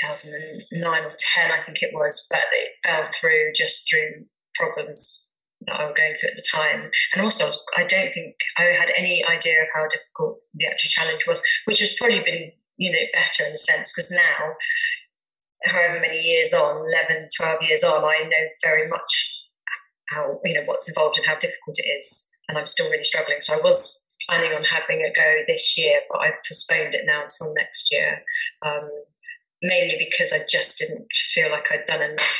2009 0.00 1.04
or 1.04 1.14
10, 1.18 1.52
I 1.52 1.62
think 1.62 1.82
it 1.82 1.90
was, 1.92 2.26
but 2.30 2.40
it 2.52 2.68
fell 2.84 3.04
through 3.06 3.52
just 3.54 3.88
through 3.88 4.24
problems 4.54 5.28
that 5.66 5.80
I 5.80 5.84
was 5.84 5.94
going 5.96 6.14
through 6.18 6.30
at 6.30 6.36
the 6.36 6.48
time. 6.52 6.90
And 7.12 7.22
also, 7.22 7.44
I, 7.44 7.46
was, 7.46 7.64
I 7.76 7.84
don't 7.84 8.12
think 8.12 8.36
I 8.58 8.64
had 8.64 8.90
any 8.96 9.24
idea 9.24 9.62
of 9.62 9.68
how 9.74 9.86
difficult 9.86 10.38
the 10.54 10.66
actual 10.66 10.88
challenge 10.90 11.26
was, 11.26 11.40
which 11.66 11.80
has 11.80 11.90
probably 11.98 12.20
been, 12.20 12.52
you 12.76 12.92
know, 12.92 12.98
better 13.14 13.48
in 13.48 13.54
a 13.54 13.58
sense 13.58 13.92
because 13.92 14.10
now, 14.10 14.54
however 15.64 16.00
many 16.00 16.20
years 16.20 16.52
on, 16.52 16.86
11, 16.86 17.28
12 17.36 17.62
years 17.62 17.82
on, 17.82 18.04
I 18.04 18.24
know 18.24 18.46
very 18.62 18.88
much 18.88 19.34
how, 20.08 20.40
you 20.44 20.54
know, 20.54 20.62
what's 20.64 20.88
involved 20.88 21.18
and 21.18 21.26
how 21.26 21.34
difficult 21.34 21.78
it 21.78 21.88
is. 21.98 22.30
And 22.48 22.56
I'm 22.56 22.66
still 22.66 22.90
really 22.90 23.04
struggling. 23.04 23.40
So 23.40 23.54
I 23.54 23.60
was 23.62 24.10
planning 24.28 24.52
on 24.52 24.64
having 24.64 25.02
a 25.02 25.12
go 25.12 25.34
this 25.48 25.76
year, 25.76 26.00
but 26.10 26.20
I've 26.20 26.42
postponed 26.46 26.94
it 26.94 27.04
now 27.06 27.22
until 27.22 27.54
next 27.54 27.92
year. 27.92 28.22
Um, 28.64 28.88
mainly 29.62 29.96
because 29.98 30.32
I 30.32 30.40
just 30.48 30.78
didn't 30.78 31.06
feel 31.12 31.50
like 31.50 31.66
I'd 31.70 31.86
done 31.86 32.02
enough 32.02 32.38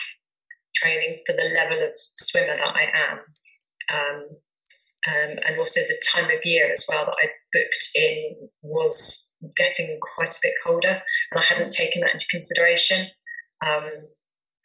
training 0.77 1.23
for 1.27 1.35
the 1.35 1.51
level 1.55 1.83
of 1.83 1.93
swimmer 2.19 2.57
that 2.57 2.77
I 2.77 2.87
am. 3.11 3.19
Um, 3.93 4.27
um, 5.09 5.39
and 5.47 5.59
also 5.59 5.81
the 5.81 6.03
time 6.13 6.27
of 6.27 6.45
year 6.45 6.71
as 6.71 6.85
well 6.89 7.07
that 7.07 7.17
I 7.23 7.29
booked 7.53 7.89
in 7.95 8.49
was 8.63 9.36
getting 9.57 9.99
quite 10.17 10.35
a 10.35 10.39
bit 10.43 10.55
colder, 10.65 11.03
and 11.31 11.41
I 11.41 11.45
hadn't 11.45 11.71
taken 11.71 12.03
that 12.03 12.13
into 12.13 12.27
consideration. 12.31 13.09
Um, 13.67 13.91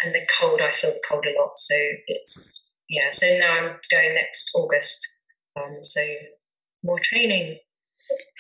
and 0.04 0.16
the 0.16 0.26
cold, 0.40 0.62
I 0.62 0.72
feel 0.72 0.92
the 0.92 1.02
cold 1.08 1.26
a 1.26 1.40
lot, 1.40 1.52
so 1.58 1.76
it's 2.08 2.84
yeah. 2.90 3.10
So 3.12 3.26
now 3.40 3.58
I'm 3.58 3.76
going 3.90 4.16
next 4.16 4.52
August, 4.56 5.08
um, 5.60 5.78
so 5.84 6.02
more 6.84 7.00
training. 7.04 7.58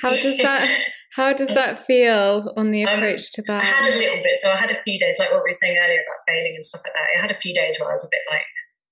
How 0.02 0.10
does 0.10 0.38
that 0.38 0.82
how 1.16 1.34
does 1.34 1.50
that 1.50 1.86
feel 1.86 2.54
on 2.56 2.72
the 2.72 2.86
um, 2.86 2.96
approach 2.96 3.20
um, 3.20 3.30
to 3.34 3.42
that? 3.48 3.64
I 3.64 3.66
had 3.66 3.94
a 3.94 3.98
little 3.98 4.24
bit. 4.24 4.38
So 4.38 4.50
I 4.50 4.56
had 4.56 4.72
a 4.72 4.82
few 4.84 4.98
days, 4.98 5.18
like 5.20 5.32
what 5.32 5.44
we 5.44 5.50
were 5.50 5.54
saying 5.54 5.78
earlier 5.78 6.02
about 6.08 6.24
failing 6.28 6.54
and 6.56 6.64
stuff 6.64 6.82
like 6.86 6.94
that. 6.94 7.18
I 7.18 7.22
had 7.22 7.32
a 7.32 7.38
few 7.38 7.54
days 7.54 7.78
where 7.80 7.90
I 7.90 7.94
was 7.94 8.06
a 8.06 8.12
bit 8.12 8.22
like, 8.30 8.46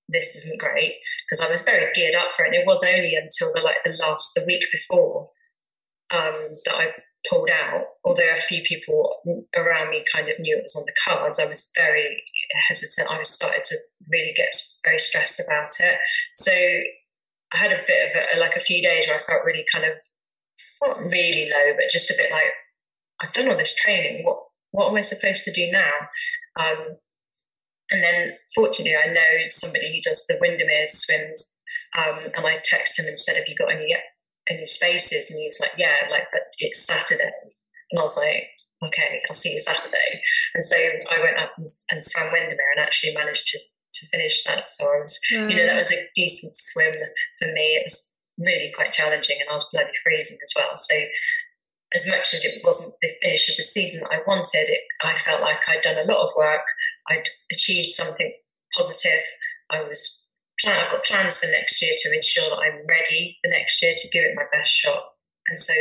this 0.08 0.36
isn't 0.36 0.60
great 0.60 0.94
because 1.24 1.44
I 1.44 1.50
was 1.50 1.62
very 1.62 1.90
geared 1.94 2.14
up 2.14 2.32
for 2.32 2.44
it. 2.44 2.48
And 2.48 2.56
it 2.56 2.66
was 2.66 2.84
only 2.84 3.14
until 3.14 3.52
the 3.54 3.62
like 3.62 3.82
the 3.84 3.96
last 4.02 4.34
the 4.34 4.44
week 4.46 4.62
before 4.70 5.30
um, 6.12 6.58
that 6.66 6.74
I 6.74 6.92
pulled 7.28 7.50
out. 7.50 7.84
Although 8.04 8.36
a 8.36 8.40
few 8.40 8.62
people 8.62 9.16
around 9.56 9.90
me 9.90 10.04
kind 10.12 10.28
of 10.28 10.38
knew 10.38 10.56
it 10.56 10.62
was 10.62 10.76
on 10.76 10.84
the 10.86 10.94
cards, 11.04 11.38
I 11.38 11.46
was 11.46 11.70
very 11.76 12.22
hesitant. 12.68 13.10
I 13.10 13.18
was 13.18 13.30
started 13.30 13.64
to 13.64 13.76
really 14.08 14.32
get 14.36 14.54
very 14.84 14.98
stressed 14.98 15.40
about 15.40 15.72
it. 15.80 15.98
So 16.36 16.52
I 17.52 17.56
had 17.56 17.72
a 17.72 17.82
bit 17.86 18.10
of 18.10 18.22
a, 18.36 18.40
like 18.40 18.56
a 18.56 18.60
few 18.60 18.82
days 18.82 19.06
where 19.06 19.20
I 19.20 19.26
felt 19.26 19.44
really 19.44 19.64
kind 19.72 19.84
of 19.84 19.92
not 20.82 20.98
really 20.98 21.50
low, 21.50 21.74
but 21.76 21.90
just 21.90 22.10
a 22.10 22.14
bit 22.16 22.30
like, 22.30 22.52
I've 23.22 23.32
done 23.32 23.48
all 23.48 23.56
this 23.56 23.74
training. 23.74 24.24
What 24.24 24.38
what 24.72 24.88
am 24.88 24.96
I 24.96 25.00
supposed 25.00 25.44
to 25.44 25.52
do 25.52 25.70
now? 25.70 25.92
Um, 26.58 26.96
and 27.90 28.02
then, 28.04 28.32
fortunately, 28.54 28.96
I 28.96 29.12
know 29.12 29.48
somebody 29.48 29.92
who 29.92 30.00
does 30.00 30.24
the 30.26 30.38
Windermere 30.40 30.86
swims, 30.86 31.52
um, 31.98 32.18
and 32.36 32.46
I 32.46 32.60
text 32.62 32.98
him 32.98 33.06
and 33.06 33.18
said, 33.18 33.36
"Have 33.36 33.48
you 33.48 33.56
got 33.56 33.72
any 33.72 33.92
any 34.50 34.66
spaces?" 34.66 35.30
And 35.30 35.40
he's 35.40 35.60
like, 35.60 35.72
"Yeah, 35.78 35.96
like, 36.10 36.26
but 36.32 36.42
it's 36.58 36.84
Saturday." 36.84 37.32
And 37.90 38.00
I 38.00 38.02
was 38.02 38.16
like, 38.16 38.48
"Okay, 38.84 39.22
I'll 39.28 39.34
see 39.34 39.54
you 39.54 39.60
Saturday." 39.60 40.22
And 40.54 40.64
so 40.64 40.76
I 40.76 41.20
went 41.20 41.38
up 41.38 41.52
and, 41.56 41.68
and 41.90 42.04
swam 42.04 42.32
Windermere 42.32 42.72
and 42.76 42.84
actually 42.84 43.14
managed 43.14 43.46
to 43.48 43.58
to 43.92 44.06
finish 44.06 44.44
that. 44.44 44.68
So 44.68 44.84
I 44.84 45.00
was, 45.00 45.18
you 45.30 45.56
know, 45.56 45.66
that 45.66 45.76
was 45.76 45.90
a 45.90 46.08
decent 46.14 46.54
swim 46.54 46.94
for 47.38 47.48
me. 47.52 47.76
It 47.76 47.82
was 47.84 48.18
really 48.38 48.72
quite 48.74 48.92
challenging 48.92 49.38
and 49.40 49.50
I 49.50 49.54
was 49.54 49.68
bloody 49.72 49.90
freezing 50.02 50.38
as 50.42 50.52
well. 50.56 50.76
So 50.76 50.94
as 51.94 52.06
much 52.08 52.34
as 52.34 52.44
it 52.44 52.62
wasn't 52.64 52.94
the 53.02 53.10
finish 53.22 53.48
of 53.50 53.56
the 53.56 53.62
season 53.62 54.00
that 54.00 54.12
I 54.12 54.22
wanted, 54.26 54.68
it, 54.68 54.80
I 55.02 55.16
felt 55.16 55.42
like 55.42 55.60
I'd 55.68 55.82
done 55.82 55.98
a 55.98 56.10
lot 56.10 56.24
of 56.24 56.30
work. 56.36 56.62
I'd 57.08 57.28
achieved 57.52 57.90
something 57.90 58.32
positive. 58.76 59.22
I 59.70 59.82
was 59.82 60.19
plan, 60.64 60.84
I've 60.84 60.92
got 60.92 61.04
plans 61.04 61.38
for 61.38 61.46
next 61.46 61.80
year 61.82 61.92
to 61.96 62.14
ensure 62.14 62.50
that 62.50 62.58
I'm 62.58 62.86
ready 62.86 63.38
for 63.42 63.50
next 63.50 63.82
year 63.82 63.94
to 63.96 64.08
give 64.10 64.24
it 64.24 64.36
my 64.36 64.44
best 64.52 64.72
shot. 64.72 65.02
And 65.48 65.58
so 65.58 65.74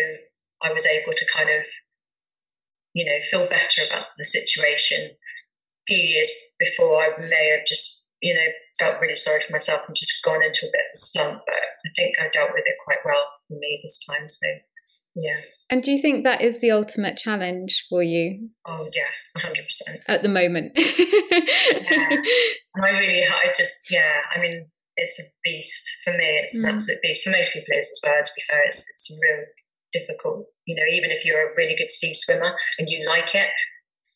I 0.61 0.73
was 0.73 0.86
able 0.86 1.13
to 1.13 1.25
kind 1.34 1.49
of, 1.49 1.65
you 2.93 3.05
know, 3.05 3.19
feel 3.30 3.47
better 3.47 3.82
about 3.88 4.05
the 4.17 4.23
situation. 4.23 5.11
A 5.11 5.15
few 5.88 5.97
years 5.97 6.30
before, 6.59 7.01
I 7.01 7.09
may 7.30 7.55
have 7.55 7.65
just 7.65 7.99
you 8.21 8.34
know, 8.34 8.47
felt 8.77 8.99
really 9.01 9.15
sorry 9.15 9.41
for 9.41 9.51
myself 9.51 9.82
and 9.88 9.95
just 9.95 10.23
gone 10.23 10.43
into 10.43 10.65
a 10.65 10.71
bit 10.71 10.82
of 10.82 10.93
a 10.93 10.97
slump. 10.97 11.41
But 11.45 11.55
I 11.55 11.89
think 11.95 12.15
I 12.19 12.30
dealt 12.30 12.51
with 12.53 12.63
it 12.65 12.75
quite 12.84 12.99
well 13.05 13.23
for 13.47 13.57
me 13.57 13.80
this 13.82 13.99
time. 14.05 14.27
So, 14.27 14.47
yeah. 15.16 15.42
And 15.70 15.84
do 15.84 15.92
you 15.92 16.02
think 16.02 16.24
that 16.24 16.42
is 16.42 16.62
the 16.62 16.72
ultimate 16.72 17.18
challenge 17.18 17.86
for 17.90 18.02
you? 18.02 18.50
Oh, 18.66 18.90
yeah, 18.94 19.42
100%. 19.42 20.00
At 20.08 20.24
the 20.24 20.30
moment. 20.30 20.72
yeah. 20.78 22.10
I 22.82 22.90
really, 22.90 23.24
I 23.24 23.54
just, 23.56 23.92
yeah, 23.92 24.22
I 24.36 24.40
mean, 24.40 24.66
it's 24.98 25.20
a 25.20 25.24
beast. 25.44 25.90
For 26.04 26.12
me, 26.12 26.26
it's 26.42 26.58
mm. 26.58 26.64
an 26.64 26.76
absolute 26.76 27.02
beast. 27.02 27.24
For 27.24 27.30
most 27.30 27.54
people, 27.54 27.68
it 27.70 27.80
is 27.80 27.92
as 27.92 28.00
well, 28.04 28.24
to 28.24 28.32
be 28.36 28.42
fair. 28.50 28.64
It's, 28.66 28.80
it's 28.80 29.20
real 29.22 29.46
difficult. 29.94 30.46
You 30.66 30.76
know, 30.76 30.84
even 30.92 31.12
if 31.12 31.24
you're 31.24 31.48
a 31.48 31.56
really 31.56 31.76
good 31.76 31.92
sea 31.92 32.14
swimmer 32.14 32.56
and 32.78 32.90
you 32.90 33.08
like 33.08 33.36
it, 33.36 33.50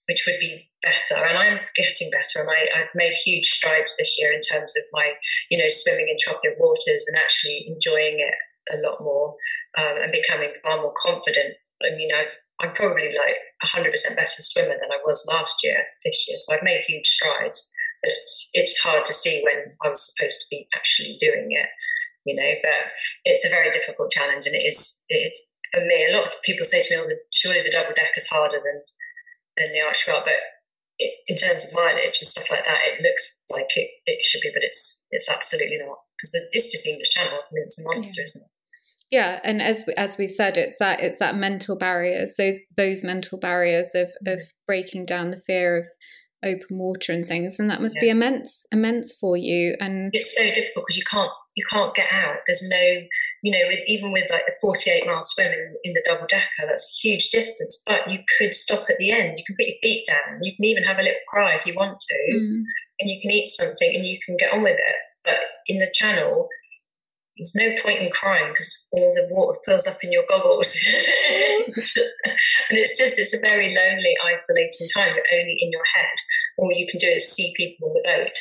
which 0.07 0.25
would 0.27 0.39
be 0.39 0.69
better. 0.81 1.23
And 1.23 1.37
I'm 1.37 1.59
getting 1.75 2.09
better. 2.11 2.41
And 2.41 2.49
I, 2.49 2.79
I've 2.79 2.93
made 2.95 3.13
huge 3.13 3.45
strides 3.45 3.95
this 3.97 4.17
year 4.19 4.33
in 4.33 4.41
terms 4.41 4.73
of 4.75 4.83
my, 4.91 5.13
you 5.49 5.57
know, 5.57 5.69
swimming 5.69 6.09
in 6.09 6.17
tropic 6.19 6.55
waters 6.59 7.05
and 7.07 7.17
actually 7.17 7.65
enjoying 7.67 8.19
it 8.19 8.35
a 8.71 8.77
lot 8.77 9.01
more 9.01 9.35
um, 9.77 9.97
and 10.01 10.11
becoming 10.11 10.51
far 10.63 10.77
more 10.77 10.93
confident. 10.97 11.55
I 11.83 11.95
mean, 11.95 12.09
I've, 12.15 12.35
I'm 12.61 12.73
probably 12.73 13.09
like 13.09 13.37
100% 13.75 14.15
better 14.15 14.41
swimmer 14.41 14.75
than 14.79 14.91
I 14.91 14.99
was 15.05 15.25
last 15.27 15.57
year, 15.63 15.83
this 16.05 16.25
year. 16.27 16.37
So 16.39 16.53
I've 16.53 16.63
made 16.63 16.81
huge 16.87 17.07
strides. 17.07 17.71
But 18.01 18.11
it's, 18.11 18.49
it's 18.53 18.79
hard 18.79 19.05
to 19.05 19.13
see 19.13 19.41
when 19.43 19.75
I 19.83 19.89
was 19.89 20.13
supposed 20.13 20.39
to 20.41 20.45
be 20.51 20.67
actually 20.75 21.17
doing 21.19 21.47
it, 21.51 21.69
you 22.25 22.35
know, 22.35 22.51
but 22.61 22.91
it's 23.23 23.45
a 23.45 23.49
very 23.49 23.71
difficult 23.71 24.11
challenge. 24.11 24.45
And 24.45 24.55
it 24.55 24.67
is, 24.67 25.03
it's, 25.07 25.49
for 25.73 25.81
me, 25.81 26.07
a 26.09 26.15
lot 26.15 26.27
of 26.27 26.41
people 26.43 26.65
say 26.65 26.81
to 26.81 26.95
me, 26.95 27.01
oh, 27.01 27.15
surely 27.31 27.63
the 27.63 27.71
double 27.71 27.93
deck 27.95 28.11
is 28.17 28.27
harder 28.27 28.59
than 28.63 28.81
than 29.57 29.71
the 29.71 29.81
arch 29.81 30.05
but 30.07 30.33
it, 30.99 31.13
in 31.27 31.35
terms 31.37 31.65
of 31.65 31.73
mileage 31.73 32.19
and 32.21 32.27
stuff 32.27 32.49
like 32.49 32.65
that, 32.65 32.81
it 32.85 33.01
looks 33.01 33.41
like 33.49 33.69
it, 33.75 33.89
it 34.05 34.23
should 34.23 34.41
be, 34.41 34.51
but 34.53 34.63
it's 34.63 35.07
it's 35.11 35.29
absolutely 35.29 35.77
not 35.77 35.97
because 36.17 36.33
it's 36.51 36.71
just 36.71 36.87
English 36.87 37.09
Channel. 37.09 37.39
I 37.39 37.49
mean, 37.51 37.63
it's 37.65 37.79
a 37.79 37.83
monster, 37.83 38.21
yeah. 38.21 38.25
isn't 38.25 38.45
it? 38.45 38.52
Yeah, 39.13 39.39
and 39.43 39.61
as 39.61 39.87
as 39.95 40.17
we've 40.17 40.31
said, 40.31 40.57
it's 40.57 40.79
that 40.79 40.99
it's 40.99 41.19
that 41.19 41.35
mental 41.35 41.75
barriers, 41.75 42.33
those 42.35 42.59
those 42.75 43.03
mental 43.03 43.37
barriers 43.37 43.91
of 43.93 44.09
of 44.25 44.39
breaking 44.65 45.05
down 45.05 45.29
the 45.29 45.39
fear 45.45 45.77
of 45.77 45.85
open 46.43 46.79
water 46.79 47.13
and 47.13 47.27
things, 47.27 47.59
and 47.59 47.69
that 47.69 47.79
must 47.79 47.93
yeah. 47.97 48.01
be 48.01 48.09
immense 48.09 48.65
immense 48.71 49.15
for 49.15 49.37
you. 49.37 49.75
And 49.79 50.09
it's 50.13 50.35
so 50.35 50.43
difficult 50.45 50.87
because 50.87 50.97
you 50.97 51.03
can't 51.07 51.29
you 51.55 51.63
can't 51.71 51.93
get 51.93 52.11
out. 52.11 52.37
There's 52.47 52.67
no 52.67 53.03
you 53.43 53.51
know, 53.51 53.67
with, 53.67 53.81
even 53.87 54.11
with 54.11 54.31
like 54.31 54.47
the 54.47 54.53
48 54.61 55.05
mile 55.05 55.21
swim 55.21 55.51
in, 55.51 55.75
in, 55.83 55.93
the 55.93 56.01
double 56.05 56.25
Deca, 56.25 56.65
that's 56.65 56.89
a 56.89 57.07
huge 57.07 57.29
distance, 57.29 57.83
but 57.85 58.09
you 58.09 58.19
could 58.37 58.55
stop 58.55 58.89
at 58.89 58.97
the 58.97 59.11
end. 59.11 59.37
You 59.37 59.43
can 59.45 59.57
put 59.57 59.67
your 59.67 59.75
feet 59.83 60.05
down. 60.07 60.39
You 60.41 60.55
can 60.55 60.63
even 60.63 60.83
have 60.83 60.97
a 60.97 61.03
little 61.03 61.19
cry 61.27 61.53
if 61.53 61.65
you 61.65 61.73
want 61.75 61.99
to, 61.99 62.37
mm. 62.37 62.63
and 63.01 63.09
you 63.11 63.19
can 63.21 63.31
eat 63.31 63.49
something 63.49 63.95
and 63.95 64.05
you 64.05 64.17
can 64.25 64.37
get 64.37 64.53
on 64.53 64.63
with 64.63 64.77
it. 64.77 64.95
But 65.25 65.39
in 65.67 65.79
the 65.79 65.91
channel, 65.93 66.47
there's 67.37 67.55
no 67.55 67.81
point 67.81 67.99
in 67.99 68.11
crying 68.11 68.51
because 68.51 68.87
all 68.91 69.13
the 69.15 69.27
water 69.33 69.59
fills 69.65 69.87
up 69.87 69.97
in 70.03 70.11
your 70.11 70.23
goggles. 70.29 70.73
just, 71.75 72.13
and 72.25 72.77
it's 72.77 72.97
just, 72.97 73.17
it's 73.17 73.33
a 73.33 73.39
very 73.39 73.75
lonely, 73.75 74.15
isolating 74.25 74.87
time, 74.93 75.13
but 75.15 75.25
only 75.33 75.55
in 75.59 75.71
your 75.71 75.83
head. 75.95 76.15
All 76.57 76.71
you 76.71 76.87
can 76.87 76.99
do 76.99 77.07
is 77.07 77.31
see 77.31 77.53
people 77.57 77.89
on 77.89 77.93
the 77.93 78.03
boat. 78.05 78.37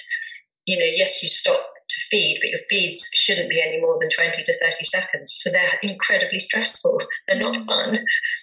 You 0.67 0.79
know, 0.79 0.91
yes, 0.95 1.23
you 1.23 1.29
stop 1.29 1.61
to 1.89 2.01
feed, 2.11 2.39
but 2.41 2.51
your 2.51 2.61
feeds 2.69 3.09
shouldn't 3.15 3.51
be 3.51 3.61
any 3.61 3.81
more 3.81 3.99
than 3.99 4.11
20 4.11 4.43
to 4.43 4.59
30 4.59 4.85
seconds. 4.85 5.33
So 5.41 5.51
they're 5.51 5.79
incredibly 5.83 6.39
stressful. 6.39 7.01
They're 7.29 7.41
not 7.41 7.55
mm. 7.55 7.65
fun. 7.65 7.89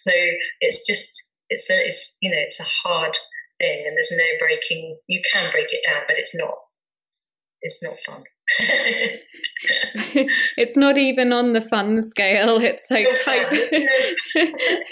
So 0.01 0.11
it's 0.61 0.85
just, 0.85 1.31
it's 1.49 1.69
a, 1.69 1.87
it's, 1.87 2.17
you 2.21 2.31
know, 2.31 2.39
it's 2.39 2.59
a 2.59 2.87
hard 2.87 3.17
thing 3.59 3.83
and 3.85 3.95
there's 3.95 4.11
no 4.11 4.25
breaking, 4.39 4.97
you 5.07 5.21
can 5.31 5.51
break 5.51 5.67
it 5.71 5.81
down, 5.85 6.03
but 6.07 6.17
it's 6.17 6.35
not, 6.35 6.55
it's 7.61 7.83
not 7.83 7.99
fun. 8.05 8.23
it's 10.57 10.77
not 10.77 10.97
even 10.97 11.31
on 11.33 11.53
the 11.53 11.61
fun 11.61 12.01
scale. 12.03 12.57
It's 12.61 12.85
like 12.89 13.05
no 13.05 13.15
type. 13.15 13.49
but 13.49 13.57
then 13.57 13.71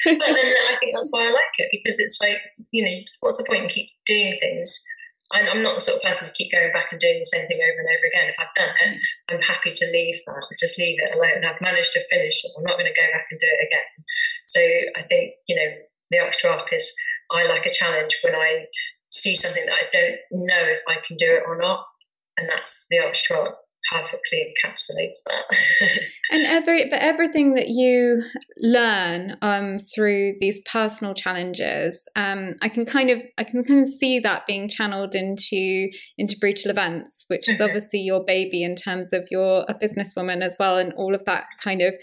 I 0.05 0.77
think 0.79 0.93
that's 0.93 1.09
why 1.11 1.27
I 1.27 1.31
like 1.31 1.55
it 1.57 1.69
because 1.71 1.99
it's 1.99 2.17
like 2.21 2.39
you 2.71 2.85
know 2.85 2.97
what's 3.21 3.37
the 3.37 3.45
point 3.47 3.63
in 3.63 3.69
keep 3.69 3.89
doing 4.05 4.37
things 4.41 4.83
I'm 5.31 5.61
not 5.61 5.75
the 5.75 5.81
sort 5.81 5.97
of 5.97 6.03
person 6.03 6.27
to 6.27 6.33
keep 6.33 6.51
going 6.51 6.71
back 6.71 6.87
and 6.91 7.01
doing 7.01 7.19
the 7.19 7.25
same 7.25 7.45
thing 7.47 7.59
over 7.59 7.79
and 7.79 7.91
over 7.91 8.07
again. 8.07 8.31
If 8.31 8.39
I've 8.39 8.55
done 8.55 8.71
it, 8.79 8.95
mm. 8.95 9.35
I'm 9.35 9.41
happy 9.41 9.71
to 9.71 9.85
leave 9.91 10.21
that, 10.25 10.43
just 10.57 10.79
leave 10.79 10.97
it 11.01 11.15
alone. 11.15 11.43
I've 11.43 11.59
managed 11.59 11.91
to 11.93 12.07
finish 12.07 12.43
it. 12.43 12.51
I'm 12.57 12.63
not 12.63 12.79
going 12.79 12.87
to 12.87 12.95
go 12.95 13.07
back 13.11 13.27
and 13.29 13.39
do 13.39 13.47
it 13.51 13.67
again. 13.67 13.89
So 14.47 14.61
I 14.95 15.01
think, 15.03 15.33
you 15.47 15.55
know, 15.55 15.67
the 16.11 16.19
Arch 16.19 16.39
to 16.41 16.49
Arc 16.49 16.71
is 16.71 16.93
I 17.31 17.45
like 17.47 17.65
a 17.65 17.73
challenge 17.73 18.17
when 18.23 18.35
I 18.35 18.65
see 19.11 19.35
something 19.35 19.65
that 19.65 19.75
I 19.75 19.87
don't 19.91 20.47
know 20.47 20.63
if 20.63 20.79
I 20.87 20.95
can 21.05 21.17
do 21.17 21.27
it 21.27 21.43
or 21.45 21.57
not. 21.57 21.83
And 22.37 22.49
that's 22.49 22.85
the 22.89 22.99
Arch 22.99 23.27
to 23.27 23.35
Arc 23.35 23.55
perfectly 23.91 24.53
encapsulates 24.65 25.19
that. 25.25 25.45
and 26.31 26.45
every 26.45 26.89
but 26.89 26.99
everything 26.99 27.53
that 27.53 27.69
you 27.69 28.23
learn 28.57 29.37
um, 29.41 29.77
through 29.77 30.33
these 30.39 30.59
personal 30.71 31.13
challenges, 31.13 32.07
um, 32.15 32.55
I 32.61 32.69
can 32.69 32.85
kind 32.85 33.09
of 33.09 33.19
I 33.37 33.43
can 33.43 33.63
kind 33.63 33.81
of 33.81 33.89
see 33.89 34.19
that 34.19 34.47
being 34.47 34.69
channeled 34.69 35.15
into 35.15 35.89
into 36.17 36.37
brutal 36.39 36.71
events, 36.71 37.25
which 37.27 37.47
is 37.47 37.61
obviously 37.61 37.99
your 37.99 38.23
baby 38.23 38.63
in 38.63 38.75
terms 38.75 39.13
of 39.13 39.27
you're 39.31 39.65
a 39.67 39.75
businesswoman 39.75 40.41
as 40.41 40.57
well, 40.59 40.77
and 40.77 40.93
all 40.93 41.15
of 41.15 41.25
that 41.25 41.45
kind 41.61 41.81
of 41.81 41.93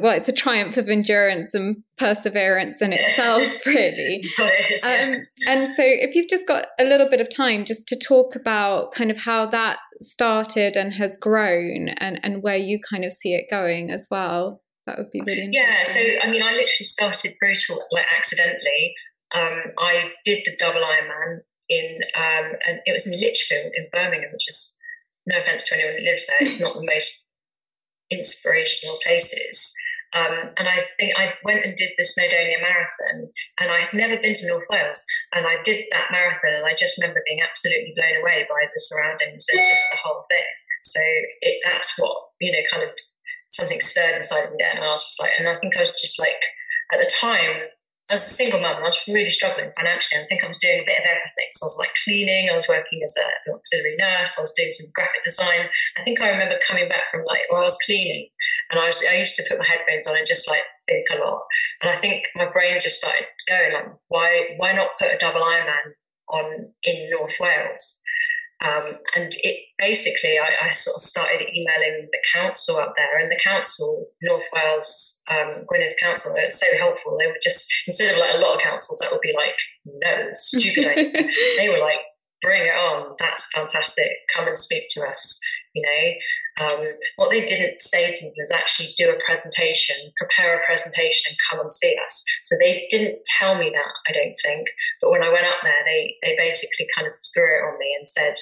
well, 0.00 0.16
it's 0.16 0.28
a 0.28 0.32
triumph 0.32 0.76
of 0.76 0.88
endurance 0.88 1.54
and 1.54 1.82
perseverance 1.98 2.80
in 2.80 2.92
itself, 2.92 3.42
really. 3.66 4.24
um, 4.38 5.26
and 5.46 5.68
so, 5.68 5.82
if 5.84 6.14
you've 6.14 6.28
just 6.28 6.46
got 6.46 6.66
a 6.78 6.84
little 6.84 7.08
bit 7.08 7.20
of 7.20 7.34
time 7.34 7.64
just 7.64 7.88
to 7.88 7.96
talk 7.96 8.34
about 8.34 8.92
kind 8.92 9.10
of 9.10 9.18
how 9.18 9.46
that 9.46 9.78
started 10.00 10.76
and 10.76 10.94
has 10.94 11.16
grown 11.16 11.88
and, 11.98 12.20
and 12.22 12.42
where 12.42 12.56
you 12.56 12.80
kind 12.88 13.04
of 13.04 13.12
see 13.12 13.34
it 13.34 13.46
going 13.50 13.90
as 13.90 14.08
well, 14.10 14.62
that 14.86 14.98
would 14.98 15.10
be 15.10 15.20
really 15.20 15.44
interesting. 15.44 15.54
Yeah, 15.54 15.84
so 15.84 16.26
I 16.26 16.30
mean, 16.30 16.42
I 16.42 16.52
literally 16.52 16.84
started 16.84 17.34
Brutal 17.38 17.84
like 17.92 18.06
accidentally. 18.16 18.94
Um, 19.34 19.72
I 19.78 20.10
did 20.24 20.42
the 20.44 20.56
double 20.58 20.80
Ironman 20.80 21.38
in, 21.68 21.98
um, 22.16 22.52
and 22.68 22.80
it 22.84 22.92
was 22.92 23.06
in 23.06 23.18
Lichfield 23.18 23.72
in 23.74 23.86
Birmingham, 23.92 24.30
which 24.32 24.48
is 24.48 24.78
no 25.26 25.38
offense 25.38 25.64
to 25.64 25.74
anyone 25.74 25.98
who 25.98 26.04
lives 26.04 26.26
there, 26.26 26.48
it's 26.48 26.60
not 26.60 26.74
the 26.74 26.84
most 26.84 27.31
inspirational 28.12 28.98
places. 29.04 29.74
Um, 30.14 30.52
and 30.60 30.68
I 30.68 30.84
think 31.00 31.16
I 31.16 31.32
went 31.42 31.64
and 31.64 31.74
did 31.74 31.88
the 31.96 32.04
Snowdonia 32.04 32.60
Marathon, 32.60 33.32
and 33.58 33.70
I 33.72 33.88
had 33.88 33.94
never 33.94 34.20
been 34.20 34.34
to 34.34 34.46
North 34.46 34.66
Wales. 34.68 35.00
And 35.34 35.46
I 35.46 35.56
did 35.64 35.86
that 35.90 36.12
marathon, 36.12 36.52
and 36.52 36.66
I 36.66 36.74
just 36.76 37.00
remember 37.00 37.22
being 37.24 37.40
absolutely 37.40 37.94
blown 37.96 38.20
away 38.20 38.44
by 38.48 38.60
the 38.68 38.80
surroundings 38.80 39.46
and 39.50 39.60
just 39.60 39.86
the 39.90 39.98
whole 40.04 40.22
thing. 40.28 40.44
So 40.84 41.00
it, 41.40 41.60
that's 41.64 41.98
what 41.98 42.12
you 42.42 42.52
know, 42.52 42.58
kind 42.70 42.82
of 42.82 42.90
something 43.48 43.80
stirred 43.80 44.16
inside 44.16 44.44
of 44.44 44.52
me. 44.52 44.64
And 44.68 44.84
I 44.84 44.90
was 44.90 45.04
just 45.04 45.20
like, 45.20 45.32
and 45.38 45.48
I 45.48 45.54
think 45.54 45.76
I 45.76 45.80
was 45.80 45.92
just 45.92 46.18
like, 46.18 46.36
at 46.92 46.98
the 46.98 47.10
time, 47.20 47.68
as 48.12 48.22
a 48.22 48.34
single 48.34 48.60
mum, 48.60 48.76
I 48.76 48.80
was 48.82 49.00
really 49.08 49.30
struggling 49.30 49.72
financially. 49.74 50.20
I 50.20 50.26
think 50.26 50.44
I 50.44 50.48
was 50.48 50.58
doing 50.58 50.80
a 50.80 50.86
bit 50.86 51.00
of 51.00 51.06
everything. 51.08 51.48
So 51.56 51.64
I 51.64 51.68
was 51.72 51.78
like 51.80 51.94
cleaning, 52.04 52.50
I 52.50 52.54
was 52.54 52.68
working 52.68 53.00
as 53.04 53.16
an 53.16 53.54
auxiliary 53.54 53.96
nurse, 53.98 54.36
I 54.36 54.42
was 54.42 54.52
doing 54.52 54.72
some 54.72 54.92
graphic 54.94 55.24
design. 55.24 55.68
I 55.96 56.04
think 56.04 56.20
I 56.20 56.28
remember 56.28 56.60
coming 56.68 56.88
back 56.88 57.08
from 57.10 57.24
like, 57.26 57.40
well, 57.50 57.62
I 57.62 57.64
was 57.64 57.78
cleaning 57.86 58.28
and 58.70 58.78
I 58.78 58.86
was 58.86 59.02
I 59.08 59.16
used 59.16 59.36
to 59.36 59.44
put 59.48 59.58
my 59.58 59.66
headphones 59.66 60.06
on 60.06 60.16
and 60.16 60.26
just 60.26 60.48
like 60.48 60.62
think 60.86 61.06
a 61.12 61.24
lot. 61.24 61.40
And 61.80 61.90
I 61.90 61.96
think 61.96 62.24
my 62.36 62.50
brain 62.50 62.78
just 62.80 63.00
started 63.00 63.24
going 63.48 63.72
like, 63.72 63.88
why 64.08 64.56
why 64.58 64.72
not 64.72 64.98
put 64.98 65.08
a 65.08 65.18
double 65.18 65.40
Ironman 65.40 65.96
on 66.28 66.72
in 66.84 67.10
North 67.10 67.36
Wales? 67.40 68.01
Um, 68.62 68.96
and 69.16 69.32
it 69.42 69.56
basically, 69.78 70.38
I, 70.38 70.50
I, 70.62 70.70
sort 70.70 70.94
of 70.94 71.02
started 71.02 71.42
emailing 71.42 72.08
the 72.12 72.18
council 72.32 72.76
up 72.76 72.94
there, 72.96 73.20
and 73.20 73.30
the 73.30 73.40
council, 73.42 74.06
North 74.22 74.46
Wales, 74.54 75.20
um, 75.30 75.64
Gwynedd 75.66 75.94
Council, 76.00 76.32
they're 76.34 76.50
so 76.50 76.66
helpful. 76.78 77.16
They 77.18 77.26
were 77.26 77.38
just 77.42 77.66
instead 77.88 78.12
of 78.12 78.20
like 78.20 78.34
a 78.34 78.38
lot 78.38 78.54
of 78.54 78.62
councils 78.62 79.00
that 79.00 79.10
would 79.10 79.20
be 79.20 79.34
like, 79.34 79.56
no, 79.84 80.28
stupid 80.36 80.86
idea. 80.86 81.10
they 81.58 81.68
were 81.68 81.80
like, 81.80 81.98
bring 82.40 82.62
it 82.66 82.74
on. 82.74 83.16
That's 83.18 83.48
fantastic. 83.52 84.10
Come 84.36 84.46
and 84.46 84.58
speak 84.58 84.84
to 84.90 85.02
us. 85.08 85.40
You 85.74 85.82
know, 85.82 86.12
um, 86.60 86.84
what 87.16 87.30
they 87.30 87.46
didn't 87.46 87.80
say 87.80 88.12
to 88.12 88.24
me 88.24 88.32
was 88.36 88.50
actually 88.50 88.92
do 88.96 89.10
a 89.10 89.24
presentation, 89.24 89.96
prepare 90.18 90.56
a 90.56 90.64
presentation, 90.66 91.30
and 91.30 91.36
come 91.50 91.60
and 91.60 91.72
see 91.72 91.96
us. 92.06 92.22
So 92.44 92.56
they 92.60 92.86
didn't 92.90 93.20
tell 93.38 93.56
me 93.56 93.70
that, 93.74 93.92
I 94.08 94.12
don't 94.12 94.36
think. 94.44 94.68
But 95.00 95.10
when 95.10 95.22
I 95.22 95.32
went 95.32 95.46
up 95.46 95.58
there, 95.62 95.84
they 95.86 96.14
they 96.22 96.36
basically 96.36 96.86
kind 96.96 97.08
of 97.08 97.14
threw 97.32 97.56
it 97.56 97.64
on 97.64 97.78
me 97.78 97.96
and 97.98 98.08
said, 98.08 98.34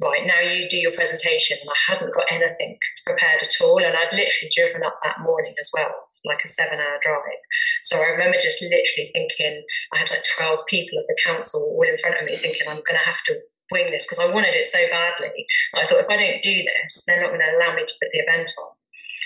"Right 0.00 0.26
now, 0.26 0.40
you 0.40 0.68
do 0.68 0.76
your 0.76 0.92
presentation." 0.92 1.58
And 1.60 1.70
I 1.70 1.92
hadn't 1.92 2.14
got 2.14 2.30
anything 2.30 2.78
prepared 3.04 3.42
at 3.42 3.60
all, 3.60 3.82
and 3.82 3.96
I'd 3.96 4.12
literally 4.12 4.52
driven 4.54 4.84
up 4.84 5.00
that 5.02 5.20
morning 5.20 5.54
as 5.60 5.70
well, 5.74 5.90
like 6.24 6.40
a 6.44 6.48
seven-hour 6.48 7.00
drive. 7.02 7.42
So 7.82 7.98
I 7.98 8.14
remember 8.14 8.38
just 8.38 8.62
literally 8.62 9.10
thinking, 9.12 9.64
I 9.92 9.98
had 9.98 10.10
like 10.10 10.24
twelve 10.36 10.60
people 10.68 10.98
of 10.98 11.06
the 11.06 11.18
council 11.24 11.60
all 11.74 11.82
in 11.82 11.98
front 11.98 12.20
of 12.20 12.26
me, 12.26 12.36
thinking, 12.36 12.68
"I'm 12.68 12.84
going 12.86 13.00
to 13.00 13.10
have 13.10 13.22
to 13.26 13.40
wing 13.70 13.90
this 13.90 14.06
because 14.06 14.18
I 14.18 14.32
wanted 14.32 14.54
it 14.54 14.66
so 14.66 14.78
badly. 14.90 15.46
I 15.74 15.84
thought 15.84 16.00
if 16.00 16.10
I 16.10 16.16
don't 16.16 16.42
do 16.42 16.62
this, 16.62 17.04
they're 17.06 17.20
not 17.20 17.30
going 17.30 17.40
to 17.40 17.56
allow 17.56 17.74
me 17.74 17.84
to 17.84 17.94
put 18.00 18.10
the 18.12 18.20
event 18.20 18.52
on. 18.58 18.70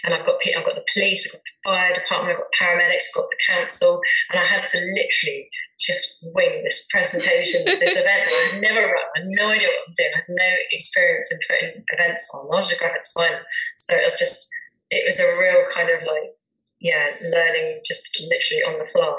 And 0.05 0.15
I've 0.15 0.27
got 0.27 0.43
I've 0.57 0.65
got 0.65 0.75
the 0.75 0.85
police, 0.93 1.25
I've 1.27 1.33
got 1.33 1.43
the 1.45 1.71
fire 1.71 1.95
department, 1.95 2.35
I've 2.35 2.43
got 2.43 2.59
paramedics, 2.59 3.07
I've 3.11 3.23
got 3.23 3.31
the 3.31 3.55
council, 3.55 4.01
and 4.31 4.41
I 4.41 4.45
had 4.45 4.67
to 4.69 4.79
literally 4.79 5.49
just 5.79 6.19
wing 6.35 6.51
this 6.65 6.87
presentation, 6.91 7.65
this 7.65 7.97
event. 8.03 8.23
And 8.27 8.35
I 8.35 8.49
had 8.51 8.63
never 8.63 8.83
run, 8.83 9.05
I 9.15 9.19
had 9.21 9.29
no 9.29 9.51
idea 9.51 9.69
what 9.69 9.87
I'm 9.87 9.95
doing, 9.97 10.11
I 10.13 10.17
had 10.17 10.25
no 10.29 10.51
experience 10.73 11.31
in 11.31 11.39
putting 11.49 11.85
events 11.95 12.29
on. 12.35 12.47
I 12.47 12.57
was 12.57 12.73
a 12.73 12.79
graphic 12.79 13.05
designer, 13.05 13.43
so 13.79 13.95
it 13.95 14.03
was 14.03 14.19
just 14.19 14.49
it 14.91 15.07
was 15.07 15.21
a 15.21 15.39
real 15.39 15.65
kind 15.71 15.89
of 15.89 16.03
like 16.03 16.35
yeah, 16.83 17.15
learning 17.23 17.81
just 17.87 18.21
literally 18.21 18.63
on 18.65 18.79
the 18.79 18.91
fly. 18.91 19.15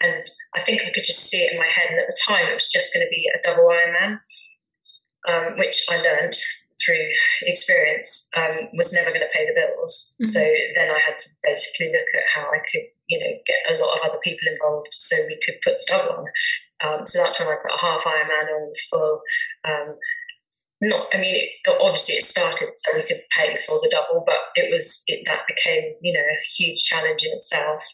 And 0.00 0.24
I 0.56 0.60
think 0.62 0.80
I 0.80 0.90
could 0.90 1.04
just 1.04 1.28
see 1.28 1.44
it 1.44 1.52
in 1.52 1.58
my 1.58 1.68
head. 1.68 1.90
And 1.90 2.00
at 2.00 2.06
the 2.06 2.18
time, 2.26 2.46
it 2.46 2.54
was 2.54 2.66
just 2.66 2.92
going 2.92 3.04
to 3.04 3.10
be 3.10 3.28
a 3.28 3.46
double 3.46 3.68
Ironman 3.68 4.18
um, 5.28 5.58
which 5.58 5.84
I 5.90 5.96
learned 5.96 6.34
through 6.84 7.06
experience, 7.42 8.28
um, 8.36 8.68
was 8.74 8.92
never 8.92 9.10
going 9.10 9.22
to 9.22 9.34
pay 9.34 9.46
the 9.46 9.54
bills. 9.54 10.14
Mm-hmm. 10.14 10.24
So 10.24 10.40
then 10.74 10.90
I 10.90 10.98
had 11.06 11.18
to 11.18 11.28
basically 11.42 11.92
look 11.92 12.08
at 12.14 12.26
how 12.34 12.48
I 12.50 12.58
could, 12.58 12.86
you 13.08 13.20
know, 13.20 13.32
get 13.46 13.76
a 13.76 13.80
lot 13.80 13.96
of 13.96 14.10
other 14.10 14.18
people 14.22 14.48
involved 14.50 14.88
so 14.90 15.16
we 15.28 15.38
could 15.44 15.60
put 15.62 15.74
the 15.78 15.86
double 15.86 16.16
on. 16.16 16.26
Um, 16.84 17.06
so 17.06 17.18
that's 17.18 17.38
when 17.38 17.48
I 17.48 17.56
put 17.62 17.74
a 17.74 17.80
half 17.80 18.02
Ironman 18.02 18.50
on 18.50 18.72
full. 18.90 19.20
Um, 19.64 19.96
not, 20.80 21.06
I 21.14 21.18
mean, 21.18 21.36
it, 21.36 21.50
obviously 21.80 22.16
it 22.16 22.24
started 22.24 22.70
so 22.74 22.96
we 22.96 23.06
could 23.06 23.22
pay 23.36 23.56
for 23.64 23.78
the 23.80 23.88
double, 23.88 24.24
but 24.26 24.38
it 24.56 24.68
was 24.72 25.04
it, 25.06 25.22
that 25.26 25.46
became, 25.46 25.94
you 26.02 26.12
know, 26.12 26.18
a 26.18 26.38
huge 26.56 26.82
challenge 26.82 27.22
in 27.22 27.32
itself. 27.32 27.84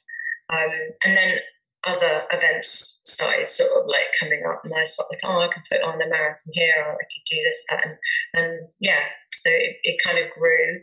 Um, 0.51 0.71
and 1.05 1.17
then 1.17 1.39
other 1.87 2.25
events 2.33 3.03
started 3.07 3.49
sort 3.49 3.71
of 3.71 3.87
like 3.87 4.07
coming 4.19 4.43
up 4.49 4.61
and 4.65 4.75
I 4.75 4.85
sort 4.85 5.09
of 5.13 5.19
oh 5.25 5.41
I 5.41 5.49
could 5.49 5.63
put 5.71 5.83
on 5.83 6.03
a 6.03 6.09
marathon 6.09 6.53
here 6.53 6.75
or 6.85 6.93
I 6.93 6.97
could 6.97 7.31
do 7.31 7.37
this 7.45 7.67
that 7.71 7.87
and, 7.87 7.97
and 8.35 8.69
yeah 8.81 9.05
so 9.33 9.51
it, 9.51 9.77
it 9.85 10.03
kind 10.05 10.19
of 10.19 10.31
grew 10.31 10.81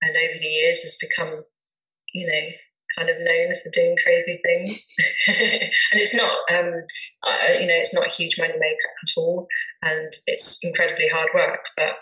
and 0.00 0.16
over 0.16 0.38
the 0.38 0.46
years 0.46 0.82
has 0.82 0.96
become 0.96 1.42
you 2.14 2.26
know 2.26 2.48
kind 2.96 3.08
of 3.08 3.16
known 3.20 3.54
for 3.62 3.70
doing 3.70 3.96
crazy 4.04 4.38
things. 4.44 4.86
And 5.28 6.00
it's 6.00 6.14
not 6.14 6.38
um 6.50 6.72
uh, 7.26 7.52
you 7.58 7.66
know 7.66 7.76
it's 7.76 7.94
not 7.94 8.06
a 8.06 8.10
huge 8.10 8.38
money 8.38 8.54
maker 8.58 8.90
at 9.04 9.12
all 9.16 9.46
and 9.82 10.12
it's 10.26 10.60
incredibly 10.62 11.08
hard 11.08 11.28
work 11.34 11.60
but 11.76 11.96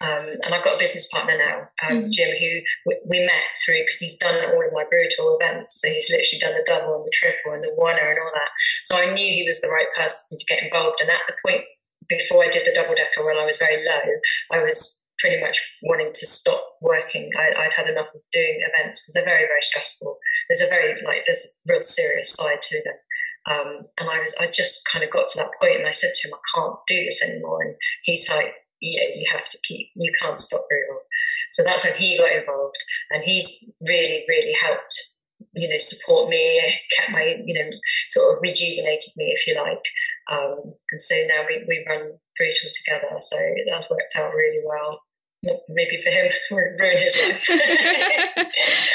um, 0.00 0.26
and 0.44 0.54
I've 0.54 0.64
got 0.64 0.76
a 0.76 0.78
business 0.78 1.08
partner 1.08 1.36
now, 1.38 1.68
um, 1.88 2.04
mm. 2.04 2.10
Jim, 2.10 2.30
who 2.36 2.60
we, 2.86 2.98
we 3.06 3.20
met 3.20 3.50
through 3.64 3.82
because 3.82 3.98
he's 3.98 4.16
done 4.16 4.34
all 4.34 4.66
of 4.66 4.72
my 4.72 4.84
brutal 4.88 5.38
events. 5.40 5.80
So 5.80 5.88
he's 5.88 6.10
literally 6.10 6.40
done 6.40 6.54
the 6.54 6.66
double 6.66 6.96
and 6.96 7.04
the 7.04 7.12
triple 7.14 7.52
and 7.52 7.62
the 7.62 7.74
Oner 7.78 8.10
and 8.10 8.18
all 8.18 8.30
that. 8.34 8.50
So 8.84 8.96
I 8.96 9.12
knew 9.12 9.26
he 9.26 9.44
was 9.46 9.60
the 9.60 9.68
right 9.68 9.90
person 9.96 10.38
to 10.38 10.44
get 10.46 10.62
involved. 10.62 10.98
And 11.00 11.10
at 11.10 11.26
the 11.26 11.34
point 11.44 11.64
before 12.08 12.44
I 12.44 12.48
did 12.48 12.66
the 12.66 12.74
double 12.74 12.94
Deca, 12.94 13.24
when 13.24 13.38
I 13.38 13.46
was 13.46 13.56
very 13.56 13.84
low, 13.84 14.06
I 14.52 14.62
was 14.62 15.02
pretty 15.18 15.40
much 15.40 15.62
wanting 15.82 16.10
to 16.12 16.26
stop 16.26 16.64
working. 16.80 17.30
I, 17.38 17.62
would 17.62 17.72
had 17.72 17.88
enough 17.88 18.08
of 18.14 18.20
doing 18.32 18.60
events 18.60 19.00
because 19.00 19.14
they're 19.14 19.24
very, 19.24 19.46
very 19.46 19.62
stressful. 19.62 20.18
There's 20.48 20.62
a 20.62 20.70
very 20.70 20.94
like 21.06 21.22
there's 21.26 21.46
a 21.46 21.72
real 21.72 21.82
serious 21.82 22.34
side 22.34 22.60
to 22.60 22.82
them. 22.84 22.98
Um, 23.44 23.86
and 23.98 24.08
I 24.08 24.20
was 24.20 24.34
I 24.38 24.46
just 24.46 24.86
kind 24.90 25.04
of 25.04 25.10
got 25.10 25.28
to 25.28 25.38
that 25.38 25.50
point 25.60 25.76
and 25.76 25.86
I 25.86 25.90
said 25.90 26.10
to 26.14 26.28
him, 26.28 26.34
I 26.34 26.58
can't 26.58 26.76
do 26.86 27.04
this 27.04 27.22
anymore. 27.22 27.62
And 27.62 27.74
he's 28.02 28.28
like, 28.28 28.54
you 28.82 29.00
you 29.16 29.26
have 29.32 29.48
to 29.48 29.58
keep, 29.62 29.88
you 29.94 30.12
can't 30.20 30.38
stop 30.38 30.64
brutal. 30.68 31.00
So 31.52 31.62
that's 31.62 31.84
when 31.84 31.96
he 31.96 32.18
got 32.18 32.32
involved, 32.32 32.76
and 33.10 33.22
he's 33.22 33.70
really, 33.80 34.24
really 34.28 34.54
helped, 34.60 34.94
you 35.54 35.68
know, 35.68 35.78
support 35.78 36.30
me, 36.30 36.78
kept 36.96 37.12
my, 37.12 37.36
you 37.44 37.54
know, 37.54 37.70
sort 38.10 38.32
of 38.32 38.42
rejuvenated 38.42 39.12
me, 39.16 39.26
if 39.26 39.46
you 39.46 39.54
like. 39.54 39.84
Um, 40.30 40.74
and 40.90 41.02
so 41.02 41.14
now 41.28 41.44
we, 41.46 41.64
we 41.68 41.84
run 41.88 42.12
brutal 42.36 42.70
together. 42.74 43.16
So 43.20 43.36
that's 43.70 43.90
worked 43.90 44.16
out 44.16 44.32
really 44.34 44.62
well 44.64 45.00
maybe 45.68 45.96
for 45.96 46.10
him 46.10 46.30
ruin 46.50 46.96
his 46.98 47.16
life. 47.16 47.48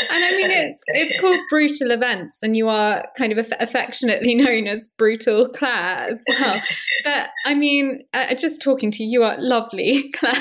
and 0.09 0.23
I 0.23 0.35
mean, 0.35 0.51
it's 0.51 0.77
it's 0.87 1.19
called 1.19 1.39
brutal 1.49 1.91
events, 1.91 2.39
and 2.41 2.55
you 2.55 2.67
are 2.67 3.07
kind 3.17 3.37
of 3.37 3.53
affectionately 3.59 4.35
known 4.43 4.67
as 4.67 4.87
brutal 4.97 5.49
Claire 5.49 6.09
as 6.09 6.23
well. 6.27 6.61
but 7.03 7.29
I 7.45 7.53
mean, 7.53 8.03
uh, 8.13 8.33
just 8.35 8.61
talking 8.61 8.91
to 8.91 9.03
you, 9.03 9.09
you 9.09 9.23
are 9.23 9.35
lovely, 9.39 10.11
Claire, 10.15 10.35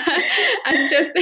and 0.66 0.88
just 0.88 1.18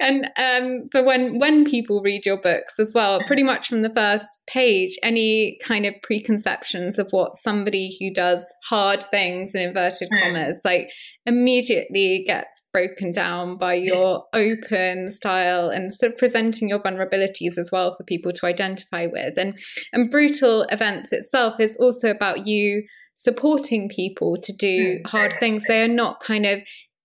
and 0.00 0.30
um, 0.36 0.88
but 0.92 1.04
when 1.04 1.38
when 1.38 1.64
people 1.64 2.02
read 2.02 2.26
your 2.26 2.38
books 2.38 2.78
as 2.78 2.92
well, 2.94 3.20
pretty 3.26 3.42
much 3.42 3.68
from 3.68 3.82
the 3.82 3.92
first 3.94 4.26
page, 4.46 4.96
any 5.02 5.58
kind 5.64 5.86
of 5.86 5.94
preconceptions 6.02 6.98
of 6.98 7.08
what 7.10 7.36
somebody 7.36 7.96
who 7.98 8.12
does 8.12 8.46
hard 8.68 9.04
things 9.04 9.54
in 9.54 9.66
inverted 9.66 10.08
commas 10.20 10.60
like 10.64 10.90
immediately 11.26 12.22
gets 12.26 12.62
broken 12.72 13.12
down 13.12 13.58
by 13.58 13.74
your 13.74 14.24
open 14.32 15.10
style 15.10 15.68
and 15.68 15.92
sort 15.92 16.12
of 16.12 16.18
presenting 16.18 16.68
your 16.68 16.78
vulnerabilities 16.78 17.58
as 17.58 17.70
well 17.72 17.94
for 17.96 18.04
people 18.04 18.32
to 18.32 18.46
identify 18.46 19.06
with. 19.06 19.36
And 19.36 19.58
and 19.92 20.10
brutal 20.10 20.62
events 20.70 21.12
itself 21.12 21.60
is 21.60 21.76
also 21.78 22.10
about 22.10 22.46
you 22.46 22.84
supporting 23.14 23.88
people 23.88 24.36
to 24.42 24.52
do 24.52 24.98
mm, 24.98 25.06
hard 25.06 25.34
things. 25.34 25.64
They 25.64 25.82
are 25.82 25.88
not 25.88 26.20
kind 26.20 26.46
of 26.46 26.60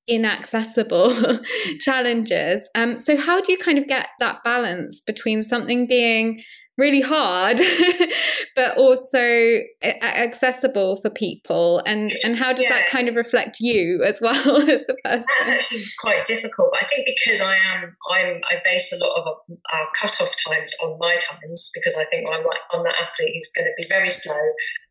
inaccessible 0.07 1.39
challenges. 1.79 2.69
Um, 2.75 2.99
so 2.99 3.17
how 3.17 3.41
do 3.41 3.51
you 3.51 3.57
kind 3.57 3.77
of 3.77 3.87
get 3.87 4.07
that 4.19 4.43
balance 4.43 5.01
between 5.01 5.41
something 5.41 5.87
being 5.87 6.43
really 6.81 7.01
hard 7.01 7.61
but 8.55 8.75
also 8.77 9.59
accessible 9.83 10.99
for 11.01 11.09
people. 11.11 11.81
And 11.85 12.11
and 12.25 12.35
how 12.35 12.53
does 12.53 12.63
yeah. 12.63 12.77
that 12.77 12.89
kind 12.89 13.07
of 13.07 13.15
reflect 13.15 13.59
you 13.59 14.03
as 14.03 14.19
well 14.19 14.61
as 14.69 14.89
a 14.89 14.95
person? 15.03 15.25
that's 15.39 15.49
actually 15.49 15.83
quite 15.99 16.25
difficult 16.25 16.69
i 16.79 16.85
think 16.85 17.05
because 17.05 17.41
i 17.41 17.55
am 17.55 17.95
i'm 18.09 18.41
i 18.49 18.61
base 18.63 18.91
a 18.93 18.97
lot 19.03 19.19
of 19.19 19.25
our 19.73 19.87
cut-off 19.99 20.33
times 20.47 20.73
on 20.83 20.97
my 20.99 21.17
times 21.17 21.71
because 21.75 21.95
i 21.95 22.05
think 22.05 22.27
i'm 22.29 22.43
like 22.45 22.59
on 22.73 22.83
that 22.83 22.95
athlete 22.95 23.33
who's 23.33 23.51
going 23.55 23.65
to 23.65 23.73
be 23.77 23.87
very 23.87 24.09
slow 24.09 24.41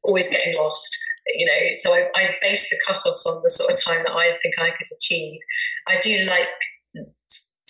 always 0.02 0.28
getting 0.28 0.56
lost 0.56 0.96
you 1.34 1.46
know 1.46 1.76
so 1.76 1.92
I, 1.92 2.08
I 2.14 2.34
base 2.40 2.68
the 2.70 2.78
cut-offs 2.86 3.26
on 3.26 3.40
the 3.42 3.50
sort 3.50 3.72
of 3.72 3.82
time 3.82 4.02
that 4.04 4.12
i 4.12 4.36
think 4.42 4.54
i 4.58 4.70
could 4.70 4.88
achieve. 4.96 5.40
I 5.88 5.98
do 5.98 6.24
like 6.24 6.48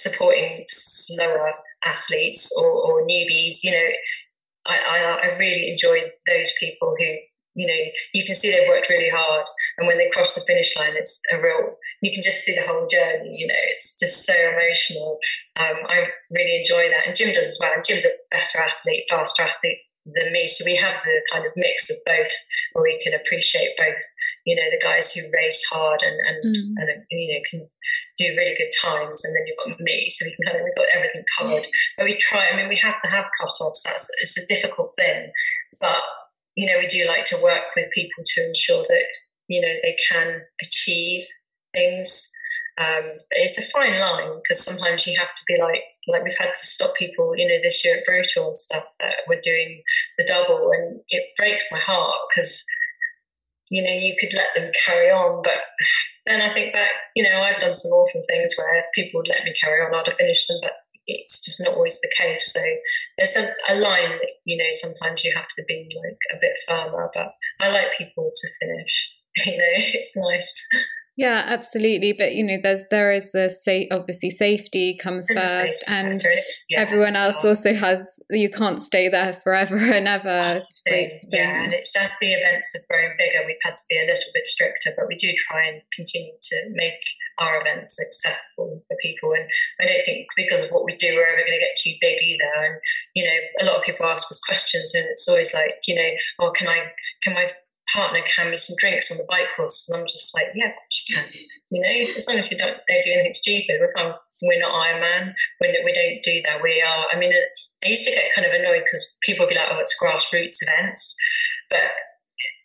supporting 0.01 0.65
slower 0.69 1.53
athletes 1.85 2.51
or, 2.59 2.70
or 2.70 3.02
newbies, 3.07 3.62
you 3.65 3.73
know, 3.73 3.89
I, 4.66 4.78
I, 4.78 5.28
I 5.28 5.36
really 5.39 5.70
enjoy 5.70 6.01
those 6.28 6.52
people 6.59 6.94
who, 6.98 7.16
you 7.55 7.66
know, 7.66 7.90
you 8.15 8.24
can 8.24 8.35
see 8.35 8.51
they've 8.51 8.69
worked 8.69 8.89
really 8.89 9.11
hard. 9.11 9.44
And 9.78 9.86
when 9.86 9.98
they 9.98 10.11
cross 10.11 10.35
the 10.35 10.43
finish 10.43 10.77
line, 10.77 10.94
it's 10.94 11.20
a 11.32 11.40
real, 11.40 11.77
you 12.02 12.12
can 12.12 12.23
just 12.23 12.44
see 12.44 12.55
the 12.55 12.66
whole 12.66 12.86
journey, 12.86 13.35
you 13.36 13.47
know, 13.47 13.55
it's 13.73 13.98
just 13.98 14.24
so 14.24 14.35
emotional. 14.35 15.19
Um, 15.59 15.77
I 15.89 16.09
really 16.31 16.57
enjoy 16.57 16.90
that. 16.90 17.07
And 17.07 17.16
Jim 17.16 17.32
does 17.32 17.47
as 17.47 17.59
well. 17.61 17.73
And 17.74 17.85
Jim's 17.85 18.05
a 18.05 18.11
better 18.31 18.59
athlete, 18.59 19.05
faster 19.09 19.43
athlete 19.43 19.78
than 20.07 20.32
me. 20.32 20.47
So 20.47 20.65
we 20.65 20.77
have 20.77 20.97
the 21.05 21.23
kind 21.32 21.47
of 21.47 21.52
mix 21.57 21.90
of 21.90 21.97
both 22.07 22.32
where 22.73 22.85
we 22.85 23.01
can 23.02 23.15
appreciate 23.15 23.77
both, 23.77 24.01
you 24.47 24.57
know, 24.57 24.70
the 24.70 24.81
guys 24.82 25.12
who 25.12 25.23
race 25.35 25.62
hard 25.70 26.02
and, 26.02 26.16
and, 26.20 26.44
mm. 26.44 26.74
and 26.77 27.05
you 27.11 27.35
know, 27.35 27.40
can 27.51 27.69
do 28.21 28.37
really 28.37 28.55
good 28.61 28.71
times. 28.85 29.25
And 29.25 29.33
then 29.35 29.45
you've 29.47 29.57
got 29.65 29.81
me, 29.81 30.09
so 30.11 30.27
we 30.27 30.37
can 30.37 30.47
kind 30.47 30.59
of, 30.59 30.65
we've 30.65 30.77
got 30.77 30.95
everything 30.95 31.25
covered. 31.39 31.67
But 31.97 32.05
we 32.05 32.17
try, 32.17 32.49
I 32.53 32.57
mean, 32.57 32.69
we 32.69 32.77
have 32.77 33.01
to 33.01 33.09
have 33.09 33.33
cut-offs. 33.41 33.83
That's, 33.83 34.07
it's 34.21 34.37
a 34.37 34.47
difficult 34.47 34.93
thing. 34.99 35.33
But, 35.81 36.03
you 36.57 36.67
know, 36.67 36.79
we 36.79 36.87
do 36.87 37.07
like 37.07 37.25
to 37.27 37.43
work 37.43 37.65
with 37.75 37.91
people 37.95 38.23
to 38.25 38.47
ensure 38.47 38.85
that, 38.89 39.05
you 39.49 39.61
know, 39.61 39.75
they 39.83 39.97
can 40.11 40.43
achieve 40.63 41.25
things. 41.73 42.31
Um, 42.79 43.13
it's 43.33 43.59
a 43.59 43.63
fine 43.63 43.99
line 43.99 44.41
because 44.43 44.65
sometimes 44.65 45.07
you 45.07 45.19
have 45.19 45.29
to 45.29 45.43
be 45.47 45.61
like, 45.61 45.83
like 46.09 46.25
we've 46.25 46.39
had 46.39 46.55
to 46.55 46.67
stop 46.67 46.95
people, 46.97 47.35
you 47.37 47.47
know, 47.47 47.59
this 47.63 47.85
year 47.85 47.99
at 47.99 48.07
Brutal 48.07 48.47
and 48.47 48.57
stuff 48.57 48.85
that 49.01 49.17
were 49.29 49.41
doing 49.43 49.83
the 50.19 50.25
double, 50.25 50.71
and 50.73 51.01
it 51.09 51.25
breaks 51.37 51.67
my 51.71 51.79
heart 51.79 52.17
because, 52.29 52.65
you 53.71 53.83
know, 53.83 53.93
you 53.93 54.15
could 54.19 54.35
let 54.35 54.49
them 54.55 54.71
carry 54.85 55.11
on, 55.11 55.43
but 55.43 55.59
then 56.27 56.43
I 56.43 56.53
think 56.53 56.73
back, 56.73 56.91
you 57.17 57.23
know, 57.23 57.41
I've 57.41 57.57
done 57.57 57.75
some 57.75 57.93
awful 57.93 58.23
things 58.29 58.55
where 58.57 58.85
people 58.95 59.21
would 59.21 59.29
let 59.29 59.45
me 59.45 59.55
carry 59.63 59.85
on, 59.85 59.95
I'd 59.95 60.07
have 60.07 60.17
finished 60.17 60.49
them, 60.49 60.59
but 60.63 60.73
it's 61.07 61.45
just 61.45 61.61
not 61.61 61.75
always 61.75 62.01
the 62.01 62.13
case. 62.19 62.53
So 62.53 62.61
there's 63.17 63.37
a, 63.37 63.53
a 63.73 63.79
line 63.79 64.11
that, 64.11 64.31
you 64.45 64.57
know, 64.57 64.69
sometimes 64.73 65.25
you 65.25 65.33
have 65.35 65.49
to 65.57 65.65
be 65.67 65.89
like 66.05 66.19
a 66.35 66.41
bit 66.41 66.53
firmer, 66.69 67.11
but 67.15 67.29
I 67.61 67.71
like 67.71 67.97
people 67.97 68.31
to 68.35 68.49
finish. 68.61 69.09
You 69.47 69.53
know, 69.53 69.73
it's 69.77 70.17
nice. 70.17 70.67
Yeah, 71.21 71.45
absolutely. 71.49 72.15
But 72.15 72.33
you 72.33 72.43
know, 72.43 72.57
there's 72.63 72.81
there 72.91 73.13
is 73.13 73.35
a 73.35 73.51
say 73.51 73.87
obviously 73.91 74.31
safety 74.31 74.97
comes 74.97 75.27
there's 75.27 75.39
first, 75.39 75.85
and 75.87 76.19
yes, 76.25 76.65
everyone 76.75 77.15
else 77.15 77.45
also 77.45 77.75
has. 77.75 78.19
You 78.31 78.49
can't 78.49 78.81
stay 78.81 79.11
there 79.11 79.39
forever 79.45 79.77
and 79.93 80.09
ever. 80.09 80.59
Yeah, 81.31 81.65
and 81.65 81.75
it's 81.75 81.95
as 81.95 82.15
the 82.23 82.33
events 82.33 82.73
have 82.73 82.89
grown 82.89 83.13
bigger, 83.19 83.45
we've 83.45 83.61
had 83.63 83.77
to 83.77 83.83
be 83.91 83.99
a 83.99 84.07
little 84.07 84.33
bit 84.33 84.47
stricter, 84.47 84.95
but 84.97 85.09
we 85.09 85.17
do 85.17 85.31
try 85.51 85.67
and 85.67 85.83
continue 85.95 86.33
to 86.41 86.57
make 86.71 87.05
our 87.37 87.61
events 87.61 88.01
accessible 88.01 88.83
for 88.89 88.97
people. 89.03 89.35
And 89.35 89.45
I 89.79 89.93
don't 89.93 90.05
think 90.07 90.27
because 90.39 90.63
of 90.63 90.71
what 90.71 90.87
we 90.87 90.97
do, 90.97 91.17
we're 91.17 91.29
ever 91.29 91.45
going 91.45 91.53
to 91.53 91.67
get 91.67 91.77
too 91.77 91.93
big 92.01 92.17
either. 92.23 92.65
And 92.65 92.81
you 93.15 93.25
know, 93.27 93.39
a 93.61 93.65
lot 93.67 93.77
of 93.77 93.83
people 93.83 94.07
ask 94.07 94.33
us 94.33 94.41
questions, 94.41 94.95
and 94.95 95.05
it's 95.05 95.29
always 95.29 95.53
like, 95.53 95.85
you 95.87 95.97
know, 95.97 96.11
oh, 96.39 96.51
can 96.53 96.67
I 96.67 96.93
can 97.23 97.35
my 97.35 97.53
partner 97.93 98.21
can 98.27 98.51
me 98.51 98.57
some 98.57 98.77
drinks 98.79 99.11
on 99.11 99.19
the 99.19 99.27
bike 99.29 99.47
course. 99.57 99.89
And 99.89 100.01
I'm 100.01 100.07
just 100.07 100.35
like, 100.35 100.49
yeah, 100.55 100.73
she 100.91 101.12
can. 101.12 101.25
You 101.71 101.83
know, 101.83 102.15
as 102.17 102.27
long 102.27 102.39
as 102.39 102.51
you 102.51 102.59
don't, 102.59 102.77
don't 102.89 103.05
do 103.05 103.12
anything 103.12 103.35
stupid. 103.35 103.81
We're, 103.81 103.93
fine. 103.93 104.15
we're 104.43 104.61
not 104.61 104.73
Ironman. 104.73 105.35
When 105.59 105.75
we 105.85 105.93
don't 105.93 106.23
do 106.23 106.43
that, 106.47 106.62
we 106.62 106.83
are. 106.83 107.07
I 107.12 107.19
mean, 107.19 107.33
I 107.85 107.89
used 107.89 108.05
to 108.05 108.11
get 108.11 108.35
kind 108.35 108.47
of 108.47 108.53
annoyed 108.53 108.83
because 108.85 109.17
people 109.23 109.47
would 109.47 109.51
be 109.51 109.57
like, 109.57 109.69
oh, 109.71 109.79
it's 109.79 109.97
grassroots 110.01 110.59
events. 110.62 111.15
But 111.71 111.91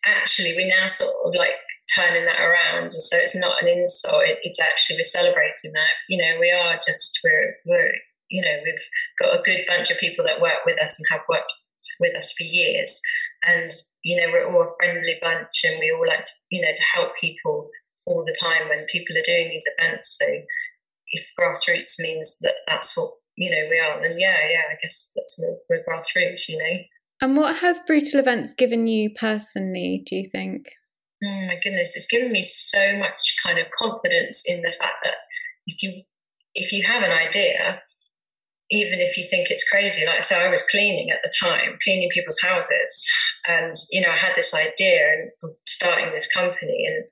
actually, 0.06 0.56
we 0.56 0.68
now 0.68 0.88
sort 0.88 1.14
of 1.26 1.34
like 1.38 1.56
turning 1.96 2.26
that 2.26 2.42
around. 2.42 2.94
So 2.94 3.18
it's 3.18 3.36
not 3.36 3.62
an 3.62 3.68
insult. 3.68 4.24
It's 4.44 4.60
actually, 4.60 4.98
we're 4.98 5.04
celebrating 5.04 5.72
that. 5.74 5.94
You 6.10 6.18
know, 6.18 6.40
we 6.40 6.52
are 6.52 6.80
just, 6.86 7.20
we're, 7.24 7.56
we're, 7.66 7.92
you 8.30 8.42
know, 8.42 8.58
we've 8.64 8.76
got 9.22 9.40
a 9.40 9.44
good 9.44 9.66
bunch 9.68 9.92
of 9.92 10.00
people 10.00 10.26
that 10.26 10.42
work 10.42 10.66
with 10.66 10.82
us 10.82 10.98
and 10.98 11.06
have 11.12 11.22
worked 11.30 11.52
with 12.00 12.16
us 12.16 12.34
for 12.34 12.44
years 12.44 13.00
and 13.48 13.72
you 14.04 14.20
know 14.20 14.32
we're 14.32 14.48
all 14.48 14.64
a 14.64 14.74
friendly 14.80 15.16
bunch 15.22 15.64
and 15.64 15.80
we 15.80 15.92
all 15.92 16.08
like 16.08 16.24
to 16.26 16.32
you 16.50 16.62
know 16.62 16.72
to 16.76 16.84
help 16.94 17.12
people 17.20 17.70
all 18.06 18.24
the 18.24 18.36
time 18.40 18.70
when 18.70 18.86
people 18.86 19.18
are 19.18 19.26
doing 19.26 19.50
these 19.50 19.66
events. 19.78 20.18
So 20.20 20.28
if 21.12 21.28
grassroots 21.40 22.00
means 22.00 22.38
that 22.42 22.56
that's 22.68 22.96
what 22.98 23.12
you 23.38 23.50
know 23.50 23.68
we 23.70 23.80
are 23.80 24.02
then 24.02 24.18
yeah 24.18 24.38
yeah 24.50 24.62
i 24.72 24.76
guess 24.82 25.12
that's 25.16 25.40
more 25.40 25.58
we're 25.70 25.84
grassroots 25.84 26.48
you 26.48 26.58
know. 26.58 26.80
And 27.22 27.38
what 27.38 27.56
has 27.58 27.80
brutal 27.88 28.20
events 28.20 28.54
given 28.54 28.88
you 28.88 29.10
personally 29.16 30.04
do 30.06 30.18
you 30.18 30.30
think? 30.30 30.68
Oh 31.24 31.48
my 31.48 31.60
goodness 31.64 31.94
it's 31.96 32.08
given 32.08 32.32
me 32.32 32.42
so 32.44 32.98
much 32.98 33.36
kind 33.44 33.60
of 33.60 33.68
confidence 33.72 34.44
in 34.46 34.62
the 34.62 34.74
fact 34.80 34.96
that 35.04 35.16
if 35.68 35.82
you 35.84 36.04
if 36.54 36.72
you 36.72 36.84
have 36.84 37.04
an 37.04 37.12
idea 37.12 37.82
even 38.72 39.00
if 39.00 39.18
you 39.18 39.24
think 39.24 39.52
it's 39.52 39.68
crazy, 39.70 40.06
like 40.06 40.18
I 40.18 40.22
said, 40.22 40.42
I 40.42 40.50
was 40.50 40.64
cleaning 40.64 41.12
at 41.12 41.20
the 41.24 41.32
time, 41.40 41.78
cleaning 41.84 42.10
people's 42.10 42.40
houses. 42.42 43.08
And, 43.48 43.76
you 43.92 44.02
know, 44.02 44.10
I 44.10 44.18
had 44.18 44.34
this 44.36 44.54
idea 44.54 45.30
and 45.42 45.54
starting 45.68 46.12
this 46.12 46.28
company 46.28 46.86
and, 46.88 47.06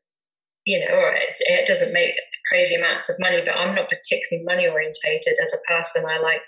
you 0.66 0.80
know, 0.80 0.86
it, 0.90 1.36
it 1.40 1.68
doesn't 1.68 1.94
make 1.94 2.14
crazy 2.50 2.76
amounts 2.76 3.10
of 3.10 3.18
money, 3.20 3.42
but 3.46 3.56
I'm 3.56 3.76
not 3.76 3.90
particularly 3.90 4.46
money 4.46 4.68
orientated 4.68 5.36
as 5.44 5.54
a 5.54 5.72
person. 5.72 6.06
I 6.08 6.20
like 6.20 6.42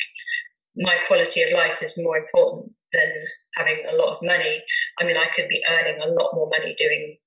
my 0.76 0.98
quality 1.08 1.44
of 1.44 1.54
life 1.54 1.82
is 1.82 1.98
more 1.98 2.18
important 2.18 2.72
than 2.92 3.12
having 3.56 3.84
a 3.88 3.96
lot 3.96 4.16
of 4.16 4.24
money. 4.24 4.64
I 5.00 5.04
mean, 5.04 5.18
I 5.18 5.28
could 5.36 5.48
be 5.50 5.64
earning 5.70 6.00
a 6.02 6.08
lot 6.08 6.34
more 6.34 6.50
money 6.50 6.76
doing 6.78 7.18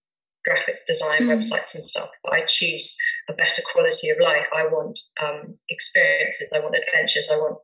graphic 0.44 0.86
design 0.86 1.22
mm. 1.22 1.28
websites 1.28 1.74
and 1.74 1.82
stuff, 1.82 2.08
but 2.24 2.32
I 2.32 2.42
choose 2.46 2.96
a 3.28 3.34
better 3.34 3.62
quality 3.72 4.08
of 4.08 4.18
life. 4.20 4.46
I 4.54 4.66
want 4.66 4.98
um, 5.22 5.58
experiences, 5.68 6.52
I 6.54 6.60
want 6.60 6.76
adventures, 6.76 7.28
I 7.30 7.36
want 7.36 7.58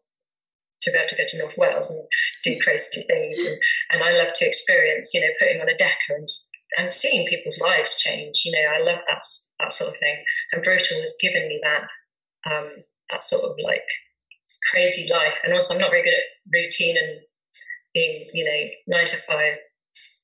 to 0.84 0.92
be 0.92 0.98
able 0.98 1.08
to 1.08 1.16
go 1.16 1.24
to 1.26 1.38
North 1.38 1.58
Wales 1.58 1.90
and 1.90 2.06
do 2.42 2.62
crazy 2.62 3.02
things. 3.02 3.40
And, 3.40 3.58
and 3.90 4.02
I 4.02 4.16
love 4.16 4.32
to 4.34 4.46
experience, 4.46 5.12
you 5.14 5.20
know, 5.20 5.32
putting 5.40 5.60
on 5.60 5.68
a 5.68 5.74
Deca 5.74 6.16
and, 6.16 6.28
and 6.78 6.92
seeing 6.92 7.26
people's 7.26 7.58
lives 7.60 8.00
change. 8.00 8.42
You 8.44 8.52
know, 8.52 8.68
I 8.68 8.78
love 8.78 9.00
that, 9.08 9.22
that 9.60 9.72
sort 9.72 9.90
of 9.90 9.96
thing. 9.98 10.22
And 10.52 10.62
Brutal 10.62 11.00
has 11.00 11.14
given 11.20 11.48
me 11.48 11.60
that, 11.62 11.82
um, 12.50 12.70
that 13.10 13.24
sort 13.24 13.44
of 13.44 13.56
like 13.62 13.86
crazy 14.70 15.08
life. 15.10 15.34
And 15.42 15.52
also, 15.54 15.74
I'm 15.74 15.80
not 15.80 15.90
very 15.90 16.02
good 16.02 16.14
at 16.14 16.52
routine 16.52 16.96
and 16.96 17.20
being, 17.94 18.28
you 18.34 18.44
know, 18.44 18.96
nine 18.96 19.06
to 19.06 19.16
five. 19.28 19.58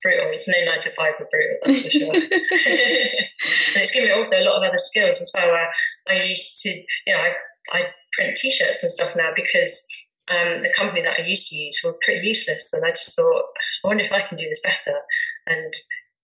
Brutal. 0.02 0.30
It's 0.32 0.48
no 0.48 0.54
nine 0.64 0.80
to 0.80 0.90
five 0.90 1.12
for 1.16 1.28
brutal, 1.30 1.56
that's 1.62 1.82
for 1.82 1.90
sure. 1.90 2.14
and 2.14 3.82
it's 3.82 3.92
given 3.92 4.08
me 4.08 4.14
also 4.14 4.40
a 4.40 4.42
lot 4.42 4.56
of 4.56 4.62
other 4.64 4.78
skills 4.78 5.20
as 5.20 5.30
well. 5.34 5.48
Where 5.48 5.70
I 6.08 6.22
used 6.22 6.60
to, 6.62 6.70
you 6.70 7.14
know, 7.14 7.20
I, 7.20 7.34
I 7.72 7.84
print 8.12 8.36
t-shirts 8.36 8.82
and 8.82 8.90
stuff 8.90 9.14
now 9.16 9.30
because 9.34 9.86
um, 10.30 10.62
the 10.62 10.72
company 10.76 11.02
that 11.02 11.18
I 11.18 11.26
used 11.26 11.48
to 11.48 11.56
use 11.56 11.80
were 11.84 11.96
pretty 12.04 12.26
useless. 12.26 12.72
And 12.72 12.84
I 12.84 12.90
just 12.90 13.16
thought, 13.16 13.44
I 13.84 13.88
wonder 13.88 14.04
if 14.04 14.12
I 14.12 14.22
can 14.22 14.36
do 14.36 14.48
this 14.48 14.60
better. 14.60 14.98
And 15.46 15.72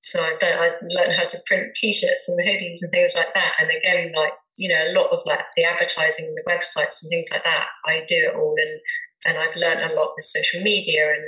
so 0.00 0.20
I, 0.20 0.36
I 0.42 0.70
learned 0.82 1.14
how 1.14 1.26
to 1.26 1.38
print 1.46 1.74
T-shirts 1.74 2.28
and 2.28 2.38
hoodies 2.40 2.78
and 2.82 2.92
things 2.92 3.14
like 3.16 3.34
that. 3.34 3.54
And 3.58 3.70
again, 3.70 4.12
like 4.16 4.32
you 4.58 4.68
know, 4.68 4.82
a 4.86 4.94
lot 4.98 5.10
of 5.12 5.20
like 5.26 5.44
the 5.56 5.64
advertising 5.64 6.26
and 6.26 6.36
the 6.36 6.50
websites 6.50 7.02
and 7.02 7.10
things 7.10 7.28
like 7.30 7.44
that, 7.44 7.66
I 7.84 8.04
do 8.06 8.16
it 8.16 8.34
all. 8.34 8.54
And 8.56 8.80
and 9.26 9.38
I've 9.38 9.56
learned 9.56 9.90
a 9.90 9.94
lot 9.94 10.12
with 10.14 10.24
social 10.24 10.62
media 10.62 11.08
and 11.08 11.24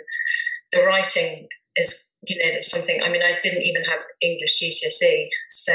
the 0.73 0.83
writing 0.85 1.49
is 1.77 2.13
you 2.27 2.37
know 2.37 2.51
it's 2.51 2.71
something. 2.71 3.03
I 3.03 3.09
mean, 3.09 3.23
I 3.23 3.39
didn't 3.43 3.63
even 3.63 3.85
have 3.85 4.01
English 4.21 4.61
GCSE, 4.61 5.29
so 5.49 5.73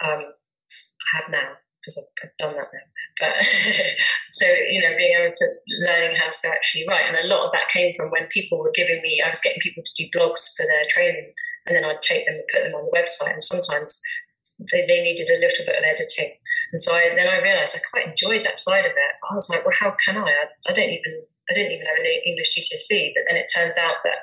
um, 0.00 0.24
I 0.24 1.20
have 1.20 1.30
now 1.30 1.52
because 1.86 2.02
I've, 2.02 2.10
I've 2.26 2.36
done 2.38 2.56
that 2.56 2.70
now. 2.74 2.86
But 3.20 3.46
so 4.32 4.46
you 4.68 4.82
know, 4.82 4.96
being 4.98 5.14
able 5.14 5.30
to 5.30 5.46
learning 5.86 6.16
how 6.16 6.30
to 6.30 6.48
actually 6.48 6.84
write, 6.88 7.06
and 7.06 7.16
a 7.16 7.28
lot 7.30 7.46
of 7.46 7.52
that 7.52 7.70
came 7.70 7.94
from 7.94 8.10
when 8.10 8.26
people 8.26 8.58
were 8.58 8.74
giving 8.74 9.00
me. 9.02 9.22
I 9.24 9.30
was 9.30 9.40
getting 9.40 9.62
people 9.62 9.82
to 9.84 9.94
do 9.96 10.10
blogs 10.18 10.56
for 10.56 10.66
their 10.66 10.84
training, 10.90 11.32
and 11.66 11.76
then 11.76 11.84
I'd 11.84 12.02
take 12.02 12.26
them 12.26 12.34
and 12.34 12.44
put 12.52 12.64
them 12.64 12.74
on 12.74 12.84
the 12.84 12.96
website. 12.98 13.32
And 13.32 13.42
sometimes 13.42 14.00
they, 14.72 14.84
they 14.86 15.02
needed 15.02 15.30
a 15.30 15.40
little 15.40 15.64
bit 15.64 15.78
of 15.78 15.84
editing, 15.84 16.32
And 16.72 16.80
so 16.80 16.92
I, 16.92 17.12
then 17.14 17.28
I 17.28 17.40
realised 17.40 17.76
I 17.76 17.80
quite 17.90 18.08
enjoyed 18.08 18.44
that 18.44 18.60
side 18.60 18.84
of 18.84 18.92
it. 18.92 19.12
I 19.30 19.34
was 19.34 19.48
like, 19.48 19.64
well, 19.64 19.76
how 19.78 19.94
can 20.04 20.18
I? 20.18 20.28
I, 20.28 20.46
I 20.68 20.72
don't 20.72 20.90
even 20.90 21.22
I 21.48 21.54
didn't 21.54 21.72
even 21.72 21.86
have 21.86 21.98
an 21.98 22.06
English 22.26 22.58
GCSE. 22.58 23.12
But 23.14 23.24
then 23.28 23.38
it 23.38 23.50
turns 23.54 23.76
out 23.78 24.02
that 24.04 24.18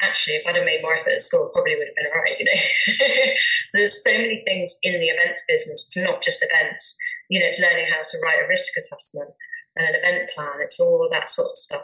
actually, 0.00 0.36
if 0.36 0.46
I'd 0.46 0.56
have 0.56 0.64
made 0.64 0.82
more 0.82 0.96
effort 0.96 1.12
at 1.12 1.20
school, 1.20 1.50
probably 1.52 1.76
would 1.76 1.88
have 1.88 1.96
been 1.96 2.06
all 2.14 2.20
right, 2.20 2.36
you 2.38 2.44
know. 2.44 2.60
so 2.94 3.04
there's 3.74 4.04
so 4.04 4.12
many 4.12 4.42
things 4.46 4.74
in 4.82 5.00
the 5.00 5.08
events 5.08 5.42
business. 5.48 5.84
It's 5.86 5.96
not 5.96 6.22
just 6.22 6.42
events. 6.42 6.96
You 7.28 7.40
know, 7.40 7.46
it's 7.46 7.60
learning 7.60 7.86
how 7.90 8.02
to 8.06 8.18
write 8.22 8.44
a 8.44 8.48
risk 8.48 8.72
assessment 8.76 9.30
and 9.76 9.88
an 9.88 9.94
event 9.94 10.30
plan. 10.34 10.60
It's 10.60 10.78
all 10.80 11.08
that 11.10 11.30
sort 11.30 11.50
of 11.50 11.56
stuff. 11.56 11.82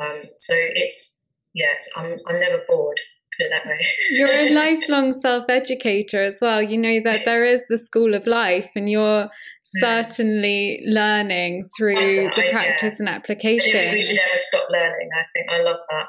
Um, 0.00 0.22
so 0.38 0.54
it's 0.54 1.20
yeah, 1.54 1.72
it's, 1.74 1.88
I'm 1.96 2.18
I'm 2.26 2.40
never 2.40 2.62
bored. 2.68 3.00
Put 3.38 3.46
it 3.46 3.50
that 3.50 3.66
way. 3.66 3.86
you're 4.10 4.30
a 4.30 4.50
lifelong 4.52 5.12
self-educator 5.12 6.22
as 6.22 6.38
well. 6.40 6.62
You 6.62 6.78
know 6.78 7.00
that 7.04 7.24
there 7.24 7.44
is 7.44 7.62
the 7.68 7.78
school 7.78 8.14
of 8.14 8.26
life, 8.26 8.68
and 8.74 8.90
you're 8.90 9.28
certainly 9.64 10.82
learning 10.86 11.68
through 11.76 11.94
the 11.94 12.48
practice 12.50 12.96
yeah. 13.00 13.06
and 13.06 13.08
application. 13.08 13.92
we 13.92 14.02
should 14.02 14.16
never 14.16 14.38
stop 14.38 14.68
learning. 14.70 15.08
I 15.18 15.24
think 15.34 15.50
I 15.50 15.62
love 15.62 15.80
that. 15.90 16.06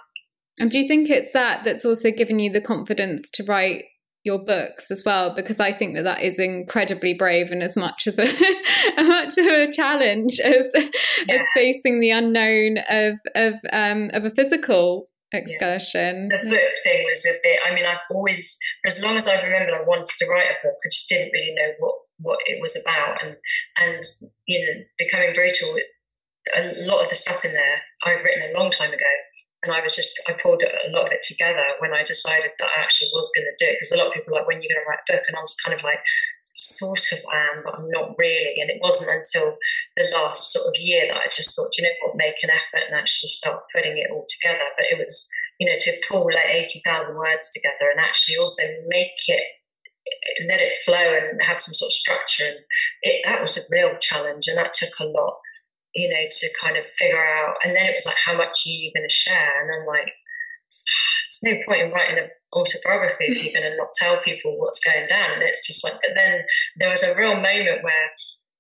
And 0.60 0.72
do 0.72 0.80
you 0.80 0.88
think 0.88 1.10
it's 1.10 1.34
that 1.34 1.64
that's 1.64 1.86
also 1.86 2.12
given 2.12 2.40
you 2.40 2.52
the 2.52 2.62
confidence 2.62 3.30
to 3.32 3.44
write 3.44 3.86
your 4.24 4.40
books 4.40 4.90
as 4.90 5.04
well? 5.06 5.36
Because 5.36 5.60
I 5.60 5.72
think 5.72 5.96
that 5.96 6.04
that 6.04 6.22
is 6.22 6.40
incredibly 6.40 7.14
brave 7.14 7.52
and 7.52 7.62
as 7.62 7.76
much 7.76 8.08
as 8.08 8.18
a, 8.18 8.26
much 9.04 9.38
of 9.38 9.46
a 9.46 9.72
challenge 9.72 10.40
as 10.40 10.72
yeah. 10.76 11.36
as 11.36 11.48
facing 11.54 12.00
the 12.00 12.12
unknown 12.12 12.78
of 12.90 13.20
of 13.36 13.54
um, 13.72 14.10
of 14.14 14.26
a 14.26 14.32
physical 14.32 15.10
excursion. 15.32 16.30
Yeah. 16.32 16.44
The 16.44 16.50
book 16.50 16.74
thing 16.84 17.04
was 17.04 17.26
a 17.26 17.36
bit. 17.44 17.60
I 17.66 17.76
mean, 17.76 17.86
I've 17.86 18.00
always, 18.12 18.58
for 18.84 18.88
as 18.88 19.04
long 19.04 19.18
as 19.18 19.28
I 19.28 19.42
remember, 19.42 19.76
I 19.76 19.84
wanted 19.84 20.16
to 20.20 20.28
write 20.28 20.50
a 20.50 20.58
book. 20.64 20.76
I 20.86 20.90
just 20.90 21.10
didn't 21.10 21.32
really 21.34 21.54
know 21.56 21.74
what 21.80 21.96
what 22.20 22.40
it 22.48 22.60
was 22.62 22.76
about, 22.76 23.24
and 23.24 23.36
and 23.78 24.04
you 24.48 24.60
know, 24.60 24.84
becoming 24.98 25.34
brutal. 25.34 25.76
A 26.56 26.86
lot 26.86 27.04
of 27.04 27.10
the 27.10 27.16
stuff 27.16 27.44
in 27.44 27.52
there 27.52 27.82
I've 28.06 28.24
written 28.24 28.50
a 28.50 28.58
long 28.58 28.72
time 28.72 28.90
ago, 28.94 29.14
and 29.64 29.74
I 29.74 29.82
was 29.82 29.96
just 29.96 30.10
I 30.28 30.34
pulled 30.34 30.62
a 30.62 30.92
lot 30.92 31.08
of 31.08 31.12
it 31.12 31.24
together 31.24 31.66
when 31.80 31.94
I 31.94 32.04
decided 32.04 32.52
that 32.60 32.70
I 32.78 32.82
actually 32.82 33.10
was 33.14 33.32
going 33.36 33.48
to 33.48 33.58
do 33.58 33.72
it 33.72 33.78
because 33.80 33.92
a 33.92 33.98
lot 33.98 34.08
of 34.08 34.14
people 34.14 34.34
are 34.34 34.42
like 34.42 34.48
when 34.48 34.58
are 34.58 34.62
you're 34.62 34.74
going 34.74 34.86
to 34.86 34.90
write 34.90 35.06
a 35.10 35.12
book, 35.14 35.24
and 35.28 35.38
I 35.38 35.42
was 35.42 35.56
kind 35.64 35.78
of 35.78 35.84
like 35.84 36.00
sort 36.58 37.12
of 37.14 37.20
am, 37.20 37.64
but 37.64 37.76
I'm 37.76 37.90
not 37.90 38.16
really. 38.18 38.60
And 38.60 38.70
it 38.70 38.82
wasn't 38.82 39.12
until 39.12 39.58
the 39.96 40.10
last 40.14 40.52
sort 40.52 40.68
of 40.68 40.82
year 40.82 41.06
that 41.10 41.22
I 41.22 41.28
just 41.30 41.56
thought, 41.56 41.78
you 41.78 41.84
know 41.84 41.94
what, 42.02 42.18
make 42.18 42.42
an 42.44 42.50
effort 42.50 42.86
and 42.88 42.96
actually 42.98 43.30
start 43.30 43.62
putting 43.74 43.98
it 43.98 44.10
all 44.12 44.26
together. 44.28 44.66
But 44.78 44.88
it 44.90 44.98
was, 44.98 45.28
you 45.60 45.68
know, 45.68 45.78
to 45.80 46.02
pull 46.10 46.26
like 46.26 46.50
80,000 46.50 47.16
words 47.16 47.50
together 47.54 47.92
and 47.92 48.00
actually 48.00 48.38
also 48.38 48.64
make 48.88 49.14
it, 49.28 49.44
let 50.48 50.62
it 50.62 50.74
flow 50.84 50.96
and 50.96 51.42
have 51.44 51.60
some 51.60 51.74
sort 51.74 51.90
of 51.90 51.94
structure. 51.94 52.46
And 52.46 52.58
it, 53.04 53.22
that 53.26 53.42
was 53.42 53.58
a 53.58 53.62
real 53.70 53.96
challenge. 54.00 54.48
And 54.48 54.58
that 54.58 54.74
took 54.74 54.98
a 55.00 55.06
lot, 55.06 55.38
you 55.98 56.07
know, 56.07 56.24
to 56.30 56.48
kind 56.61 56.78
of 56.78 56.86
figure 56.95 57.18
out. 57.18 57.56
And 57.65 57.76
then 57.76 57.88
it 57.88 57.95
was 57.98 58.06
like, 58.06 58.22
how 58.24 58.38
much 58.38 58.64
are 58.65 58.69
you 58.69 58.94
going 58.94 59.07
to 59.07 59.14
share? 59.14 59.52
And 59.64 59.74
I'm 59.74 59.88
like, 59.88 60.14
it's 61.26 61.41
no 61.41 61.57
point 61.68 61.82
in 61.82 61.91
writing 61.91 62.19
an 62.19 62.30
autobiography 62.53 63.34
if 63.34 63.44
you're 63.44 63.60
going 63.60 63.69
to 63.69 63.76
not 63.76 63.90
tell 63.95 64.22
people 64.22 64.60
what's 64.60 64.80
going 64.80 65.07
down. 65.07 65.34
And 65.34 65.41
it's 65.41 65.65
just 65.65 65.84
like, 65.84 65.94
but 65.94 66.11
then 66.15 66.41
there 66.78 66.91
was 66.91 67.02
a 67.02 67.15
real 67.15 67.34
moment 67.34 67.82
where 67.82 68.10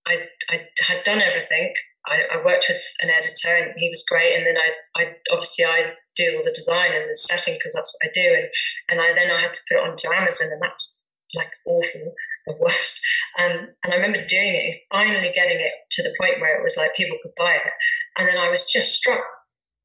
I, 0.07 0.25
I 0.49 0.65
had 0.81 1.03
done 1.03 1.21
everything. 1.21 1.73
I, 2.07 2.23
I 2.33 2.37
worked 2.43 2.65
with 2.69 2.81
an 3.01 3.11
editor 3.11 3.53
and 3.53 3.73
he 3.77 3.89
was 3.89 4.03
great. 4.09 4.33
And 4.35 4.47
then 4.47 4.57
I, 4.57 4.71
I 4.99 5.15
obviously 5.31 5.65
I 5.65 5.93
do 6.15 6.37
all 6.37 6.43
the 6.43 6.57
design 6.57 6.89
and 6.95 7.07
the 7.07 7.15
setting 7.15 7.53
because 7.53 7.73
that's 7.73 7.93
what 7.93 8.09
I 8.09 8.11
do. 8.13 8.33
And, 8.33 8.49
and 8.89 8.99
I 8.99 9.13
then 9.13 9.29
I 9.29 9.41
had 9.41 9.53
to 9.53 9.61
put 9.69 9.77
it 9.77 9.87
onto 9.87 10.11
Amazon 10.11 10.49
and 10.53 10.61
that's 10.63 10.91
like 11.35 11.51
awful, 11.67 12.13
the 12.47 12.57
worst. 12.59 12.99
Um, 13.39 13.67
and 13.83 13.93
I 13.93 13.95
remember 13.95 14.25
doing 14.25 14.55
it, 14.55 14.79
finally 14.91 15.31
getting 15.35 15.59
it 15.59 15.73
to 15.91 16.03
the 16.03 16.15
point 16.19 16.39
where 16.39 16.57
it 16.57 16.63
was 16.63 16.77
like 16.77 16.95
people 16.95 17.17
could 17.21 17.33
buy 17.37 17.55
it. 17.55 17.71
And 18.17 18.27
then 18.27 18.37
I 18.37 18.49
was 18.49 18.69
just 18.71 18.93
struck 18.93 19.23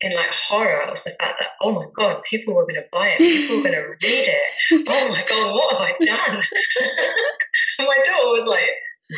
in 0.00 0.14
like 0.14 0.30
horror 0.30 0.82
of 0.82 1.02
the 1.04 1.10
fact 1.10 1.38
that 1.38 1.50
oh 1.60 1.72
my 1.72 1.86
god 1.96 2.24
people 2.28 2.54
were 2.54 2.66
going 2.66 2.74
to 2.74 2.88
buy 2.90 3.10
it. 3.10 3.18
People 3.18 3.58
were 3.58 3.62
going 3.62 3.74
to 3.82 3.88
read 4.02 4.28
it. 4.28 4.88
Oh 4.88 5.08
my 5.10 5.24
god 5.28 5.54
what 5.54 5.72
have 5.72 5.82
i 5.82 5.92
done? 6.04 6.42
And 7.78 7.88
my 7.88 7.98
daughter 8.04 8.32
was 8.32 8.46
like 8.46 8.70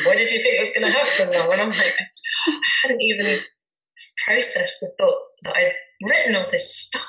what 0.04 0.18
did 0.18 0.30
you 0.30 0.42
think 0.42 0.60
was 0.60 0.72
going 0.72 0.92
to 0.92 0.98
happen 0.98 1.30
now 1.30 1.50
and 1.52 1.60
i'm 1.60 1.68
like 1.68 1.94
i 2.48 2.60
hadn't 2.82 3.00
even 3.00 3.38
processed 4.24 4.78
the 4.80 4.90
thought 4.98 5.20
that 5.44 5.54
i'd 5.56 5.72
written 6.02 6.34
all 6.34 6.50
this 6.50 6.76
stuff 6.76 7.02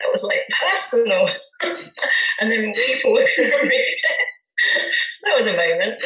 that 0.00 0.10
was 0.10 0.24
like 0.24 0.40
personal. 0.48 1.28
And 2.40 2.50
then 2.50 2.72
people 2.74 3.12
were 3.12 3.28
going 3.36 3.50
to 3.50 3.58
read 3.62 3.70
it 3.72 4.00
that 5.22 5.36
was 5.36 5.46
a 5.46 5.56
moment. 5.56 6.00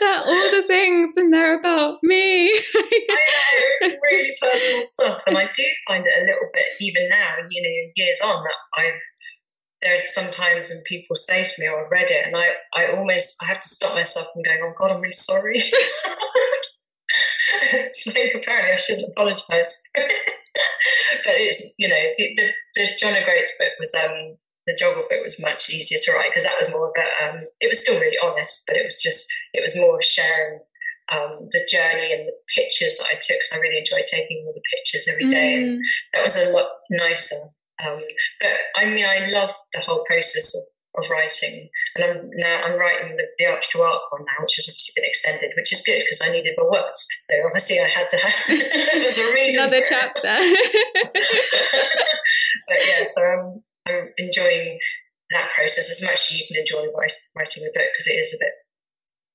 that 0.00 0.22
all 0.26 0.50
the 0.50 0.64
things 0.66 1.16
and 1.16 1.32
they're 1.32 1.58
about 1.58 1.98
me. 2.02 2.52
I 2.52 3.80
know, 3.82 3.96
really 4.02 4.34
personal 4.40 4.82
stuff. 4.82 5.22
And 5.26 5.36
I 5.36 5.48
do 5.54 5.64
find 5.88 6.06
it 6.06 6.22
a 6.22 6.24
little 6.24 6.48
bit, 6.52 6.66
even 6.80 7.08
now, 7.08 7.34
you 7.50 7.62
know, 7.62 7.92
years 7.96 8.20
on, 8.22 8.44
that 8.44 8.54
I've 8.76 9.00
there 9.82 10.00
are 10.00 10.04
some 10.04 10.30
times 10.30 10.70
when 10.70 10.80
people 10.86 11.16
say 11.16 11.42
to 11.42 11.60
me, 11.60 11.68
"Oh, 11.68 11.74
I 11.74 11.88
read 11.90 12.08
it," 12.10 12.24
and 12.24 12.36
I, 12.36 12.50
I 12.76 12.92
almost, 12.96 13.36
I 13.42 13.46
have 13.46 13.60
to 13.60 13.68
stop 13.68 13.94
myself 13.96 14.28
from 14.32 14.42
going, 14.44 14.60
"Oh 14.62 14.72
God, 14.78 14.92
I'm 14.92 15.00
really 15.00 15.10
sorry." 15.10 15.56
it's 17.72 18.06
like 18.06 18.32
apparently 18.34 18.74
I 18.74 18.76
shouldn't 18.76 19.10
apologise, 19.10 19.90
but 19.94 21.34
it's 21.34 21.72
you 21.78 21.88
know 21.88 22.02
the, 22.16 22.34
the, 22.36 22.50
the 22.76 22.88
John 22.98 23.16
O'Groats 23.16 23.52
book 23.58 23.72
was 23.78 23.94
um 23.94 24.36
the 24.66 25.06
bit 25.10 25.22
was 25.22 25.40
much 25.40 25.70
easier 25.70 25.98
to 26.02 26.12
write 26.12 26.30
because 26.30 26.44
that 26.44 26.58
was 26.58 26.70
more 26.70 26.90
about 26.90 27.34
um, 27.34 27.42
it 27.60 27.68
was 27.68 27.80
still 27.80 27.98
really 28.00 28.18
honest 28.22 28.64
but 28.66 28.76
it 28.76 28.84
was 28.84 29.00
just 29.02 29.26
it 29.52 29.62
was 29.62 29.76
more 29.76 30.00
sharing 30.02 30.60
um, 31.10 31.48
the 31.50 31.66
journey 31.70 32.12
and 32.12 32.26
the 32.26 32.32
pictures 32.54 32.96
that 32.98 33.08
I 33.10 33.14
took 33.14 33.36
because 33.36 33.50
I 33.52 33.58
really 33.58 33.78
enjoyed 33.78 34.06
taking 34.06 34.44
all 34.46 34.54
the 34.54 34.62
pictures 34.72 35.08
every 35.08 35.28
day 35.28 35.56
mm. 35.56 35.62
and 35.62 35.80
that 36.14 36.22
was 36.22 36.36
a 36.36 36.50
lot 36.50 36.68
nicer 36.90 37.42
um, 37.84 38.00
but 38.40 38.50
I 38.76 38.86
mean 38.86 39.04
I 39.04 39.28
love 39.30 39.50
the 39.72 39.82
whole 39.86 40.04
process 40.04 40.54
of, 40.54 41.02
of 41.02 41.10
writing 41.10 41.68
and 41.96 42.04
I'm 42.04 42.30
now 42.34 42.62
I'm 42.64 42.78
writing 42.78 43.16
the, 43.16 43.24
the 43.38 43.46
Arch 43.46 43.68
to 43.72 43.82
Arc 43.82 44.12
one 44.12 44.22
now 44.22 44.42
which 44.42 44.54
has 44.56 44.68
obviously 44.68 44.92
been 44.94 45.08
extended 45.08 45.50
which 45.56 45.72
is 45.72 45.82
good 45.82 46.00
because 46.00 46.20
I 46.22 46.30
needed 46.30 46.54
more 46.56 46.70
words 46.70 47.04
so 47.24 47.34
obviously 47.44 47.80
I 47.80 47.88
had 47.88 48.08
to 48.08 48.16
have 48.16 48.34
there's 48.92 49.18
a 49.18 49.32
reason 49.32 49.60
another 49.60 49.82
chapter 49.88 50.38
but 52.68 52.78
yeah 52.86 53.04
so 53.06 53.22
I'm 53.22 53.62
I'm 53.86 54.08
enjoying 54.18 54.78
that 55.30 55.48
process 55.56 55.90
as 55.90 56.02
much 56.02 56.30
as 56.30 56.32
you 56.32 56.46
can 56.46 56.60
enjoy 56.60 56.92
writing 57.36 57.62
a 57.64 57.72
book 57.72 57.86
because 57.92 58.06
it 58.06 58.18
is 58.18 58.34
a 58.34 58.38
bit 58.38 58.52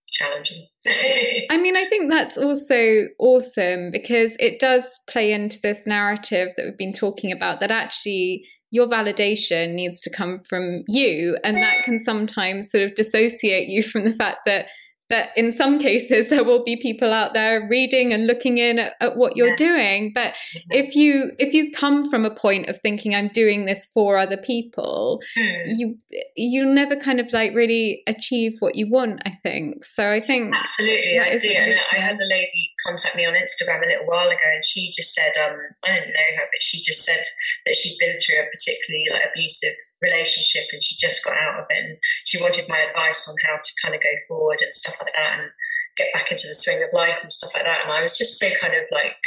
challenging. 0.10 0.68
I 1.50 1.58
mean, 1.58 1.76
I 1.76 1.86
think 1.90 2.10
that's 2.10 2.38
also 2.38 3.06
awesome 3.20 3.92
because 3.92 4.36
it 4.40 4.60
does 4.60 5.00
play 5.10 5.32
into 5.32 5.60
this 5.62 5.86
narrative 5.86 6.50
that 6.56 6.66
we've 6.66 6.78
been 6.78 6.94
talking 6.94 7.32
about 7.32 7.60
that 7.60 7.72
actually 7.72 8.44
your 8.72 8.88
validation 8.88 9.74
needs 9.74 10.02
to 10.02 10.10
come 10.10 10.40
from 10.40 10.84
you. 10.88 11.38
And 11.44 11.58
that 11.58 11.84
can 11.84 12.00
sometimes 12.00 12.70
sort 12.70 12.84
of 12.84 12.96
dissociate 12.96 13.70
you 13.70 13.82
from 13.82 14.04
the 14.04 14.14
fact 14.14 14.40
that 14.46 14.68
that 15.10 15.30
in 15.36 15.52
some 15.52 15.80
cases 15.80 16.30
there 16.30 16.44
will 16.44 16.64
be 16.64 16.76
people 16.76 17.14
out 17.14 17.34
there 17.34 17.68
reading 17.70 18.14
and 18.14 18.28
looking 18.28 18.58
in 18.58 18.80
at, 18.80 18.94
at 19.00 19.18
what 19.18 19.36
you're 19.36 19.50
yeah. 19.50 19.56
doing. 19.56 20.12
But 20.14 20.34
if 20.70 20.96
you 20.96 21.32
if 21.40 21.54
you 21.54 21.72
come 21.72 22.10
from 22.10 22.26
a 22.26 22.34
point 22.34 22.70
of 22.70 22.80
thinking 22.80 23.16
i'm 23.16 23.30
doing 23.30 23.66
this 23.66 23.88
for 23.94 24.18
other 24.18 24.38
people 24.38 25.22
mm. 25.38 25.64
you 25.68 25.98
you'll 26.36 26.74
never 26.74 26.96
kind 26.96 27.20
of 27.20 27.32
like 27.34 27.54
really 27.54 28.04
achieve 28.08 28.54
what 28.60 28.76
you 28.76 28.90
want 28.90 29.22
i 29.26 29.32
think. 29.44 29.84
So 29.86 30.12
i 30.12 30.20
think 30.20 30.56
absolutely 30.56 31.20
i 31.20 31.38
do. 31.38 31.50
and 31.50 31.76
i 31.94 31.98
had 31.98 32.18
the 32.18 32.28
lady 32.30 32.72
contact 32.86 33.16
me 33.16 33.26
on 33.26 33.34
instagram 33.34 33.84
a 33.84 33.88
little 33.88 34.06
while 34.06 34.28
ago 34.28 34.48
and 34.54 34.64
she 34.64 34.90
just 34.92 35.14
said 35.14 35.34
um 35.46 35.58
i 35.86 35.94
didn't 35.94 36.14
know 36.14 36.30
her 36.38 36.48
but 36.52 36.62
she 36.62 36.80
just 36.82 37.04
said 37.04 37.24
that 37.66 37.76
she'd 37.76 37.98
been 38.00 38.16
through 38.18 38.40
a 38.40 38.46
particularly 38.52 39.06
like 39.12 39.24
abusive 39.34 39.76
relationship 40.02 40.66
and 40.72 40.82
she 40.82 40.96
just 40.96 41.24
got 41.24 41.38
out 41.38 41.60
of 41.60 41.66
it 41.70 41.84
and 41.84 41.98
she 42.26 42.42
wanted 42.42 42.70
my 42.70 42.78
advice 42.78 43.28
on 43.28 43.36
how 43.46 43.58
to 43.58 43.72
kind 43.82 43.96
of 43.96 44.02
go 44.02 44.10
forward 44.28 44.60
and 44.62 44.74
stuff 44.74 44.98
like 45.02 45.14
that 45.14 45.40
and 45.40 45.52
get 45.98 46.14
back 46.14 46.32
into 46.32 46.48
the 46.48 46.54
swing 46.54 46.82
of 46.84 46.90
life 46.94 47.18
and 47.22 47.32
stuff 47.32 47.54
like 47.54 47.66
that 47.66 47.82
and 47.84 47.92
i 47.92 48.02
was 48.02 48.18
just 48.18 48.40
so 48.40 48.48
kind 48.62 48.74
of 48.74 48.84
like 48.92 49.18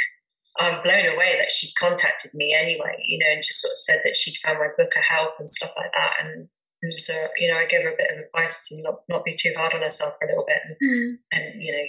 i'm 0.59 0.81
blown 0.83 1.13
away 1.13 1.35
that 1.37 1.51
she 1.51 1.71
contacted 1.79 2.31
me 2.33 2.55
anyway 2.57 2.95
you 3.05 3.19
know 3.19 3.31
and 3.31 3.43
just 3.43 3.61
sort 3.61 3.71
of 3.71 3.77
said 3.77 4.01
that 4.03 4.15
she'd 4.15 4.37
found 4.45 4.59
my 4.59 4.69
book 4.77 4.91
a 4.95 5.13
help 5.13 5.31
and 5.39 5.49
stuff 5.49 5.71
like 5.75 5.91
that 5.91 6.13
and, 6.21 6.47
and 6.83 6.99
so 6.99 7.13
you 7.37 7.51
know 7.51 7.57
i 7.57 7.65
gave 7.65 7.83
her 7.83 7.91
a 7.91 7.97
bit 7.97 8.11
of 8.11 8.25
advice 8.25 8.67
to 8.67 8.81
not, 8.81 9.01
not 9.09 9.25
be 9.25 9.35
too 9.35 9.53
hard 9.57 9.73
on 9.73 9.81
herself 9.81 10.13
for 10.19 10.25
a 10.25 10.29
little 10.29 10.45
bit 10.47 10.61
and, 10.63 10.77
mm. 10.81 11.15
and 11.31 11.61
you 11.61 11.71
know 11.71 11.83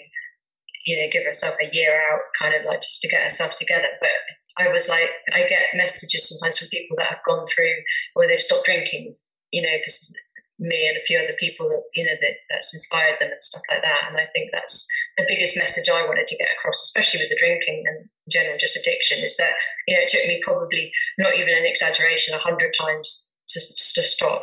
you 0.86 0.96
know 0.96 1.08
give 1.12 1.24
herself 1.24 1.54
a 1.62 1.74
year 1.74 2.02
out 2.10 2.20
kind 2.40 2.54
of 2.54 2.64
like 2.64 2.80
just 2.80 3.00
to 3.00 3.08
get 3.08 3.22
herself 3.22 3.54
together 3.56 3.88
but 4.00 4.10
I 4.58 4.68
was 4.68 4.88
like, 4.88 5.10
I 5.32 5.48
get 5.48 5.62
messages 5.74 6.28
sometimes 6.28 6.58
from 6.58 6.68
people 6.68 6.96
that 6.98 7.06
have 7.06 7.24
gone 7.26 7.44
through 7.46 7.74
or 8.14 8.26
they've 8.26 8.40
stopped 8.40 8.66
drinking, 8.66 9.14
you 9.50 9.62
know, 9.62 9.72
because 9.78 10.12
me 10.58 10.88
and 10.88 10.96
a 10.96 11.04
few 11.04 11.18
other 11.18 11.34
people 11.40 11.68
that, 11.68 11.82
you 11.94 12.04
know, 12.04 12.14
that 12.20 12.34
that's 12.50 12.74
inspired 12.74 13.18
them 13.18 13.30
and 13.32 13.42
stuff 13.42 13.62
like 13.70 13.82
that. 13.82 14.04
And 14.08 14.16
I 14.16 14.26
think 14.34 14.50
that's 14.52 14.86
the 15.16 15.24
biggest 15.26 15.56
message 15.56 15.88
I 15.88 16.06
wanted 16.06 16.26
to 16.26 16.36
get 16.36 16.52
across, 16.52 16.82
especially 16.82 17.20
with 17.20 17.30
the 17.30 17.38
drinking 17.38 17.84
and 17.86 18.08
general 18.30 18.58
just 18.58 18.76
addiction, 18.76 19.24
is 19.24 19.36
that, 19.38 19.52
you 19.88 19.94
know, 19.94 20.02
it 20.02 20.08
took 20.08 20.26
me 20.26 20.40
probably 20.42 20.92
not 21.18 21.34
even 21.36 21.56
an 21.56 21.66
exaggeration, 21.66 22.34
a 22.34 22.38
hundred 22.38 22.72
times 22.78 23.28
to, 23.48 23.60
to 23.60 24.04
stop. 24.04 24.42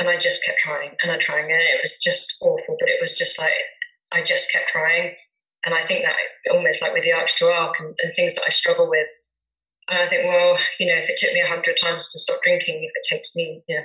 and 0.00 0.08
I 0.08 0.18
just 0.18 0.44
kept 0.44 0.58
trying 0.58 0.96
and 1.02 1.12
I'm 1.12 1.20
trying, 1.20 1.44
and 1.44 1.60
it 1.60 1.80
was 1.82 1.98
just 2.02 2.36
awful. 2.40 2.76
But 2.80 2.88
it 2.88 2.98
was 3.00 3.18
just 3.18 3.38
like 3.38 3.52
I 4.12 4.22
just 4.22 4.50
kept 4.50 4.68
trying, 4.70 5.14
and 5.64 5.74
I 5.74 5.82
think 5.84 6.04
that 6.04 6.16
almost 6.52 6.82
like 6.82 6.92
with 6.92 7.04
the 7.04 7.12
arch 7.12 7.38
to 7.38 7.46
arc 7.46 7.78
and, 7.80 7.94
and 8.02 8.14
things 8.14 8.34
that 8.36 8.44
I 8.46 8.50
struggle 8.50 8.88
with. 8.88 9.06
And 9.90 9.98
I 9.98 10.06
think, 10.06 10.24
well, 10.24 10.58
you 10.80 10.86
know, 10.86 10.96
if 10.96 11.10
it 11.10 11.18
took 11.18 11.32
me 11.32 11.40
a 11.40 11.46
hundred 11.48 11.76
times 11.82 12.08
to 12.08 12.18
stop 12.18 12.40
drinking, 12.42 12.82
if 12.82 12.92
it 12.94 13.14
takes 13.14 13.34
me, 13.36 13.62
you 13.68 13.76
know, 13.76 13.84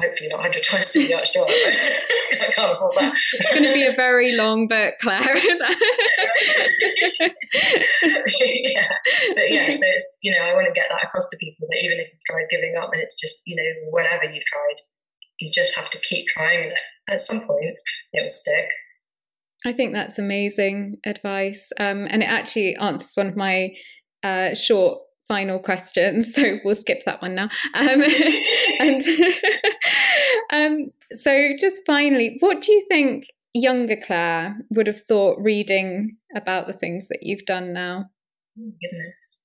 hopefully 0.00 0.28
not 0.28 0.40
100 0.40 0.62
times 0.62 0.92
to 0.92 0.98
the 1.06 1.14
arch 1.14 1.32
to 1.32 1.40
arc, 1.40 1.50
I 1.50 2.52
can't 2.54 2.72
afford 2.72 2.94
that. 2.98 3.14
It's 3.34 3.50
going 3.50 3.64
to 3.64 3.72
be 3.72 3.84
a 3.84 3.94
very 3.94 4.34
long 4.36 4.68
book, 4.68 4.94
Claire. 5.00 5.22
yeah, 5.22 5.68
but 9.34 9.50
yeah, 9.50 9.70
so 9.70 9.84
it's, 9.84 10.16
you 10.22 10.32
know, 10.32 10.42
I 10.42 10.54
want 10.54 10.66
to 10.66 10.72
get 10.72 10.88
that 10.90 11.04
across 11.04 11.26
to 11.30 11.36
people 11.38 11.66
that 11.70 11.80
even 11.82 11.98
if 11.98 12.08
you've 12.12 12.24
tried 12.30 12.46
giving 12.50 12.76
up 12.76 12.92
and 12.92 13.00
it's 13.02 13.18
just, 13.18 13.42
you 13.46 13.56
know, 13.56 13.90
whatever 13.90 14.24
you've 14.24 14.44
tried, 14.44 14.76
you 15.40 15.50
just 15.50 15.74
have 15.76 15.90
to 15.90 15.98
keep 15.98 16.26
trying 16.28 16.64
and 16.64 16.72
at 17.08 17.20
some 17.20 17.40
point 17.40 17.76
it 18.12 18.22
will 18.22 18.28
stick. 18.28 18.68
I 19.64 19.72
think 19.72 19.92
that's 19.92 20.18
amazing 20.18 20.98
advice. 21.04 21.70
Um, 21.78 22.06
and 22.10 22.22
it 22.22 22.26
actually 22.26 22.76
answers 22.76 23.14
one 23.14 23.28
of 23.28 23.36
my 23.36 23.74
uh, 24.22 24.54
short 24.54 25.00
final 25.28 25.58
questions. 25.58 26.34
So 26.42 26.58
we'll 26.64 26.76
skip 26.76 27.02
that 27.06 27.22
one 27.22 27.34
now. 27.34 27.48
Um, 27.74 28.02
and 28.80 29.02
um, 30.52 30.90
so, 31.12 31.50
just 31.60 31.82
finally, 31.86 32.36
what 32.40 32.62
do 32.62 32.72
you 32.72 32.84
think 32.88 33.26
younger 33.54 33.96
Claire 33.96 34.56
would 34.70 34.86
have 34.86 35.00
thought 35.00 35.38
reading 35.40 36.16
about 36.34 36.66
the 36.66 36.72
things 36.72 37.08
that 37.08 37.20
you've 37.22 37.44
done 37.44 37.72
now? 37.72 38.06
Oh, 38.58 38.72
goodness. 38.80 39.41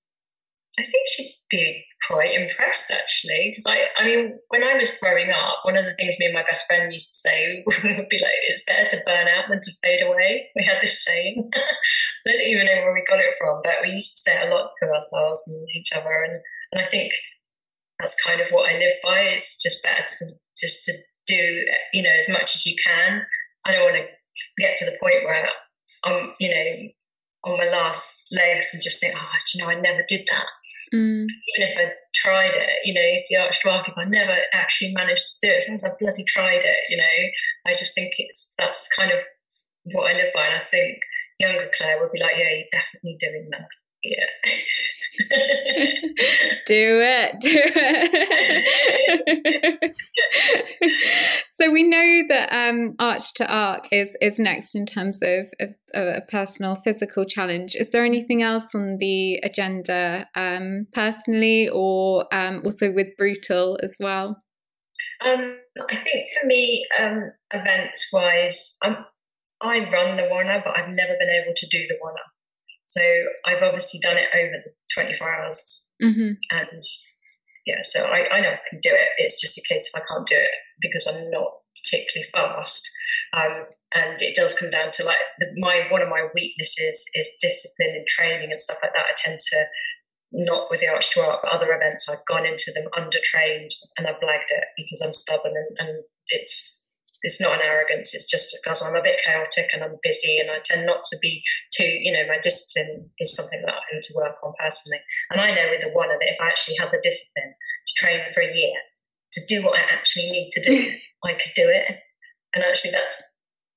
I 0.79 0.83
think 0.83 1.07
she'd 1.07 1.33
be 1.49 1.83
quite 2.07 2.33
impressed 2.33 2.91
actually. 2.91 3.55
Because 3.55 3.65
I, 3.67 3.87
I 3.97 4.05
mean, 4.05 4.37
when 4.49 4.63
I 4.63 4.75
was 4.75 4.91
growing 5.01 5.31
up, 5.31 5.59
one 5.63 5.77
of 5.77 5.85
the 5.85 5.95
things 5.95 6.15
me 6.19 6.27
and 6.27 6.35
my 6.35 6.43
best 6.43 6.65
friend 6.67 6.91
used 6.91 7.09
to 7.09 7.15
say 7.15 7.63
would 7.65 8.09
be 8.09 8.19
like, 8.21 8.39
"It's 8.47 8.63
better 8.65 8.89
to 8.89 9.03
burn 9.05 9.27
out 9.27 9.45
than 9.49 9.59
to 9.61 9.71
fade 9.83 10.03
away." 10.03 10.49
We 10.55 10.65
had 10.65 10.81
this 10.81 11.03
saying. 11.03 11.49
I 11.55 12.31
don't 12.31 12.41
even 12.41 12.65
know 12.65 12.81
where 12.81 12.93
we 12.93 13.03
got 13.09 13.19
it 13.19 13.35
from, 13.39 13.61
but 13.63 13.75
we 13.81 13.91
used 13.91 14.11
to 14.11 14.21
say 14.21 14.39
it 14.39 14.49
a 14.49 14.53
lot 14.53 14.69
to 14.79 14.89
ourselves 14.89 15.43
and 15.47 15.67
each 15.75 15.91
other, 15.93 16.23
and 16.23 16.41
and 16.71 16.81
I 16.81 16.85
think 16.85 17.11
that's 17.99 18.15
kind 18.25 18.41
of 18.41 18.49
what 18.49 18.69
I 18.69 18.77
live 18.77 18.93
by. 19.03 19.19
It's 19.21 19.61
just 19.61 19.83
better 19.83 20.03
to 20.05 20.25
just 20.57 20.85
to 20.85 20.93
do, 21.27 21.65
you 21.93 22.03
know, 22.03 22.13
as 22.17 22.29
much 22.29 22.55
as 22.55 22.65
you 22.65 22.75
can. 22.85 23.23
I 23.65 23.71
don't 23.71 23.83
want 23.83 23.97
to 23.97 24.07
get 24.57 24.77
to 24.77 24.85
the 24.85 24.97
point 25.01 25.25
where 25.25 25.47
I'm, 26.03 26.33
you 26.39 26.49
know, 26.49 27.51
on 27.51 27.57
my 27.57 27.69
last 27.69 28.23
legs 28.31 28.69
and 28.73 28.81
just 28.81 28.99
think, 28.99 29.13
oh, 29.15 29.25
you 29.53 29.61
know, 29.61 29.69
I 29.69 29.75
never 29.75 30.03
did 30.07 30.27
that. 30.29 30.45
Mm. 30.93 31.25
Even 31.55 31.67
if 31.69 31.77
I 31.77 31.91
tried 32.15 32.55
it, 32.55 32.69
you 32.83 32.93
know, 32.93 33.11
the 33.29 33.37
arch 33.37 33.59
if 33.63 33.97
I 33.97 34.05
never 34.05 34.35
actually 34.53 34.93
managed 34.93 35.27
to 35.27 35.47
do 35.47 35.53
it, 35.53 35.61
since 35.61 35.83
I've 35.83 35.99
bloody 35.99 36.23
tried 36.23 36.63
it, 36.63 36.77
you 36.89 36.97
know, 36.97 37.27
I 37.65 37.73
just 37.73 37.93
think 37.93 38.13
it's 38.17 38.53
that's 38.57 38.89
kind 38.95 39.11
of 39.11 39.19
what 39.93 40.11
I 40.11 40.13
live 40.13 40.33
by. 40.33 40.45
And 40.45 40.55
I 40.55 40.59
think 40.59 40.99
younger 41.39 41.69
Claire 41.77 41.99
would 41.99 42.11
be 42.11 42.21
like, 42.21 42.35
yeah, 42.37 42.49
you're 42.49 42.71
definitely 42.71 43.17
doing 43.19 43.49
that. 43.51 43.67
Yeah. 44.07 44.25
do 46.67 47.01
it, 47.01 47.35
do 47.41 47.49
it. 49.35 49.95
so 51.49 51.71
we 51.71 51.83
know 51.83 52.23
that 52.29 52.51
um, 52.51 52.95
Arch 52.99 53.33
to 53.35 53.47
Arc 53.47 53.87
is 53.91 54.15
is 54.21 54.37
next 54.37 54.75
in 54.75 54.85
terms 54.85 55.23
of 55.23 55.47
a, 55.59 55.69
a, 55.93 56.21
personal 56.29 56.75
physical 56.75 57.23
challenge. 57.25 57.75
Is 57.75 57.89
there 57.91 58.05
anything 58.05 58.43
else 58.43 58.75
on 58.75 58.97
the 58.99 59.37
agenda 59.43 60.27
um, 60.35 60.85
personally, 60.93 61.69
or 61.69 62.31
um, 62.33 62.61
also 62.63 62.91
with 62.93 63.07
Brutal 63.17 63.79
as 63.81 63.97
well? 63.99 64.43
Um, 65.25 65.57
I 65.89 65.95
think 65.95 66.27
for 66.39 66.45
me, 66.47 66.83
um, 66.99 67.31
events 67.53 68.09
wise, 68.13 68.77
I 68.83 69.79
run 69.79 70.17
the 70.17 70.29
Oner, 70.29 70.61
but 70.63 70.77
I've 70.77 70.93
never 70.93 71.15
been 71.19 71.29
able 71.29 71.53
to 71.55 71.67
do 71.67 71.87
the 71.87 71.97
Oner. 72.03 72.21
So 72.87 73.01
I've 73.45 73.61
obviously 73.61 73.99
done 73.99 74.17
it 74.17 74.29
over 74.33 74.63
the 74.63 74.71
24 74.93 75.35
hours. 75.35 75.91
Mm-hmm. 76.01 76.33
And 76.51 76.83
yeah, 77.65 77.81
so 77.83 78.05
I, 78.05 78.25
I 78.31 78.39
know 78.41 78.51
I 78.51 78.59
can 78.69 78.79
do 78.81 78.91
it. 78.91 79.09
It's 79.17 79.39
just 79.39 79.57
a 79.57 79.67
case 79.67 79.91
if 79.93 80.01
I 80.01 80.05
can't 80.09 80.25
do 80.25 80.35
it 80.35 80.51
because 80.81 81.05
I'm 81.05 81.29
not 81.29 81.51
particularly 81.83 82.29
fast. 82.33 82.89
Um, 83.33 83.65
and 83.93 84.21
it 84.21 84.35
does 84.35 84.53
come 84.53 84.69
down 84.69 84.91
to 84.93 85.05
like 85.05 85.19
the, 85.39 85.47
my 85.57 85.85
one 85.89 86.01
of 86.01 86.09
my 86.09 86.27
weaknesses 86.33 87.05
is 87.13 87.29
discipline 87.41 87.95
and 87.95 88.07
training 88.07 88.49
and 88.51 88.61
stuff 88.61 88.77
like 88.81 88.93
that. 88.95 89.05
I 89.05 89.13
tend 89.17 89.39
to 89.39 89.65
not 90.31 90.69
with 90.69 90.79
the 90.79 90.87
arch 90.87 91.11
to 91.13 91.21
arc, 91.21 91.41
but 91.43 91.53
other 91.53 91.73
events 91.73 92.07
I've 92.07 92.25
gone 92.25 92.45
into 92.45 92.71
them 92.73 92.87
undertrained 92.93 93.69
and 93.97 94.07
I've 94.07 94.21
blagged 94.21 94.49
it 94.49 94.65
because 94.77 95.01
I'm 95.01 95.13
stubborn 95.13 95.53
and, 95.55 95.89
and 95.89 96.03
it's 96.29 96.76
it's 97.23 97.41
not 97.41 97.55
an 97.55 97.65
arrogance. 97.65 98.13
It's 98.13 98.29
just 98.29 98.55
because 98.55 98.81
I'm 98.81 98.95
a 98.95 99.01
bit 99.01 99.19
chaotic 99.25 99.69
and 99.73 99.83
I'm 99.83 99.97
busy 100.03 100.37
and 100.37 100.51
I 100.51 100.59
tend 100.63 100.85
not 100.85 101.03
to 101.05 101.17
be 101.21 101.43
too, 101.73 101.83
you 101.83 102.11
know, 102.11 102.25
my 102.27 102.39
discipline 102.41 103.09
is 103.19 103.33
something 103.33 103.61
that 103.65 103.73
I 103.73 103.95
need 103.95 104.03
to 104.03 104.13
work 104.15 104.35
on 104.43 104.53
personally. 104.59 104.99
And 105.31 105.41
I 105.41 105.51
know 105.51 105.67
with 105.69 105.81
the 105.81 105.89
one 105.89 106.09
that 106.09 106.19
if 106.21 106.37
I 106.39 106.47
actually 106.47 106.77
had 106.79 106.91
the 106.91 107.01
discipline 107.01 107.53
to 107.87 107.93
train 107.95 108.21
for 108.33 108.41
a 108.41 108.55
year 108.55 108.75
to 109.33 109.45
do 109.47 109.63
what 109.63 109.77
I 109.77 109.81
actually 109.81 110.29
need 110.31 110.49
to 110.51 110.61
do, 110.61 110.91
I 111.25 111.33
could 111.33 111.53
do 111.55 111.67
it. 111.67 111.99
And 112.55 112.63
actually 112.63 112.91
that's 112.91 113.15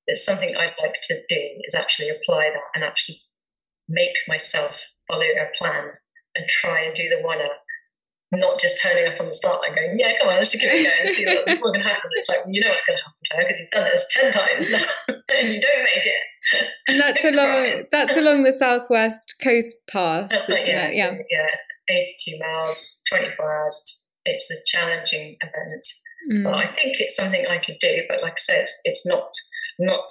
it's 0.07 0.25
something 0.25 0.55
I'd 0.55 0.73
like 0.81 0.99
to 1.03 1.21
do 1.29 1.41
is 1.65 1.75
actually 1.75 2.09
apply 2.09 2.49
that 2.53 2.63
and 2.75 2.83
actually 2.83 3.21
make 3.87 4.15
myself 4.27 4.83
follow 5.07 5.21
a 5.21 5.47
plan 5.57 5.91
and 6.35 6.47
try 6.47 6.81
and 6.81 6.93
do 6.95 7.09
the 7.09 7.21
one 7.21 7.39
not 8.39 8.59
just 8.59 8.81
turning 8.81 9.11
up 9.11 9.19
on 9.19 9.27
the 9.27 9.33
start 9.33 9.61
line 9.61 9.75
going, 9.75 9.99
yeah, 9.99 10.13
come 10.17 10.29
on, 10.29 10.37
let's 10.37 10.51
just 10.51 10.63
give 10.63 10.71
it 10.71 10.79
a 10.79 10.83
go 10.83 10.91
and 11.01 11.09
see 11.09 11.25
what's, 11.25 11.49
what's 11.51 11.59
going 11.59 11.81
to 11.81 11.87
happen. 11.87 12.09
It's 12.15 12.29
like, 12.29 12.39
you 12.47 12.61
know 12.61 12.69
what's 12.69 12.85
going 12.85 12.97
to 12.97 13.03
happen, 13.03 13.19
Claire, 13.29 13.45
because 13.45 13.59
you've 13.59 13.71
done 13.71 13.83
this 13.83 14.07
10 14.11 14.31
times 14.31 14.71
now 14.71 15.15
and 15.37 15.53
you 15.53 15.59
don't 15.59 15.83
make 15.83 16.05
it. 16.05 16.67
And 16.87 17.01
that's 17.01 17.23
along, 17.23 17.81
that's 17.91 18.17
along 18.17 18.43
the 18.43 18.53
southwest 18.53 19.35
coast 19.43 19.75
path. 19.91 20.29
That's 20.31 20.47
like, 20.47 20.65
yeah, 20.65 20.87
it? 20.87 20.95
yeah. 20.95 21.09
So, 21.11 21.17
yeah, 21.29 21.47
it's 21.51 22.25
82 22.29 22.39
miles, 22.39 23.01
24 23.09 23.63
hours. 23.63 24.01
It's 24.23 24.49
a 24.49 24.55
challenging 24.65 25.35
event. 25.41 25.85
Mm. 26.31 26.43
But 26.45 26.53
I 26.53 26.67
think 26.67 26.99
it's 26.99 27.15
something 27.15 27.45
I 27.47 27.57
could 27.57 27.77
do. 27.81 28.03
But 28.07 28.23
like 28.23 28.33
I 28.33 28.41
said, 28.41 28.61
it's, 28.61 28.79
it's 28.85 29.05
not, 29.05 29.29
not 29.77 30.07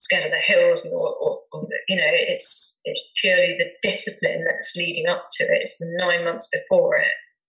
scared 0.00 0.26
of 0.26 0.32
the 0.32 0.38
hills 0.38 0.86
or, 0.92 1.14
or, 1.16 1.40
or, 1.52 1.66
you 1.88 1.96
know 1.96 2.04
it's 2.06 2.82
it's 2.84 3.00
purely 3.22 3.56
the 3.58 3.70
discipline 3.80 4.44
that's 4.46 4.74
leading 4.76 5.06
up 5.06 5.28
to 5.32 5.44
it 5.44 5.60
it's 5.62 5.78
the 5.78 5.90
nine 5.96 6.22
months 6.22 6.46
before 6.52 6.96
it 6.96 7.06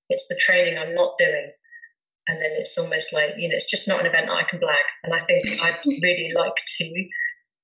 it's 0.10 0.28
the 0.28 0.40
training 0.40 0.78
I'm 0.78 0.94
not 0.94 1.18
doing. 1.18 1.52
And 2.28 2.42
then 2.42 2.52
it's 2.54 2.78
almost 2.78 3.14
like, 3.14 3.36
you 3.38 3.48
know, 3.48 3.56
it's 3.56 3.70
just 3.70 3.88
not 3.88 4.00
an 4.00 4.08
event 4.08 4.30
I 4.30 4.44
can 4.44 4.60
blag. 4.60 4.76
And 5.04 5.14
I 5.14 5.20
think 5.20 5.46
I'd 5.62 5.78
really 5.86 6.32
like 6.36 6.56
to 6.78 7.08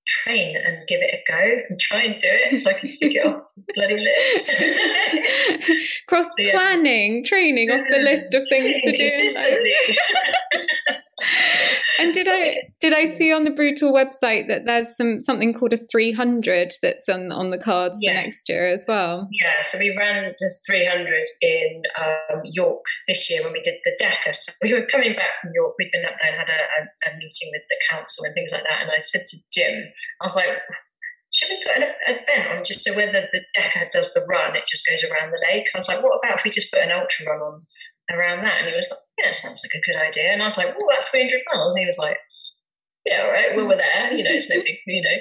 train 0.08 0.58
and 0.58 0.86
give 0.88 1.02
it 1.02 1.14
a 1.14 1.22
go 1.32 1.62
and 1.70 1.80
try 1.80 2.02
and 2.04 2.20
do 2.20 2.28
it 2.28 2.60
so 2.60 2.70
I 2.70 2.74
can 2.74 2.92
take 2.92 3.16
it 3.16 3.26
off 3.26 3.44
the 3.56 3.64
bloody 3.74 3.98
list. 3.98 4.62
Cross 6.08 6.34
planning, 6.52 7.24
training 7.24 7.72
off 7.72 7.86
the 7.90 8.00
list 8.00 8.34
of 8.34 8.44
things 8.50 8.82
to 8.84 8.92
do. 8.92 9.10
And 12.02 12.14
did 12.14 12.28
I 12.28 12.62
did 12.80 12.94
I 12.94 13.06
see 13.06 13.32
on 13.32 13.44
the 13.44 13.52
Brutal 13.52 13.94
website 13.94 14.48
that 14.48 14.66
there's 14.66 14.96
some 14.96 15.22
something 15.22 15.54
called 15.54 15.74
a 15.74 15.78
300 15.78 16.74
that's 16.82 17.08
on 17.08 17.32
on 17.32 17.50
the 17.50 17.58
cards 17.58 18.00
yes. 18.02 18.12
for 18.12 18.22
next 18.22 18.50
year 18.50 18.68
as 18.68 18.86
well? 18.88 19.28
Yeah, 19.42 19.62
so 19.62 19.78
we 19.78 19.96
ran 19.96 20.34
the 20.40 20.54
300 20.66 21.24
in 21.42 21.82
um, 22.00 22.42
York 22.44 22.84
this 23.08 23.30
year 23.30 23.44
when 23.44 23.54
we 23.54 23.62
did 23.62 23.76
the 23.84 23.98
Deca. 24.02 24.36
So 24.36 24.54
we 24.64 24.74
were 24.74 24.86
coming 24.86 25.14
back 25.14 25.40
from 25.42 25.52
York. 25.54 25.76
We'd 25.78 25.92
been 25.92 26.06
up 26.06 26.16
there 26.22 26.32
and 26.32 26.40
had 26.40 26.50
a, 26.50 26.54
a, 26.54 27.14
a 27.14 27.18
meeting 27.18 27.50
with 27.52 27.64
the 27.70 27.78
council 27.90 28.26
and 28.26 28.34
things 28.34 28.52
like 28.52 28.64
that. 28.64 28.82
And 28.82 28.92
I 28.92 29.02
said 29.02 29.26
to 29.28 29.38
Jim, 29.52 29.84
I 30.22 30.26
was 30.26 30.36
like, 30.36 30.50
should 31.34 31.50
we 31.50 31.64
put 31.64 31.78
an 31.78 31.94
event 32.08 32.58
on 32.58 32.64
just 32.64 32.84
so 32.84 32.94
whether 32.96 33.28
the 33.32 33.42
Deca 33.58 33.90
does 33.90 34.14
the 34.14 34.26
run, 34.26 34.56
it 34.56 34.64
just 34.68 34.86
goes 34.88 35.04
around 35.04 35.32
the 35.32 35.46
lake? 35.50 35.66
I 35.74 35.78
was 35.78 35.88
like, 35.88 36.04
what 36.04 36.20
about 36.22 36.40
if 36.40 36.44
we 36.44 36.52
just 36.52 36.72
put 36.72 36.84
an 36.84 36.92
ultra 36.92 37.26
run 37.26 37.40
on 37.40 37.62
around 38.10 38.44
that. 38.44 38.60
And 38.60 38.70
he 38.70 38.76
was 38.76 38.90
like, 38.90 39.00
yeah, 39.24 39.32
sounds 39.32 39.62
like 39.64 39.76
a 39.76 39.86
good 39.86 40.00
idea. 40.02 40.32
And 40.32 40.42
I 40.42 40.48
was 40.48 40.58
like, 40.58 40.78
well, 40.78 40.88
that's 40.92 41.10
300 41.10 41.42
miles. 41.54 41.74
And 41.74 41.80
he 41.80 41.86
was 41.86 41.98
like, 41.98 42.18
yeah, 43.06 43.24
all 43.24 43.32
right, 43.32 43.56
well, 43.56 43.68
we're 43.68 43.78
there. 43.78 44.14
You 44.14 44.24
know, 44.24 44.32
it's 44.32 44.50
no 44.50 44.58
big, 44.58 44.78
you 44.86 45.02
know. 45.02 45.18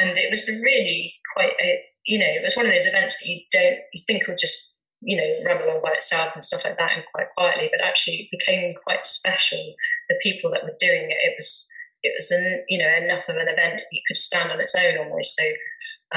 And 0.00 0.18
it 0.18 0.30
was 0.30 0.48
really 0.48 1.14
quite 1.36 1.52
a, 1.60 1.80
you 2.06 2.18
know, 2.18 2.26
it 2.26 2.42
was 2.42 2.56
one 2.56 2.66
of 2.66 2.72
those 2.72 2.86
events 2.86 3.20
that 3.20 3.28
you 3.28 3.40
don't, 3.50 3.78
you 3.92 4.02
think 4.06 4.26
will 4.26 4.36
just, 4.36 4.76
you 5.00 5.16
know, 5.16 5.28
run 5.46 5.62
along 5.62 5.80
by 5.82 5.92
itself 5.92 6.34
and 6.34 6.44
stuff 6.44 6.64
like 6.64 6.76
that 6.78 6.92
and 6.92 7.04
quite 7.14 7.28
quietly, 7.36 7.70
but 7.72 7.84
actually 7.84 8.28
it 8.30 8.38
became 8.38 8.70
quite 8.86 9.04
special. 9.04 9.62
The 10.08 10.18
people 10.22 10.50
that 10.50 10.64
were 10.64 10.76
doing 10.78 11.10
it, 11.10 11.16
it 11.22 11.34
was, 11.36 11.68
it 12.02 12.12
was, 12.16 12.30
an, 12.30 12.64
you 12.68 12.78
know, 12.78 12.88
enough 12.88 13.24
of 13.28 13.36
an 13.36 13.48
event 13.48 13.76
that 13.76 13.92
you 13.92 14.00
could 14.06 14.16
stand 14.16 14.50
on 14.50 14.60
its 14.60 14.74
own 14.74 14.98
almost. 14.98 15.36
So 15.36 15.44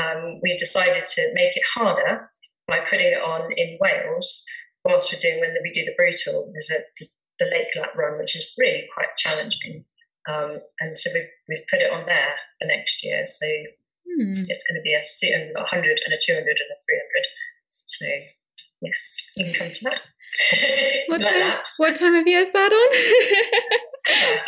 um, 0.02 0.40
we 0.42 0.58
decided 0.58 1.06
to 1.06 1.34
make 1.34 1.56
it 1.56 1.64
harder 1.76 2.30
by 2.68 2.80
putting 2.80 3.08
it 3.08 3.22
on 3.22 3.52
in 3.56 3.78
Wales 3.80 4.46
whilst 4.84 5.12
we're 5.12 5.20
doing 5.20 5.40
when 5.40 5.56
we 5.64 5.72
do 5.72 5.86
the 5.86 5.96
brutal, 5.98 6.52
there's 6.54 6.70
a 6.70 7.06
the 7.40 7.46
lake 7.46 7.74
lap 7.76 7.96
run, 7.96 8.20
which 8.20 8.36
is 8.36 8.52
really 8.58 8.86
quite 8.94 9.16
challenging. 9.18 9.86
Um, 10.30 10.60
and 10.80 10.98
so 10.98 11.10
we've, 11.14 11.30
we've 11.50 11.68
put 11.70 11.82
it 11.82 11.92
on 11.92 12.06
there 12.06 12.36
for 12.60 12.68
next 12.68 13.04
year. 13.04 13.26
So 13.26 13.46
hmm. 14.08 14.32
it's 14.32 14.48
going 14.48 14.78
to 14.78 14.84
be 14.84 14.94
a 14.94 15.02
100 15.02 16.02
and 16.06 16.14
a 16.14 16.20
200 16.22 16.38
and 16.38 16.48
a 16.48 16.78
300. 16.88 17.26
So 17.88 18.06
yes, 18.82 19.18
you 19.38 19.46
can 19.46 19.54
come 19.54 19.72
to 19.72 19.84
that. 19.86 20.02
what, 21.08 21.22
like 21.22 21.32
time, 21.32 21.60
what 21.78 21.96
time 21.96 22.16
of 22.16 22.28
year 22.28 22.40
is 22.40 22.52
that 22.54 22.72
on? 22.72 22.90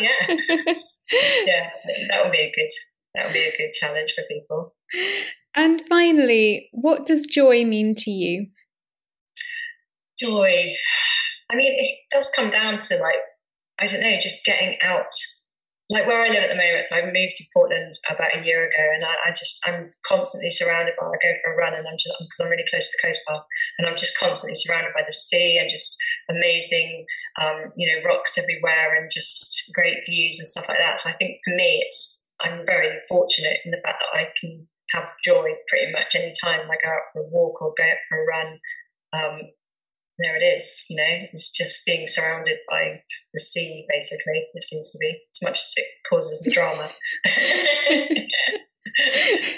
yeah, 0.00 0.74
yeah, 1.46 1.70
that 2.10 2.24
would 2.24 2.32
be 2.32 2.38
a 2.38 2.52
good 2.54 2.70
that 3.14 3.26
would 3.26 3.34
be 3.34 3.44
a 3.44 3.56
good 3.56 3.72
challenge 3.72 4.14
for 4.14 4.24
people. 4.24 4.74
And 5.54 5.82
finally, 5.88 6.68
what 6.72 7.06
does 7.06 7.24
joy 7.24 7.64
mean 7.64 7.94
to 7.98 8.10
you? 8.10 8.48
Joy. 10.18 10.74
I 11.50 11.56
mean, 11.56 11.74
it 11.76 11.98
does 12.10 12.28
come 12.34 12.50
down 12.50 12.80
to 12.80 12.96
like 12.98 13.20
I 13.78 13.86
don't 13.86 14.00
know, 14.00 14.16
just 14.18 14.44
getting 14.44 14.76
out 14.82 15.12
like 15.88 16.06
where 16.06 16.24
I 16.24 16.30
live 16.30 16.42
at 16.42 16.50
the 16.50 16.58
moment, 16.58 16.84
so 16.84 16.96
I 16.96 17.06
moved 17.06 17.36
to 17.36 17.44
Portland 17.54 17.94
about 18.10 18.34
a 18.34 18.44
year 18.44 18.66
ago, 18.66 18.84
and 18.94 19.04
I, 19.04 19.14
I 19.26 19.30
just 19.30 19.60
I'm 19.64 19.92
constantly 20.04 20.50
surrounded 20.50 20.94
by. 20.98 21.06
I 21.06 21.22
go 21.22 21.32
for 21.44 21.54
a 21.54 21.56
run, 21.56 21.74
and 21.74 21.86
I'm 21.86 21.94
just 21.94 22.16
because 22.18 22.40
I'm 22.42 22.50
really 22.50 22.66
close 22.68 22.90
to 22.90 22.98
the 22.98 23.06
coast 23.06 23.20
path, 23.28 23.44
and 23.78 23.86
I'm 23.86 23.94
just 23.94 24.18
constantly 24.18 24.56
surrounded 24.56 24.90
by 24.96 25.04
the 25.06 25.12
sea 25.12 25.58
and 25.58 25.70
just 25.70 25.96
amazing, 26.28 27.06
um, 27.40 27.70
you 27.76 27.86
know, 27.86 28.02
rocks 28.02 28.36
everywhere 28.36 28.96
and 28.98 29.08
just 29.14 29.70
great 29.74 30.02
views 30.04 30.38
and 30.38 30.48
stuff 30.48 30.68
like 30.68 30.78
that. 30.78 31.00
So 31.00 31.10
I 31.10 31.12
think 31.12 31.38
for 31.44 31.54
me, 31.54 31.84
it's 31.86 32.26
I'm 32.40 32.66
very 32.66 32.90
fortunate 33.08 33.58
in 33.64 33.70
the 33.70 33.80
fact 33.84 34.02
that 34.02 34.18
I 34.18 34.28
can 34.40 34.66
have 34.90 35.08
joy 35.22 35.50
pretty 35.68 35.92
much 35.92 36.16
any 36.16 36.34
time 36.42 36.66
I 36.66 36.82
go 36.82 36.90
out 36.90 37.06
for 37.12 37.22
a 37.22 37.28
walk 37.30 37.62
or 37.62 37.74
go 37.78 37.84
out 37.84 38.02
for 38.08 38.22
a 38.22 38.26
run. 38.26 38.58
Um, 39.12 39.40
there 40.18 40.36
it 40.36 40.44
is, 40.44 40.84
you 40.88 40.96
know, 40.96 41.26
it's 41.32 41.50
just 41.50 41.84
being 41.84 42.06
surrounded 42.06 42.56
by 42.70 43.00
the 43.34 43.40
sea, 43.40 43.84
basically, 43.88 44.46
it 44.54 44.64
seems 44.64 44.90
to 44.90 44.98
be, 44.98 45.08
as 45.10 45.42
much 45.42 45.60
as 45.60 45.72
it 45.76 45.86
causes 46.08 46.44
me 46.44 46.52
drama. 46.52 46.90
yeah. 47.26 48.24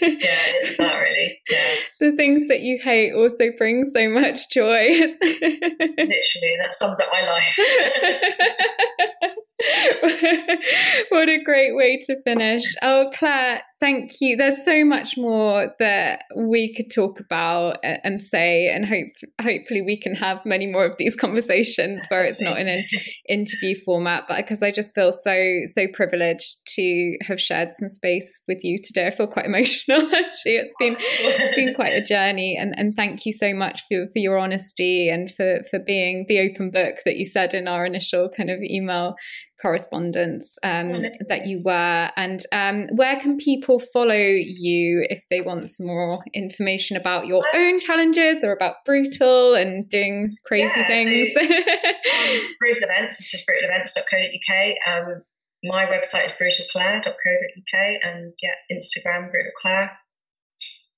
it's 0.00 0.76
that 0.78 0.96
really. 0.96 1.40
Yeah. 1.48 1.74
The 2.00 2.16
things 2.16 2.48
that 2.48 2.60
you 2.60 2.80
hate 2.82 3.12
also 3.14 3.50
bring 3.56 3.84
so 3.84 4.08
much 4.08 4.50
joy. 4.50 4.88
Literally, 5.22 6.56
that 6.60 6.72
sums 6.72 7.00
up 7.00 7.08
my 7.12 7.22
life. 7.22 7.58
what 11.08 11.28
a 11.28 11.42
great 11.42 11.74
way 11.74 11.98
to 12.04 12.22
finish. 12.22 12.62
Oh, 12.80 13.10
Claire, 13.12 13.62
thank 13.80 14.12
you. 14.20 14.36
There's 14.36 14.64
so 14.64 14.84
much 14.84 15.16
more 15.16 15.74
that 15.80 16.22
we 16.36 16.72
could 16.72 16.92
talk 16.92 17.18
about 17.18 17.78
and 17.82 18.22
say, 18.22 18.68
and 18.68 18.86
hope 18.86 19.08
hopefully 19.40 19.82
we 19.82 19.96
can 19.96 20.14
have 20.14 20.44
many 20.44 20.66
more 20.66 20.84
of 20.84 20.96
these 20.96 21.16
conversations 21.16 22.04
where 22.08 22.24
it's 22.24 22.40
not 22.40 22.58
in 22.58 22.68
an 22.68 22.84
interview 23.28 23.74
format. 23.84 24.24
But 24.28 24.38
because 24.38 24.62
I 24.62 24.70
just 24.70 24.94
feel 24.94 25.12
so 25.12 25.60
so 25.66 25.86
privileged 25.92 26.58
to 26.76 27.16
have 27.22 27.40
shared 27.40 27.70
some 27.72 27.88
space 27.88 28.40
with 28.46 28.58
you 28.62 28.76
today, 28.82 29.08
I 29.08 29.10
feel 29.10 29.26
quite 29.26 29.46
emotional. 29.46 30.02
Actually, 30.14 30.56
it's 30.56 30.76
been 30.78 30.96
it's 30.98 31.56
been 31.56 31.74
quite 31.74 31.94
a 31.94 32.04
journey, 32.04 32.56
and 32.58 32.74
and 32.78 32.94
thank 32.94 33.26
you 33.26 33.32
so 33.32 33.52
much 33.52 33.82
for 33.90 34.06
for 34.12 34.20
your 34.20 34.38
honesty 34.38 35.08
and 35.08 35.32
for 35.32 35.62
for 35.68 35.80
being 35.80 36.26
the 36.28 36.38
open 36.38 36.70
book 36.70 36.98
that 37.04 37.16
you 37.16 37.26
said 37.26 37.54
in 37.54 37.66
our 37.66 37.84
initial 37.84 38.28
kind 38.28 38.50
of 38.50 38.60
email 38.62 39.16
correspondence 39.60 40.58
um, 40.62 40.92
oh, 40.94 41.02
that 41.28 41.46
you 41.46 41.62
were. 41.64 42.10
And 42.16 42.44
um, 42.52 42.88
where 42.94 43.18
can 43.20 43.36
people 43.36 43.78
follow 43.78 44.14
you 44.14 45.06
if 45.10 45.24
they 45.30 45.40
want 45.40 45.68
some 45.68 45.86
more 45.86 46.22
information 46.34 46.96
about 46.96 47.26
your 47.26 47.44
own 47.54 47.78
challenges 47.80 48.44
or 48.44 48.52
about 48.52 48.76
brutal 48.84 49.54
and 49.54 49.88
doing 49.88 50.36
crazy 50.46 50.72
yeah, 50.76 50.86
things? 50.86 51.34
so, 51.34 51.40
um, 51.40 51.46
brutal 52.60 52.84
events 52.84 53.20
it's 53.20 53.30
just 53.30 53.44
brutalevents.co.uk 53.48 54.76
um, 54.86 55.22
my 55.64 55.86
website 55.86 56.26
is 56.26 56.32
brutalclaire.co.uk 56.32 57.98
and 58.02 58.32
yeah 58.42 58.54
instagram 58.72 59.28
brutalclaire. 59.28 59.90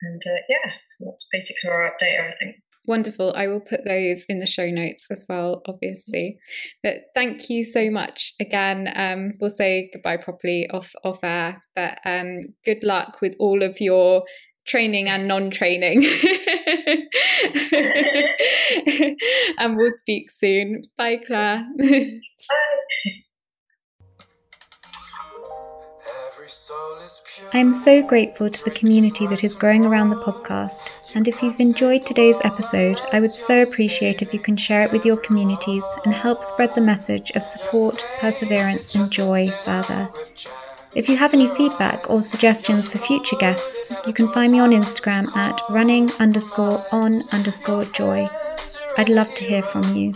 And 0.03 0.23
uh, 0.27 0.41
yeah 0.49 0.73
so 0.87 1.07
that's 1.07 1.29
basically 1.33 1.71
our 1.71 1.91
update 1.91 2.19
everything 2.19 2.55
Wonderful. 2.87 3.35
I 3.37 3.47
will 3.47 3.61
put 3.61 3.85
those 3.85 4.25
in 4.29 4.41
the 4.41 4.47
show 4.47 4.71
notes 4.71 5.07
as 5.11 5.27
well, 5.29 5.63
obviously. 5.67 6.39
But 6.83 6.95
thank 7.15 7.51
you 7.51 7.63
so 7.63 7.91
much 7.91 8.33
again. 8.41 8.91
Um, 8.95 9.35
we'll 9.41 9.51
say 9.51 9.91
goodbye 9.93 10.17
properly 10.17 10.69
off 10.71 10.93
off 11.05 11.23
air. 11.23 11.63
But 11.77 11.99
um, 12.05 12.55
good 12.65 12.83
luck 12.83 13.21
with 13.21 13.37
all 13.39 13.63
of 13.63 13.81
your 13.81 14.25
training 14.67 15.09
and 15.09 15.29
non-training. 15.29 16.05
and 19.59 19.77
we'll 19.77 19.93
speak 19.93 20.31
soon. 20.31 20.83
Bye, 20.97 21.21
Claire. 21.27 21.67
Bye. 21.79 22.19
I'm 27.53 27.73
so 27.73 28.03
grateful 28.03 28.51
to 28.51 28.65
the 28.65 28.71
community 28.71 29.27
that 29.27 29.45
is 29.45 29.57
growing 29.57 29.85
around 29.85 30.11
the 30.11 30.17
podcast. 30.17 30.93
And 31.15 31.27
if 31.27 31.43
you've 31.43 31.61
enjoyed 31.61 32.07
today's 32.07 32.41
episode, 32.45 33.01
I 33.13 33.21
would 33.21 33.33
so 33.33 33.63
appreciate 33.63 34.23
if 34.23 34.33
you 34.33 34.41
can 34.41 34.57
share 34.57 34.83
it 34.83 34.93
with 34.93 35.05
your 35.05 35.17
communities 35.17 35.85
and 36.05 36.15
help 36.15 36.43
spread 36.43 36.75
the 36.75 36.81
message 36.81 37.31
of 37.33 37.45
support, 37.45 38.07
perseverance, 38.19 38.95
and 38.95 39.11
joy 39.11 39.51
further. 39.65 40.11
If 40.95 41.09
you 41.09 41.17
have 41.19 41.35
any 41.35 41.49
feedback 41.49 42.11
or 42.11 42.21
suggestions 42.23 42.89
for 42.89 42.99
future 42.99 43.37
guests, 43.37 43.93
you 44.07 44.13
can 44.13 44.33
find 44.33 44.53
me 44.53 44.59
on 44.59 44.71
Instagram 44.71 45.35
at 45.37 45.61
running 45.71 46.11
underscore 46.15 46.85
on 46.91 47.29
underscore 47.31 47.85
joy. 47.85 48.29
I'd 48.99 49.09
love 49.09 49.33
to 49.37 49.45
hear 49.45 49.63
from 49.63 49.95
you. 49.95 50.15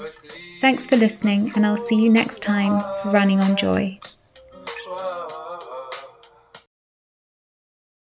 Thanks 0.60 0.86
for 0.86 0.96
listening, 0.96 1.52
and 1.54 1.64
I'll 1.64 1.76
see 1.76 2.02
you 2.02 2.10
next 2.10 2.42
time 2.42 2.80
for 3.02 3.10
Running 3.10 3.38
on 3.40 3.54
Joy. 3.54 4.00